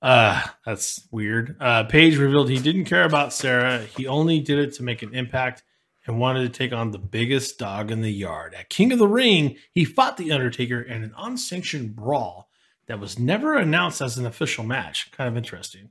Uh, 0.03 0.43
that's 0.67 1.07
weird. 1.13 1.57
Uh, 1.61 1.85
Page 1.85 2.17
revealed 2.19 2.51
he 2.51 2.59
didn't 2.59 2.87
care 2.87 3.05
about 3.05 3.33
Sarah. 3.33 3.79
He 3.79 4.09
only 4.09 4.41
did 4.41 4.59
it 4.59 4.75
to 4.75 4.83
make 4.83 5.01
an 5.03 5.15
impact 5.15 5.63
and 6.07 6.19
wanted 6.19 6.41
to 6.43 6.49
take 6.59 6.73
on 6.73 6.91
the 6.91 6.99
biggest 6.99 7.57
dog 7.57 7.93
in 7.93 8.03
the 8.03 8.13
yard. 8.13 8.53
At 8.53 8.69
King 8.69 8.93
of 8.93 8.99
the 8.99 9.07
Ring, 9.07 9.57
he 9.71 9.85
fought 9.85 10.17
The 10.17 10.33
Undertaker 10.33 10.83
in 10.83 11.05
an 11.05 11.15
unsanctioned 11.17 11.95
brawl 11.95 12.49
that 12.89 12.99
was 12.99 13.17
never 13.17 13.57
announced 13.57 14.01
as 14.01 14.19
an 14.19 14.27
official 14.27 14.65
match. 14.65 15.13
Kind 15.13 15.29
of 15.29 15.37
interesting. 15.37 15.91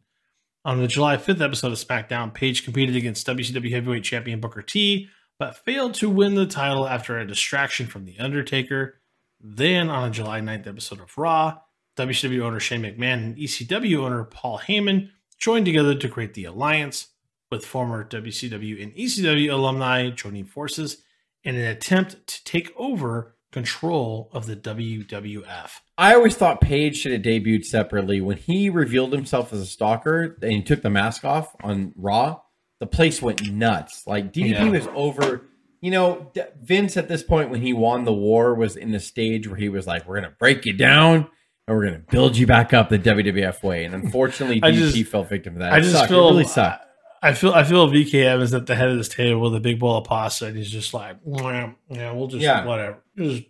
On 0.66 0.82
the 0.82 0.88
July 0.88 1.16
5th 1.16 1.42
episode 1.42 1.72
of 1.72 1.78
SmackDown, 1.78 2.34
Page 2.34 2.66
competed 2.66 2.98
against 2.98 3.28
WCW 3.28 3.72
Heavyweight 3.72 4.04
Champion 4.04 4.42
Booker 4.42 4.62
T, 4.62 5.08
but 5.40 5.58
failed 5.58 5.94
to 5.96 6.10
win 6.10 6.36
the 6.36 6.46
title 6.46 6.86
after 6.86 7.18
a 7.18 7.26
distraction 7.28 7.88
from 7.88 8.04
The 8.04 8.20
Undertaker. 8.20 9.00
Then, 9.40 9.90
on 9.90 10.10
a 10.10 10.12
July 10.12 10.42
9th 10.42 10.68
episode 10.68 11.00
of 11.00 11.18
Raw, 11.18 11.60
WCW 11.98 12.42
owner 12.42 12.60
Shane 12.60 12.82
McMahon 12.84 13.14
and 13.14 13.38
ECW 13.38 13.98
owner 14.00 14.24
Paul 14.26 14.60
Heyman 14.60 15.10
joined 15.38 15.66
together 15.66 15.96
to 15.96 16.10
create 16.10 16.34
the 16.34 16.46
Alliance, 16.46 17.08
with 17.52 17.66
former 17.66 18.04
WCW 18.04 18.82
and 18.82 18.94
ECW 18.96 19.52
alumni 19.52 20.10
joining 20.10 20.46
forces 20.46 21.04
in 21.44 21.56
an 21.56 21.62
attempt 21.62 22.26
to 22.28 22.44
take 22.44 22.74
over 22.76 23.36
control 23.52 24.30
of 24.34 24.46
the 24.48 24.56
WWF. 24.56 25.80
I 25.98 26.14
always 26.16 26.36
thought 26.36 26.60
Page 26.60 26.98
should 26.98 27.14
have 27.14 27.22
debuted 27.22 27.64
separately. 27.64 28.20
When 28.20 28.38
he 28.38 28.70
revealed 28.70 29.14
himself 29.14 29.54
as 29.54 29.60
a 29.62 29.66
stalker 29.66 30.38
and 30.42 30.52
he 30.52 30.62
took 30.64 30.82
the 30.82 30.90
mask 30.90 31.24
off 31.24 31.56
on 31.64 31.94
Raw, 31.96 32.42
the 32.80 32.88
place 32.88 33.22
went 33.22 33.50
nuts. 33.50 34.06
Like 34.06 34.34
DDP 34.34 34.50
Yeah. 34.66 34.70
was 34.70 34.88
over. 34.94 35.44
You 35.82 35.92
know, 35.92 36.32
Vince 36.62 36.98
at 36.98 37.08
this 37.08 37.24
point 37.24 37.52
when 37.52 37.62
he 37.62 37.72
won 37.72 38.04
the 38.04 38.14
war 38.14 38.56
was 38.56 38.76
in 38.76 38.92
the 38.92 39.00
stage 39.00 39.48
where 39.48 39.58
he 39.58 39.70
was 39.70 39.86
like, 39.88 40.06
"We're 40.08 40.16
gonna 40.16 40.34
break 40.38 40.66
you 40.66 40.74
down 40.74 41.28
and 41.68 41.76
we're 41.78 41.86
gonna 41.86 42.04
build 42.12 42.38
you 42.38 42.46
back 42.48 42.74
up 42.74 42.90
the 42.90 43.00
WWF 43.00 43.64
way." 43.64 43.86
And 43.86 43.94
unfortunately, 43.96 44.60
I 44.64 44.72
DDP 44.72 44.94
just- 44.94 45.12
fell 45.12 45.24
victim 45.24 45.54
to 45.54 45.60
that. 45.60 45.74
I 45.74 45.78
It 45.78 45.82
just 45.82 45.94
sucked. 45.94 46.10
feel 46.10 46.28
it 46.28 46.32
really 46.32 46.44
sucked. 46.46 46.82
I 47.24 47.34
feel 47.34 47.54
I 47.54 47.64
feel 47.64 47.88
VK 47.88 48.24
Evans 48.26 48.54
at 48.54 48.68
the 48.68 48.76
head 48.76 48.90
of 48.90 48.98
this 48.98 49.10
table 49.10 49.42
with 49.42 49.56
a 49.56 49.60
big 49.60 49.80
bowl 49.80 49.98
of 49.98 50.04
pasta, 50.04 50.46
and 50.48 50.56
he's 50.56 50.70
just 50.70 50.94
like, 50.94 51.18
yeah, 51.26 52.12
we'll 52.12 52.28
just 52.28 52.44
Yeah. 52.44 52.66
whatever. 52.66 52.98
Just, 53.18 53.44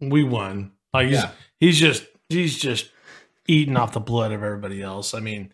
we 0.00 0.22
won. 0.22 0.72
Like 0.92 1.08
he's 1.08 1.16
Yeah. 1.18 1.30
he's 1.58 1.80
just 1.80 2.04
he's 2.28 2.58
just 2.58 2.90
eating 3.48 3.76
off 3.76 3.92
the 3.92 4.00
blood 4.00 4.32
of 4.32 4.42
everybody 4.42 4.82
else. 4.82 5.14
I 5.14 5.20
mean, 5.20 5.52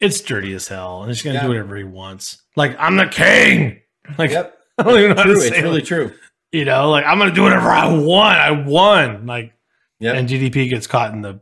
it's 0.00 0.20
dirty 0.22 0.54
as 0.54 0.68
hell, 0.68 1.02
and 1.02 1.10
he's 1.10 1.22
gonna 1.22 1.42
do 1.42 1.48
whatever 1.48 1.76
he 1.76 1.84
wants. 1.84 2.42
Like 2.56 2.74
I'm 2.78 2.96
the 2.96 3.06
king. 3.06 3.80
Like 4.16 4.30
Yep, 4.30 4.58
I 4.78 4.82
don't 4.84 4.98
even 4.98 5.10
know 5.10 5.16
how 5.16 5.22
true. 5.24 5.42
It's 5.42 5.56
it. 5.58 5.62
really 5.62 5.82
true. 5.82 6.12
You 6.52 6.64
know, 6.64 6.90
like 6.90 7.04
I'm 7.04 7.18
gonna 7.18 7.32
do 7.34 7.42
whatever 7.42 7.68
I 7.68 7.92
want. 7.92 8.38
I 8.38 8.50
won. 8.52 9.26
Like 9.26 9.52
Yep. 10.00 10.16
and 10.16 10.28
DDP 10.28 10.68
gets 10.68 10.86
caught 10.86 11.12
in 11.12 11.22
the 11.22 11.40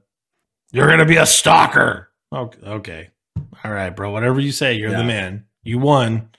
you're 0.72 0.88
gonna 0.88 1.04
be 1.06 1.16
a 1.16 1.26
stalker. 1.26 2.10
Okay, 2.32 2.58
okay. 2.66 3.10
All 3.64 3.70
right, 3.70 3.90
bro. 3.90 4.10
Whatever 4.10 4.40
you 4.40 4.52
say, 4.52 4.74
you're 4.74 4.90
the 4.90 5.04
man. 5.04 5.44
You 5.62 5.78
won. 5.78 6.30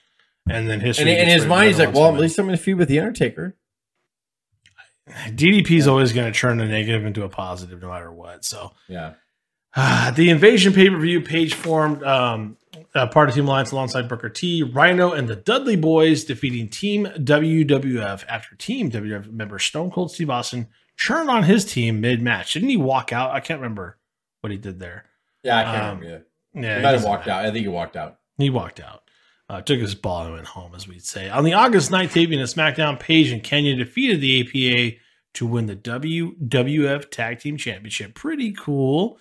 And 0.48 0.68
then 0.68 0.80
history. 0.80 1.10
And 1.10 1.20
in 1.20 1.28
his 1.28 1.46
mind, 1.46 1.68
he's 1.68 1.78
like, 1.78 1.94
"Well, 1.94 2.12
at 2.14 2.20
least 2.20 2.38
I'm 2.38 2.46
going 2.46 2.56
to 2.56 2.62
feud 2.62 2.78
with 2.78 2.88
the 2.88 3.00
Undertaker." 3.00 3.56
to. 5.06 5.12
DDP 5.32 5.78
is 5.78 5.86
always 5.86 6.12
going 6.12 6.30
to 6.30 6.38
turn 6.38 6.60
a 6.60 6.66
negative 6.66 7.06
into 7.06 7.24
a 7.24 7.28
positive, 7.28 7.80
no 7.80 7.88
matter 7.88 8.12
what. 8.12 8.44
So 8.44 8.72
Yeah, 8.88 9.14
At 9.74 10.10
the 10.16 10.30
Invasion 10.30 10.72
pay 10.72 10.90
per 10.90 10.98
view, 10.98 11.20
Page 11.20 11.54
formed 11.54 12.02
um, 12.02 12.56
a 12.94 13.06
part 13.06 13.28
of 13.28 13.34
Team 13.34 13.46
Alliance 13.46 13.70
alongside 13.70 14.08
Booker 14.08 14.28
T, 14.28 14.62
Rhino, 14.62 15.12
and 15.12 15.28
the 15.28 15.36
Dudley 15.36 15.76
Boys, 15.76 16.24
defeating 16.24 16.68
Team 16.68 17.06
WWF 17.06 18.24
after 18.28 18.56
Team 18.56 18.90
WWF 18.90 19.30
member 19.32 19.58
Stone 19.58 19.90
Cold 19.90 20.10
Steve 20.10 20.30
Austin 20.30 20.68
turned 21.02 21.30
on 21.30 21.42
his 21.44 21.64
team 21.64 22.00
mid 22.00 22.22
match. 22.22 22.52
Didn't 22.54 22.68
he 22.68 22.76
walk 22.76 23.12
out? 23.12 23.30
I 23.30 23.40
can't 23.40 23.60
remember 23.60 23.98
what 24.40 24.50
he 24.50 24.58
did 24.58 24.78
there. 24.78 25.06
Yeah, 25.42 25.58
I 25.58 25.62
can't 25.64 25.76
Um, 25.76 25.98
remember 26.00 26.06
either. 26.06 26.26
Yeah, 26.66 26.76
He 26.76 26.82
might 26.82 26.92
have 26.92 27.04
walked 27.04 27.26
matter. 27.26 27.40
out. 27.40 27.46
I 27.46 27.50
think 27.52 27.62
he 27.62 27.68
walked 27.68 27.96
out. 27.96 28.18
He 28.38 28.50
walked 28.50 28.80
out. 28.80 29.02
Uh, 29.50 29.60
took 29.60 29.78
his 29.80 29.94
ball 29.94 30.24
and 30.24 30.34
went 30.34 30.46
home, 30.46 30.72
as 30.74 30.88
we'd 30.88 31.04
say. 31.04 31.28
On 31.28 31.44
the 31.44 31.52
August 31.52 31.90
9th 31.90 32.12
taping 32.12 32.40
of 32.40 32.48
SmackDown, 32.48 32.98
Page 32.98 33.30
and 33.30 33.42
Kanyon 33.42 33.76
defeated 33.78 34.20
the 34.20 34.40
APA 34.40 34.96
to 35.34 35.46
win 35.46 35.66
the 35.66 35.76
WWF 35.76 37.10
Tag 37.10 37.40
Team 37.40 37.56
Championship. 37.56 38.14
Pretty 38.14 38.52
cool. 38.52 39.18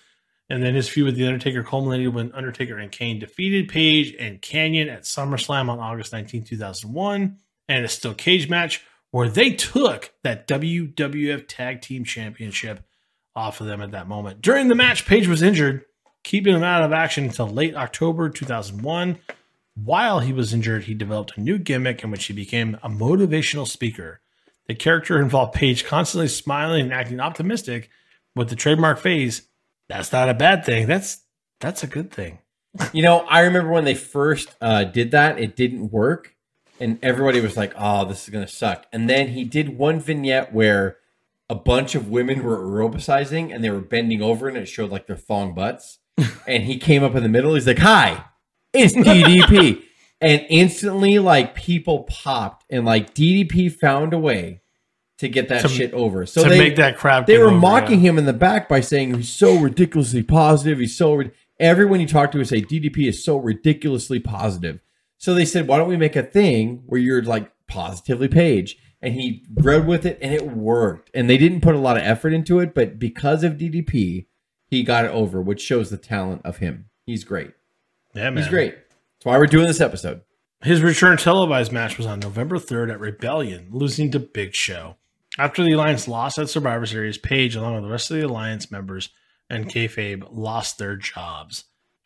And 0.49 0.61
then 0.63 0.75
his 0.75 0.87
feud 0.87 1.05
with 1.07 1.15
The 1.15 1.25
Undertaker 1.25 1.63
culminated 1.63 2.13
when 2.13 2.31
Undertaker 2.33 2.77
and 2.77 2.91
Kane 2.91 3.19
defeated 3.19 3.69
Page 3.69 4.13
and 4.19 4.41
Kanyon 4.41 4.89
at 4.89 5.03
SummerSlam 5.03 5.69
on 5.69 5.79
August 5.79 6.13
19, 6.13 6.43
2001, 6.43 7.37
and 7.69 7.85
a 7.85 7.87
steel 7.87 8.13
cage 8.13 8.49
match 8.49 8.81
where 9.13 9.29
they 9.29 9.51
took 9.51 10.11
that 10.23 10.47
WWF 10.47 11.45
Tag 11.47 11.81
Team 11.81 12.03
Championship 12.03 12.83
off 13.35 13.61
of 13.61 13.67
them 13.67 13.79
at 13.79 13.91
that 13.91 14.07
moment. 14.07 14.41
During 14.41 14.69
the 14.69 14.75
match, 14.75 15.05
Page 15.05 15.27
was 15.27 15.43
injured, 15.43 15.85
keeping 16.23 16.55
him 16.55 16.63
out 16.63 16.81
of 16.81 16.91
action 16.91 17.25
until 17.25 17.47
late 17.47 17.75
October 17.75 18.27
2001. 18.27 19.19
While 19.75 20.21
he 20.21 20.33
was 20.33 20.51
injured, 20.51 20.85
he 20.85 20.95
developed 20.95 21.37
a 21.37 21.41
new 21.41 21.59
gimmick 21.59 22.03
in 22.03 22.09
which 22.09 22.25
he 22.25 22.33
became 22.33 22.79
a 22.81 22.89
motivational 22.89 23.67
speaker. 23.67 24.19
The 24.65 24.73
character 24.73 25.21
involved 25.21 25.53
Page 25.53 25.85
constantly 25.85 26.27
smiling 26.27 26.85
and 26.85 26.93
acting 26.93 27.19
optimistic 27.19 27.91
with 28.35 28.49
the 28.49 28.55
trademark 28.55 28.97
phase. 28.97 29.43
That's 29.89 30.11
not 30.11 30.27
a 30.27 30.33
bad 30.33 30.65
thing. 30.65 30.87
That's 30.87 31.21
that's 31.59 31.83
a 31.83 31.87
good 31.87 32.09
thing. 32.09 32.39
You 32.91 33.03
know, 33.03 33.19
I 33.19 33.41
remember 33.41 33.69
when 33.69 33.85
they 33.85 33.93
first 33.93 34.55
uh, 34.59 34.85
did 34.85 35.11
that, 35.11 35.37
it 35.37 35.55
didn't 35.55 35.91
work, 35.91 36.32
and 36.83 36.99
everybody 37.01 37.39
was 37.39 37.55
like, 37.55 37.73
"Oh, 37.77 38.05
this 38.05 38.23
is 38.23 38.29
gonna 38.29 38.47
suck." 38.47 38.85
And 38.91 39.09
then 39.09 39.29
he 39.29 39.43
did 39.45 39.77
one 39.77 39.99
vignette 39.99 40.53
where 40.53 40.97
a 41.49 41.55
bunch 41.55 41.95
of 41.95 42.09
women 42.09 42.43
were 42.43 42.57
aerobicizing 42.57 43.53
and 43.53 43.63
they 43.63 43.69
were 43.69 43.79
bending 43.79 44.21
over, 44.21 44.47
and 44.47 44.57
it 44.57 44.65
showed 44.65 44.91
like 44.91 45.07
their 45.07 45.15
thong 45.15 45.53
butts. 45.53 45.99
and 46.47 46.63
he 46.63 46.77
came 46.77 47.03
up 47.03 47.15
in 47.15 47.23
the 47.23 47.29
middle. 47.29 47.55
He's 47.55 47.65
like, 47.65 47.79
"Hi, 47.79 48.25
it's 48.73 48.93
DDP," 48.93 49.81
and 50.21 50.45
instantly, 50.49 51.19
like 51.19 51.55
people 51.55 52.03
popped, 52.03 52.65
and 52.69 52.85
like 52.85 53.15
DDP 53.15 53.71
found 53.71 54.13
a 54.13 54.19
way 54.19 54.61
to 55.19 55.29
get 55.29 55.47
that 55.47 55.61
To- 55.61 55.69
shit 55.69 55.93
over. 55.93 56.25
So 56.25 56.43
they 56.43 56.57
make 56.57 56.75
that 56.75 56.97
crowd 56.97 57.27
they 57.27 57.37
were 57.37 57.45
over, 57.45 57.57
mocking 57.57 58.01
yeah. 58.03 58.09
him 58.09 58.17
in 58.17 58.25
the 58.25 58.33
back 58.33 58.67
by 58.67 58.81
saying 58.81 59.13
he's 59.13 59.29
so 59.29 59.57
ridiculously 59.57 60.23
positive. 60.23 60.79
He's 60.79 60.97
so 60.97 61.13
rid-" 61.13 61.31
everyone 61.59 62.01
you 62.01 62.07
talk 62.07 62.31
to 62.31 62.39
would 62.39 62.47
say 62.47 62.61
DDP 62.61 63.07
is 63.07 63.23
so 63.23 63.37
ridiculously 63.37 64.19
positive. 64.19 64.81
So 65.23 65.33
they 65.33 65.45
said, 65.45 65.69
why 65.69 65.77
don't 65.77 65.87
we 65.87 65.95
make 65.95 66.17
a 66.17 66.21
thing 66.21 66.83
where 66.85 66.99
you're 66.99 67.23
like 67.23 67.49
positively 67.65 68.27
Page? 68.27 68.77
And 69.01 69.13
he 69.13 69.45
rode 69.53 69.85
with 69.85 70.05
it, 70.05 70.19
and 70.21 70.33
it 70.33 70.51
worked. 70.51 71.11
And 71.13 71.29
they 71.29 71.37
didn't 71.37 71.61
put 71.61 71.75
a 71.75 71.79
lot 71.79 71.95
of 71.95 72.03
effort 72.03 72.33
into 72.33 72.59
it, 72.59 72.75
but 72.75 72.99
because 72.99 73.41
of 73.41 73.53
DDP, 73.53 74.25
he 74.67 74.83
got 74.83 75.05
it 75.05 75.11
over, 75.11 75.41
which 75.41 75.61
shows 75.61 75.89
the 75.89 75.95
talent 75.95 76.41
of 76.43 76.57
him. 76.57 76.89
He's 77.05 77.23
great. 77.23 77.53
Yeah, 78.13 78.31
man. 78.31 78.35
He's 78.35 78.49
great. 78.49 78.75
That's 78.75 79.23
why 79.23 79.37
we're 79.37 79.45
doing 79.45 79.65
this 79.65 79.79
episode. 79.79 80.23
His 80.61 80.81
return 80.81 81.15
televised 81.15 81.71
match 81.71 81.97
was 81.97 82.05
on 82.05 82.19
November 82.19 82.57
3rd 82.57 82.91
at 82.91 82.99
Rebellion, 82.99 83.67
losing 83.71 84.11
to 84.11 84.19
Big 84.19 84.53
Show. 84.53 84.97
After 85.39 85.63
the 85.63 85.71
Alliance 85.71 86.05
lost 86.05 86.37
at 86.37 86.49
Survivor 86.49 86.85
Series, 86.85 87.17
Page, 87.17 87.55
along 87.55 87.75
with 87.75 87.83
the 87.85 87.89
rest 87.89 88.11
of 88.11 88.17
the 88.17 88.27
Alliance 88.27 88.69
members 88.69 89.07
and 89.49 89.69
kayfabe, 89.69 90.27
lost 90.29 90.79
their 90.79 90.97
jobs. 90.97 91.63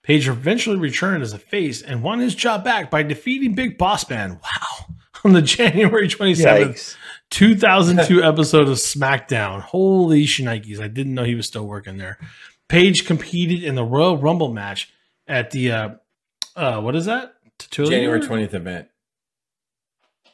Page 0.08 0.30
eventually 0.30 0.78
returned 0.78 1.22
as 1.22 1.34
a 1.34 1.38
face 1.38 1.82
and 1.82 2.02
won 2.02 2.20
his 2.20 2.34
job 2.34 2.64
back 2.64 2.90
by 2.90 3.04
defeating 3.04 3.56
Big 3.56 3.78
Boss 3.78 4.10
Man. 4.10 4.40
Wow. 4.42 4.96
On 5.26 5.34
the 5.34 5.42
January 5.42 6.08
27th, 6.08 6.70
Yikes. 6.70 6.96
2002 7.30 8.24
episode 8.24 8.70
of 8.70 8.78
SmackDown. 8.78 9.60
Holy 9.60 10.24
shnikes. 10.24 10.80
I 10.80 10.88
didn't 10.88 11.14
know 11.14 11.26
he 11.26 11.36
was 11.36 11.46
still 11.46 11.68
working 11.68 11.98
there. 11.98 12.18
Page 12.70 13.06
competed 13.06 13.66
in 13.66 13.76
the 13.76 13.84
Royal 13.84 14.18
Rumble 14.18 14.54
match 14.54 14.94
at 15.28 15.52
the, 15.52 15.72
uh, 15.74 15.90
uh, 16.56 16.80
what 16.80 16.96
is 16.96 17.04
that? 17.08 17.34
January 17.70 18.22
20th 18.22 18.54
event. 18.54 18.88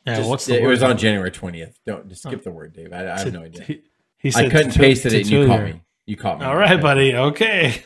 Yeah, 0.05 0.17
Just- 0.17 0.30
what's 0.30 0.45
the 0.45 0.57
it 0.59 0.61
word? 0.61 0.69
was 0.69 0.84
on 0.84 0.99
January 0.99 1.32
20th. 1.32 1.74
Don't 1.88 2.07
just 2.09 2.21
skip 2.21 2.43
the 2.43 2.51
word, 2.51 2.74
Dave. 2.74 2.93
I, 2.93 3.09
I 3.11 3.17
have 3.17 3.34
no 3.34 3.41
idea. 3.41 3.63
He, 3.63 3.82
he 4.19 4.32
I 4.36 4.49
couldn't 4.49 4.76
paste 4.76 5.07
it, 5.07 5.13
and 5.13 5.26
you 5.28 5.47
caught 5.47 5.63
me. 5.63 5.82
You 6.05 6.15
caught 6.15 6.39
me. 6.39 6.45
All 6.45 6.55
right, 6.55 6.80
buddy. 6.80 7.15
Okay. 7.15 7.84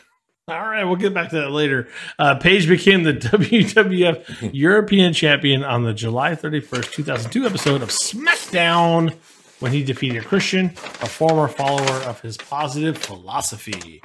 All 0.48 0.62
right, 0.62 0.84
we'll 0.84 0.96
get 0.96 1.12
back 1.12 1.28
to 1.30 1.36
that 1.36 1.50
later. 1.50 1.88
Uh, 2.18 2.36
Page 2.36 2.66
became 2.66 3.02
the 3.02 3.12
WWF 3.12 4.50
European 4.54 5.12
Champion 5.12 5.62
on 5.62 5.84
the 5.84 5.92
July 5.92 6.30
31st, 6.30 6.90
2002 6.90 7.44
episode 7.44 7.82
of 7.82 7.90
SmackDown 7.90 9.14
when 9.60 9.72
he 9.72 9.84
defeated 9.84 10.24
Christian, 10.24 10.66
a 11.02 11.06
former 11.06 11.48
follower 11.48 12.02
of 12.04 12.22
his 12.22 12.38
positive 12.38 12.96
philosophy. 12.96 14.00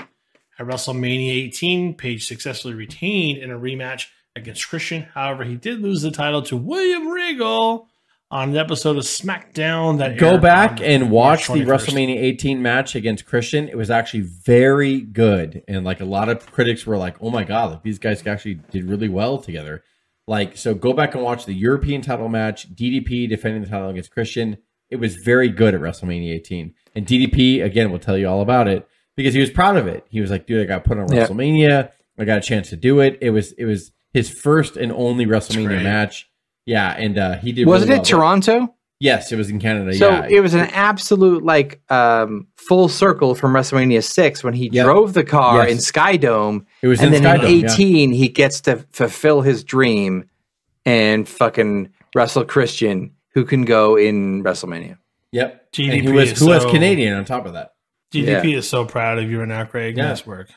At 0.60 0.66
WrestleMania 0.66 1.30
18, 1.46 1.94
Page 1.94 2.28
successfully 2.28 2.74
retained 2.74 3.38
in 3.38 3.50
a 3.50 3.58
rematch 3.58 4.08
against 4.36 4.68
Christian. 4.68 5.04
However, 5.14 5.46
he 5.46 5.56
did 5.56 5.80
lose 5.80 6.02
the 6.02 6.12
title 6.12 6.42
to 6.42 6.58
William 6.58 7.08
Regal 7.08 7.88
on 8.34 8.50
an 8.50 8.58
episode 8.58 8.98
of 8.98 9.04
SmackDown 9.04 10.00
that 10.00 10.18
Go 10.18 10.38
back 10.40 10.82
and 10.82 11.12
watch 11.12 11.48
the 11.48 11.62
WrestleMania 11.66 12.16
18 12.18 12.62
match 12.62 12.96
against 12.96 13.26
Christian. 13.26 13.68
It 13.70 13.78
was 13.78 13.92
actually 13.92 14.22
very 14.22 15.02
good, 15.02 15.64
and 15.68 15.86
like 15.86 16.02
a 16.02 16.06
lot 16.06 16.30
of 16.30 16.52
critics 16.52 16.86
were 16.86 16.98
like, 16.98 17.16
"Oh 17.22 17.30
my 17.30 17.44
god, 17.44 17.72
like 17.72 17.84
these 17.84 18.00
guys 18.00 18.26
actually 18.26 18.56
did 18.72 18.86
really 18.86 19.08
well 19.08 19.38
together." 19.38 19.84
Like, 20.28 20.58
so 20.58 20.74
go 20.74 20.94
back 20.94 21.14
and 21.14 21.24
watch 21.24 21.46
the 21.46 21.54
European 21.54 22.02
title 22.02 22.28
match, 22.30 22.74
DDP 22.74 23.28
defending 23.30 23.62
the 23.62 23.70
title 23.70 23.90
against 23.90 24.12
Christian. 24.12 24.58
It 24.90 24.96
was 24.96 25.16
very 25.18 25.50
good 25.50 25.76
at 25.76 25.82
WrestleMania 25.82 26.34
18, 26.34 26.74
and 26.96 27.06
DDP 27.06 27.64
again 27.64 27.92
will 27.92 28.00
tell 28.00 28.18
you 28.18 28.28
all 28.28 28.42
about 28.42 28.68
it 28.68 28.88
because 29.16 29.34
he 29.36 29.42
was 29.42 29.52
proud 29.52 29.78
of 29.78 29.86
it. 29.86 30.06
He 30.10 30.22
was 30.22 30.32
like, 30.32 30.48
"Dude, 30.48 30.62
I 30.62 30.66
got 30.66 30.86
put 30.86 30.98
on 30.98 31.12
Yeah. 31.14 31.28
WrestleMania. 31.28 31.92
I 32.18 32.26
got 32.26 32.40
a 32.40 32.42
chance 32.42 32.70
to 32.70 32.76
do 32.78 33.00
it." 33.00 33.20
It 33.22 33.30
was 33.30 33.52
it 33.54 33.66
was 33.66 33.92
his 34.12 34.30
first 34.30 34.76
and 34.76 34.92
only 34.92 35.26
WrestleMania 35.28 35.68
great. 35.68 35.84
match. 35.84 36.30
Yeah, 36.66 36.92
and 36.92 37.18
uh, 37.18 37.38
he 37.38 37.52
did. 37.52 37.68
Wasn't 37.68 37.90
really 37.90 37.98
it 38.00 38.12
well. 38.14 38.20
Toronto? 38.22 38.76
Yes, 39.00 39.34
it 39.34 39.36
was 39.36 39.50
in 39.50 39.60
Canada. 39.60 39.94
So 39.96 40.10
yeah, 40.10 40.28
it 40.30 40.40
was 40.40 40.54
an 40.54 40.62
absolute 40.72 41.44
like 41.44 41.82
um, 41.92 42.48
full 42.56 42.88
circle 42.88 43.36
from 43.36 43.52
WrestleMania 43.54 44.02
six 44.02 44.44
when 44.46 44.54
he 44.54 44.70
Yep. 44.72 44.86
drove 44.86 45.14
the 45.14 45.26
car 45.26 45.68
Yes. 45.68 45.72
in 45.72 45.78
Skydome, 45.80 46.66
It 46.82 46.88
was 46.88 47.02
and 47.02 47.14
in 47.14 47.22
then 47.24 47.36
in 47.36 47.42
Skydome, 47.42 47.62
yeah. 47.64 47.72
eighteen 47.74 48.12
he 48.14 48.30
gets 48.30 48.62
to 48.62 48.78
fulfill 48.92 49.42
his 49.42 49.64
dream 49.66 50.30
and 50.86 51.28
fucking 51.28 51.90
wrestle 52.16 52.46
Christian, 52.46 53.12
who 53.34 53.44
can 53.44 53.66
go 53.66 53.98
in 53.98 54.42
WrestleMania. 54.44 54.98
Yep. 55.34 55.72
GDP 55.74 55.94
and 56.00 56.08
he 56.08 56.14
was 56.14 56.32
is 56.32 56.40
who 56.40 56.48
was 56.48 56.64
Canadian 56.66 57.18
on 57.18 57.26
top 57.26 57.46
of 57.46 57.54
that. 57.54 57.74
DDP 58.14 58.56
is 58.56 58.70
so 58.70 58.86
proud 58.86 59.18
of 59.18 59.30
you 59.30 59.40
right 59.40 59.48
now, 59.48 59.66
Craig. 59.66 59.98
Yeah. 59.98 60.10
Nice 60.10 60.26
work. 60.26 60.50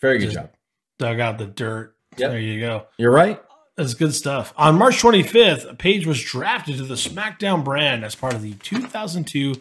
Very 0.00 0.18
good 0.18 0.26
Just- 0.26 0.36
job. 0.36 0.50
Dug 0.98 1.18
out 1.20 1.38
the 1.38 1.46
dirt. 1.46 1.96
Yep. 2.16 2.30
There 2.30 2.40
you 2.40 2.60
go. 2.60 2.86
You're 2.96 3.10
right. 3.12 3.42
That's 3.76 3.94
good 3.94 4.14
stuff. 4.14 4.52
On 4.56 4.78
March 4.78 5.02
25th, 5.02 5.78
Page 5.78 6.06
was 6.06 6.22
drafted 6.22 6.76
to 6.76 6.84
the 6.84 6.94
SmackDown 6.94 7.64
brand 7.64 8.04
as 8.04 8.14
part 8.14 8.34
of 8.34 8.42
the 8.42 8.54
2002 8.54 9.54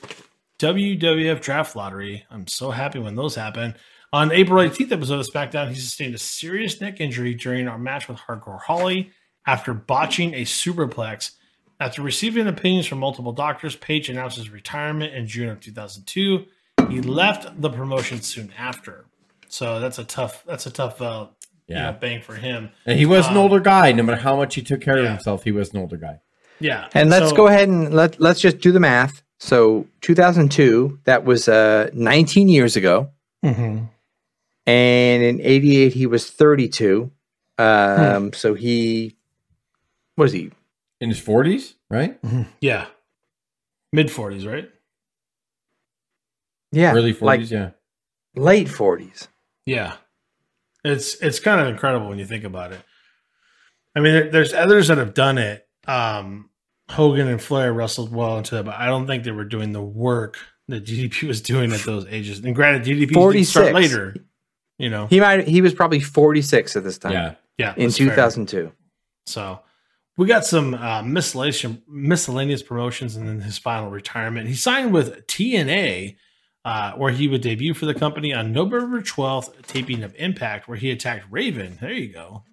WWF 0.60 1.42
Draft 1.42 1.76
Lottery. 1.76 2.26
I'm 2.30 2.46
so 2.46 2.70
happy 2.70 3.00
when 3.00 3.16
those 3.16 3.34
happen. 3.34 3.76
On 4.12 4.32
April 4.32 4.64
18th 4.64 4.92
episode 4.92 5.20
of 5.20 5.28
SmackDown, 5.28 5.70
he 5.70 5.76
sustained 5.76 6.14
a 6.14 6.20
serious 6.20 6.80
neck 6.80 7.02
injury 7.02 7.34
during 7.34 7.68
our 7.68 7.80
match 7.80 8.08
with 8.08 8.20
Hardcore 8.20 8.62
Holly 8.62 9.12
after 9.48 9.74
botching 9.74 10.36
a 10.36 10.44
superplex. 10.44 11.32
After 11.80 12.04
receiving 12.04 12.46
opinions 12.46 12.86
from 12.86 13.00
multiple 13.00 13.34
doctors, 13.34 13.76
Page 13.76 14.10
announced 14.10 14.38
his 14.38 14.52
retirement 14.52 15.16
in 15.16 15.26
June 15.26 15.50
of 15.50 15.60
2002. 15.60 16.46
He 16.88 17.02
left 17.02 17.60
the 17.60 17.72
promotion 17.72 18.22
soon 18.22 18.54
after. 18.60 19.06
So 19.48 19.80
that's 19.80 19.98
a 19.98 20.04
tough 20.04 20.44
that's 20.46 20.68
a 20.68 20.72
tough 20.72 21.02
uh, 21.02 21.28
you 21.68 21.76
Yeah. 21.76 21.92
know, 21.92 21.98
bang 22.00 22.22
for 22.22 22.36
him. 22.36 22.70
And 22.86 22.98
he 23.00 23.06
was 23.06 23.26
an 23.28 23.34
Um, 23.34 23.40
older 23.40 23.60
guy. 23.60 23.92
No 23.92 24.04
matter 24.04 24.22
how 24.22 24.36
much 24.36 24.56
he 24.56 24.62
took 24.62 24.82
care 24.82 24.98
of 24.98 25.06
himself, 25.06 25.44
he 25.44 25.52
was 25.52 25.74
an 25.74 25.80
older 25.80 25.98
guy. 25.98 26.20
Yeah. 26.60 26.88
And 26.94 27.10
let's 27.10 27.30
So- 27.30 27.36
go 27.36 27.48
ahead 27.48 27.68
and 27.70 27.94
let 27.94 28.20
let's 28.20 28.40
just 28.40 28.60
do 28.60 28.72
the 28.72 28.80
math. 28.80 29.22
So 29.40 29.88
2002, 30.02 31.00
that 31.04 31.26
was 31.26 31.48
uh, 31.50 31.90
19 31.94 32.48
years 32.48 32.76
ago, 32.78 33.10
Mhm. 33.44 33.90
and 34.66 35.24
in 35.24 35.42
88 35.42 35.94
he 35.94 36.06
was 36.06 36.30
32. 36.30 37.12
Um, 37.58 38.28
Hmm. 38.28 38.34
so 38.34 38.54
he 38.54 39.16
was 40.18 40.32
he? 40.32 40.52
In 41.02 41.10
his 41.10 41.20
40s, 41.20 41.74
right? 41.90 42.18
Yeah. 42.62 42.86
Mid 43.92 44.10
40s, 44.10 44.46
right? 44.46 44.70
Yeah, 46.72 46.94
Early 46.94 47.14
40s, 47.14 47.22
like 47.22 47.52
yeah. 47.52 47.70
late 48.36 48.68
40s. 48.68 49.28
Yeah. 49.66 49.98
It's 50.84 51.16
it's 51.16 51.40
kind 51.40 51.62
of 51.62 51.68
incredible 51.68 52.08
when 52.10 52.20
you 52.20 52.26
think 52.26 52.44
about 52.44 52.72
it. 52.74 52.82
I 53.96 54.00
mean, 54.00 54.14
there, 54.14 54.30
there's 54.30 54.54
others 54.54 54.88
that 54.88 54.98
have 54.98 55.14
done 55.14 55.38
it. 55.38 55.68
Um, 55.88 56.50
Hogan 56.90 57.28
and 57.28 57.42
Flair 57.42 57.72
wrestled 57.72 58.14
well 58.14 58.38
into 58.38 58.58
it, 58.60 58.64
but 58.64 58.76
I 58.76 58.88
don't 58.88 59.08
think 59.08 59.24
they 59.24 59.32
were 59.32 59.46
doing 59.46 59.72
the 59.72 59.82
work 59.82 60.38
that 60.68 60.86
DDP 60.86 61.28
was 61.28 61.42
doing 61.42 61.72
at 61.72 61.82
those 61.82 62.06
ages. 62.08 62.40
And 62.40 62.56
granted, 62.56 62.84
DDP 62.84 63.32
did 63.34 63.46
start 63.46 63.72
46. 63.72 63.74
later. 63.74 64.16
You 64.78 64.90
know, 64.90 65.08
He 65.08 65.20
might 65.20 65.48
he 65.48 65.62
was 65.62 65.74
probably 65.74 66.00
46 66.00 66.76
at 66.76 66.84
this 66.84 66.98
time. 66.98 67.12
Yeah. 67.14 67.36
yeah, 67.58 67.74
In 67.78 67.84
that's 67.84 67.98
fair. 67.98 68.10
2002. 68.10 68.72
So 69.28 69.60
we 70.18 70.28
got 70.28 70.46
some 70.46 70.74
uh, 70.74 71.02
miscellaneous 71.04 71.66
miscellaneous 71.88 72.64
promotions 72.64 73.16
and 73.16 73.28
then 73.28 73.40
his 73.40 73.58
final 73.58 73.90
retirement. 73.90 74.48
He 74.48 74.56
signed 74.56 74.94
with 74.94 75.26
TNA, 75.28 76.16
uh, 76.66 76.94
where 76.94 77.12
he 77.12 77.28
would 77.28 77.42
debut 77.42 77.74
for 77.74 77.86
the 77.86 77.94
company 77.94 78.34
on 78.34 78.52
November 78.54 79.02
12th, 79.02 79.66
taping 79.68 80.04
of 80.04 80.16
Impact, 80.18 80.68
where 80.68 80.78
he 80.78 80.92
attacked 80.92 81.26
Raven. 81.30 81.78
There 81.82 81.92
you 81.92 82.08
go. 82.14 82.44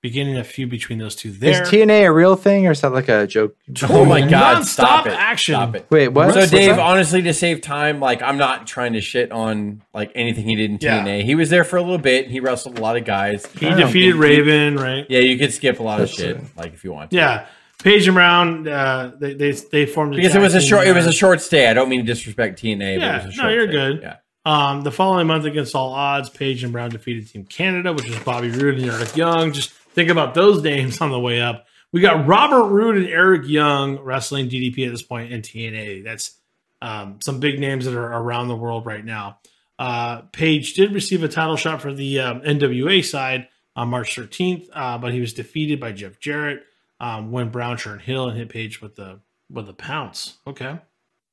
Beginning 0.00 0.36
a 0.36 0.42
feud 0.42 0.68
between 0.68 0.98
those 0.98 1.14
two 1.14 1.30
there. 1.30 1.62
Is 1.62 1.68
TNA 1.68 2.06
a 2.08 2.12
real 2.12 2.34
thing 2.34 2.66
or 2.66 2.72
is 2.72 2.80
that 2.80 2.92
like 2.92 3.08
a 3.08 3.24
joke? 3.24 3.54
Oh 3.88 4.04
my 4.04 4.20
god! 4.22 4.54
Non-stop 4.54 4.66
Stop 5.04 5.06
it! 5.06 5.12
action. 5.12 5.54
Stop 5.54 5.76
it. 5.76 5.86
Wait, 5.90 6.08
what? 6.08 6.32
So 6.34 6.40
What's 6.40 6.50
Dave, 6.50 6.70
that? 6.70 6.80
honestly, 6.80 7.22
to 7.22 7.32
save 7.32 7.60
time, 7.60 8.00
like 8.00 8.20
I'm 8.20 8.36
not 8.36 8.66
trying 8.66 8.94
to 8.94 9.00
shit 9.00 9.30
on 9.30 9.80
like 9.94 10.10
anything 10.16 10.48
he 10.48 10.56
did 10.56 10.70
in 10.72 10.78
Yeah. 10.80 11.04
TNA. 11.04 11.22
He 11.22 11.36
was 11.36 11.50
there 11.50 11.62
for 11.62 11.76
a 11.76 11.82
little 11.82 11.98
bit. 11.98 12.28
He 12.28 12.40
wrestled 12.40 12.78
a 12.78 12.82
lot 12.82 12.96
of 12.96 13.04
guys. 13.04 13.46
he 13.46 13.70
defeated 13.70 14.16
you- 14.16 14.16
Raven, 14.16 14.74
right? 14.74 15.06
Yeah, 15.08 15.20
you 15.20 15.38
could 15.38 15.52
skip 15.52 15.78
a 15.78 15.84
lot 15.84 16.00
of 16.00 16.10
shit, 16.10 16.36
it. 16.36 16.42
like 16.56 16.72
if 16.74 16.82
you 16.82 16.92
want. 16.92 17.10
To. 17.12 17.16
Yeah. 17.18 17.46
Page 17.82 18.06
and 18.06 18.14
Brown, 18.14 18.68
uh, 18.68 19.12
they, 19.18 19.34
they 19.34 19.52
they 19.52 19.86
formed 19.86 20.14
a 20.14 20.16
because 20.16 20.34
it 20.34 20.40
was 20.40 20.54
a 20.54 20.60
short. 20.60 20.86
It 20.86 20.94
was 20.94 21.06
a 21.06 21.12
short 21.12 21.40
stay. 21.40 21.68
I 21.68 21.74
don't 21.74 21.88
mean 21.88 22.00
to 22.00 22.06
disrespect 22.06 22.62
TNA. 22.62 22.96
but 22.96 23.02
Yeah, 23.02 23.22
it 23.22 23.26
was 23.26 23.38
a 23.38 23.42
no, 23.42 23.48
you're 23.48 23.62
stay. 23.64 23.72
good. 23.72 24.02
Yeah. 24.02 24.16
Um, 24.44 24.82
the 24.82 24.90
following 24.90 25.26
month 25.26 25.44
against 25.44 25.74
all 25.74 25.92
odds, 25.92 26.28
Page 26.30 26.64
and 26.64 26.72
Brown 26.72 26.90
defeated 26.90 27.28
Team 27.30 27.44
Canada, 27.44 27.92
which 27.92 28.08
was 28.08 28.18
Bobby 28.20 28.50
Roode 28.50 28.78
and 28.78 28.90
Eric 28.90 29.16
Young. 29.16 29.52
Just 29.52 29.70
think 29.70 30.10
about 30.10 30.34
those 30.34 30.62
names 30.62 31.00
on 31.00 31.10
the 31.10 31.20
way 31.20 31.40
up. 31.40 31.66
We 31.92 32.00
got 32.00 32.26
Robert 32.26 32.64
Roode 32.68 32.96
and 32.96 33.06
Eric 33.06 33.42
Young 33.46 33.98
wrestling 34.00 34.48
DDP 34.48 34.86
at 34.86 34.92
this 34.92 35.02
point 35.02 35.32
in 35.32 35.42
TNA. 35.42 36.02
That's 36.04 36.36
um, 36.80 37.18
some 37.22 37.38
big 37.38 37.60
names 37.60 37.84
that 37.84 37.94
are 37.94 38.12
around 38.12 38.48
the 38.48 38.56
world 38.56 38.86
right 38.86 39.04
now. 39.04 39.38
Uh, 39.78 40.22
Page 40.32 40.74
did 40.74 40.92
receive 40.94 41.22
a 41.22 41.28
title 41.28 41.56
shot 41.56 41.80
for 41.82 41.92
the 41.92 42.20
um, 42.20 42.40
NWA 42.42 43.04
side 43.04 43.48
on 43.76 43.88
March 43.88 44.16
13th, 44.16 44.68
uh, 44.72 44.98
but 44.98 45.12
he 45.12 45.20
was 45.20 45.34
defeated 45.34 45.78
by 45.80 45.92
Jeff 45.92 46.18
Jarrett 46.18 46.62
um, 47.02 47.32
when 47.32 47.50
Brown 47.50 47.76
turned 47.76 48.00
Hill 48.00 48.28
and 48.28 48.38
hit 48.38 48.48
Page 48.48 48.80
with 48.80 48.94
the 48.94 49.20
with 49.50 49.66
the 49.66 49.74
pounce. 49.74 50.38
Okay, 50.46 50.78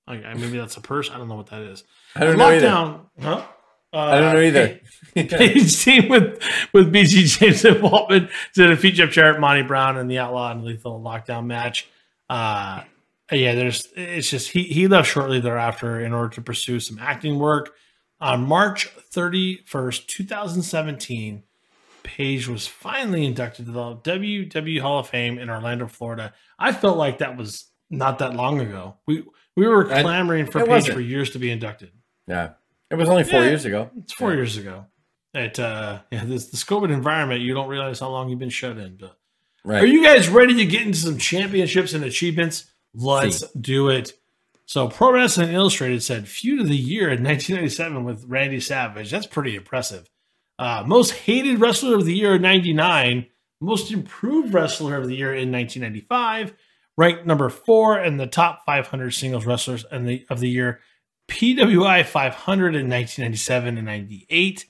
I, 0.07 0.13
I, 0.13 0.33
maybe 0.33 0.57
that's 0.57 0.75
a 0.75 0.81
purse. 0.81 1.09
I 1.11 1.17
don't 1.17 1.29
know 1.29 1.35
what 1.35 1.47
that 1.47 1.61
is. 1.61 1.83
I 2.15 2.25
don't 2.25 2.37
know 2.37 2.49
either. 2.49 2.67
Lockdown, 2.67 2.99
huh? 3.21 3.43
Uh, 3.93 3.97
I 3.97 4.19
don't 4.19 4.33
know 4.33 4.41
either. 4.41 4.79
Page 5.15 5.83
team 5.83 6.09
with 6.09 6.43
with 6.73 6.91
BG 6.91 7.39
James 7.39 7.63
and 7.63 7.77
Waltman 7.77 8.29
to 8.55 8.67
defeat 8.67 8.95
Jeff 8.95 9.11
Jarrett, 9.11 9.39
Monty 9.39 9.61
Brown, 9.61 9.97
and 9.97 10.09
the 10.09 10.17
Outlaw 10.17 10.51
and 10.51 10.65
Lethal 10.65 10.99
Lockdown 10.99 11.45
match. 11.45 11.87
Uh, 12.29 12.81
yeah, 13.31 13.53
there's 13.53 13.87
it's 13.95 14.29
just 14.29 14.49
he 14.49 14.63
he 14.63 14.87
left 14.87 15.09
shortly 15.09 15.39
thereafter 15.39 15.99
in 15.99 16.13
order 16.13 16.29
to 16.29 16.41
pursue 16.41 16.79
some 16.79 16.97
acting 16.99 17.37
work. 17.37 17.73
On 18.21 18.45
March 18.45 18.89
31st, 19.13 20.07
2017, 20.07 21.43
Page 22.03 22.47
was 22.47 22.67
finally 22.67 23.25
inducted 23.25 23.65
to 23.67 23.71
the 23.71 23.95
WWE 23.97 24.81
Hall 24.81 24.99
of 24.99 25.09
Fame 25.09 25.37
in 25.39 25.49
Orlando, 25.49 25.87
Florida. 25.87 26.33
I 26.57 26.71
felt 26.71 26.97
like 26.97 27.19
that 27.19 27.37
was 27.37 27.65
not 27.89 28.19
that 28.19 28.33
long 28.35 28.59
ago. 28.59 28.97
We 29.07 29.23
we 29.55 29.67
were 29.67 29.91
I- 29.91 30.01
clamoring 30.01 30.45
for 30.47 30.59
Page 30.59 30.67
wasn't. 30.69 30.93
for 30.95 31.01
years 31.01 31.31
to 31.31 31.39
be 31.39 31.51
inducted. 31.51 31.91
yeah. 32.27 32.51
It 32.91 32.95
was 32.95 33.07
only 33.07 33.23
four 33.23 33.41
Yeah. 33.41 33.49
years 33.49 33.65
ago. 33.65 33.91
It's 33.99 34.13
four 34.13 34.31
Yeah. 34.31 34.37
years 34.37 34.57
ago. 34.57 34.85
It 35.33 35.59
uh 35.59 35.99
yeah, 36.11 36.25
this 36.25 36.47
this 36.47 36.63
COVID 36.63 36.91
environment, 36.91 37.41
you 37.41 37.53
don't 37.53 37.67
realize 37.69 37.99
how 37.99 38.09
long 38.09 38.29
you've 38.29 38.39
been 38.39 38.49
shut 38.49 38.77
in. 38.77 38.97
But 38.97 39.15
Right. 39.63 39.83
are 39.83 39.85
you 39.87 40.03
guys 40.03 40.27
ready 40.29 40.55
to 40.55 40.65
get 40.65 40.81
into 40.83 40.97
some 40.97 41.17
championships 41.17 41.93
and 41.93 42.03
achievements? 42.03 42.71
Let's 42.95 43.47
do 43.51 43.89
it. 43.89 44.13
So 44.65 44.87
Pro 44.87 45.11
Wrestling 45.11 45.51
Illustrated 45.51 46.01
said 46.03 46.27
feud 46.27 46.61
of 46.61 46.67
the 46.67 46.75
year 46.77 47.09
in 47.09 47.21
1997 47.23 48.03
with 48.03 48.23
Randy 48.25 48.59
Savage. 48.59 49.11
That's 49.11 49.25
pretty 49.27 49.55
impressive. 49.55 50.07
Uh, 50.59 50.83
most 50.85 51.11
hated 51.11 51.61
wrestler 51.61 51.95
of 51.95 52.03
the 52.03 52.13
year 52.13 52.35
in 52.35 52.41
99, 52.41 53.25
most 53.61 53.93
improved 53.93 54.53
wrestler 54.53 54.97
of 54.97 55.07
the 55.07 55.15
year 55.15 55.33
in 55.33 55.53
1995, 55.53 56.53
ranked 56.97 57.25
number 57.25 57.47
four 57.47 57.97
in 57.97 58.17
the 58.17 58.27
top 58.27 58.65
500 58.65 59.11
singles 59.11 59.45
wrestlers 59.45 59.85
in 59.89 60.05
the, 60.05 60.25
of 60.29 60.41
the 60.41 60.49
year, 60.49 60.81
PWI 61.29 62.05
500 62.05 62.75
in 62.75 62.89
1997 62.89 63.77
and 63.77 63.87
98. 63.87 64.65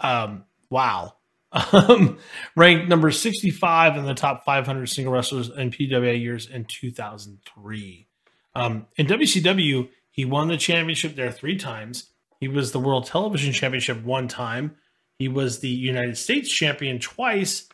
Um, 0.00 0.44
wow. 0.70 1.14
Um, 1.52 2.18
ranked 2.56 2.88
number 2.88 3.12
65 3.12 3.96
in 3.96 4.06
the 4.06 4.14
top 4.14 4.44
500 4.44 4.88
single 4.88 5.12
wrestlers 5.12 5.50
in 5.50 5.70
PWI 5.70 6.20
years 6.20 6.48
in 6.48 6.64
2003. 6.64 8.08
Um, 8.56 8.86
in 8.96 9.06
WCW, 9.06 9.88
he 10.10 10.24
won 10.24 10.48
the 10.48 10.56
championship 10.56 11.14
there 11.14 11.30
three 11.30 11.56
times. 11.56 12.10
He 12.40 12.48
was 12.48 12.72
the 12.72 12.80
World 12.80 13.06
Television 13.06 13.52
Championship 13.52 14.02
one 14.02 14.26
time. 14.26 14.74
He 15.18 15.28
was 15.28 15.60
the 15.60 15.68
United 15.68 16.16
States 16.16 16.50
Champion 16.50 16.98
twice. 16.98 17.68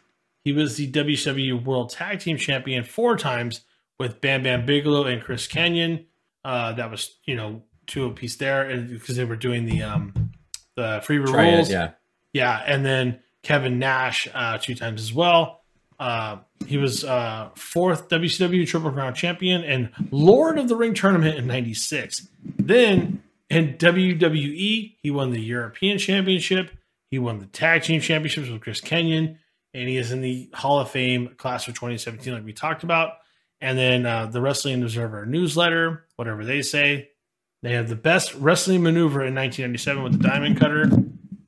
He 0.45 0.53
was 0.53 0.77
the 0.77 0.91
WCW 0.91 1.65
World 1.65 1.91
Tag 1.91 2.21
Team 2.21 2.37
Champion 2.37 2.85
four 2.85 3.17
times 3.17 3.63
with 3.99 4.21
Bam 4.21 4.43
Bam 4.43 4.67
Bigelow 4.67 5.05
and 5.05 5.23
Chris 5.23 5.47
Kanyon. 5.47 6.07
Uh, 6.45 6.73
that 6.73 6.91
was, 6.91 7.17
you 7.25 7.35
know, 7.35 7.63
two 7.87 8.07
a 8.07 8.11
piece 8.11 8.37
there, 8.37 8.63
and 8.63 8.89
because 8.89 9.17
they 9.17 9.25
were 9.25 9.37
doing 9.37 9.65
the 9.65 9.83
um, 9.83 10.33
the 10.77 11.01
free 11.05 11.19
rules. 11.19 11.71
yeah. 11.71 11.93
Yeah, 12.33 12.63
and 12.67 12.85
then 12.85 13.21
Kevin 13.43 13.79
Nash 13.79 14.27
uh, 14.35 14.59
two 14.59 14.75
times 14.75 15.01
as 15.01 15.13
well. 15.13 15.61
Uh, 16.01 16.39
he 16.67 16.77
was 16.77 17.05
uh, 17.05 17.51
fourth 17.55 18.09
WCW 18.09 18.67
Triple 18.67 18.91
Crown 18.91 19.15
champion 19.15 19.63
and 19.63 19.91
Lord 20.11 20.59
of 20.59 20.69
the 20.69 20.75
Ring 20.75 20.95
tournament 20.95 21.39
in 21.39 21.47
'96. 21.47 22.29
Then 22.59 23.23
in 23.49 23.75
WWE, 23.75 24.97
he 25.01 25.11
won 25.11 25.31
the 25.31 25.41
European 25.41 25.99
Championship. 25.99 26.71
He 27.11 27.19
won 27.19 27.39
the 27.39 27.47
Tag 27.47 27.83
Team 27.83 28.01
Championships 28.01 28.49
with 28.49 28.61
Chris 28.61 28.81
Kanyon, 28.81 29.39
and 29.73 29.89
he 29.89 29.97
is 29.97 30.13
in 30.13 30.21
the 30.21 30.51
Hall 30.55 30.81
of 30.81 30.91
Fame 30.91 31.35
class 31.37 31.69
of 31.69 31.75
2017, 31.75 32.33
like 32.33 32.45
we 32.45 32.53
talked 32.53 32.83
about. 32.83 33.13
And 33.61 33.79
then 33.79 34.05
uh, 34.05 34.27
the 34.27 34.41
Wrestling 34.41 34.83
Observer 34.83 35.25
newsletter, 35.27 36.07
whatever 36.17 36.45
they 36.45 36.61
say, 36.63 37.11
they 37.63 37.73
have 37.73 37.89
the 37.89 37.97
best 37.97 38.35
wrestling 38.35 38.83
maneuver 38.83 39.25
in 39.25 39.35
1997 39.35 40.03
with 40.03 40.13
the 40.21 40.29
Diamond 40.29 40.59
Cutter, 40.59 40.91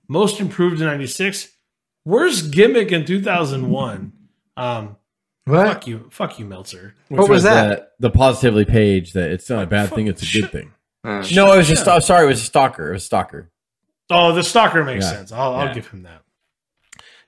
most 0.08 0.40
improved 0.40 0.80
in 0.80 0.86
96, 0.86 1.48
worst 2.06 2.52
gimmick 2.52 2.90
in 2.92 3.04
2001. 3.04 4.12
Um, 4.56 4.96
What? 5.44 5.66
fuck 5.66 5.86
you, 5.86 6.08
fuck 6.10 6.38
you, 6.38 6.46
Meltzer. 6.46 6.94
Which 7.08 7.18
What 7.18 7.28
was 7.28 7.42
that? 7.42 7.96
The, 7.98 8.08
the 8.08 8.10
positively 8.16 8.64
page 8.64 9.12
that 9.12 9.30
it's 9.30 9.50
not 9.50 9.64
a 9.64 9.66
bad 9.66 9.92
thing; 9.92 10.06
it's 10.06 10.22
a 10.22 10.40
good 10.40 10.50
thing. 10.50 10.72
Uh, 11.04 11.22
No, 11.34 11.52
it 11.52 11.58
was 11.58 11.68
just. 11.68 11.86
I'm 11.86 12.00
sorry, 12.00 12.24
it 12.24 12.28
was 12.28 12.40
a 12.40 12.44
stalker. 12.44 12.90
It 12.90 12.92
was 12.94 13.02
a 13.02 13.06
stalker. 13.06 13.50
Oh, 14.10 14.32
the 14.32 14.42
stalker 14.42 14.84
makes 14.84 15.04
Yeah. 15.04 15.10
sense. 15.12 15.32
I'll, 15.32 15.54
I'll 15.54 15.74
give 15.74 15.88
him 15.88 16.02
that. 16.04 16.22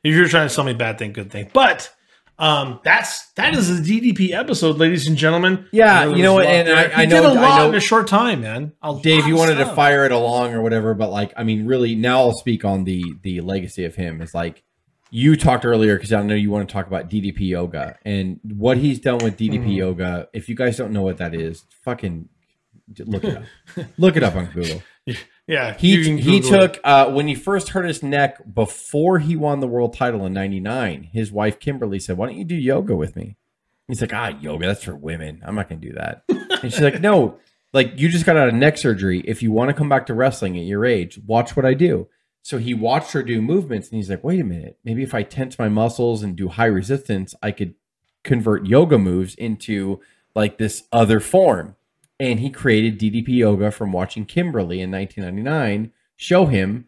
If 0.05 0.15
you're 0.15 0.29
trying 0.29 0.47
to 0.47 0.55
sell 0.55 0.65
me 0.65 0.75
bad 0.75 0.99
thing, 0.99 1.13
good 1.13 1.31
thing. 1.31 1.51
But 1.53 1.93
um, 2.39 2.79
that's 2.85 3.33
that 3.33 3.55
is 3.55 3.83
the 3.83 4.01
DDP 4.13 4.31
episode, 4.33 4.77
ladies 4.79 5.09
and 5.09 5.17
gentlemen. 5.17 5.67
Yeah, 5.73 6.03
I 6.03 6.07
you 6.15 6.23
know 6.23 6.35
what, 6.35 6.47
and. 6.47 6.69
I- 6.69 6.85
I 6.85 7.01
He 7.01 7.07
know- 7.09 7.23
did 7.23 7.31
a 7.31 7.35
lot 7.35 7.59
know- 7.63 7.69
in 7.71 7.75
a 7.75 7.81
short 7.81 8.07
time, 8.07 8.43
man. 8.43 8.73
A 8.81 8.97
Dave, 9.03 9.27
you 9.27 9.35
of 9.35 9.41
wanted 9.41 9.57
to 9.57 9.67
fire 9.75 10.05
it 10.05 10.13
along 10.13 10.55
or 10.55 10.63
whatever, 10.63 10.95
but 10.95 11.11
like, 11.11 11.33
I 11.37 11.43
mean, 11.43 11.67
really, 11.67 11.97
now 11.97 12.21
I'll 12.21 12.33
speak 12.39 12.65
on 12.65 12.85
the 12.85 13.05
the 13.23 13.41
legacy 13.41 13.85
of 13.85 13.97
him. 13.97 14.23
Is 14.23 14.35
like 14.35 14.63
you 15.11 15.35
talked 15.37 15.65
earlier 15.65 15.97
because 15.97 16.13
I 16.13 16.23
know 16.23 16.37
you 16.37 16.51
want 16.53 16.69
to 16.69 16.73
talk 16.73 16.87
about 16.87 17.11
DDP 17.11 17.41
yoga 17.41 17.97
and 18.05 18.39
what 18.45 18.77
he's 18.79 19.01
done 19.01 19.19
with 19.19 19.37
DDP 19.37 19.59
Mm-hmm. 19.61 19.69
yoga. 19.71 20.29
If 20.33 20.49
you 20.49 20.55
guys 20.55 20.77
don't 20.77 20.93
know 20.93 21.03
what 21.03 21.17
that 21.19 21.35
is, 21.35 21.65
fucking 21.83 22.29
look 23.01 23.25
it 23.25 23.37
up. 23.37 23.43
look 23.99 24.17
it 24.17 24.23
up 24.23 24.37
on 24.37 24.47
Google. 24.47 24.81
Yeah, 25.49 25.75
He 25.79 26.19
he 26.19 26.41
took 26.41 26.79
uh, 26.85 27.11
when 27.11 27.27
he 27.27 27.35
first 27.35 27.71
hurt 27.71 27.87
his 27.87 28.03
neck 28.03 28.39
before 28.55 29.19
he 29.19 29.35
won 29.35 29.61
the 29.61 29.67
world 29.67 29.95
title 29.95 30.27
in 30.27 30.35
'99. 30.35 31.09
His 31.11 31.33
wife 31.33 31.59
Kimberly 31.59 31.99
said, 31.99 32.19
"Why 32.19 32.27
don't 32.27 32.37
you 32.37 32.45
do 32.45 32.55
yoga 32.55 32.95
with 32.95 33.17
me?" 33.17 33.37
He's 33.89 34.03
like, 34.03 34.13
"Ah, 34.13 34.39
yoga, 34.41 34.67
that's 34.67 34.85
for 34.85 34.95
women. 34.95 35.41
I'm 35.43 35.55
not 35.55 35.71
gonna 35.71 35.81
do 35.81 35.95
that." 35.95 36.25
and 36.29 36.71
she's 36.71 36.83
like, 36.83 37.01
"No, 37.01 37.39
like 37.73 37.99
you 37.99 38.11
just 38.11 38.27
got 38.27 38.37
out 38.37 38.49
of 38.49 38.55
neck 38.55 38.77
surgery. 38.77 39.21
If 39.25 39.43
you 39.43 39.51
want 39.51 39.71
to 39.71 39.75
come 39.75 39.89
back 39.89 40.05
to 40.07 40.15
wrestling 40.15 40.59
at 40.59 40.67
your 40.67 40.85
age, 40.85 41.19
watch 41.27 41.57
what 41.57 41.65
I 41.65 41.73
do." 41.73 42.09
So 42.43 42.59
he 42.59 42.75
watched 42.75 43.13
her 43.13 43.23
do 43.23 43.41
movements, 43.41 43.89
and 43.89 43.97
he's 43.97 44.11
like, 44.11 44.23
"Wait 44.23 44.41
a 44.41 44.45
minute, 44.45 44.77
maybe 44.85 45.03
if 45.03 45.15
I 45.15 45.23
tense 45.23 45.59
my 45.59 45.71
muscles 45.71 46.23
and 46.23 46.37
do 46.37 46.49
high 46.49 46.67
resistance, 46.67 47.35
I 47.43 47.53
could 47.53 47.73
convert 48.23 48.67
yoga 48.67 48.99
moves 48.99 49.35
into 49.35 50.01
like 50.35 50.59
this 50.59 50.85
other 50.93 51.21
form." 51.21 51.75
And 52.21 52.41
he 52.41 52.51
created 52.51 52.99
DDP 52.99 53.29
yoga 53.29 53.71
from 53.71 53.93
watching 53.93 54.25
Kimberly 54.25 54.81
in 54.81 54.91
1999 54.91 55.93
show 56.17 56.47
him 56.47 56.87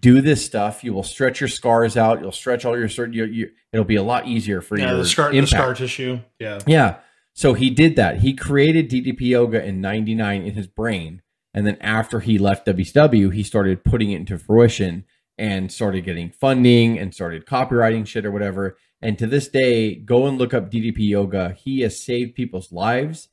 do 0.00 0.20
this 0.20 0.44
stuff. 0.44 0.84
You 0.84 0.92
will 0.92 1.04
stretch 1.04 1.40
your 1.40 1.48
scars 1.48 1.96
out. 1.96 2.20
You'll 2.20 2.32
stretch 2.32 2.64
all 2.64 2.76
your 2.76 2.88
certain. 2.88 3.14
You, 3.14 3.24
you, 3.24 3.50
it'll 3.72 3.84
be 3.84 3.96
a 3.96 4.02
lot 4.02 4.26
easier 4.26 4.60
for 4.60 4.78
yeah, 4.78 4.88
your 4.88 4.98
the 4.98 5.06
scar, 5.06 5.32
the 5.32 5.46
scar 5.46 5.74
tissue. 5.74 6.20
Yeah, 6.38 6.58
Yeah. 6.66 6.96
So 7.34 7.54
he 7.54 7.70
did 7.70 7.96
that. 7.96 8.18
He 8.18 8.34
created 8.34 8.90
DDP 8.90 9.20
yoga 9.20 9.64
in 9.64 9.80
99 9.80 10.42
in 10.42 10.54
his 10.54 10.66
brain. 10.66 11.22
And 11.54 11.66
then 11.66 11.78
after 11.80 12.20
he 12.20 12.38
left 12.38 12.66
WCW, 12.66 13.32
he 13.32 13.42
started 13.42 13.84
putting 13.84 14.10
it 14.10 14.16
into 14.16 14.38
fruition 14.38 15.04
and 15.38 15.72
started 15.72 16.04
getting 16.04 16.30
funding 16.30 16.98
and 16.98 17.14
started 17.14 17.46
copywriting 17.46 18.06
shit 18.06 18.26
or 18.26 18.30
whatever. 18.30 18.76
And 19.00 19.18
to 19.18 19.26
this 19.26 19.48
day, 19.48 19.94
go 19.94 20.26
and 20.26 20.38
look 20.38 20.52
up 20.52 20.70
DDP 20.70 21.08
yoga. 21.08 21.52
He 21.52 21.80
has 21.80 22.04
saved 22.04 22.34
people's 22.34 22.70
lives, 22.70 23.28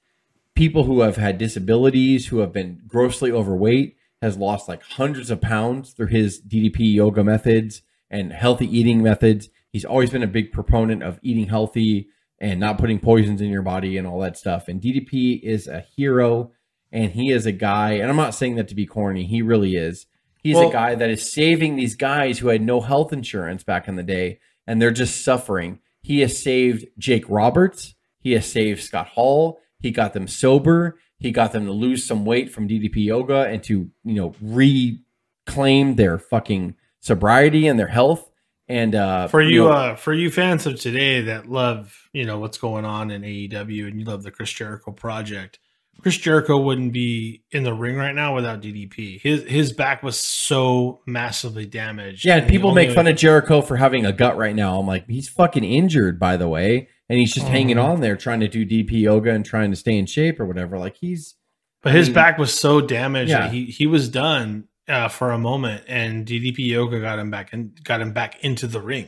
people 0.55 0.83
who 0.83 1.01
have 1.01 1.15
had 1.17 1.37
disabilities, 1.37 2.27
who 2.27 2.39
have 2.39 2.51
been 2.53 2.81
grossly 2.87 3.31
overweight. 3.31 3.95
has 4.21 4.35
lost 4.35 4.67
like 4.67 4.83
hundreds 4.83 5.29
of 5.31 5.39
pounds 5.39 5.91
through 5.93 6.07
his 6.07 6.41
DDP 6.41 6.93
yoga 6.93 7.23
methods 7.23 7.81
and 8.09 8.33
healthy 8.33 8.65
eating 8.67 9.01
methods. 9.01 9.47
He's 9.71 9.85
always 9.85 10.09
been 10.09 10.23
a 10.23 10.27
big 10.27 10.51
proponent 10.51 11.03
of 11.03 11.19
eating 11.21 11.47
healthy 11.47 12.09
and 12.37 12.59
not 12.59 12.77
putting 12.77 12.99
poisons 12.99 13.39
in 13.39 13.49
your 13.49 13.61
body 13.61 13.95
and 13.97 14.05
all 14.05 14.19
that 14.19 14.37
stuff. 14.37 14.67
And 14.67 14.81
DDP 14.81 15.39
is 15.41 15.67
a 15.69 15.79
hero 15.95 16.51
and 16.91 17.11
he 17.13 17.31
is 17.31 17.45
a 17.45 17.53
guy, 17.53 17.91
and 17.93 18.09
I'm 18.09 18.17
not 18.17 18.35
saying 18.35 18.55
that 18.55 18.67
to 18.69 18.75
be 18.75 18.85
corny, 18.85 19.25
he 19.25 19.41
really 19.41 19.77
is. 19.77 20.05
He's 20.43 20.55
Well- 20.55 20.69
a 20.69 20.73
guy 20.73 20.95
that 20.95 21.09
is 21.09 21.31
saving 21.31 21.77
these 21.77 21.95
guys 21.95 22.39
who 22.39 22.49
had 22.49 22.61
no 22.61 22.81
health 22.81 23.13
insurance 23.13 23.63
back 23.63 23.87
in 23.87 23.95
the 23.95 24.03
day 24.03 24.39
and 24.67 24.81
they're 24.81 24.91
just 24.91 25.23
suffering. 25.23 25.79
He 26.01 26.19
has 26.19 26.37
saved 26.41 26.87
Jake 26.97 27.23
Roberts, 27.29 27.95
he 28.19 28.33
has 28.33 28.45
saved 28.45 28.81
Scott 28.81 29.07
Hall, 29.07 29.59
he 29.79 29.91
got 29.91 30.13
them 30.13 30.27
sober, 30.27 30.97
he 31.17 31.31
got 31.31 31.51
them 31.51 31.65
to 31.65 31.71
lose 31.71 32.05
some 32.05 32.25
weight 32.25 32.51
from 32.51 32.67
DDP 32.67 33.05
yoga 33.05 33.47
and 33.47 33.63
to, 33.63 33.89
you 34.03 34.13
know, 34.13 34.35
reclaim 34.41 35.95
their 35.95 36.17
fucking 36.17 36.75
sobriety 36.99 37.67
and 37.67 37.79
their 37.79 37.87
health. 37.87 38.29
And 38.67 38.93
uh 38.93 39.27
for 39.27 39.41
you, 39.41 39.63
know, 39.63 39.71
uh, 39.71 39.95
for 39.95 40.13
you 40.13 40.29
fans 40.29 40.67
of 40.67 40.79
today 40.79 41.21
that 41.21 41.49
love, 41.49 42.07
you 42.13 42.25
know, 42.25 42.37
what's 42.37 42.59
going 42.59 42.85
on 42.85 43.09
in 43.09 43.23
AEW 43.23 43.87
and 43.87 43.99
you 43.99 44.05
love 44.05 44.21
the 44.21 44.29
Chris 44.29 44.51
Jericho 44.51 44.91
project, 44.91 45.59
Chris 46.01 46.17
Jericho 46.17 46.57
wouldn't 46.57 46.93
be 46.93 47.43
in 47.51 47.63
the 47.63 47.73
ring 47.73 47.95
right 47.95 48.15
now 48.15 48.35
without 48.35 48.61
DDP. 48.61 49.19
His 49.21 49.43
his 49.43 49.73
back 49.73 50.01
was 50.01 50.17
so 50.17 51.01
massively 51.05 51.65
damaged. 51.65 52.25
Yeah, 52.25 52.37
and 52.37 52.47
people 52.47 52.73
make 52.73 52.91
fun 52.91 53.07
of 53.07 53.17
Jericho 53.17 53.61
for 53.61 53.75
having 53.75 54.05
a 54.05 54.13
gut 54.13 54.37
right 54.37 54.55
now. 54.55 54.79
I'm 54.79 54.87
like, 54.87 55.07
he's 55.07 55.29
fucking 55.29 55.63
injured, 55.63 56.19
by 56.19 56.37
the 56.37 56.47
way, 56.47 56.89
and 57.09 57.19
he's 57.19 57.33
just 57.33 57.47
hanging 57.47 57.77
Mhm. 57.77 57.83
on 57.83 58.01
there 58.01 58.15
trying 58.15 58.39
to 58.41 58.47
do 58.47 58.63
DP 58.65 58.99
yoga 59.01 59.31
and 59.31 59.45
trying 59.45 59.71
to 59.71 59.75
stay 59.75 59.97
in 59.97 60.05
shape 60.05 60.39
or 60.39 60.45
whatever. 60.45 60.77
Like 60.77 60.95
he's 60.97 61.35
But 61.81 61.93
his 61.95 62.07
mean- 62.09 62.13
back 62.15 62.37
was 62.37 62.53
so 62.53 62.81
damaged 62.81 63.31
Yeah. 63.31 63.41
that 63.47 63.53
he 63.53 63.65
he 63.65 63.87
was 63.87 64.09
done 64.09 64.65
uh, 64.87 65.07
for 65.07 65.31
a 65.31 65.37
moment, 65.37 65.83
and 65.87 66.25
DDP 66.25 66.63
Yoga 66.65 66.99
got 66.99 67.19
him 67.19 67.29
back 67.29 67.53
and 67.53 67.71
got 67.83 68.01
him 68.01 68.11
back 68.11 68.43
into 68.43 68.65
the 68.65 68.81
ring, 68.81 69.07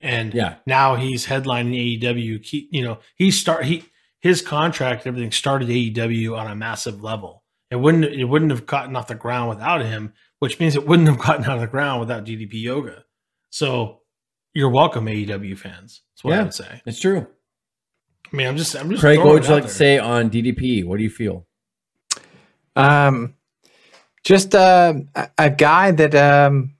and 0.00 0.34
Yeah. 0.34 0.56
now 0.66 0.96
he's 0.96 1.26
headlining 1.26 1.76
AEW. 1.76 2.40
He, 2.42 2.68
you 2.72 2.82
know, 2.82 2.98
he 3.14 3.30
start 3.30 3.64
he 3.66 3.84
his 4.20 4.42
contract 4.42 5.06
everything 5.06 5.30
started 5.30 5.68
AEW 5.70 6.36
on 6.36 6.50
a 6.50 6.56
massive 6.56 7.00
level. 7.02 7.44
It 7.70 7.76
wouldn't 7.76 8.04
it 8.06 8.24
wouldn't 8.24 8.50
have 8.50 8.66
gotten 8.66 8.96
off 8.96 9.06
the 9.06 9.14
ground 9.14 9.50
without 9.50 9.82
him, 9.82 10.12
which 10.40 10.58
means 10.58 10.74
it 10.74 10.86
wouldn't 10.86 11.08
have 11.08 11.18
gotten 11.18 11.44
out 11.44 11.56
of 11.56 11.60
the 11.60 11.66
ground 11.68 12.00
without 12.00 12.24
DDP 12.24 12.54
Yoga. 12.60 13.04
So 13.50 14.00
you're 14.54 14.70
welcome, 14.70 15.06
AEW 15.06 15.58
fans. 15.58 16.02
That's 16.12 16.24
what 16.24 16.34
I 16.34 16.42
would 16.42 16.54
say. 16.54 16.82
it's 16.86 17.00
true. 17.00 17.26
I 18.32 18.36
mean, 18.36 18.46
I'm 18.46 18.56
just 18.56 18.74
I'm 18.74 18.90
just 18.90 19.00
Craig, 19.00 19.18
what 19.18 19.28
would 19.28 19.44
you 19.44 19.50
out 19.50 19.54
like 19.54 19.64
to 19.64 19.68
say 19.68 19.98
on 19.98 20.30
DDP? 20.30 20.84
What 20.84 20.96
do 20.96 21.02
you 21.02 21.10
feel? 21.10 21.46
Um, 22.76 23.34
just 24.24 24.54
uh, 24.54 24.94
a, 25.14 25.28
a 25.38 25.50
guy 25.50 25.90
that 25.92 26.14
um, 26.14 26.74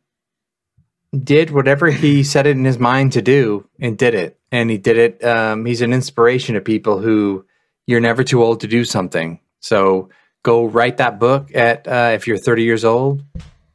did 1.23 1.51
whatever 1.51 1.91
he 1.91 2.23
set 2.25 2.47
it 2.47 2.57
in 2.57 2.65
his 2.65 2.79
mind 2.79 3.13
to 3.13 3.23
do 3.23 3.69
and 3.81 3.97
did 3.97 4.15
it. 4.15 4.39
And 4.51 4.71
he 4.71 4.79
did 4.79 4.99
it. 4.99 5.25
Um, 5.25 5.65
he's 5.65 5.83
an 5.83 5.93
inspiration 5.93 6.55
to 6.55 6.61
people 6.61 6.99
who 6.99 7.45
you're 7.87 8.01
never 8.01 8.25
too 8.25 8.43
old 8.43 8.61
to 8.61 8.67
do 8.67 8.85
something. 8.85 9.41
So 9.61 10.09
go 10.43 10.65
write 10.65 10.99
that 10.99 11.19
book 11.19 11.55
at 11.55 11.87
uh, 11.87 12.13
if 12.15 12.27
you're 12.27 12.39
30 12.39 12.63
years 12.63 12.85
old. 12.85 13.23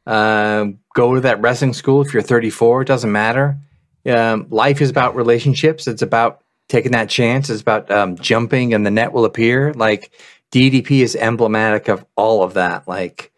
Um, 0.06 0.80
go 0.94 1.14
to 1.14 1.20
that 1.22 1.40
wrestling 1.40 1.74
school 1.74 2.02
if 2.02 2.12
you're 2.12 2.22
34. 2.22 2.82
It 2.82 2.88
doesn't 2.88 3.12
matter. 3.12 3.58
Um, 4.06 4.46
life 4.50 4.80
is 4.80 4.90
about 4.90 5.16
relationships. 5.16 5.86
It's 5.86 6.02
about 6.02 6.42
taking 6.68 6.92
that 6.92 7.08
chance. 7.08 7.50
It's 7.50 7.60
about 7.60 7.90
um, 7.90 8.16
jumping 8.16 8.72
and 8.74 8.86
the 8.86 8.90
net 8.90 9.12
will 9.12 9.24
appear. 9.24 9.74
Like 9.74 10.12
DDP 10.52 11.00
is 11.00 11.16
emblematic 11.16 11.88
of 11.88 12.04
all 12.16 12.42
of 12.42 12.54
that. 12.54 12.88
Like, 12.88 13.32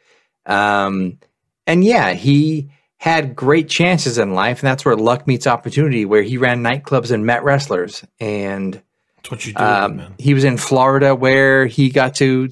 um, 0.47 1.19
and 1.67 1.85
yeah, 1.85 2.13
he 2.13 2.71
had 2.97 3.35
great 3.35 3.69
chances 3.69 4.19
in 4.19 4.35
life, 4.35 4.61
and 4.61 4.69
that's 4.69 4.85
where 4.85 4.97
luck 4.97 5.27
meets 5.27 5.47
opportunity. 5.47 6.05
Where 6.05 6.23
he 6.23 6.39
ran 6.39 6.63
nightclubs 6.63 7.11
and 7.11 7.27
met 7.27 7.43
wrestlers, 7.43 8.05
and 8.21 8.81
That's 9.17 9.31
what 9.31 9.47
you 9.47 9.53
do, 9.55 9.63
um, 9.63 9.97
man. 9.97 10.15
he 10.19 10.35
was 10.35 10.45
in 10.45 10.57
Florida 10.57 11.15
where 11.15 11.67
he 11.67 11.91
got 11.91 12.15
to 12.17 12.49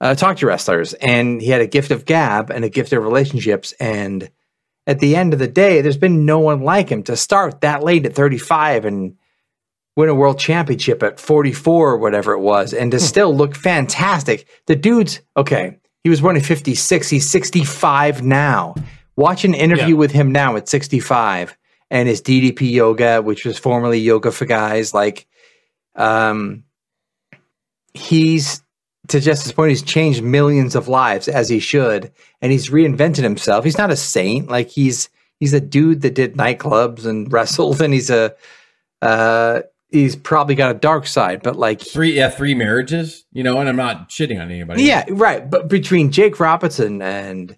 uh, 0.00 0.14
talk 0.14 0.38
to 0.38 0.46
wrestlers, 0.46 0.94
and 0.94 1.40
he 1.40 1.48
had 1.48 1.60
a 1.60 1.66
gift 1.66 1.90
of 1.90 2.04
gab 2.06 2.50
and 2.50 2.64
a 2.64 2.70
gift 2.70 2.92
of 2.92 3.02
relationships. 3.02 3.72
And 3.78 4.30
at 4.86 4.98
the 5.00 5.14
end 5.16 5.32
of 5.32 5.38
the 5.38 5.48
day, 5.48 5.80
there's 5.80 5.96
been 5.96 6.24
no 6.24 6.38
one 6.40 6.62
like 6.62 6.88
him 6.88 7.02
to 7.04 7.16
start 7.16 7.60
that 7.60 7.82
late 7.82 8.06
at 8.06 8.14
35 8.14 8.84
and 8.84 9.16
win 9.96 10.08
a 10.08 10.14
world 10.14 10.38
championship 10.38 11.02
at 11.02 11.20
44 11.20 11.90
or 11.92 11.96
whatever 11.98 12.32
it 12.32 12.40
was, 12.40 12.72
and 12.72 12.90
to 12.92 13.00
still 13.00 13.34
look 13.36 13.54
fantastic. 13.54 14.46
The 14.66 14.76
dude's 14.76 15.20
okay. 15.36 15.78
He 16.02 16.08
was 16.10 16.22
running 16.22 16.42
56. 16.42 17.10
He's 17.10 17.28
65 17.28 18.22
now. 18.22 18.74
Watch 19.16 19.44
an 19.44 19.52
interview 19.54 19.88
Yeah. 19.88 19.94
with 19.94 20.12
him 20.12 20.32
now 20.32 20.56
at 20.56 20.68
65 20.68 21.56
and 21.90 22.08
his 22.08 22.22
DDP 22.22 22.70
yoga, 22.72 23.20
which 23.20 23.44
was 23.44 23.58
formerly 23.58 23.98
yoga 23.98 24.30
for 24.32 24.46
guys. 24.46 24.94
Like, 24.94 25.26
um, 25.96 26.64
he's 27.92 28.62
to 29.10 29.20
Justice 29.20 29.52
point, 29.52 29.70
he's 29.70 29.82
changed 29.82 30.22
millions 30.22 30.74
of 30.74 30.88
lives 30.88 31.28
as 31.28 31.48
he 31.48 31.60
should, 31.60 32.12
and 32.40 32.50
he's 32.52 32.70
reinvented 32.70 33.22
himself. 33.22 33.64
He's 33.64 33.78
not 33.78 33.90
a 33.90 33.96
saint. 33.96 34.48
Like 34.48 34.68
he's 34.68 35.08
he's 35.38 35.52
a 35.52 35.60
dude 35.60 36.02
that 36.02 36.14
did 36.14 36.34
nightclubs 36.34 37.06
and 37.06 37.32
wrestled, 37.32 37.80
and 37.82 37.92
he's 37.92 38.10
a 38.10 38.34
uh, 39.02 39.62
he's 39.88 40.16
probably 40.16 40.54
got 40.54 40.74
a 40.74 40.78
dark 40.78 41.06
side, 41.06 41.42
but 41.42 41.56
like 41.56 41.80
Three, 41.80 42.12
yeah, 42.12 42.30
three 42.30 42.54
marriages, 42.54 43.24
you 43.32 43.42
know, 43.42 43.58
and 43.58 43.68
I'm 43.68 43.76
not 43.76 44.10
shitting 44.10 44.40
on 44.40 44.50
anybody. 44.50 44.84
yeah, 44.84 45.04
right. 45.10 45.48
But 45.48 45.68
between 45.68 46.12
Jake 46.12 46.38
Robertson 46.38 47.02
and 47.02 47.56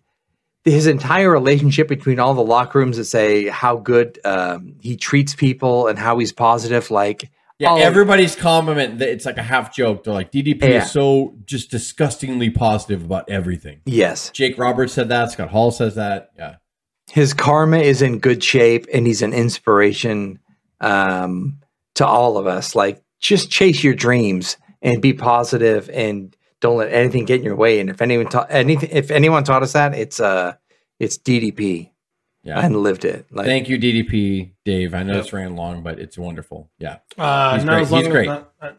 his 0.65 0.87
entire 0.87 1.31
relationship 1.31 1.89
between 1.89 2.20
all 2.20 2.35
the 2.35 2.43
locker 2.45 2.79
rooms 2.79 2.97
that 2.97 3.05
say 3.07 3.49
how 3.49 3.77
good 3.77 4.20
um, 4.24 4.77
he 4.81 4.97
treats 4.97 5.35
people 5.35 5.89
and 5.89 5.99
how 5.99 6.19
he's 6.19 6.33
positive, 6.33 6.91
like 6.91 7.31
Yeah, 7.62 7.70
all- 7.70 7.78
everybody's 7.78 8.34
compliment 8.36 8.98
that 8.98 9.09
it's 9.09 9.24
like 9.24 9.39
a 9.39 9.43
half 9.43 9.74
joke. 9.74 10.05
They're 10.05 10.12
like, 10.14 10.30
DDP 10.32 10.62
Yeah. 10.62 10.84
is 10.84 10.90
so 10.90 11.34
just 11.44 11.70
disgustingly 11.70 12.51
positive 12.51 13.05
about 13.05 13.28
everything. 13.30 13.80
yes, 13.86 14.30
Jake 14.30 14.59
Roberts 14.59 14.93
said 14.93 15.09
that. 15.09 15.30
Scott 15.32 15.48
Hall 15.51 15.70
says 15.70 15.94
that. 15.97 16.30
Yeah. 16.36 16.56
his 17.10 17.34
karma 17.34 17.78
is 17.78 18.01
in 18.01 18.18
good 18.20 18.43
shape 18.43 18.86
and 18.94 19.06
he's 19.06 19.20
an 19.22 19.32
inspiration 19.34 20.39
um, 20.80 21.59
to 21.97 22.06
all 22.06 22.39
of 22.39 22.47
us. 22.47 22.74
Like, 22.74 23.02
just 23.20 23.51
chase 23.51 23.84
your 23.84 23.94
dreams 23.94 24.56
and 24.80 25.01
be 25.02 25.12
positive 25.12 25.89
and 25.90 26.34
don't 26.60 26.76
let 26.78 26.93
anything 26.93 27.24
get 27.24 27.39
in 27.40 27.44
your 27.44 27.56
way. 27.56 27.80
And 27.80 27.90
if 27.90 28.01
anyone 28.02 28.26
taught 28.28 28.47
anything, 28.51 28.90
if 28.93 29.10
anyone 29.10 29.44
taught 29.44 29.62
us 29.62 29.72
that, 29.74 29.94
it's 29.94 30.20
uh, 30.20 30.55
it's 30.98 31.18
DDP 31.18 31.90
Yeah. 32.44 32.59
and 32.64 32.77
lived 32.77 33.05
it. 33.05 33.27
Like, 33.31 33.47
Thank 33.47 33.69
you, 33.69 33.78
DDP, 33.78 34.52
Dave. 34.64 34.94
I 34.94 35.02
know 35.05 35.14
Yep. 35.14 35.23
this 35.24 35.32
ran 35.32 35.55
long, 35.56 35.82
but 35.82 35.98
it's 36.01 36.19
wonderful. 36.19 36.70
Yeah. 36.78 36.98
Uh, 37.16 37.55
He's 37.55 37.64
not 37.64 37.73
great. 37.74 37.82
as 37.82 37.90
long 37.93 38.01
He's 38.01 38.06
as 38.09 38.12
great. 38.12 38.27
Not, 38.27 38.52
not- 38.60 38.77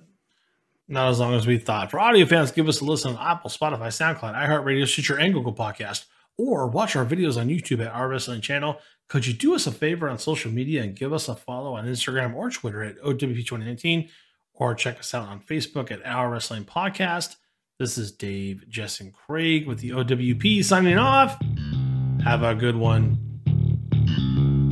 not 0.90 1.10
as 1.10 1.20
long 1.20 1.34
as 1.34 1.48
we 1.48 1.58
thought. 1.58 1.90
For 1.90 2.00
audio 2.00 2.26
fans, 2.26 2.52
give 2.52 2.68
us 2.68 2.82
a 2.82 2.86
listen 2.86 3.16
on 3.16 3.26
Apple, 3.26 3.50
Spotify, 3.50 3.88
SoundCloud, 3.88 4.36
iHeartRadio, 4.36 4.86
Stitcher, 4.86 5.18
and 5.18 5.34
Google 5.34 5.54
Podcast, 5.56 6.06
or 6.38 6.68
watch 6.68 6.96
our 6.98 7.06
videos 7.06 7.40
on 7.40 7.48
YouTube 7.48 7.80
at 7.84 7.92
our 7.94 8.10
wrestling 8.10 8.42
channel. 8.42 8.80
Could 9.08 9.26
you 9.26 9.34
do 9.34 9.56
us 9.56 9.66
a 9.66 9.72
favor 9.72 10.10
on 10.10 10.20
social 10.20 10.52
media 10.52 10.84
and 10.84 10.94
give 10.96 11.14
us 11.14 11.30
a 11.30 11.36
follow 11.36 11.76
on 11.76 11.86
Instagram 11.88 12.36
or 12.36 12.50
Twitter 12.50 12.84
at 12.84 12.98
OWP2019, 13.02 14.10
or 14.54 14.76
check 14.76 15.00
us 15.00 15.14
out 15.14 15.28
on 15.30 15.40
Facebook 15.40 15.90
at 15.90 16.06
Our 16.06 16.30
Wrestling 16.30 16.66
Podcast. 16.66 17.38
This 17.80 17.98
is 17.98 18.12
Dave, 18.12 18.68
Jess, 18.70 19.00
and 19.00 19.14
Craig 19.14 19.66
with 19.68 19.80
the 19.80 19.92
OWP 19.92 20.64
signing 20.66 20.98
off. 20.98 21.38
Have 22.24 22.44
a 22.44 22.54
good 22.56 22.76
one. 22.76 23.33
Música 23.94 24.63